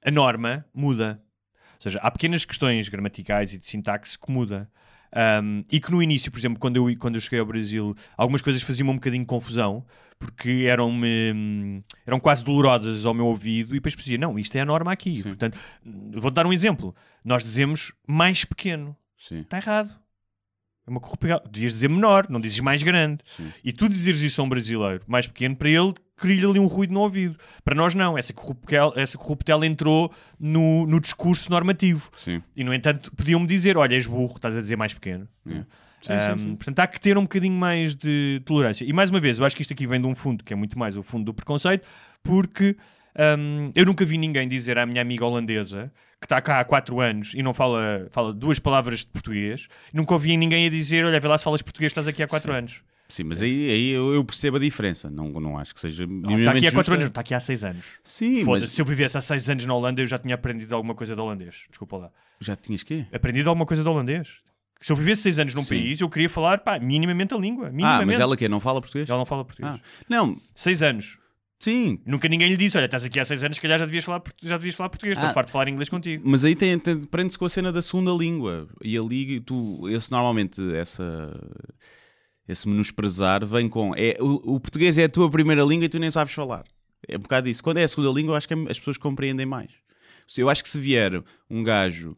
a 0.05 0.11
norma 0.11 0.63
muda. 0.73 1.21
Ou 1.75 1.81
seja, 1.81 1.99
há 2.01 2.09
pequenas 2.11 2.45
questões 2.45 2.87
gramaticais 2.89 3.53
e 3.53 3.57
de 3.59 3.65
sintaxe 3.65 4.17
que 4.17 4.31
muda. 4.31 4.69
Um, 5.15 5.63
e 5.71 5.79
que 5.79 5.91
no 5.91 6.01
início, 6.03 6.31
por 6.31 6.37
exemplo, 6.37 6.59
quando 6.59 6.75
eu, 6.75 6.97
quando 6.97 7.15
eu 7.15 7.21
cheguei 7.21 7.39
ao 7.39 7.45
Brasil, 7.45 7.95
algumas 8.15 8.41
coisas 8.41 8.61
faziam-me 8.61 8.91
um 8.91 8.95
bocadinho 8.95 9.23
de 9.23 9.27
confusão 9.27 9.85
porque 10.19 10.67
hum, 11.35 11.81
eram 12.05 12.19
quase 12.19 12.43
dolorosas 12.43 13.05
ao 13.05 13.13
meu 13.13 13.27
ouvido 13.27 13.75
e 13.75 13.79
depois 13.79 13.95
dizia, 13.95 14.17
não, 14.17 14.37
isto 14.39 14.55
é 14.55 14.61
a 14.61 14.65
norma 14.65 14.91
aqui. 14.91 15.21
Portanto, 15.21 15.57
vou 16.13 16.31
dar 16.31 16.45
um 16.45 16.53
exemplo. 16.53 16.95
Nós 17.23 17.43
dizemos 17.43 17.93
mais 18.07 18.43
pequeno. 18.43 18.95
Sim. 19.17 19.41
Está 19.41 19.57
errado. 19.57 20.06
É 20.87 20.89
uma 20.89 21.01
corrupção. 21.01 21.41
Devias 21.51 21.73
dizer 21.73 21.89
menor, 21.89 22.27
não 22.29 22.39
dizes 22.39 22.59
mais 22.61 22.81
grande. 22.81 23.19
Sim. 23.35 23.51
E 23.63 23.73
tu 23.73 23.89
dizeres 23.89 24.21
isso 24.21 24.39
a 24.39 24.43
um 24.45 24.49
brasileiro 24.49 25.03
mais 25.05 25.27
pequeno, 25.27 25.53
para 25.55 25.69
ele, 25.69 25.93
cria-lhe 26.15 26.45
ali 26.45 26.59
um 26.59 26.67
ruído 26.67 26.93
no 26.93 27.01
ouvido. 27.01 27.37
Para 27.63 27.75
nós, 27.75 27.93
não. 27.93 28.17
Essa 28.17 28.31
corruptela, 28.33 28.93
essa 28.95 29.17
corruptela 29.17 29.67
entrou 29.67 30.11
no, 30.39 30.87
no 30.87 30.99
discurso 31.01 31.51
normativo. 31.51 32.09
Sim. 32.17 32.41
E, 32.55 32.63
no 32.63 32.73
entanto, 32.73 33.13
podiam-me 33.13 33.45
dizer: 33.45 33.77
olha, 33.77 33.95
és 33.95 34.07
burro, 34.07 34.35
estás 34.37 34.55
a 34.55 34.61
dizer 34.61 34.77
mais 34.77 34.93
pequeno. 34.93 35.27
É. 35.45 35.63
Sim, 36.01 36.13
Um, 36.13 36.37
sim, 36.37 36.43
sim. 36.43 36.55
Portanto, 36.55 36.79
há 36.79 36.87
que 36.87 37.01
ter 37.01 37.17
um 37.17 37.23
bocadinho 37.23 37.55
mais 37.55 37.95
de 37.95 38.41
tolerância. 38.45 38.85
E 38.85 38.93
mais 38.93 39.09
uma 39.09 39.19
vez, 39.19 39.39
eu 39.39 39.45
acho 39.45 39.55
que 39.55 39.63
isto 39.63 39.73
aqui 39.73 39.85
vem 39.87 39.99
de 39.99 40.07
um 40.07 40.15
fundo 40.15 40.43
que 40.43 40.53
é 40.53 40.55
muito 40.55 40.77
mais 40.79 40.95
o 40.95 41.03
fundo 41.03 41.25
do 41.25 41.33
preconceito, 41.33 41.85
porque 42.23 42.77
um, 43.17 43.71
eu 43.75 43.85
nunca 43.85 44.05
vi 44.05 44.17
ninguém 44.17 44.47
dizer 44.47 44.77
à 44.77 44.85
minha 44.85 45.01
amiga 45.01 45.25
holandesa 45.25 45.91
que 46.19 46.25
está 46.25 46.41
cá 46.41 46.59
há 46.59 46.65
4 46.65 46.99
anos 46.99 47.33
e 47.33 47.43
não 47.43 47.53
fala, 47.53 48.07
fala 48.11 48.33
duas 48.33 48.59
palavras 48.59 48.99
de 48.99 49.07
português, 49.07 49.67
nunca 49.93 50.13
ouvi 50.13 50.35
ninguém 50.35 50.65
a 50.65 50.69
dizer: 50.69 51.05
Olha, 51.05 51.19
vê 51.19 51.27
lá 51.27 51.37
se 51.37 51.43
falas 51.43 51.61
português, 51.61 51.91
estás 51.91 52.07
aqui 52.07 52.23
há 52.23 52.27
4 52.27 52.51
anos. 52.51 52.81
Sim, 53.09 53.23
mas 53.23 53.41
aí, 53.41 53.69
aí 53.69 53.89
eu, 53.91 54.23
percebo 54.25 54.57
a 54.57 54.59
diferença. 54.59 55.09
Não, 55.09 55.29
não 55.29 55.57
acho 55.57 55.73
que 55.73 55.79
seja. 55.79 56.05
Não, 56.05 56.37
está 56.37 56.51
aqui 56.51 56.67
há 56.67 56.71
4 56.71 56.75
justa. 56.75 56.93
anos, 56.93 57.05
está 57.05 57.21
aqui 57.21 57.33
há 57.33 57.39
6 57.39 57.63
anos. 57.63 57.85
Sim, 58.03 58.43
mas 58.43 58.71
se 58.71 58.81
eu 58.81 58.85
vivesse 58.85 59.17
há 59.17 59.21
6 59.21 59.49
anos 59.49 59.65
na 59.65 59.73
Holanda, 59.73 60.01
eu 60.01 60.07
já 60.07 60.17
tinha 60.17 60.35
aprendido 60.35 60.75
alguma 60.75 60.93
coisa 60.93 61.15
de 61.15 61.21
holandês. 61.21 61.65
Desculpa 61.69 61.97
lá. 61.97 62.11
já 62.41 62.55
tinhas 62.55 62.83
quê? 62.83 63.05
Aprendido 63.13 63.49
alguma 63.49 63.65
coisa 63.65 63.81
de 63.81 63.87
holandês. 63.89 64.41
Se 64.81 64.91
eu 64.91 64.95
vivesse 64.95 65.23
6 65.23 65.39
anos 65.39 65.53
num 65.53 65.63
Sim. 65.63 65.69
país, 65.69 66.01
eu 66.01 66.09
queria 66.09 66.29
falar, 66.29 66.59
pá, 66.59 66.77
minimamente 66.79 67.33
a 67.33 67.37
língua. 67.37 67.67
Ah, 67.67 67.71
Minimamente. 67.71 68.05
mas 68.07 68.19
ela 68.19 68.35
que 68.37 68.47
não 68.47 68.59
fala 68.59 68.81
português? 68.81 69.09
Ela 69.09 69.17
não 69.19 69.25
fala 69.25 69.43
português. 69.45 69.73
Ah, 69.73 69.79
não, 70.09 70.39
6 70.53 70.83
anos. 70.83 71.17
Sim, 71.59 71.99
Nunca 72.05 72.27
ninguém 72.27 72.49
lhe 72.49 72.57
disse: 72.57 72.77
Olha, 72.77 72.85
estás 72.85 73.03
aqui 73.03 73.19
há 73.19 73.25
6 73.25 73.43
anos, 73.43 73.57
se 73.57 73.61
calhar 73.61 73.79
já 73.79 73.85
devias 73.85 74.03
falar, 74.03 74.21
já 74.41 74.57
devias 74.57 74.75
falar 74.75 74.89
português. 74.89 75.17
Estou 75.17 75.29
Ah. 75.29 75.33
farto 75.33 75.47
de 75.47 75.51
falar 75.53 75.67
inglês 75.69 75.89
contigo. 75.89 76.23
mas 76.25 76.43
aí 76.45 76.55
tem, 76.55 76.77
tem- 76.79 77.01
prende-se 77.03 77.37
com 77.37 77.45
a 77.45 77.49
cena 77.49 77.71
da 77.71 77.81
segunda 77.81 78.11
língua. 78.11 78.67
E 78.83 78.97
ali 78.97 79.39
tu, 79.41 79.87
esse 79.89 80.11
normalmente, 80.11 80.61
essa. 80.75 81.03
Esse 82.47 82.67
menosprezar 82.67 83.45
vem 83.45 83.67
com. 83.67 83.93
É, 83.95 84.15
o, 84.21 84.55
o 84.55 84.59
português 84.59 84.97
é 84.97 85.03
a 85.03 85.09
tua 85.09 85.29
primeira 85.29 85.63
língua 85.63 85.85
e 85.85 85.89
tu 85.89 85.99
nem 85.99 86.09
sabes 86.09 86.33
falar. 86.33 86.63
É 87.07 87.17
um 87.17 87.19
bocado 87.19 87.49
isso. 87.49 87.61
Quando 87.61 87.77
é 87.77 87.83
a 87.83 87.87
segunda 87.87 88.09
língua, 88.11 88.31
eu 88.33 88.37
acho 88.37 88.47
que 88.47 88.53
as 88.53 88.79
pessoas 88.79 88.97
compreendem 88.97 89.45
mais. 89.45 89.69
Eu 90.37 90.49
acho 90.49 90.63
que 90.63 90.69
se 90.69 90.79
vier 90.79 91.21
um 91.49 91.61
gajo 91.63 92.15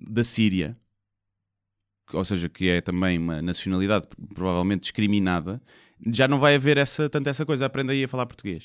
da 0.00 0.22
Síria 0.24 0.76
ou 2.12 2.24
seja, 2.24 2.48
que 2.48 2.68
é 2.68 2.80
também 2.80 3.18
uma 3.18 3.40
nacionalidade 3.42 4.06
provavelmente 4.34 4.82
discriminada, 4.82 5.60
já 6.12 6.26
não 6.28 6.38
vai 6.38 6.54
haver 6.54 6.76
essa, 6.78 7.08
tanto 7.08 7.28
essa 7.28 7.44
coisa. 7.46 7.66
Aprenda 7.66 7.92
aí 7.92 8.04
a 8.04 8.08
falar 8.08 8.26
português. 8.26 8.64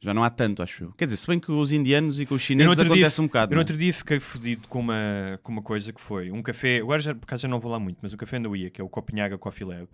Já 0.00 0.12
não 0.12 0.22
há 0.22 0.28
tanto, 0.28 0.62
acho 0.62 0.84
eu. 0.84 0.92
Quer 0.92 1.06
dizer, 1.06 1.16
se 1.16 1.26
bem 1.26 1.40
que 1.40 1.46
com 1.46 1.58
os 1.58 1.72
indianos 1.72 2.20
e 2.20 2.26
com 2.26 2.34
os 2.34 2.42
chineses 2.42 2.68
outro 2.70 2.84
dia- 2.84 2.92
acontece 2.94 3.20
um 3.20 3.26
bocado. 3.26 3.52
Eu 3.52 3.56
no 3.56 3.60
é? 3.60 3.62
outro 3.62 3.76
dia 3.78 3.92
fiquei 3.94 4.20
fodido 4.20 4.68
com 4.68 4.80
uma, 4.80 5.40
com 5.42 5.50
uma 5.52 5.62
coisa 5.62 5.90
que 5.92 6.00
foi 6.00 6.30
um 6.30 6.42
café, 6.42 6.78
agora 6.78 7.00
já, 7.00 7.14
por 7.14 7.24
acaso 7.24 7.46
eu 7.46 7.50
não 7.50 7.58
vou 7.58 7.72
lá 7.72 7.78
muito, 7.80 7.98
mas 8.02 8.12
o 8.12 8.16
café 8.16 8.36
onde 8.38 8.46
eu 8.46 8.54
ia, 8.54 8.70
que 8.70 8.78
é 8.80 8.84
o 8.84 8.90
Copenhaga 8.90 9.38
Coffee 9.38 9.66
Lab, 9.66 9.88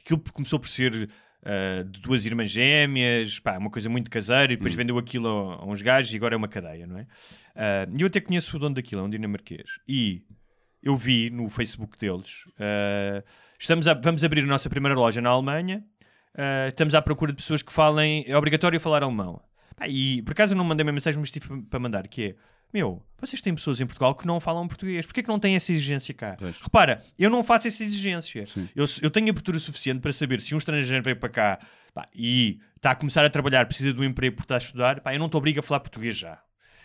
aquilo 0.00 0.20
começou 0.32 0.60
por 0.60 0.68
ser 0.68 1.10
ah, 1.42 1.82
de 1.82 2.00
duas 2.00 2.24
irmãs 2.24 2.48
gêmeas, 2.50 3.40
pá, 3.40 3.58
uma 3.58 3.68
coisa 3.68 3.88
muito 3.88 4.08
caseira, 4.10 4.52
e 4.52 4.54
Hum. 4.54 4.58
depois 4.58 4.74
vendeu 4.74 4.96
aquilo 4.96 5.26
a, 5.28 5.54
a 5.56 5.66
uns 5.66 5.82
gajos 5.82 6.12
e 6.12 6.16
agora 6.16 6.34
é 6.36 6.38
uma 6.38 6.48
cadeia, 6.48 6.86
não 6.86 6.96
é? 6.98 7.06
Ah, 7.56 7.86
E 7.92 8.00
eu 8.00 8.06
até 8.06 8.20
conheço 8.20 8.56
o 8.56 8.60
dono 8.60 8.76
daquilo, 8.76 9.00
é 9.00 9.04
um 9.04 9.10
dinamarquês. 9.10 9.80
E 9.88 10.22
eu 10.80 10.96
vi 10.96 11.30
no 11.30 11.48
Facebook 11.50 11.98
deles, 11.98 12.44
ah, 12.60 13.24
estamos 13.58 13.86
a- 13.86 13.94
vamos 13.94 14.22
abrir 14.24 14.42
a 14.42 14.46
nossa 14.46 14.68
primeira 14.70 14.94
loja 14.98 15.20
na 15.20 15.30
Alemanha, 15.30 15.82
ah, 16.36 16.68
estamos 16.68 16.94
à 16.94 17.02
procura 17.02 17.32
de 17.32 17.36
pessoas 17.36 17.62
que 17.62 17.72
falem, 17.72 18.24
é 18.26 18.36
obrigatório 18.36 18.78
falar 18.80 19.02
alemão. 19.02 19.40
Pá, 19.76 19.86
e 19.88 20.22
por 20.22 20.32
acaso 20.32 20.54
eu 20.54 20.56
não 20.58 20.64
mandei 20.64 20.84
uma 20.84 20.92
mensagem, 20.92 21.18
mas 21.20 21.30
tive 21.30 21.62
para 21.62 21.78
mandar, 21.78 22.06
que 22.08 22.24
é, 22.24 22.34
meu, 22.74 23.02
vocês 23.20 23.40
têm 23.40 23.54
pessoas 23.54 23.80
em 23.80 23.86
Portugal 23.86 24.14
que 24.14 24.26
não 24.26 24.40
falam 24.40 24.66
português, 24.68 25.06
porquê 25.06 25.22
que 25.22 25.28
não 25.28 25.38
têm 25.38 25.54
essa 25.56 25.72
exigência 25.72 26.12
cá? 26.12 26.36
Pois. 26.38 26.60
Repara, 26.60 27.02
eu 27.18 27.30
não 27.30 27.42
faço 27.44 27.68
essa 27.68 27.82
exigência. 27.84 28.44
Eu, 28.76 28.84
eu 29.02 29.10
tenho 29.10 29.30
abertura 29.30 29.58
suficiente 29.58 30.00
para 30.00 30.12
saber 30.12 30.40
se 30.40 30.54
um 30.54 30.58
estrangeiro 30.58 31.02
veio 31.04 31.16
para 31.16 31.28
cá 31.28 31.58
pá, 31.94 32.04
e 32.14 32.58
está 32.76 32.90
a 32.90 32.94
começar 32.94 33.24
a 33.24 33.30
trabalhar, 33.30 33.64
precisa 33.66 33.92
de 33.92 34.00
um 34.00 34.04
emprego 34.04 34.36
porque 34.36 34.44
está 34.44 34.56
a 34.56 34.58
estudar, 34.58 35.00
pá, 35.00 35.14
eu 35.14 35.18
não 35.18 35.28
te 35.28 35.36
obrigo 35.36 35.60
a 35.60 35.62
falar 35.62 35.80
português 35.80 36.16
já. 36.16 36.38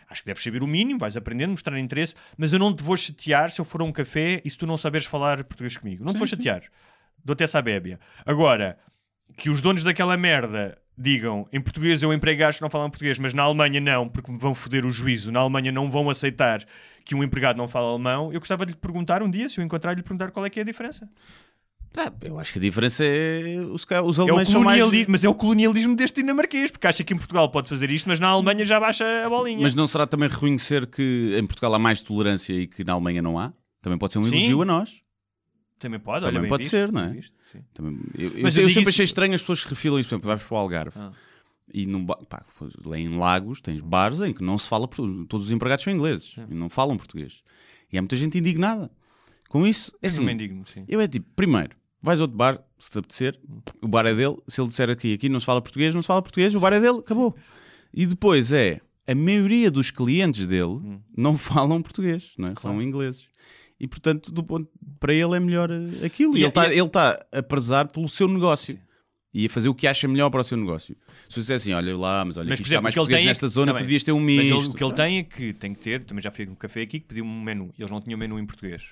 Acho 0.09 0.21
que 0.21 0.27
deves 0.27 0.43
saber 0.43 0.63
o 0.63 0.67
mínimo, 0.67 0.99
vais 0.99 1.17
aprendendo, 1.17 1.51
mostrar 1.51 1.77
interesse, 1.79 2.13
mas 2.37 2.53
eu 2.53 2.59
não 2.59 2.75
te 2.75 2.83
vou 2.83 2.97
chatear 2.97 3.51
se 3.51 3.59
eu 3.59 3.65
for 3.65 3.81
a 3.81 3.83
um 3.83 3.91
café 3.91 4.41
e 4.43 4.49
se 4.49 4.57
tu 4.57 4.67
não 4.67 4.77
saberes 4.77 5.07
falar 5.07 5.43
português 5.43 5.77
comigo. 5.77 6.03
Não 6.03 6.13
te 6.13 6.17
vou 6.17 6.27
chatear. 6.27 6.63
Dou-te 7.23 7.43
essa 7.43 7.61
bébia. 7.61 7.99
Agora, 8.25 8.77
que 9.37 9.49
os 9.49 9.61
donos 9.61 9.83
daquela 9.83 10.17
merda 10.17 10.77
digam 10.97 11.47
em 11.51 11.59
português 11.59 12.03
eu 12.03 12.13
emprego 12.13 12.39
gajos 12.39 12.57
que 12.57 12.61
não 12.61 12.69
falam 12.69 12.89
português, 12.89 13.17
mas 13.17 13.33
na 13.33 13.43
Alemanha 13.43 13.81
não, 13.81 14.07
porque 14.07 14.31
me 14.31 14.37
vão 14.37 14.53
foder 14.53 14.85
o 14.85 14.91
juízo. 14.91 15.31
Na 15.31 15.39
Alemanha 15.39 15.71
não 15.71 15.89
vão 15.89 16.09
aceitar 16.09 16.63
que 17.03 17.15
um 17.15 17.23
empregado 17.23 17.57
não 17.57 17.67
fala 17.67 17.87
alemão. 17.87 18.31
Eu 18.31 18.39
gostava 18.39 18.65
de 18.65 18.73
lhe 18.73 18.77
perguntar 18.77 19.21
um 19.23 19.29
dia, 19.29 19.49
se 19.49 19.59
eu 19.59 19.65
encontrar, 19.65 19.93
lhe 19.93 20.03
perguntar 20.03 20.31
qual 20.31 20.45
é 20.45 20.49
que 20.49 20.59
é 20.59 20.61
a 20.61 20.65
diferença. 20.65 21.09
Pá, 21.93 22.11
eu 22.23 22.39
acho 22.39 22.51
que 22.51 22.57
a 22.59 22.61
diferença 22.61 23.03
é 23.05 23.59
os, 23.71 23.85
os 23.85 24.17
É 24.19 24.21
alemães 24.23 24.49
são 24.49 24.63
mais... 24.63 24.83
mas 25.07 25.23
é 25.23 25.29
o 25.29 25.35
colonialismo 25.35 25.95
deste 25.95 26.21
dinamarquês, 26.21 26.71
porque 26.71 26.87
acha 26.87 27.03
que 27.03 27.13
em 27.13 27.17
Portugal 27.17 27.49
pode 27.51 27.69
fazer 27.69 27.89
isto, 27.91 28.09
mas 28.09 28.19
na 28.19 28.27
Alemanha 28.29 28.65
já 28.65 28.79
baixa 28.79 29.05
a 29.25 29.29
bolinha. 29.29 29.61
Mas 29.61 29.75
não 29.75 29.85
será 29.87 30.07
também 30.07 30.27
reconhecer 30.27 30.87
que 30.87 31.35
em 31.39 31.45
Portugal 31.45 31.73
há 31.75 31.79
mais 31.79 32.01
tolerância 32.01 32.51
e 32.51 32.65
que 32.67 32.83
na 32.83 32.93
Alemanha 32.93 33.21
não 33.21 33.37
há? 33.37 33.53
Também 33.81 33.99
pode 33.99 34.11
ser 34.13 34.19
um 34.19 34.23
Sim. 34.23 34.37
elogio 34.37 34.61
a 34.63 34.65
nós. 34.65 35.01
Também 35.77 35.99
pode, 35.99 36.25
Também 36.25 36.39
olha, 36.41 36.49
pode 36.49 36.63
visto, 36.63 36.71
ser, 36.75 36.91
não 36.91 37.03
é? 37.03 37.09
visto. 37.09 37.33
Também- 37.73 37.99
eu 38.17 38.29
eu- 38.37 38.43
Mas 38.43 38.57
eu 38.57 38.63
eu 38.63 38.69
sempre 38.69 38.81
isso- 38.81 38.89
achei 38.89 39.05
estranho 39.05 39.35
as 39.35 39.41
pessoas 39.41 39.63
que 39.63 39.69
refilam 39.69 39.99
isso. 39.99 40.09
Por 40.09 40.15
exemplo, 40.15 40.27
vais 40.29 40.41
para 40.41 40.55
o 40.55 40.57
Algarve 40.57 40.97
Ah. 40.99 41.11
e 41.71 41.85
num 41.85 42.03
pá, 42.05 42.43
em 42.97 43.17
Lagos 43.17 43.61
tens 43.61 43.81
bares 43.81 44.19
em 44.21 44.33
que 44.33 44.41
não 44.43 44.57
se 44.57 44.67
fala. 44.67 44.87
Todos 44.87 45.47
os 45.47 45.51
empregados 45.51 45.83
são 45.83 45.93
ingleses 45.93 46.35
e 46.49 46.53
não 46.55 46.69
falam 46.69 46.97
português. 46.97 47.43
E 47.91 47.97
há 47.97 48.01
muita 48.01 48.15
gente 48.15 48.37
indignada 48.39 48.89
com 49.49 49.67
isso. 49.67 49.91
É 50.01 50.07
assim, 50.07 50.35
digo-me, 50.37 50.63
sim. 50.73 50.85
eu 50.87 50.99
é 50.99 51.07
tipo, 51.07 51.27
primeiro, 51.35 51.75
vais 52.03 52.19
a 52.19 52.23
outro 52.23 52.37
bar, 52.37 52.61
se 52.77 52.91
te 52.91 52.99
apetecer, 52.99 53.39
o 53.81 53.87
bar 53.87 54.05
é 54.05 54.13
dele. 54.13 54.37
Se 54.47 54.59
ele 54.61 54.67
disser 54.69 54.89
aqui, 54.89 55.13
aqui 55.13 55.29
não 55.29 55.39
se 55.39 55.45
fala 55.45 55.61
português, 55.61 55.95
não 55.95 56.01
se 56.01 56.07
fala 56.07 56.21
português, 56.21 56.53
o 56.53 56.59
bar 56.59 56.73
é 56.73 56.79
dele, 56.79 56.99
acabou. 56.99 57.35
E 57.93 58.05
depois 58.05 58.51
é, 58.51 58.81
a 59.07 59.15
maioria 59.15 59.71
dos 59.71 59.89
clientes 59.89 60.45
dele 60.45 60.99
não 61.17 61.37
falam 61.37 61.81
português, 61.81 62.33
não 62.37 62.49
é? 62.49 62.53
são 62.59 62.81
ingleses. 62.81 63.27
E 63.79 63.87
portanto, 63.87 64.31
do 64.31 64.43
ponto, 64.43 64.69
para 64.99 65.13
ele 65.13 65.35
é 65.35 65.39
melhor 65.39 65.69
eh, 65.71 66.05
aquilo. 66.05 66.35
E, 66.37 66.41
E- 66.41 66.43
ele 66.43 66.47
está 66.49 66.73
ele 66.73 66.89
tá 66.89 67.25
a 67.31 67.41
prezar 67.43 67.87
pelo 67.87 68.07
seu 68.07 68.27
negócio. 68.27 68.79
E 69.35 69.47
a 69.47 69.49
fazer 69.49 69.67
o 69.67 69.73
que 69.73 69.87
acha 69.87 70.07
melhor 70.07 70.29
para 70.29 70.41
o 70.41 70.43
seu 70.43 70.55
negócio. 70.55 70.95
Se 71.27 71.39
disser 71.39 71.55
assim, 71.55 71.73
olha 71.73 71.97
lá, 71.97 72.23
mas 72.23 72.37
olha, 72.37 72.49
Mas, 72.49 72.53
aqui 72.53 72.61
por 72.61 72.67
está 72.67 72.73
exemplo, 72.75 72.83
mais 72.83 72.95
o 72.95 72.97
português 72.99 73.23
é 73.23 73.25
nesta 73.25 73.47
que- 73.47 73.51
zona, 73.53 73.71
tá 73.73 73.79
tu 73.79 73.81
devias 73.81 74.03
ter 74.03 74.11
um 74.11 74.19
Mas 74.19 74.25
misto. 74.27 74.55
ele- 74.59 74.67
o 74.67 74.73
que 74.75 74.83
ele 74.83 74.93
tem 74.93 75.17
é 75.17 75.23
que 75.23 75.53
tem 75.53 75.73
que 75.73 75.79
ter, 75.81 76.03
também 76.05 76.21
já 76.21 76.29
fui 76.29 76.45
a 76.45 76.49
um 76.51 76.55
café 76.55 76.83
aqui 76.83 76.99
que 76.99 77.07
pediu 77.07 77.25
um 77.25 77.41
menu. 77.41 77.73
Eles 77.77 77.89
não 77.91 77.99
tinham 77.99 78.17
menu 78.19 78.37
em 78.37 78.45
português. 78.45 78.91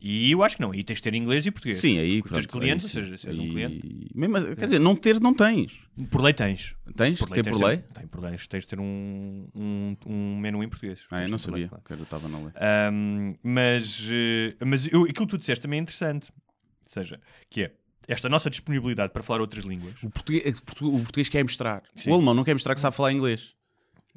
E 0.00 0.30
eu 0.30 0.42
acho 0.42 0.56
que 0.56 0.62
não. 0.62 0.74
E 0.74 0.82
tens 0.84 0.96
de 0.96 1.02
ter 1.02 1.14
inglês 1.14 1.44
e 1.46 1.50
português. 1.50 1.78
Sim, 1.78 1.98
aí 1.98 2.22
Porque 2.22 2.34
pronto, 2.34 2.48
clientes, 2.48 2.84
ou 2.86 2.90
seja, 3.02 3.18
se 3.18 3.26
és 3.28 3.38
um 3.38 3.48
cliente, 3.50 4.08
Mesmo- 4.14 4.56
quer 4.56 4.64
dizer, 4.66 4.78
não 4.78 4.94
ter, 4.96 5.20
não 5.20 5.34
tens. 5.34 5.72
por 6.10 6.20
lei 6.22 6.32
tens. 6.32 6.74
Tens? 6.96 7.18
Ter 7.18 7.26
tens 7.42 7.48
por 7.48 7.58
de 7.58 7.64
lei? 7.64 7.76
Tem 7.78 8.06
por 8.06 8.20
lei. 8.22 8.36
Tens 8.48 8.62
de 8.62 8.66
ter 8.66 8.78
um, 8.80 9.48
um, 9.54 9.96
um 10.06 10.38
menu 10.38 10.62
em 10.62 10.68
português. 10.68 11.00
Ah, 11.10 11.16
eu 11.16 11.20
Tens 11.22 11.30
não 11.30 11.38
ter 11.38 11.44
por 11.44 11.54
lei, 11.54 11.62
sabia, 11.64 11.68
claro. 11.68 11.84
que 11.84 11.92
eu 11.92 12.02
estava 12.02 12.28
na 12.28 12.38
lei. 12.38 12.50
Ahm, 12.56 13.34
mas 13.42 14.08
eh, 14.10 14.56
mas 14.64 14.86
eu, 14.92 15.02
aquilo 15.04 15.26
que 15.26 15.30
tu 15.30 15.38
disseste 15.38 15.62
também 15.62 15.78
é 15.78 15.82
interessante. 15.82 16.30
Ou 16.30 16.90
seja, 16.92 17.20
que 17.50 17.62
é 17.64 17.72
esta 18.06 18.28
nossa 18.28 18.48
disponibilidade 18.48 19.12
para 19.12 19.22
falar 19.22 19.40
outras 19.40 19.64
línguas. 19.64 20.02
O 20.02 20.08
português, 20.10 20.56
o 20.58 20.62
portu- 20.62 20.94
o 20.94 20.98
português 21.00 21.28
quer 21.28 21.42
mostrar. 21.42 21.82
Sim. 21.94 22.10
O 22.10 22.14
alemão 22.14 22.32
não 22.34 22.44
quer 22.44 22.54
mostrar 22.54 22.74
que 22.74 22.80
sabe 22.80 22.96
falar 22.96 23.12
inglês. 23.12 23.54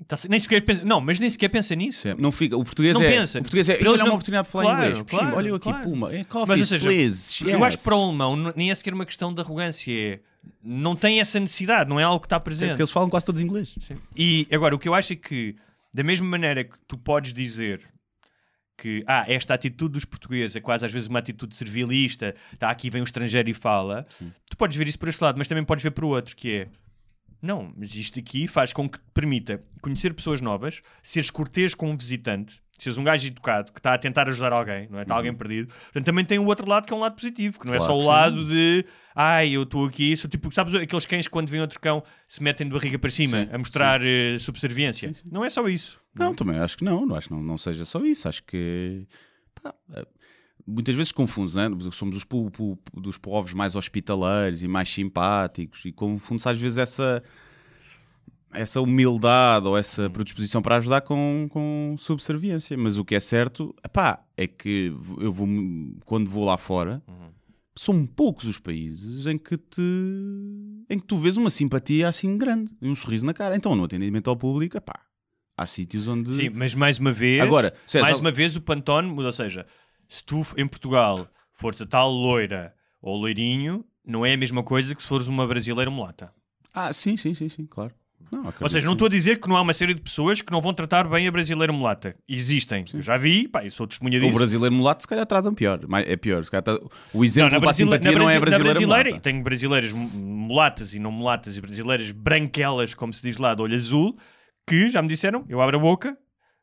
Tá- 0.07 0.17
nem 0.29 0.39
sequer 0.39 0.63
pensa, 0.65 0.83
não, 0.83 0.99
mas 0.99 1.19
nem 1.19 1.29
sequer 1.29 1.49
pensa 1.49 1.75
nisso. 1.75 2.07
Não 2.17 2.31
fica. 2.31 2.57
O 2.57 2.63
português 2.63 2.93
Não 2.95 3.01
é. 3.03 3.09
pensa. 3.11 3.37
O 3.39 3.41
português 3.43 3.69
é. 3.69 3.73
Para 3.73 3.81
Ele 3.81 3.89
eles 3.89 4.01
uma 4.01 4.07
não- 4.07 4.13
oportunidade 4.15 4.47
de 4.47 4.51
falar 4.51 4.63
Claro, 4.63 4.81
inglês. 4.89 5.05
Claro, 5.07 5.35
olha 5.35 5.47
eu 5.49 5.55
aqui, 5.55 5.69
claro. 5.69 5.83
puma. 5.83 6.13
É 6.13 6.23
coffee, 6.23 6.57
Mas, 6.57 6.67
seja, 6.69 6.85
please. 6.87 7.47
Eu 7.49 7.63
acho 7.63 7.77
que 7.77 7.83
para 7.83 7.95
o 7.95 8.03
alemão 8.03 8.53
nem 8.55 8.71
é 8.71 8.75
sequer 8.75 8.93
uma 8.93 9.05
questão 9.05 9.33
de 9.33 9.41
arrogância. 9.41 9.91
É, 9.91 10.19
não 10.63 10.95
tem 10.95 11.19
essa 11.19 11.39
necessidade, 11.39 11.87
não 11.89 11.99
é 11.99 12.03
algo 12.03 12.19
que 12.19 12.25
está 12.25 12.37
É 12.37 12.39
presente. 12.39 12.69
porque 12.69 12.81
eles 12.81 12.91
falam 12.91 13.09
quase 13.09 13.25
todos 13.25 13.41
inglês. 13.41 13.75
E 14.17 14.47
agora, 14.51 14.73
o 14.75 14.79
que 14.79 14.89
eu 14.89 14.95
acho 14.95 15.13
é 15.13 15.15
que, 15.15 15.55
da 15.93 16.03
mesma 16.03 16.25
maneira 16.27 16.63
que 16.63 16.75
tu 16.87 16.97
podes 16.97 17.31
dizer 17.33 17.81
que 18.77 19.03
ah, 19.05 19.23
esta 19.27 19.53
atitude 19.53 19.93
dos 19.93 20.05
portugueses 20.05 20.55
é 20.55 20.59
quase 20.59 20.83
às 20.83 20.91
vezes 20.91 21.07
uma 21.07 21.19
atitude 21.19 21.55
servilista, 21.55 22.33
tá, 22.57 22.71
aqui 22.71 22.89
vem 22.89 23.01
um 23.01 23.05
estrangeiro 23.05 23.47
e 23.47 23.53
fala, 23.53 24.07
tu 24.49 24.57
podes 24.57 24.75
ver 24.75 24.87
isso 24.87 24.97
por 24.97 25.07
este 25.07 25.21
lado, 25.23 25.37
mas 25.37 25.47
também 25.47 25.63
podes 25.63 25.83
ver 25.83 25.91
por 25.91 26.05
outro, 26.05 26.35
que 26.35 26.51
é 26.51 26.67
não, 27.41 27.73
mas 27.75 27.95
isto 27.95 28.19
aqui 28.19 28.47
faz 28.47 28.71
com 28.71 28.87
que 28.87 28.99
te 28.99 29.05
permita 29.13 29.63
conhecer 29.81 30.13
pessoas 30.13 30.41
novas, 30.41 30.81
seres 31.01 31.31
cortês 31.31 31.73
com 31.73 31.89
um 31.89 31.97
visitante, 31.97 32.61
seres 32.77 32.97
um 32.97 33.03
gajo 33.03 33.27
educado 33.27 33.71
que 33.71 33.79
está 33.79 33.93
a 33.93 33.97
tentar 33.97 34.27
ajudar 34.29 34.53
alguém, 34.53 34.87
não 34.89 34.99
é? 34.99 35.01
Está 35.03 35.15
alguém 35.15 35.33
perdido. 35.33 35.73
Portanto, 35.73 36.05
também 36.05 36.23
tem 36.23 36.37
o 36.39 36.45
outro 36.45 36.69
lado 36.69 36.85
que 36.85 36.93
é 36.93 36.95
um 36.95 36.99
lado 36.99 37.15
positivo, 37.15 37.59
que 37.59 37.65
não 37.65 37.73
é 37.73 37.77
Claro 37.77 37.93
só 37.93 37.99
o 37.99 38.05
lado 38.05 38.45
de 38.45 38.85
ai, 39.15 39.49
eu 39.49 39.63
estou 39.63 39.85
aqui, 39.85 40.15
sou 40.15 40.29
tipo, 40.29 40.53
sabes 40.53 40.73
aqueles 40.75 41.05
cães 41.05 41.27
que 41.27 41.31
quando 41.31 41.49
vem 41.49 41.61
outro 41.61 41.79
cão 41.79 42.03
se 42.27 42.41
metem 42.41 42.67
de 42.67 42.73
barriga 42.73 42.99
para 42.99 43.11
cima 43.11 43.45
Sim, 43.45 43.49
a 43.51 43.57
mostrar 43.57 44.05
eh, 44.05 44.37
subserviência. 44.39 45.11
Não 45.31 45.43
é 45.43 45.49
só 45.49 45.67
isso. 45.67 45.99
Não, 46.13 46.35
também 46.35 46.59
acho 46.59 46.77
que 46.77 46.83
não. 46.83 47.05
não 47.05 47.15
acho 47.15 47.27
que 47.27 47.33
não, 47.33 47.41
não 47.41 47.57
seja 47.57 47.85
só 47.85 48.03
isso. 48.05 48.27
Acho 48.27 48.43
que. 48.43 49.07
pá, 49.61 49.73
eh, 49.93 50.05
muitas 50.67 50.95
vezes 50.95 51.11
confundes, 51.11 51.55
né? 51.55 51.69
Somos 51.91 52.15
os 52.17 52.23
po- 52.23 52.49
po- 52.51 52.77
dos 52.99 53.17
povos 53.17 53.53
mais 53.53 53.75
hospitaleiros 53.75 54.63
e 54.63 54.67
mais 54.67 54.89
simpáticos 54.91 55.83
e 55.85 55.91
confunde-se 55.91 56.49
às 56.49 56.59
vezes 56.59 56.77
essa. 56.77 57.23
Essa 58.53 58.81
humildade 58.81 59.65
ou 59.65 59.77
essa 59.77 60.09
predisposição 60.09 60.61
para 60.61 60.75
ajudar 60.75 60.99
com, 60.99 61.47
com 61.49 61.95
subserviência. 61.97 62.75
Mas 62.77 62.97
o 62.97 63.05
que 63.05 63.15
é 63.15 63.19
certo 63.21 63.73
epá, 63.81 64.25
é 64.35 64.45
que 64.45 64.93
eu 65.19 65.31
vou, 65.31 65.47
quando 66.03 66.29
vou 66.29 66.43
lá 66.43 66.57
fora, 66.57 67.01
são 67.77 68.05
poucos 68.05 68.43
os 68.43 68.59
países 68.59 69.25
em 69.25 69.37
que 69.37 69.55
te 69.57 69.81
em 70.89 70.99
que 70.99 71.05
tu 71.05 71.17
vês 71.17 71.37
uma 71.37 71.49
simpatia 71.49 72.09
assim 72.09 72.37
grande 72.37 72.73
e 72.81 72.89
um 72.89 72.95
sorriso 72.95 73.25
na 73.25 73.33
cara. 73.33 73.55
Então, 73.55 73.73
no 73.73 73.85
atendimento 73.85 74.29
ao 74.29 74.35
público, 74.35 74.75
epá, 74.75 74.99
há 75.57 75.65
sítios 75.65 76.05
onde. 76.09 76.33
Sim, 76.35 76.49
mas 76.49 76.75
mais 76.75 76.99
uma 76.99 77.13
vez, 77.13 77.41
Agora, 77.41 77.73
mais 78.01 78.19
uma 78.19 78.31
vez 78.33 78.57
o 78.57 78.61
Pantone 78.61 79.09
ou 79.17 79.31
seja, 79.31 79.65
se 80.13 80.21
tu 80.25 80.41
em 80.57 80.67
Portugal 80.67 81.25
fores 81.53 81.81
a 81.81 81.85
tal 81.85 82.11
loira 82.11 82.73
ou 83.01 83.15
loirinho, 83.15 83.85
não 84.05 84.25
é 84.25 84.33
a 84.33 84.37
mesma 84.37 84.61
coisa 84.61 84.93
que 84.93 85.01
se 85.01 85.07
fores 85.07 85.27
uma 85.27 85.47
brasileira 85.47 85.89
mulata. 85.89 86.33
Ah, 86.73 86.91
sim, 86.91 87.15
sim, 87.15 87.33
sim, 87.33 87.47
sim, 87.47 87.65
claro. 87.65 87.93
Não, 88.31 88.45
Ou 88.61 88.69
seja, 88.69 88.85
não 88.85 88.91
sim. 88.91 88.95
estou 88.95 89.05
a 89.07 89.09
dizer 89.09 89.39
que 89.39 89.47
não 89.49 89.55
há 89.57 89.61
uma 89.61 89.73
série 89.73 89.93
de 89.93 90.01
pessoas 90.01 90.41
que 90.41 90.51
não 90.51 90.61
vão 90.61 90.73
tratar 90.73 91.07
bem 91.07 91.27
a 91.27 91.31
brasileira 91.31 91.71
mulata. 91.73 92.15
Existem. 92.27 92.85
Eu 92.93 93.01
já 93.01 93.17
vi, 93.17 93.47
pá, 93.47 93.63
eu 93.65 93.71
sou 93.71 93.85
testemunha 93.87 94.17
O 94.19 94.21
disso. 94.21 94.33
brasileiro 94.33 94.73
mulato, 94.75 95.03
se 95.03 95.07
calhar, 95.07 95.25
tratam 95.25 95.53
pior. 95.53 95.81
Mas 95.87 96.07
É 96.07 96.15
pior. 96.17 96.43
Se 96.45 96.51
calhar, 96.51 96.63
tá- 96.63 96.79
O 97.13 97.23
exemplo 97.25 97.51
na 97.51 97.59
para 97.59 97.71
a 97.71 97.73
simpatia 97.73 98.11
não 98.11 98.29
é 98.29 98.37
a 98.37 98.39
brasileira 98.39 98.73
brasileira, 98.73 99.09
mulata. 99.09 99.21
tenho 99.23 99.43
brasileiras 99.43 99.91
mu- 99.91 100.07
mulatas 100.09 100.93
e 100.93 100.99
não 100.99 101.11
mulatas 101.11 101.57
e 101.57 101.61
brasileiras 101.61 102.11
branquelas, 102.11 102.93
como 102.93 103.13
se 103.13 103.21
diz 103.21 103.37
lá, 103.37 103.53
de 103.55 103.61
olho 103.61 103.75
azul, 103.75 104.17
que 104.67 104.89
já 104.89 105.01
me 105.01 105.07
disseram, 105.09 105.43
eu 105.49 105.59
abro 105.61 105.77
a 105.77 105.79
boca, 105.79 106.17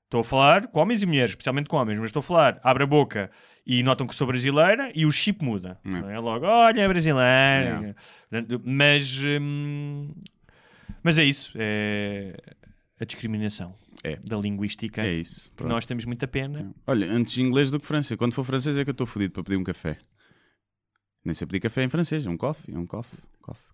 estou 0.09 0.21
a 0.23 0.25
falar 0.25 0.67
com 0.69 0.81
homens 0.81 1.03
e 1.03 1.07
mulheres, 1.07 1.31
especialmente 1.33 1.69
com 1.69 1.77
homens, 1.77 1.99
mas 1.99 2.07
estou 2.09 2.21
a 2.21 2.23
falar, 2.23 2.59
abro 2.65 2.83
a 2.83 2.87
boca 2.87 3.31
e 3.67 3.83
notam 3.83 4.07
que 4.07 4.15
sou 4.15 4.27
brasileira 4.27 4.91
e 4.95 5.05
o 5.05 5.13
chip 5.13 5.45
muda. 5.45 5.79
Hum. 5.85 6.01
Não 6.01 6.11
é 6.11 6.19
logo, 6.19 6.47
olha, 6.47 6.81
é 6.81 6.89
brasileira. 6.89 7.95
Portanto, 8.31 8.63
Mas, 8.65 9.19
hum, 9.23 10.11
mas 11.03 11.19
é 11.19 11.25
isso, 11.25 11.53
é 11.57 12.35
a 13.01 13.05
discriminação 13.05 13.75
É. 14.03 14.17
da 14.17 14.37
linguística. 14.39 15.03
É 15.03 15.13
isso. 15.13 15.53
pronto. 15.55 15.71
nós 15.71 15.85
temos 15.85 16.05
muita 16.07 16.27
pena. 16.27 16.73
Olha, 16.87 17.07
antes 17.11 17.37
inglês 17.39 17.71
do 17.71 17.79
que 17.79 17.87
francês. 17.87 18.17
Quando 18.19 18.33
for 18.33 18.45
francês 18.45 18.79
é 18.79 18.85
que 18.85 18.91
eu 18.91 18.93
estou 18.93 19.07
fodido 19.07 19.35
para 19.35 19.43
pedir 19.45 19.57
um 19.57 19.65
café. 19.65 19.97
Nem 21.25 21.35
sei 21.35 21.47
pedir 21.47 21.61
café 21.61 21.83
em 21.85 21.89
francês. 21.89 22.25
É 22.27 22.31
um 22.31 22.37
coffee. 22.37 22.75
É 22.75 22.79
um 22.79 22.87
coffee. 22.87 23.19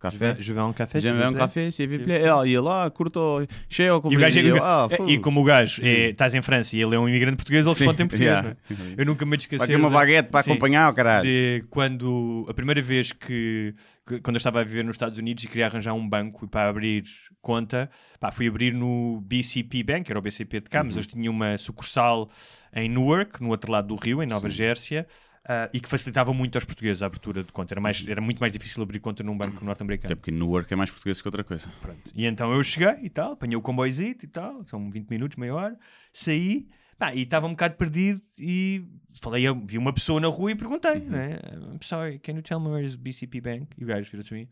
Café. 0.00 0.36
Je 0.38 0.52
vais 0.52 0.60
en 0.60 0.72
café. 0.72 1.00
S'il 1.00 1.12
vous 1.12 1.22
um 1.22 1.28
plaît. 1.30 1.38
café, 1.38 1.70
s'il 1.70 1.88
vous 1.88 1.98
plaît. 2.04 2.22
Lá, 2.60 2.90
curto, 2.90 3.46
cheio, 3.68 4.00
E, 4.10 4.16
o 4.16 4.18
gajo 4.20 4.38
é- 4.38 4.42
eu, 4.42 4.62
ah, 4.62 4.88
e 4.90 4.96
fogo. 4.96 5.20
como 5.20 5.40
o 5.40 5.44
gajo 5.44 5.82
é, 5.84 6.10
estás 6.10 6.34
em 6.34 6.42
França 6.42 6.76
e 6.76 6.82
ele 6.82 6.94
é 6.94 6.98
um 6.98 7.08
imigrante 7.08 7.36
português, 7.36 7.64
ele 7.66 7.74
Sim, 7.74 7.84
responde 7.84 8.02
em 8.02 8.06
português. 8.06 8.30
yeah. 8.30 8.56
não 8.70 8.86
é? 8.86 8.94
Eu 8.98 9.06
nunca 9.06 9.24
me 9.26 9.36
esqueci. 9.36 9.66
Ter 9.66 9.76
uma 9.76 9.90
baguete 9.90 10.28
para 10.30 10.40
acompanhar, 10.40 10.90
o 10.90 10.94
caralho. 10.94 11.24
de 11.24 11.64
quando 11.70 12.46
a 12.48 12.54
primeira 12.54 12.80
vez 12.82 13.12
que, 13.12 13.74
que- 14.06 14.20
quando 14.20 14.36
eu 14.36 14.38
estava 14.38 14.60
a 14.60 14.64
viver 14.64 14.84
nos 14.84 14.94
Estados 14.94 15.18
Unidos 15.18 15.44
e 15.44 15.48
queria 15.48 15.66
arranjar 15.66 15.94
um 15.94 16.06
banco 16.08 16.46
para 16.48 16.68
abrir 16.68 17.04
conta, 17.40 17.90
pá, 18.18 18.30
fui 18.30 18.46
abrir 18.48 18.72
no 18.72 19.20
BCP 19.22 19.82
Bank, 19.82 20.10
era 20.10 20.18
o 20.18 20.22
BCP 20.22 20.60
de 20.60 20.70
cá, 20.70 20.80
Uhum. 20.80 20.86
mas 20.86 20.94
eles 20.96 21.06
tinham 21.06 21.32
uma 21.32 21.56
sucursal 21.58 22.30
em 22.74 22.88
Newark, 22.88 23.42
no 23.42 23.50
outro 23.50 23.70
lado 23.70 23.88
do 23.88 23.96
rio, 23.96 24.22
em 24.22 24.26
Nova 24.26 24.48
Gércia. 24.50 25.06
Ah, 25.46 25.68
e 25.72 25.80
que 25.80 25.88
facilitava 25.88 26.32
muito 26.32 26.56
aos 26.56 26.64
portugueses 26.64 27.02
a 27.02 27.06
abertura 27.06 27.42
de 27.42 27.52
conta. 27.52 27.74
Era, 27.74 27.80
mais, 27.80 28.06
era 28.06 28.20
muito 28.20 28.38
mais 28.38 28.52
difícil 28.52 28.82
abrir 28.82 29.00
conta 29.00 29.22
num 29.22 29.36
banco 29.36 29.64
norte-americano. 29.64 30.12
Até 30.12 30.14
porque 30.14 30.30
no 30.30 30.48
work 30.48 30.72
é 30.72 30.76
mais 30.76 30.90
português 30.90 31.20
que 31.20 31.28
outra 31.28 31.44
coisa. 31.44 31.68
Pronto. 31.80 31.98
E 32.14 32.24
então 32.26 32.52
eu 32.54 32.62
cheguei 32.62 33.04
e 33.04 33.10
tal, 33.10 33.32
apanhei 33.32 33.56
o 33.56 33.60
comboizito 33.62 34.24
e 34.24 34.28
tal, 34.28 34.64
são 34.66 34.90
20 34.90 35.08
minutos, 35.10 35.36
meia 35.36 35.54
hora, 35.54 35.78
saí, 36.12 36.66
pá, 36.98 37.14
e 37.14 37.22
estava 37.22 37.46
um 37.46 37.50
bocado 37.50 37.74
perdido 37.76 38.20
e 38.38 38.84
falei, 39.20 39.46
eu 39.46 39.54
vi 39.66 39.76
uma 39.78 39.92
pessoa 39.92 40.20
na 40.20 40.28
rua 40.28 40.52
e 40.52 40.54
perguntei, 40.54 40.92
Uhum. 41.00 41.10
né? 41.10 41.38
I'm 41.72 41.78
sorry, 41.82 42.18
can 42.20 42.32
you 42.32 42.42
tell 42.42 42.58
me 42.60 42.68
where 42.68 42.84
is 42.84 42.94
BCP 42.96 43.40
Bank? 43.40 43.68
E 43.78 43.84
o 43.84 43.86
gajo 43.86 44.10
virou-se 44.10 44.32
a 44.32 44.36
mim, 44.36 44.48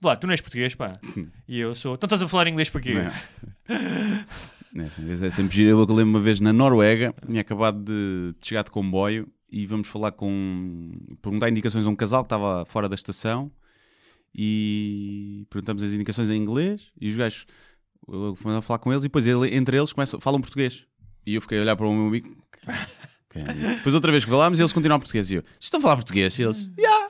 Vlá, 0.00 0.16
tu 0.16 0.26
não 0.26 0.32
és 0.32 0.40
português, 0.40 0.74
pá. 0.74 0.90
e 1.46 1.60
eu 1.60 1.74
sou, 1.76 1.94
então 1.94 2.06
estás 2.08 2.20
a 2.22 2.26
falar 2.28 2.48
inglês 2.48 2.68
para 2.68 2.80
quê? 2.80 2.94
É, 4.74 4.88
sempre 5.30 5.54
giro. 5.56 5.68
Eu 5.70 5.78
lembro 5.80 6.04
uma 6.04 6.20
vez 6.20 6.40
na 6.40 6.50
Noruega, 6.52 7.14
tinha 7.26 7.42
acabado 7.42 7.84
de 7.84 8.34
chegar 8.40 8.64
de 8.64 8.70
comboio 8.70 9.28
e 9.52 9.66
vamos 9.66 9.86
falar 9.86 10.12
com. 10.12 10.92
perguntar 11.20 11.50
indicações 11.50 11.86
a 11.86 11.90
um 11.90 11.94
casal 11.94 12.22
que 12.22 12.26
estava 12.26 12.64
fora 12.64 12.88
da 12.88 12.94
estação 12.94 13.52
e 14.34 15.46
perguntamos 15.50 15.82
as 15.82 15.92
indicações 15.92 16.30
em 16.30 16.36
inglês 16.36 16.90
e 17.00 17.10
os 17.10 17.16
gajos 17.16 17.46
fui 18.36 18.56
a 18.56 18.62
falar 18.62 18.78
com 18.78 18.90
eles 18.90 19.04
e 19.04 19.08
depois 19.08 19.26
ele- 19.26 19.54
entre 19.54 19.76
eles 19.78 19.92
começam, 19.92 20.18
falam 20.18 20.40
português. 20.40 20.84
E 21.24 21.34
eu 21.34 21.40
fiquei 21.42 21.58
a 21.58 21.62
olhar 21.62 21.76
para 21.76 21.86
o 21.86 21.94
meu 21.94 22.06
amigo. 22.08 22.34
"Quem 23.30 23.42
é?" 23.42 23.74
Depois 23.76 23.94
outra 23.94 24.10
vez 24.10 24.24
que 24.24 24.30
falámos 24.30 24.58
eles 24.58 24.72
continuam 24.72 24.98
português 24.98 25.30
e 25.30 25.34
eu, 25.36 25.42
"Vocês 25.42 25.56
estão 25.60 25.78
a 25.78 25.82
falar 25.82 25.96
português? 25.96 26.36
E 26.38 26.42
eles, 26.42 26.70
yeah. 26.78 27.01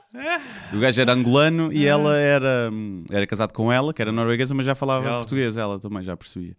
O 0.73 0.79
gajo 0.79 1.01
era 1.01 1.13
angolano 1.13 1.71
e 1.73 1.85
ela 1.85 2.15
era, 2.17 2.71
era 3.09 3.25
casado 3.27 3.51
com 3.53 3.71
ela, 3.71 3.93
que 3.93 4.01
era 4.01 4.11
norueguesa, 4.11 4.53
mas 4.53 4.65
já 4.65 4.75
falava 4.75 5.17
português, 5.17 5.57
ela 5.57 5.79
também 5.79 6.03
já 6.03 6.15
percebia. 6.15 6.55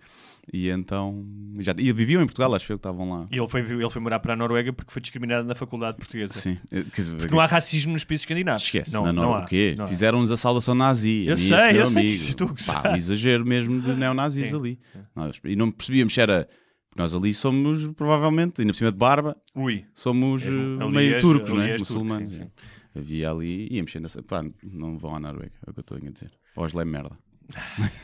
E 0.53 0.69
então, 0.69 1.25
já, 1.59 1.75
e 1.79 1.91
viviam 1.93 2.21
em 2.23 2.27
Portugal, 2.27 2.55
acho 2.55 2.71
eu 2.71 2.77
que 2.77 2.81
estavam 2.81 3.09
lá. 3.11 3.27
E 3.31 3.39
ele 3.39 3.49
foi, 3.49 3.61
ele 3.63 3.89
foi 3.89 4.03
morar 4.03 4.19
para 4.21 4.35
a 4.35 4.37
Noruega 4.37 4.75
porque 4.75 4.93
foi 4.93 5.01
discriminado 5.01 5.49
na 5.49 5.55
faculdade 5.55 5.97
portuguesa. 5.97 6.35
Sim. 6.35 6.59
Eh, 6.71 6.83
Porque 6.83 7.33
não 7.35 7.41
há 7.41 7.47
racismo 7.47 7.95
nos 7.95 8.05
países 8.05 8.25
escandinavos. 8.25 8.63
Esquece, 8.63 8.93
não, 8.93 9.05
na 9.07 9.13
não 9.13 9.35
há. 9.35 9.45
o 9.45 9.47
quê? 9.47 9.75
Fizeram-nos 9.89 10.31
a 10.31 10.37
saudação 10.37 10.75
nazi. 10.75 11.25
Eu 11.27 11.39
sei, 11.39 11.81
eu 11.81 11.87
sei 11.87 12.19
que. 12.19 12.35
Pá, 12.67 12.91
um 12.93 12.97
exagero 12.97 13.43
mesmo 13.47 13.81
de 13.81 13.95
neonazis 13.95 14.51
Sim. 14.51 14.57
ali. 14.57 14.79
Nós- 15.17 15.41
e 15.45 15.57
não 15.57 15.71
percebíamos 15.71 16.13
se 16.13 16.21
era. 16.21 16.47
Nós 16.95 17.15
ali 17.15 17.33
somos, 17.33 17.89
provavelmente, 17.97 18.61
ainda 18.61 18.73
por 18.75 18.77
cima 18.79 18.93
de 18.93 18.99
barba, 18.99 19.37
Ui. 19.55 19.85
somos 19.95 20.45
É, 20.47 20.51
meio 20.91 21.19
turcos, 21.21 21.51
não 21.51 21.63
é? 21.63 21.69
turco, 21.77 21.81
Muçulmanos. 21.93 22.31
sim, 22.33 22.39
sim. 22.41 22.51
Havia 22.97 23.31
ali, 23.31 23.69
ia 23.71 23.83
mexer 23.83 24.01
nessa. 24.01 24.23
Pá, 24.23 24.45
não 24.63 24.97
vão 24.99 25.17
à 25.17 25.21
Noruega, 25.21 25.53
é 25.67 25.71
o 25.71 25.73
que 25.73 25.81
eu 25.81 25.83
estou 25.83 25.97
a 25.97 26.11
dizer. 26.11 26.31
Oslo 26.57 26.81
é 26.81 26.85
merda. 26.85 27.11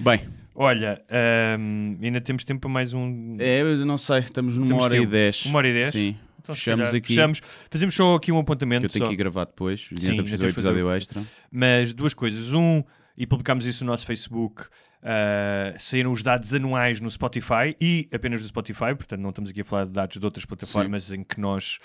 Bem, 0.00 0.20
Olha, 0.56 1.02
ahm, 1.10 1.96
ainda 2.02 2.20
temos 2.20 2.44
tempo 2.44 2.60
para 2.62 2.70
mais 2.70 2.92
um. 2.92 3.36
é, 3.40 3.60
eu 3.62 3.84
não 3.86 3.98
sei, 3.98 4.20
estamos 4.20 4.56
numa 4.56 4.68
Temos 4.68 4.84
hora 4.84 4.96
e 4.96 5.06
dez. 5.06 5.44
uma 5.46 5.58
hora 5.58 5.68
e 5.68 5.72
dez? 5.72 5.90
Sim. 5.92 6.16
Então, 6.40 6.54
Fechamos 6.54 6.84
calhar, 6.86 6.96
aqui. 6.98 7.08
fechamos. 7.08 7.40
Fazemos 7.70 7.94
só 7.94 8.14
aqui 8.14 8.30
um 8.30 8.38
apontamento. 8.38 8.82
Que 8.82 8.86
eu 8.86 8.90
tenho 8.90 9.04
só. 9.06 9.08
que 9.08 9.14
ir 9.14 9.16
gravar 9.16 9.46
depois. 9.46 9.80
Sim, 9.80 9.96
Sim, 10.00 10.10
ainda 10.10 10.22
fazer 10.22 10.36
temos 10.38 10.54
fazer 10.54 10.68
episódio 10.68 10.86
o- 10.86 10.94
extra. 10.94 11.22
Mas 11.50 11.92
duas 11.92 12.14
coisas. 12.14 12.52
Um, 12.52 12.84
e 13.16 13.26
publicámos 13.26 13.64
isso 13.66 13.84
no 13.84 13.90
nosso 13.92 14.04
Facebook, 14.06 14.64
ah, 15.02 15.74
saíram 15.78 16.12
os 16.12 16.22
dados 16.22 16.52
anuais 16.54 17.00
no 17.00 17.10
Spotify 17.10 17.74
e 17.80 18.08
apenas 18.12 18.40
no 18.42 18.46
Spotify, 18.48 18.94
portanto 18.94 19.20
não 19.20 19.30
estamos 19.30 19.50
aqui 19.50 19.60
a 19.62 19.64
falar 19.64 19.84
de 19.86 19.92
dados 19.92 20.18
de 20.18 20.24
outras 20.24 20.44
plataformas 20.44 21.10
em 21.10 21.22
que 21.24 21.40
nós 21.40 21.78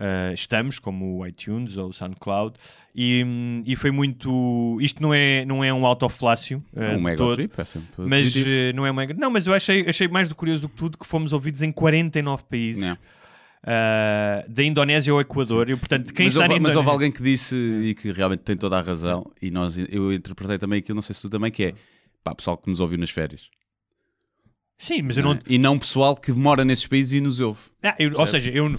ah, 0.00 0.32
estamos, 0.32 0.78
como 0.78 1.18
o 1.18 1.26
iTunes 1.26 1.76
ou 1.76 1.90
o 1.90 1.92
SoundCloud, 1.92 2.56
e, 2.94 3.22
e 3.66 3.76
foi 3.76 3.90
muito. 3.90 4.78
Isto 4.80 5.02
não 5.02 5.12
é, 5.12 5.44
não 5.44 5.62
é 5.62 5.72
um 5.72 5.84
autoflácio. 5.84 6.64
ah, 6.74 6.96
um 6.96 7.00
mega 7.00 7.18
todo, 7.18 7.36
trip, 7.36 7.60
é 7.60 7.64
sempre 7.64 7.88
Mas 7.98 8.34
eh, 8.34 8.72
não 8.72 8.86
é 8.86 8.92
mega. 8.92 9.12
Não, 9.14 9.30
mas 9.30 9.46
eu 9.46 9.52
achei, 9.54 9.86
achei 9.88 10.08
mais 10.08 10.28
do 10.28 10.34
curioso 10.34 10.62
do 10.62 10.68
que 10.70 10.76
tudo 10.76 10.96
que 10.98 11.06
fomos 11.06 11.32
ouvidos 11.32 11.60
em 11.62 11.70
49 11.70 12.44
países. 12.44 12.82
Não. 12.82 12.96
Ah, 13.62 14.42
da 14.48 14.64
Indonésia 14.64 15.12
ao 15.12 15.20
Equador. 15.20 15.68
E, 15.68 15.76
portanto, 15.76 16.14
quem 16.14 16.26
mas, 16.26 16.34
está 16.34 16.48
houve, 16.48 16.60
mas 16.60 16.76
houve 16.76 16.88
alguém 16.88 17.12
que 17.12 17.22
disse 17.22 17.54
e 17.54 17.94
que 17.94 18.10
realmente 18.10 18.40
tem 18.40 18.56
toda 18.56 18.78
a 18.78 18.82
razão, 18.82 19.30
e 19.40 19.50
nós, 19.50 19.76
eu 19.76 20.12
interpretei 20.12 20.56
também 20.58 20.78
aquilo, 20.78 20.96
não 20.96 21.02
sei 21.02 21.14
se 21.14 21.20
tu 21.20 21.28
também, 21.28 21.50
que 21.50 21.64
é 21.64 21.74
pá, 22.24 22.34
pessoal 22.34 22.56
que 22.56 22.70
nos 22.70 22.80
ouviu 22.80 22.96
nas 22.98 23.10
férias. 23.10 23.50
Sim, 24.78 25.02
mas 25.02 25.18
eu 25.18 25.22
não 25.22 25.34
não. 25.34 25.40
é? 25.40 25.42
E 25.46 25.58
não 25.58 25.78
pessoal 25.78 26.16
que 26.16 26.32
mora 26.32 26.64
nesses 26.64 26.86
países 26.86 27.12
e 27.12 27.20
nos 27.20 27.38
ouve. 27.38 27.60
Ah, 27.82 27.94
eu- 27.98 28.18
ou 28.18 28.26
seja, 28.26 28.50
eu 28.50 28.74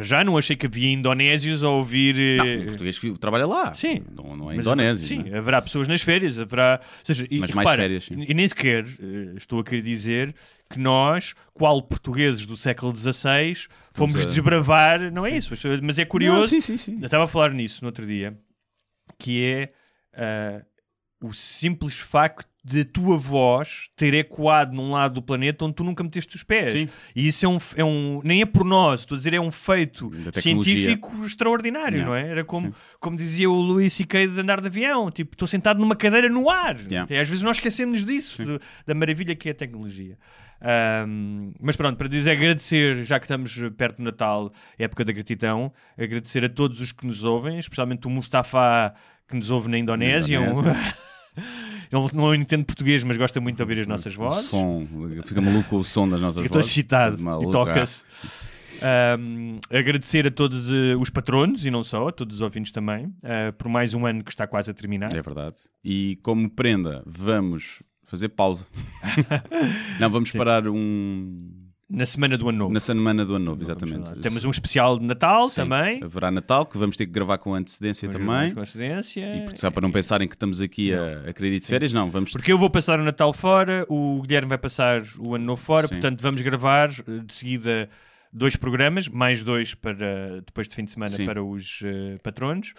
já 0.00 0.22
não 0.24 0.36
achei 0.38 0.54
que 0.56 0.66
havia 0.66 0.90
indonésios 0.92 1.62
a 1.62 1.68
ouvir. 1.68 2.18
eh, 2.18 2.36
Não, 2.56 2.62
um 2.62 2.66
português 2.66 2.98
que 2.98 3.18
trabalha 3.18 3.46
lá. 3.46 3.74
Sim. 3.74 4.02
Não, 4.16 4.36
não 4.36 4.50
é 4.50 4.56
mas 4.56 4.64
Indonésia. 4.66 5.06
Sim, 5.08 5.18
não 5.28 5.34
é? 5.34 5.38
haverá 5.38 5.60
pessoas 5.62 5.88
nas 5.88 6.02
férias, 6.02 6.38
haverá. 6.38 6.80
Ou 6.82 7.04
seja, 7.06 7.26
e, 7.30 7.38
Mas 7.38 7.50
e 7.50 7.54
mais 7.54 7.66
repara, 7.66 7.82
férias, 7.82 8.04
sim. 8.04 8.24
E 8.28 8.34
nem 8.34 8.46
sequer 8.48 8.84
eh, 8.84 9.34
estou 9.36 9.60
a 9.60 9.64
querer 9.64 9.82
dizer 9.82 10.34
que 10.70 10.78
nós, 10.78 11.34
qual 11.52 11.82
portugueses 11.82 12.46
do 12.46 12.56
século 12.56 12.94
XVI, 12.96 13.66
fomos 13.92 14.16
a- 14.16 14.24
desbravar. 14.24 15.12
Não 15.12 15.26
é 15.26 15.30
isso, 15.36 15.52
mas- 15.82 15.98
é 15.98 16.04
curioso. 16.04 16.40
Não, 16.40 16.46
sim, 16.48 16.60
sim, 16.60 16.76
sim. 16.76 16.98
Eu 17.00 17.06
estava 17.06 17.24
a 17.24 17.26
falar 17.28 17.50
nisso 17.52 17.80
no 17.82 17.88
outro 17.88 18.06
dia, 18.06 18.36
que 19.18 19.44
é 19.44 19.68
ah, 20.14 20.62
o 21.26 21.32
simples 21.32 21.98
facto 21.98 22.50
de 22.64 22.82
a 22.82 22.84
tua 22.84 23.18
voz 23.18 23.88
ter 23.96 24.14
ecoado 24.14 24.72
num 24.72 24.92
lado 24.92 25.14
do 25.14 25.22
planeta 25.22 25.64
onde 25.64 25.74
tu 25.74 25.82
nunca 25.82 26.02
meteste 26.04 26.36
os 26.36 26.44
pés. 26.44 26.72
Sim. 26.72 26.88
E 27.14 27.26
isso 27.26 27.44
é 27.44 27.48
um, 27.48 27.58
é 27.76 27.84
um. 27.84 28.20
Nem 28.22 28.42
é 28.42 28.46
por 28.46 28.64
nós, 28.64 29.00
estou 29.00 29.16
a 29.16 29.18
dizer, 29.18 29.34
é 29.34 29.40
um 29.40 29.50
feito 29.50 30.10
científico 30.34 31.24
extraordinário, 31.24 31.98
Yeah. 31.98 32.06
não 32.06 32.14
é? 32.14 32.30
Era 32.30 32.44
como, 32.44 32.68
Sim. 32.68 32.74
como 33.00 33.16
dizia 33.16 33.50
o 33.50 33.60
Luís 33.60 33.92
C.K. 33.94 34.28
de 34.28 34.40
andar 34.40 34.60
de 34.60 34.68
avião, 34.68 35.10
tipo, 35.10 35.34
estou 35.34 35.48
sentado 35.48 35.80
numa 35.80 35.96
cadeira 35.96 36.28
no 36.28 36.48
ar. 36.48 36.78
Yeah. 36.88 37.12
E 37.12 37.18
às 37.18 37.28
vezes 37.28 37.42
nós 37.42 37.56
esquecemos 37.56 38.04
disso, 38.06 38.42
da 38.86 38.94
maravilha 38.94 39.34
que 39.34 39.48
é 39.48 39.52
a 39.52 39.54
tecnologia. 39.54 40.16
Ahm, 40.60 41.52
mas 41.60 41.74
pronto, 41.74 41.96
para 41.96 42.06
dizer 42.08 42.30
agradecer, 42.30 43.02
já 43.02 43.18
que 43.18 43.24
estamos 43.24 43.58
perto 43.76 43.96
do 43.96 44.04
Natal, 44.04 44.52
época 44.78 45.04
da 45.04 45.12
gratidão, 45.12 45.72
agradecer 45.98 46.44
a 46.44 46.48
todos 46.48 46.80
os 46.80 46.92
que 46.92 47.04
nos 47.04 47.24
ouvem, 47.24 47.58
especialmente 47.58 48.06
o 48.06 48.10
Mustafa 48.10 48.94
que 49.28 49.34
nos 49.36 49.50
ouve 49.50 49.68
na 49.68 49.78
Indonésia. 49.78 50.40
Na 50.40 50.46
Indonésia. 50.52 50.94
Ele 51.36 52.08
não 52.14 52.34
entende 52.34 52.64
português, 52.64 53.02
mas 53.02 53.16
gosta 53.16 53.40
muito 53.40 53.56
de 53.56 53.62
ouvir 53.62 53.80
as 53.80 53.86
nossas 53.86 54.14
O 54.14 54.18
vozes. 54.18 54.46
som, 54.50 54.86
fica 55.24 55.40
maluco 55.40 55.76
o 55.76 55.84
som 55.84 56.08
das 56.08 56.20
nossas 56.20 56.42
Fica 56.42 56.48
todo 56.52 56.60
vozes. 56.62 56.70
excitado 56.70 57.18
Maluco, 57.18 57.48
e 57.48 57.52
toca-se. 57.52 58.04
Um, 59.18 59.58
agradecer 59.70 60.26
a 60.26 60.30
todos 60.30 60.66
eh, 60.72 60.96
os 60.96 61.08
patronos 61.08 61.64
e 61.64 61.70
não 61.70 61.84
só, 61.84 62.08
a 62.08 62.12
todos 62.12 62.36
os 62.36 62.40
ouvintes 62.42 62.72
também, 62.72 63.14
eh, 63.22 63.52
por 63.52 63.68
mais 63.68 63.94
um 63.94 64.04
ano 64.06 64.24
que 64.24 64.30
está 64.30 64.44
quase 64.46 64.70
a 64.72 64.74
terminar. 64.74 65.14
É 65.14 65.22
verdade. 65.22 65.56
E 65.84 66.18
como 66.22 66.50
prenda, 66.50 67.00
vamos 67.06 67.80
fazer 68.02 68.30
pausa. 68.30 68.66
não, 70.00 70.10
vamos 70.10 70.32
parar 70.32 70.66
um. 70.66 71.38
Na 71.92 72.06
semana 72.06 72.38
do 72.38 72.48
ano 72.48 72.58
novo. 72.58 72.72
Na 72.72 72.80
semana 72.80 73.22
do 73.22 73.34
ano 73.34 73.44
novo, 73.44 73.62
exatamente. 73.62 74.14
Temos 74.20 74.42
um 74.46 74.50
especial 74.50 74.98
de 74.98 75.04
Natal 75.04 75.50
Sim, 75.50 75.56
também. 75.56 76.02
Haverá 76.02 76.30
Natal, 76.30 76.64
que 76.64 76.78
vamos 76.78 76.96
ter 76.96 77.04
que 77.04 77.12
gravar 77.12 77.36
com 77.36 77.54
antecedência 77.54 78.08
Vamos 78.10 78.26
também. 78.26 78.54
com 78.54 78.60
antecedência. 78.60 79.36
E 79.36 79.44
porque, 79.44 79.58
só 79.58 79.70
para 79.70 79.82
não 79.82 79.90
pensarem 79.90 80.26
que 80.26 80.34
estamos 80.34 80.62
aqui 80.62 80.94
a, 80.94 81.28
a 81.28 81.32
querer 81.34 81.52
ir 81.52 81.60
de 81.60 81.66
férias, 81.66 81.92
não, 81.92 82.10
vamos. 82.10 82.32
Porque 82.32 82.50
eu 82.50 82.56
vou 82.56 82.70
passar 82.70 82.98
o 82.98 83.04
Natal 83.04 83.34
fora, 83.34 83.84
o 83.90 84.22
Guilherme 84.22 84.48
vai 84.48 84.58
passar 84.58 85.02
o 85.18 85.34
Ano 85.34 85.44
Novo 85.44 85.62
fora, 85.62 85.86
Sim. 85.86 85.96
portanto 85.96 86.22
vamos 86.22 86.40
gravar 86.40 86.90
eh, 86.90 87.18
de 87.26 87.34
seguida 87.34 87.90
dois 88.32 88.56
programas, 88.56 89.06
mais 89.08 89.42
dois 89.42 89.74
para 89.74 90.40
depois 90.46 90.66
de 90.66 90.74
fim 90.74 90.84
de 90.84 90.92
semana 90.92 91.14
Sim. 91.14 91.26
para 91.26 91.44
os 91.44 91.82
eh, 91.84 92.16
patronos. 92.22 92.72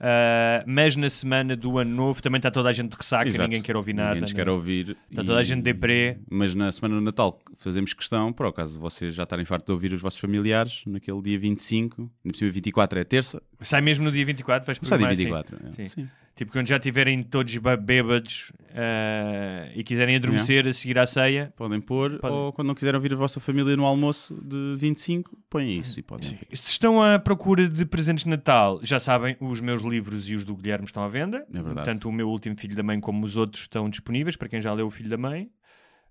Ah, 0.00 0.62
mas 0.66 0.94
na 0.94 1.10
semana 1.10 1.56
do 1.56 1.78
Ano 1.78 1.90
Novo 1.90 2.22
também 2.22 2.38
está 2.38 2.50
toda 2.50 2.68
a 2.68 2.72
gente 2.72 2.90
de 2.90 2.96
ressaca, 2.96 3.28
Exato. 3.28 3.44
ninguém 3.44 3.62
quer 3.62 3.76
ouvir 3.76 3.94
nada. 3.94 4.14
Ninguém 4.14 4.30
é? 4.30 4.34
quer 4.34 4.48
ouvir. 4.48 4.96
Está 5.10 5.24
toda 5.24 5.38
a 5.38 5.44
gente 5.44 5.62
deprê. 5.62 6.18
Mas 6.30 6.54
na 6.54 6.70
semana 6.70 6.94
do 6.94 7.00
Natal 7.00 7.38
fazemos 7.56 7.92
questão, 7.92 8.32
por 8.32 8.46
acaso 8.46 8.74
de 8.74 8.78
vocês 8.78 9.14
já 9.14 9.24
estarem 9.24 9.44
fartos 9.44 9.66
de 9.66 9.72
ouvir 9.72 9.92
os 9.92 10.00
vossos 10.00 10.20
familiares, 10.20 10.82
naquele 10.86 11.20
dia 11.22 11.38
25, 11.38 12.10
no 12.24 12.32
possível 12.32 12.52
24 12.52 12.98
é 12.98 13.04
terça, 13.04 13.42
Sai 13.60 13.80
mesmo 13.80 14.04
no 14.04 14.12
dia 14.12 14.24
24, 14.24 14.64
vais 14.64 14.78
sai 14.82 14.98
dia 14.98 15.06
programar 15.06 15.42
assim. 15.42 15.56
24. 15.56 15.68
é. 15.68 15.72
Sim. 15.72 15.88
Sim. 15.88 16.08
Tipo, 16.38 16.52
quando 16.52 16.68
já 16.68 16.76
estiverem 16.76 17.20
todos 17.20 17.56
ba- 17.58 17.76
bêbados 17.76 18.52
ah, 18.72 19.68
e 19.74 19.82
quiserem 19.82 20.14
adormecer 20.14 20.68
a 20.68 20.72
seguir 20.72 20.96
à 20.96 21.04
ceia, 21.04 21.52
Podem 21.56 21.80
pôr, 21.80 22.20
Podem. 22.20 22.36
ou 22.36 22.52
quando 22.52 22.68
não 22.68 22.76
quiserem 22.76 22.94
ouvir 22.96 23.12
a 23.12 23.16
vossa 23.16 23.40
família 23.40 23.76
no 23.76 23.84
almoço 23.84 24.40
de 24.40 24.76
25, 24.78 25.36
põem 25.50 25.78
isso 25.80 25.98
e 25.98 26.02
podem 26.04 26.30
ouvir. 26.30 26.46
Se 26.56 26.70
estão 26.70 27.02
à 27.02 27.18
procura 27.18 27.68
de 27.68 27.84
presentes 27.84 28.22
de 28.22 28.30
Natal, 28.30 28.78
já 28.84 29.00
sabem, 29.00 29.36
os 29.40 29.60
meus 29.60 29.82
livros 29.82 30.30
e 30.30 30.36
os 30.36 30.44
do 30.44 30.54
Guilherme 30.54 30.84
estão 30.84 31.02
à 31.02 31.08
venda. 31.08 31.44
É 31.52 31.60
verdade. 31.60 31.84
Tanto 31.84 32.08
o 32.08 32.12
meu 32.12 32.28
último 32.28 32.56
Filho 32.56 32.76
da 32.76 32.84
Mãe 32.84 33.00
como 33.00 33.26
os 33.26 33.36
outros 33.36 33.62
estão 33.62 33.90
disponíveis 33.90 34.36
para 34.36 34.48
quem 34.48 34.62
já 34.62 34.72
leu 34.72 34.86
o 34.86 34.90
Filho 34.92 35.10
da 35.10 35.16
Mãe. 35.18 35.50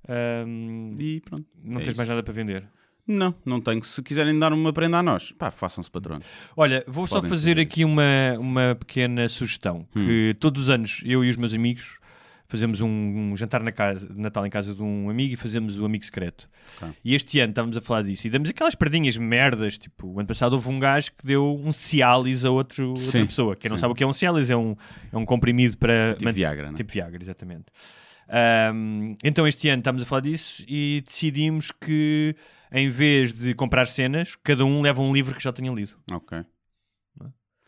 Ahm, 0.09 0.93
E 0.99 1.21
pronto. 1.21 1.45
não 1.63 1.75
é 1.79 1.83
tens 1.83 1.87
isso. 1.91 1.97
mais 1.97 2.09
nada 2.09 2.21
para 2.21 2.33
vender. 2.33 2.67
Não, 3.07 3.33
não 3.45 3.61
tenho. 3.61 3.81
Se 3.83 4.03
quiserem 4.03 4.37
dar 4.37 4.51
uma 4.51 4.73
prenda 4.73 4.97
a 4.97 5.03
nós, 5.03 5.31
pá, 5.31 5.49
façam-se 5.49 5.89
patrões. 5.89 6.23
Olha, 6.55 6.83
vou 6.85 7.07
só 7.07 7.15
Podem 7.15 7.29
fazer 7.29 7.51
fazer. 7.51 7.61
aqui 7.61 7.85
uma, 7.85 8.03
uma 8.37 8.75
pequena 8.75 9.29
sugestão. 9.29 9.87
Que 9.93 10.35
todos 10.39 10.63
os 10.63 10.69
anos, 10.69 11.01
eu 11.05 11.23
e 11.23 11.29
os 11.29 11.37
meus 11.37 11.53
amigos, 11.53 11.99
fazemos 12.47 12.81
um, 12.81 12.87
um 12.87 13.35
jantar 13.35 13.61
na 13.61 13.71
casa, 13.71 14.07
de 14.07 14.19
Natal 14.19 14.45
em 14.45 14.49
casa 14.49 14.73
de 14.73 14.81
um 14.81 15.09
amigo 15.09 15.33
e 15.33 15.37
fazemos 15.37 15.77
o 15.79 15.85
amigo 15.85 16.03
secreto. 16.03 16.49
Ok. 16.81 16.89
E 17.03 17.15
este 17.15 17.39
ano 17.39 17.51
estávamos 17.51 17.77
a 17.77 17.81
falar 17.81 18.01
disso 18.03 18.27
e 18.27 18.29
damos 18.29 18.49
aquelas 18.49 18.75
perdinhas 18.75 19.15
merdas. 19.15 19.77
Tipo, 19.77 20.07
o 20.07 20.19
ano 20.19 20.27
passado 20.27 20.53
houve 20.53 20.67
um 20.69 20.79
gajo 20.79 21.11
que 21.17 21.25
deu 21.25 21.57
um 21.63 21.71
Cialis 21.71 22.43
a 22.43 22.51
outro, 22.51 22.89
outra 22.89 23.25
pessoa. 23.25 23.55
Quem 23.55 23.69
não 23.69 23.77
sim. 23.77 23.81
sabe 23.81 23.93
o 23.93 23.95
que 23.95 24.03
é 24.03 24.07
um 24.07 24.13
Cialis, 24.13 24.49
é 24.49 24.57
um, 24.57 24.75
é 25.11 25.17
um 25.17 25.25
comprimido 25.25 25.77
para... 25.77 26.15
Tipo 26.15 26.31
Viagra, 26.33 26.71
né? 26.71 26.77
Tipo 26.77 26.91
Viagra, 26.91 27.21
exatamente. 27.21 27.65
Ahm, 28.29 29.15
então 29.23 29.47
este 29.47 29.69
ano 29.69 29.79
estamos 29.79 30.01
a 30.01 30.05
falar 30.05 30.21
disso 30.21 30.63
e 30.67 31.01
decidimos 31.05 31.71
que 31.71 32.35
em 32.71 32.89
vez 32.89 33.33
de 33.33 33.53
comprar 33.53 33.87
cenas, 33.87 34.35
cada 34.43 34.65
um 34.65 34.81
leva 34.81 35.01
um 35.01 35.13
livro 35.13 35.35
que 35.35 35.43
já 35.43 35.51
tenha 35.53 35.71
lido. 35.71 35.91
Ok. 36.11 36.39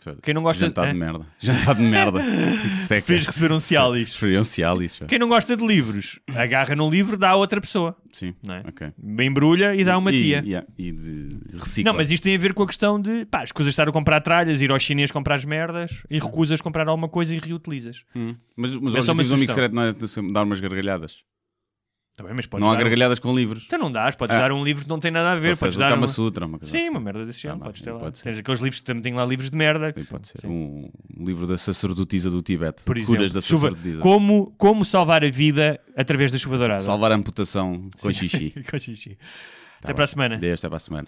Foda-se. 0.02 0.22
Quem 0.22 0.34
não 0.34 0.42
gosta- 0.44 0.64
Jantar 0.66 0.86
de 0.86 0.92
Hã? 0.92 0.94
merda. 0.94 1.26
Jantar 1.40 1.76
de 1.76 1.82
merda. 1.82 2.22
Seca. 2.72 3.14
Receber 3.14 3.52
um 3.52 3.60
Cialis. 3.60 4.12
Preferiam 4.12 4.46
Cialis. 4.46 4.98
pá. 4.98 5.06
Quem 5.08 5.20
não 5.20 5.28
gosta 5.28 5.58
de 5.58 5.66
livros, 5.68 6.20
agarra 6.34 6.74
num 6.74 6.90
livro, 6.90 7.18
dá 7.18 7.32
a 7.32 7.36
outra 7.36 7.60
pessoa. 7.60 7.98
Sim. 8.14 8.34
Não 8.42 8.56
é? 8.56 8.64
Ok. 8.66 8.94
Embrulha 9.20 9.76
e 9.76 9.84
dá 9.84 9.98
uma 9.98 10.10
E- 10.14 10.22
tia. 10.24 10.42
yeah, 10.46 10.66
E, 10.78 10.94
de 10.94 11.40
recicla. 11.58 11.92
Não, 11.92 11.98
mas 11.98 12.10
isto 12.12 12.24
tem 12.24 12.34
a 12.34 12.40
ver 12.40 12.54
com 12.54 12.64
a 12.64 12.68
questão 12.68 12.98
de 13.02 13.26
pá, 13.26 13.44
escusas 13.44 13.72
estar 13.72 13.90
a 13.90 13.92
comprar 13.92 14.22
tralhas, 14.22 14.62
ir 14.62 14.72
ao 14.72 14.80
chinês 14.80 15.12
comprar 15.12 15.36
as 15.36 15.44
merdas 15.44 16.02
e 16.10 16.18
recusas 16.18 16.62
comprar 16.62 16.88
alguma 16.88 17.10
coisa 17.10 17.36
e 17.36 17.38
reutilizas. 17.40 18.06
Hum. 18.16 18.36
Mas, 18.56 18.74
mas 18.76 18.94
o 18.94 18.98
É 18.98 19.02
uma 19.02 19.12
objetivo 19.12 19.28
do 19.28 19.34
amigo 19.34 19.52
secreto 19.52 19.76
não 19.76 19.84
é 19.84 19.92
de 19.92 20.32
dar 20.32 20.44
umas 20.44 20.62
gargalhadas. 20.62 21.24
Tá 22.20 22.26
bem, 22.26 22.34
mas 22.36 22.46
podes 22.46 22.66
não 22.66 22.72
há 22.72 22.76
dar 22.76 22.82
gargalhadas 22.84 23.18
com 23.18 23.34
livros. 23.34 23.64
Então 23.66 23.80
não 23.80 23.90
dás, 23.90 24.14
podes 24.14 24.36
Ah. 24.36 24.42
dar 24.42 24.52
um 24.52 24.62
livro 24.62 24.84
que 24.84 24.90
não 24.90 25.00
tem 25.00 25.10
nada 25.10 25.32
a 25.32 25.36
ver. 25.36 25.56
Só 25.56 25.66
Podes 25.66 25.76
seja 25.76 25.78
o 25.78 25.80
dar 25.90 25.96
Kama 25.96 26.06
um... 26.06 26.10
Sutra, 26.10 26.46
uma 26.46 26.60
coisa 26.60 26.70
Sim, 26.72 26.80
assim. 26.80 26.90
uma 26.90 27.00
merda 27.00 27.26
desse 27.26 27.40
género. 27.40 27.60
Tá 27.60 27.66
podes 27.68 27.82
bem, 27.82 27.86
ter 27.86 27.94
lá. 27.94 28.00
pode 28.04 28.18
ser. 28.18 28.24
Tens 28.26 28.40
aqueles 28.40 28.60
livros 28.60 28.80
que 28.82 28.86
também 28.86 29.04
têm 29.04 29.14
lá 29.14 29.26
livros 29.26 29.50
de 29.50 29.56
merda. 29.56 29.94
Sim, 29.98 30.04
Pode 30.06 30.28
ser. 30.28 30.42
Sim. 30.42 30.48
Um 30.50 30.92
livro 31.26 31.48
da 31.48 31.58
sacerdotisa 31.58 32.30
do 32.30 32.42
Tibete. 32.42 32.84
Por 32.84 32.98
exemplo, 32.98 33.16
Curas 33.16 33.32
da 33.32 33.40
chuva- 33.40 33.70
sacerdotisa. 33.70 34.02
como, 34.02 34.54
como 34.58 34.84
salvar 34.84 35.24
a 35.24 35.30
vida 35.32 35.80
através 35.96 36.30
da 36.32 36.38
chuva 36.38 36.58
dourada. 36.58 36.82
Salvar 36.82 37.12
a 37.14 37.16
amputação 37.16 37.90
com 38.02 38.12
xixi. 38.12 38.54
Com 38.70 38.78
xixi. 38.78 39.18
Tá 39.82 39.88
Até 39.90 39.94
para 39.94 40.04
a 40.04 40.08
semana. 40.08 40.38
Desde 40.38 40.60
até 40.66 40.68
para 40.68 40.76
a 40.76 40.80
semana. 40.82 41.08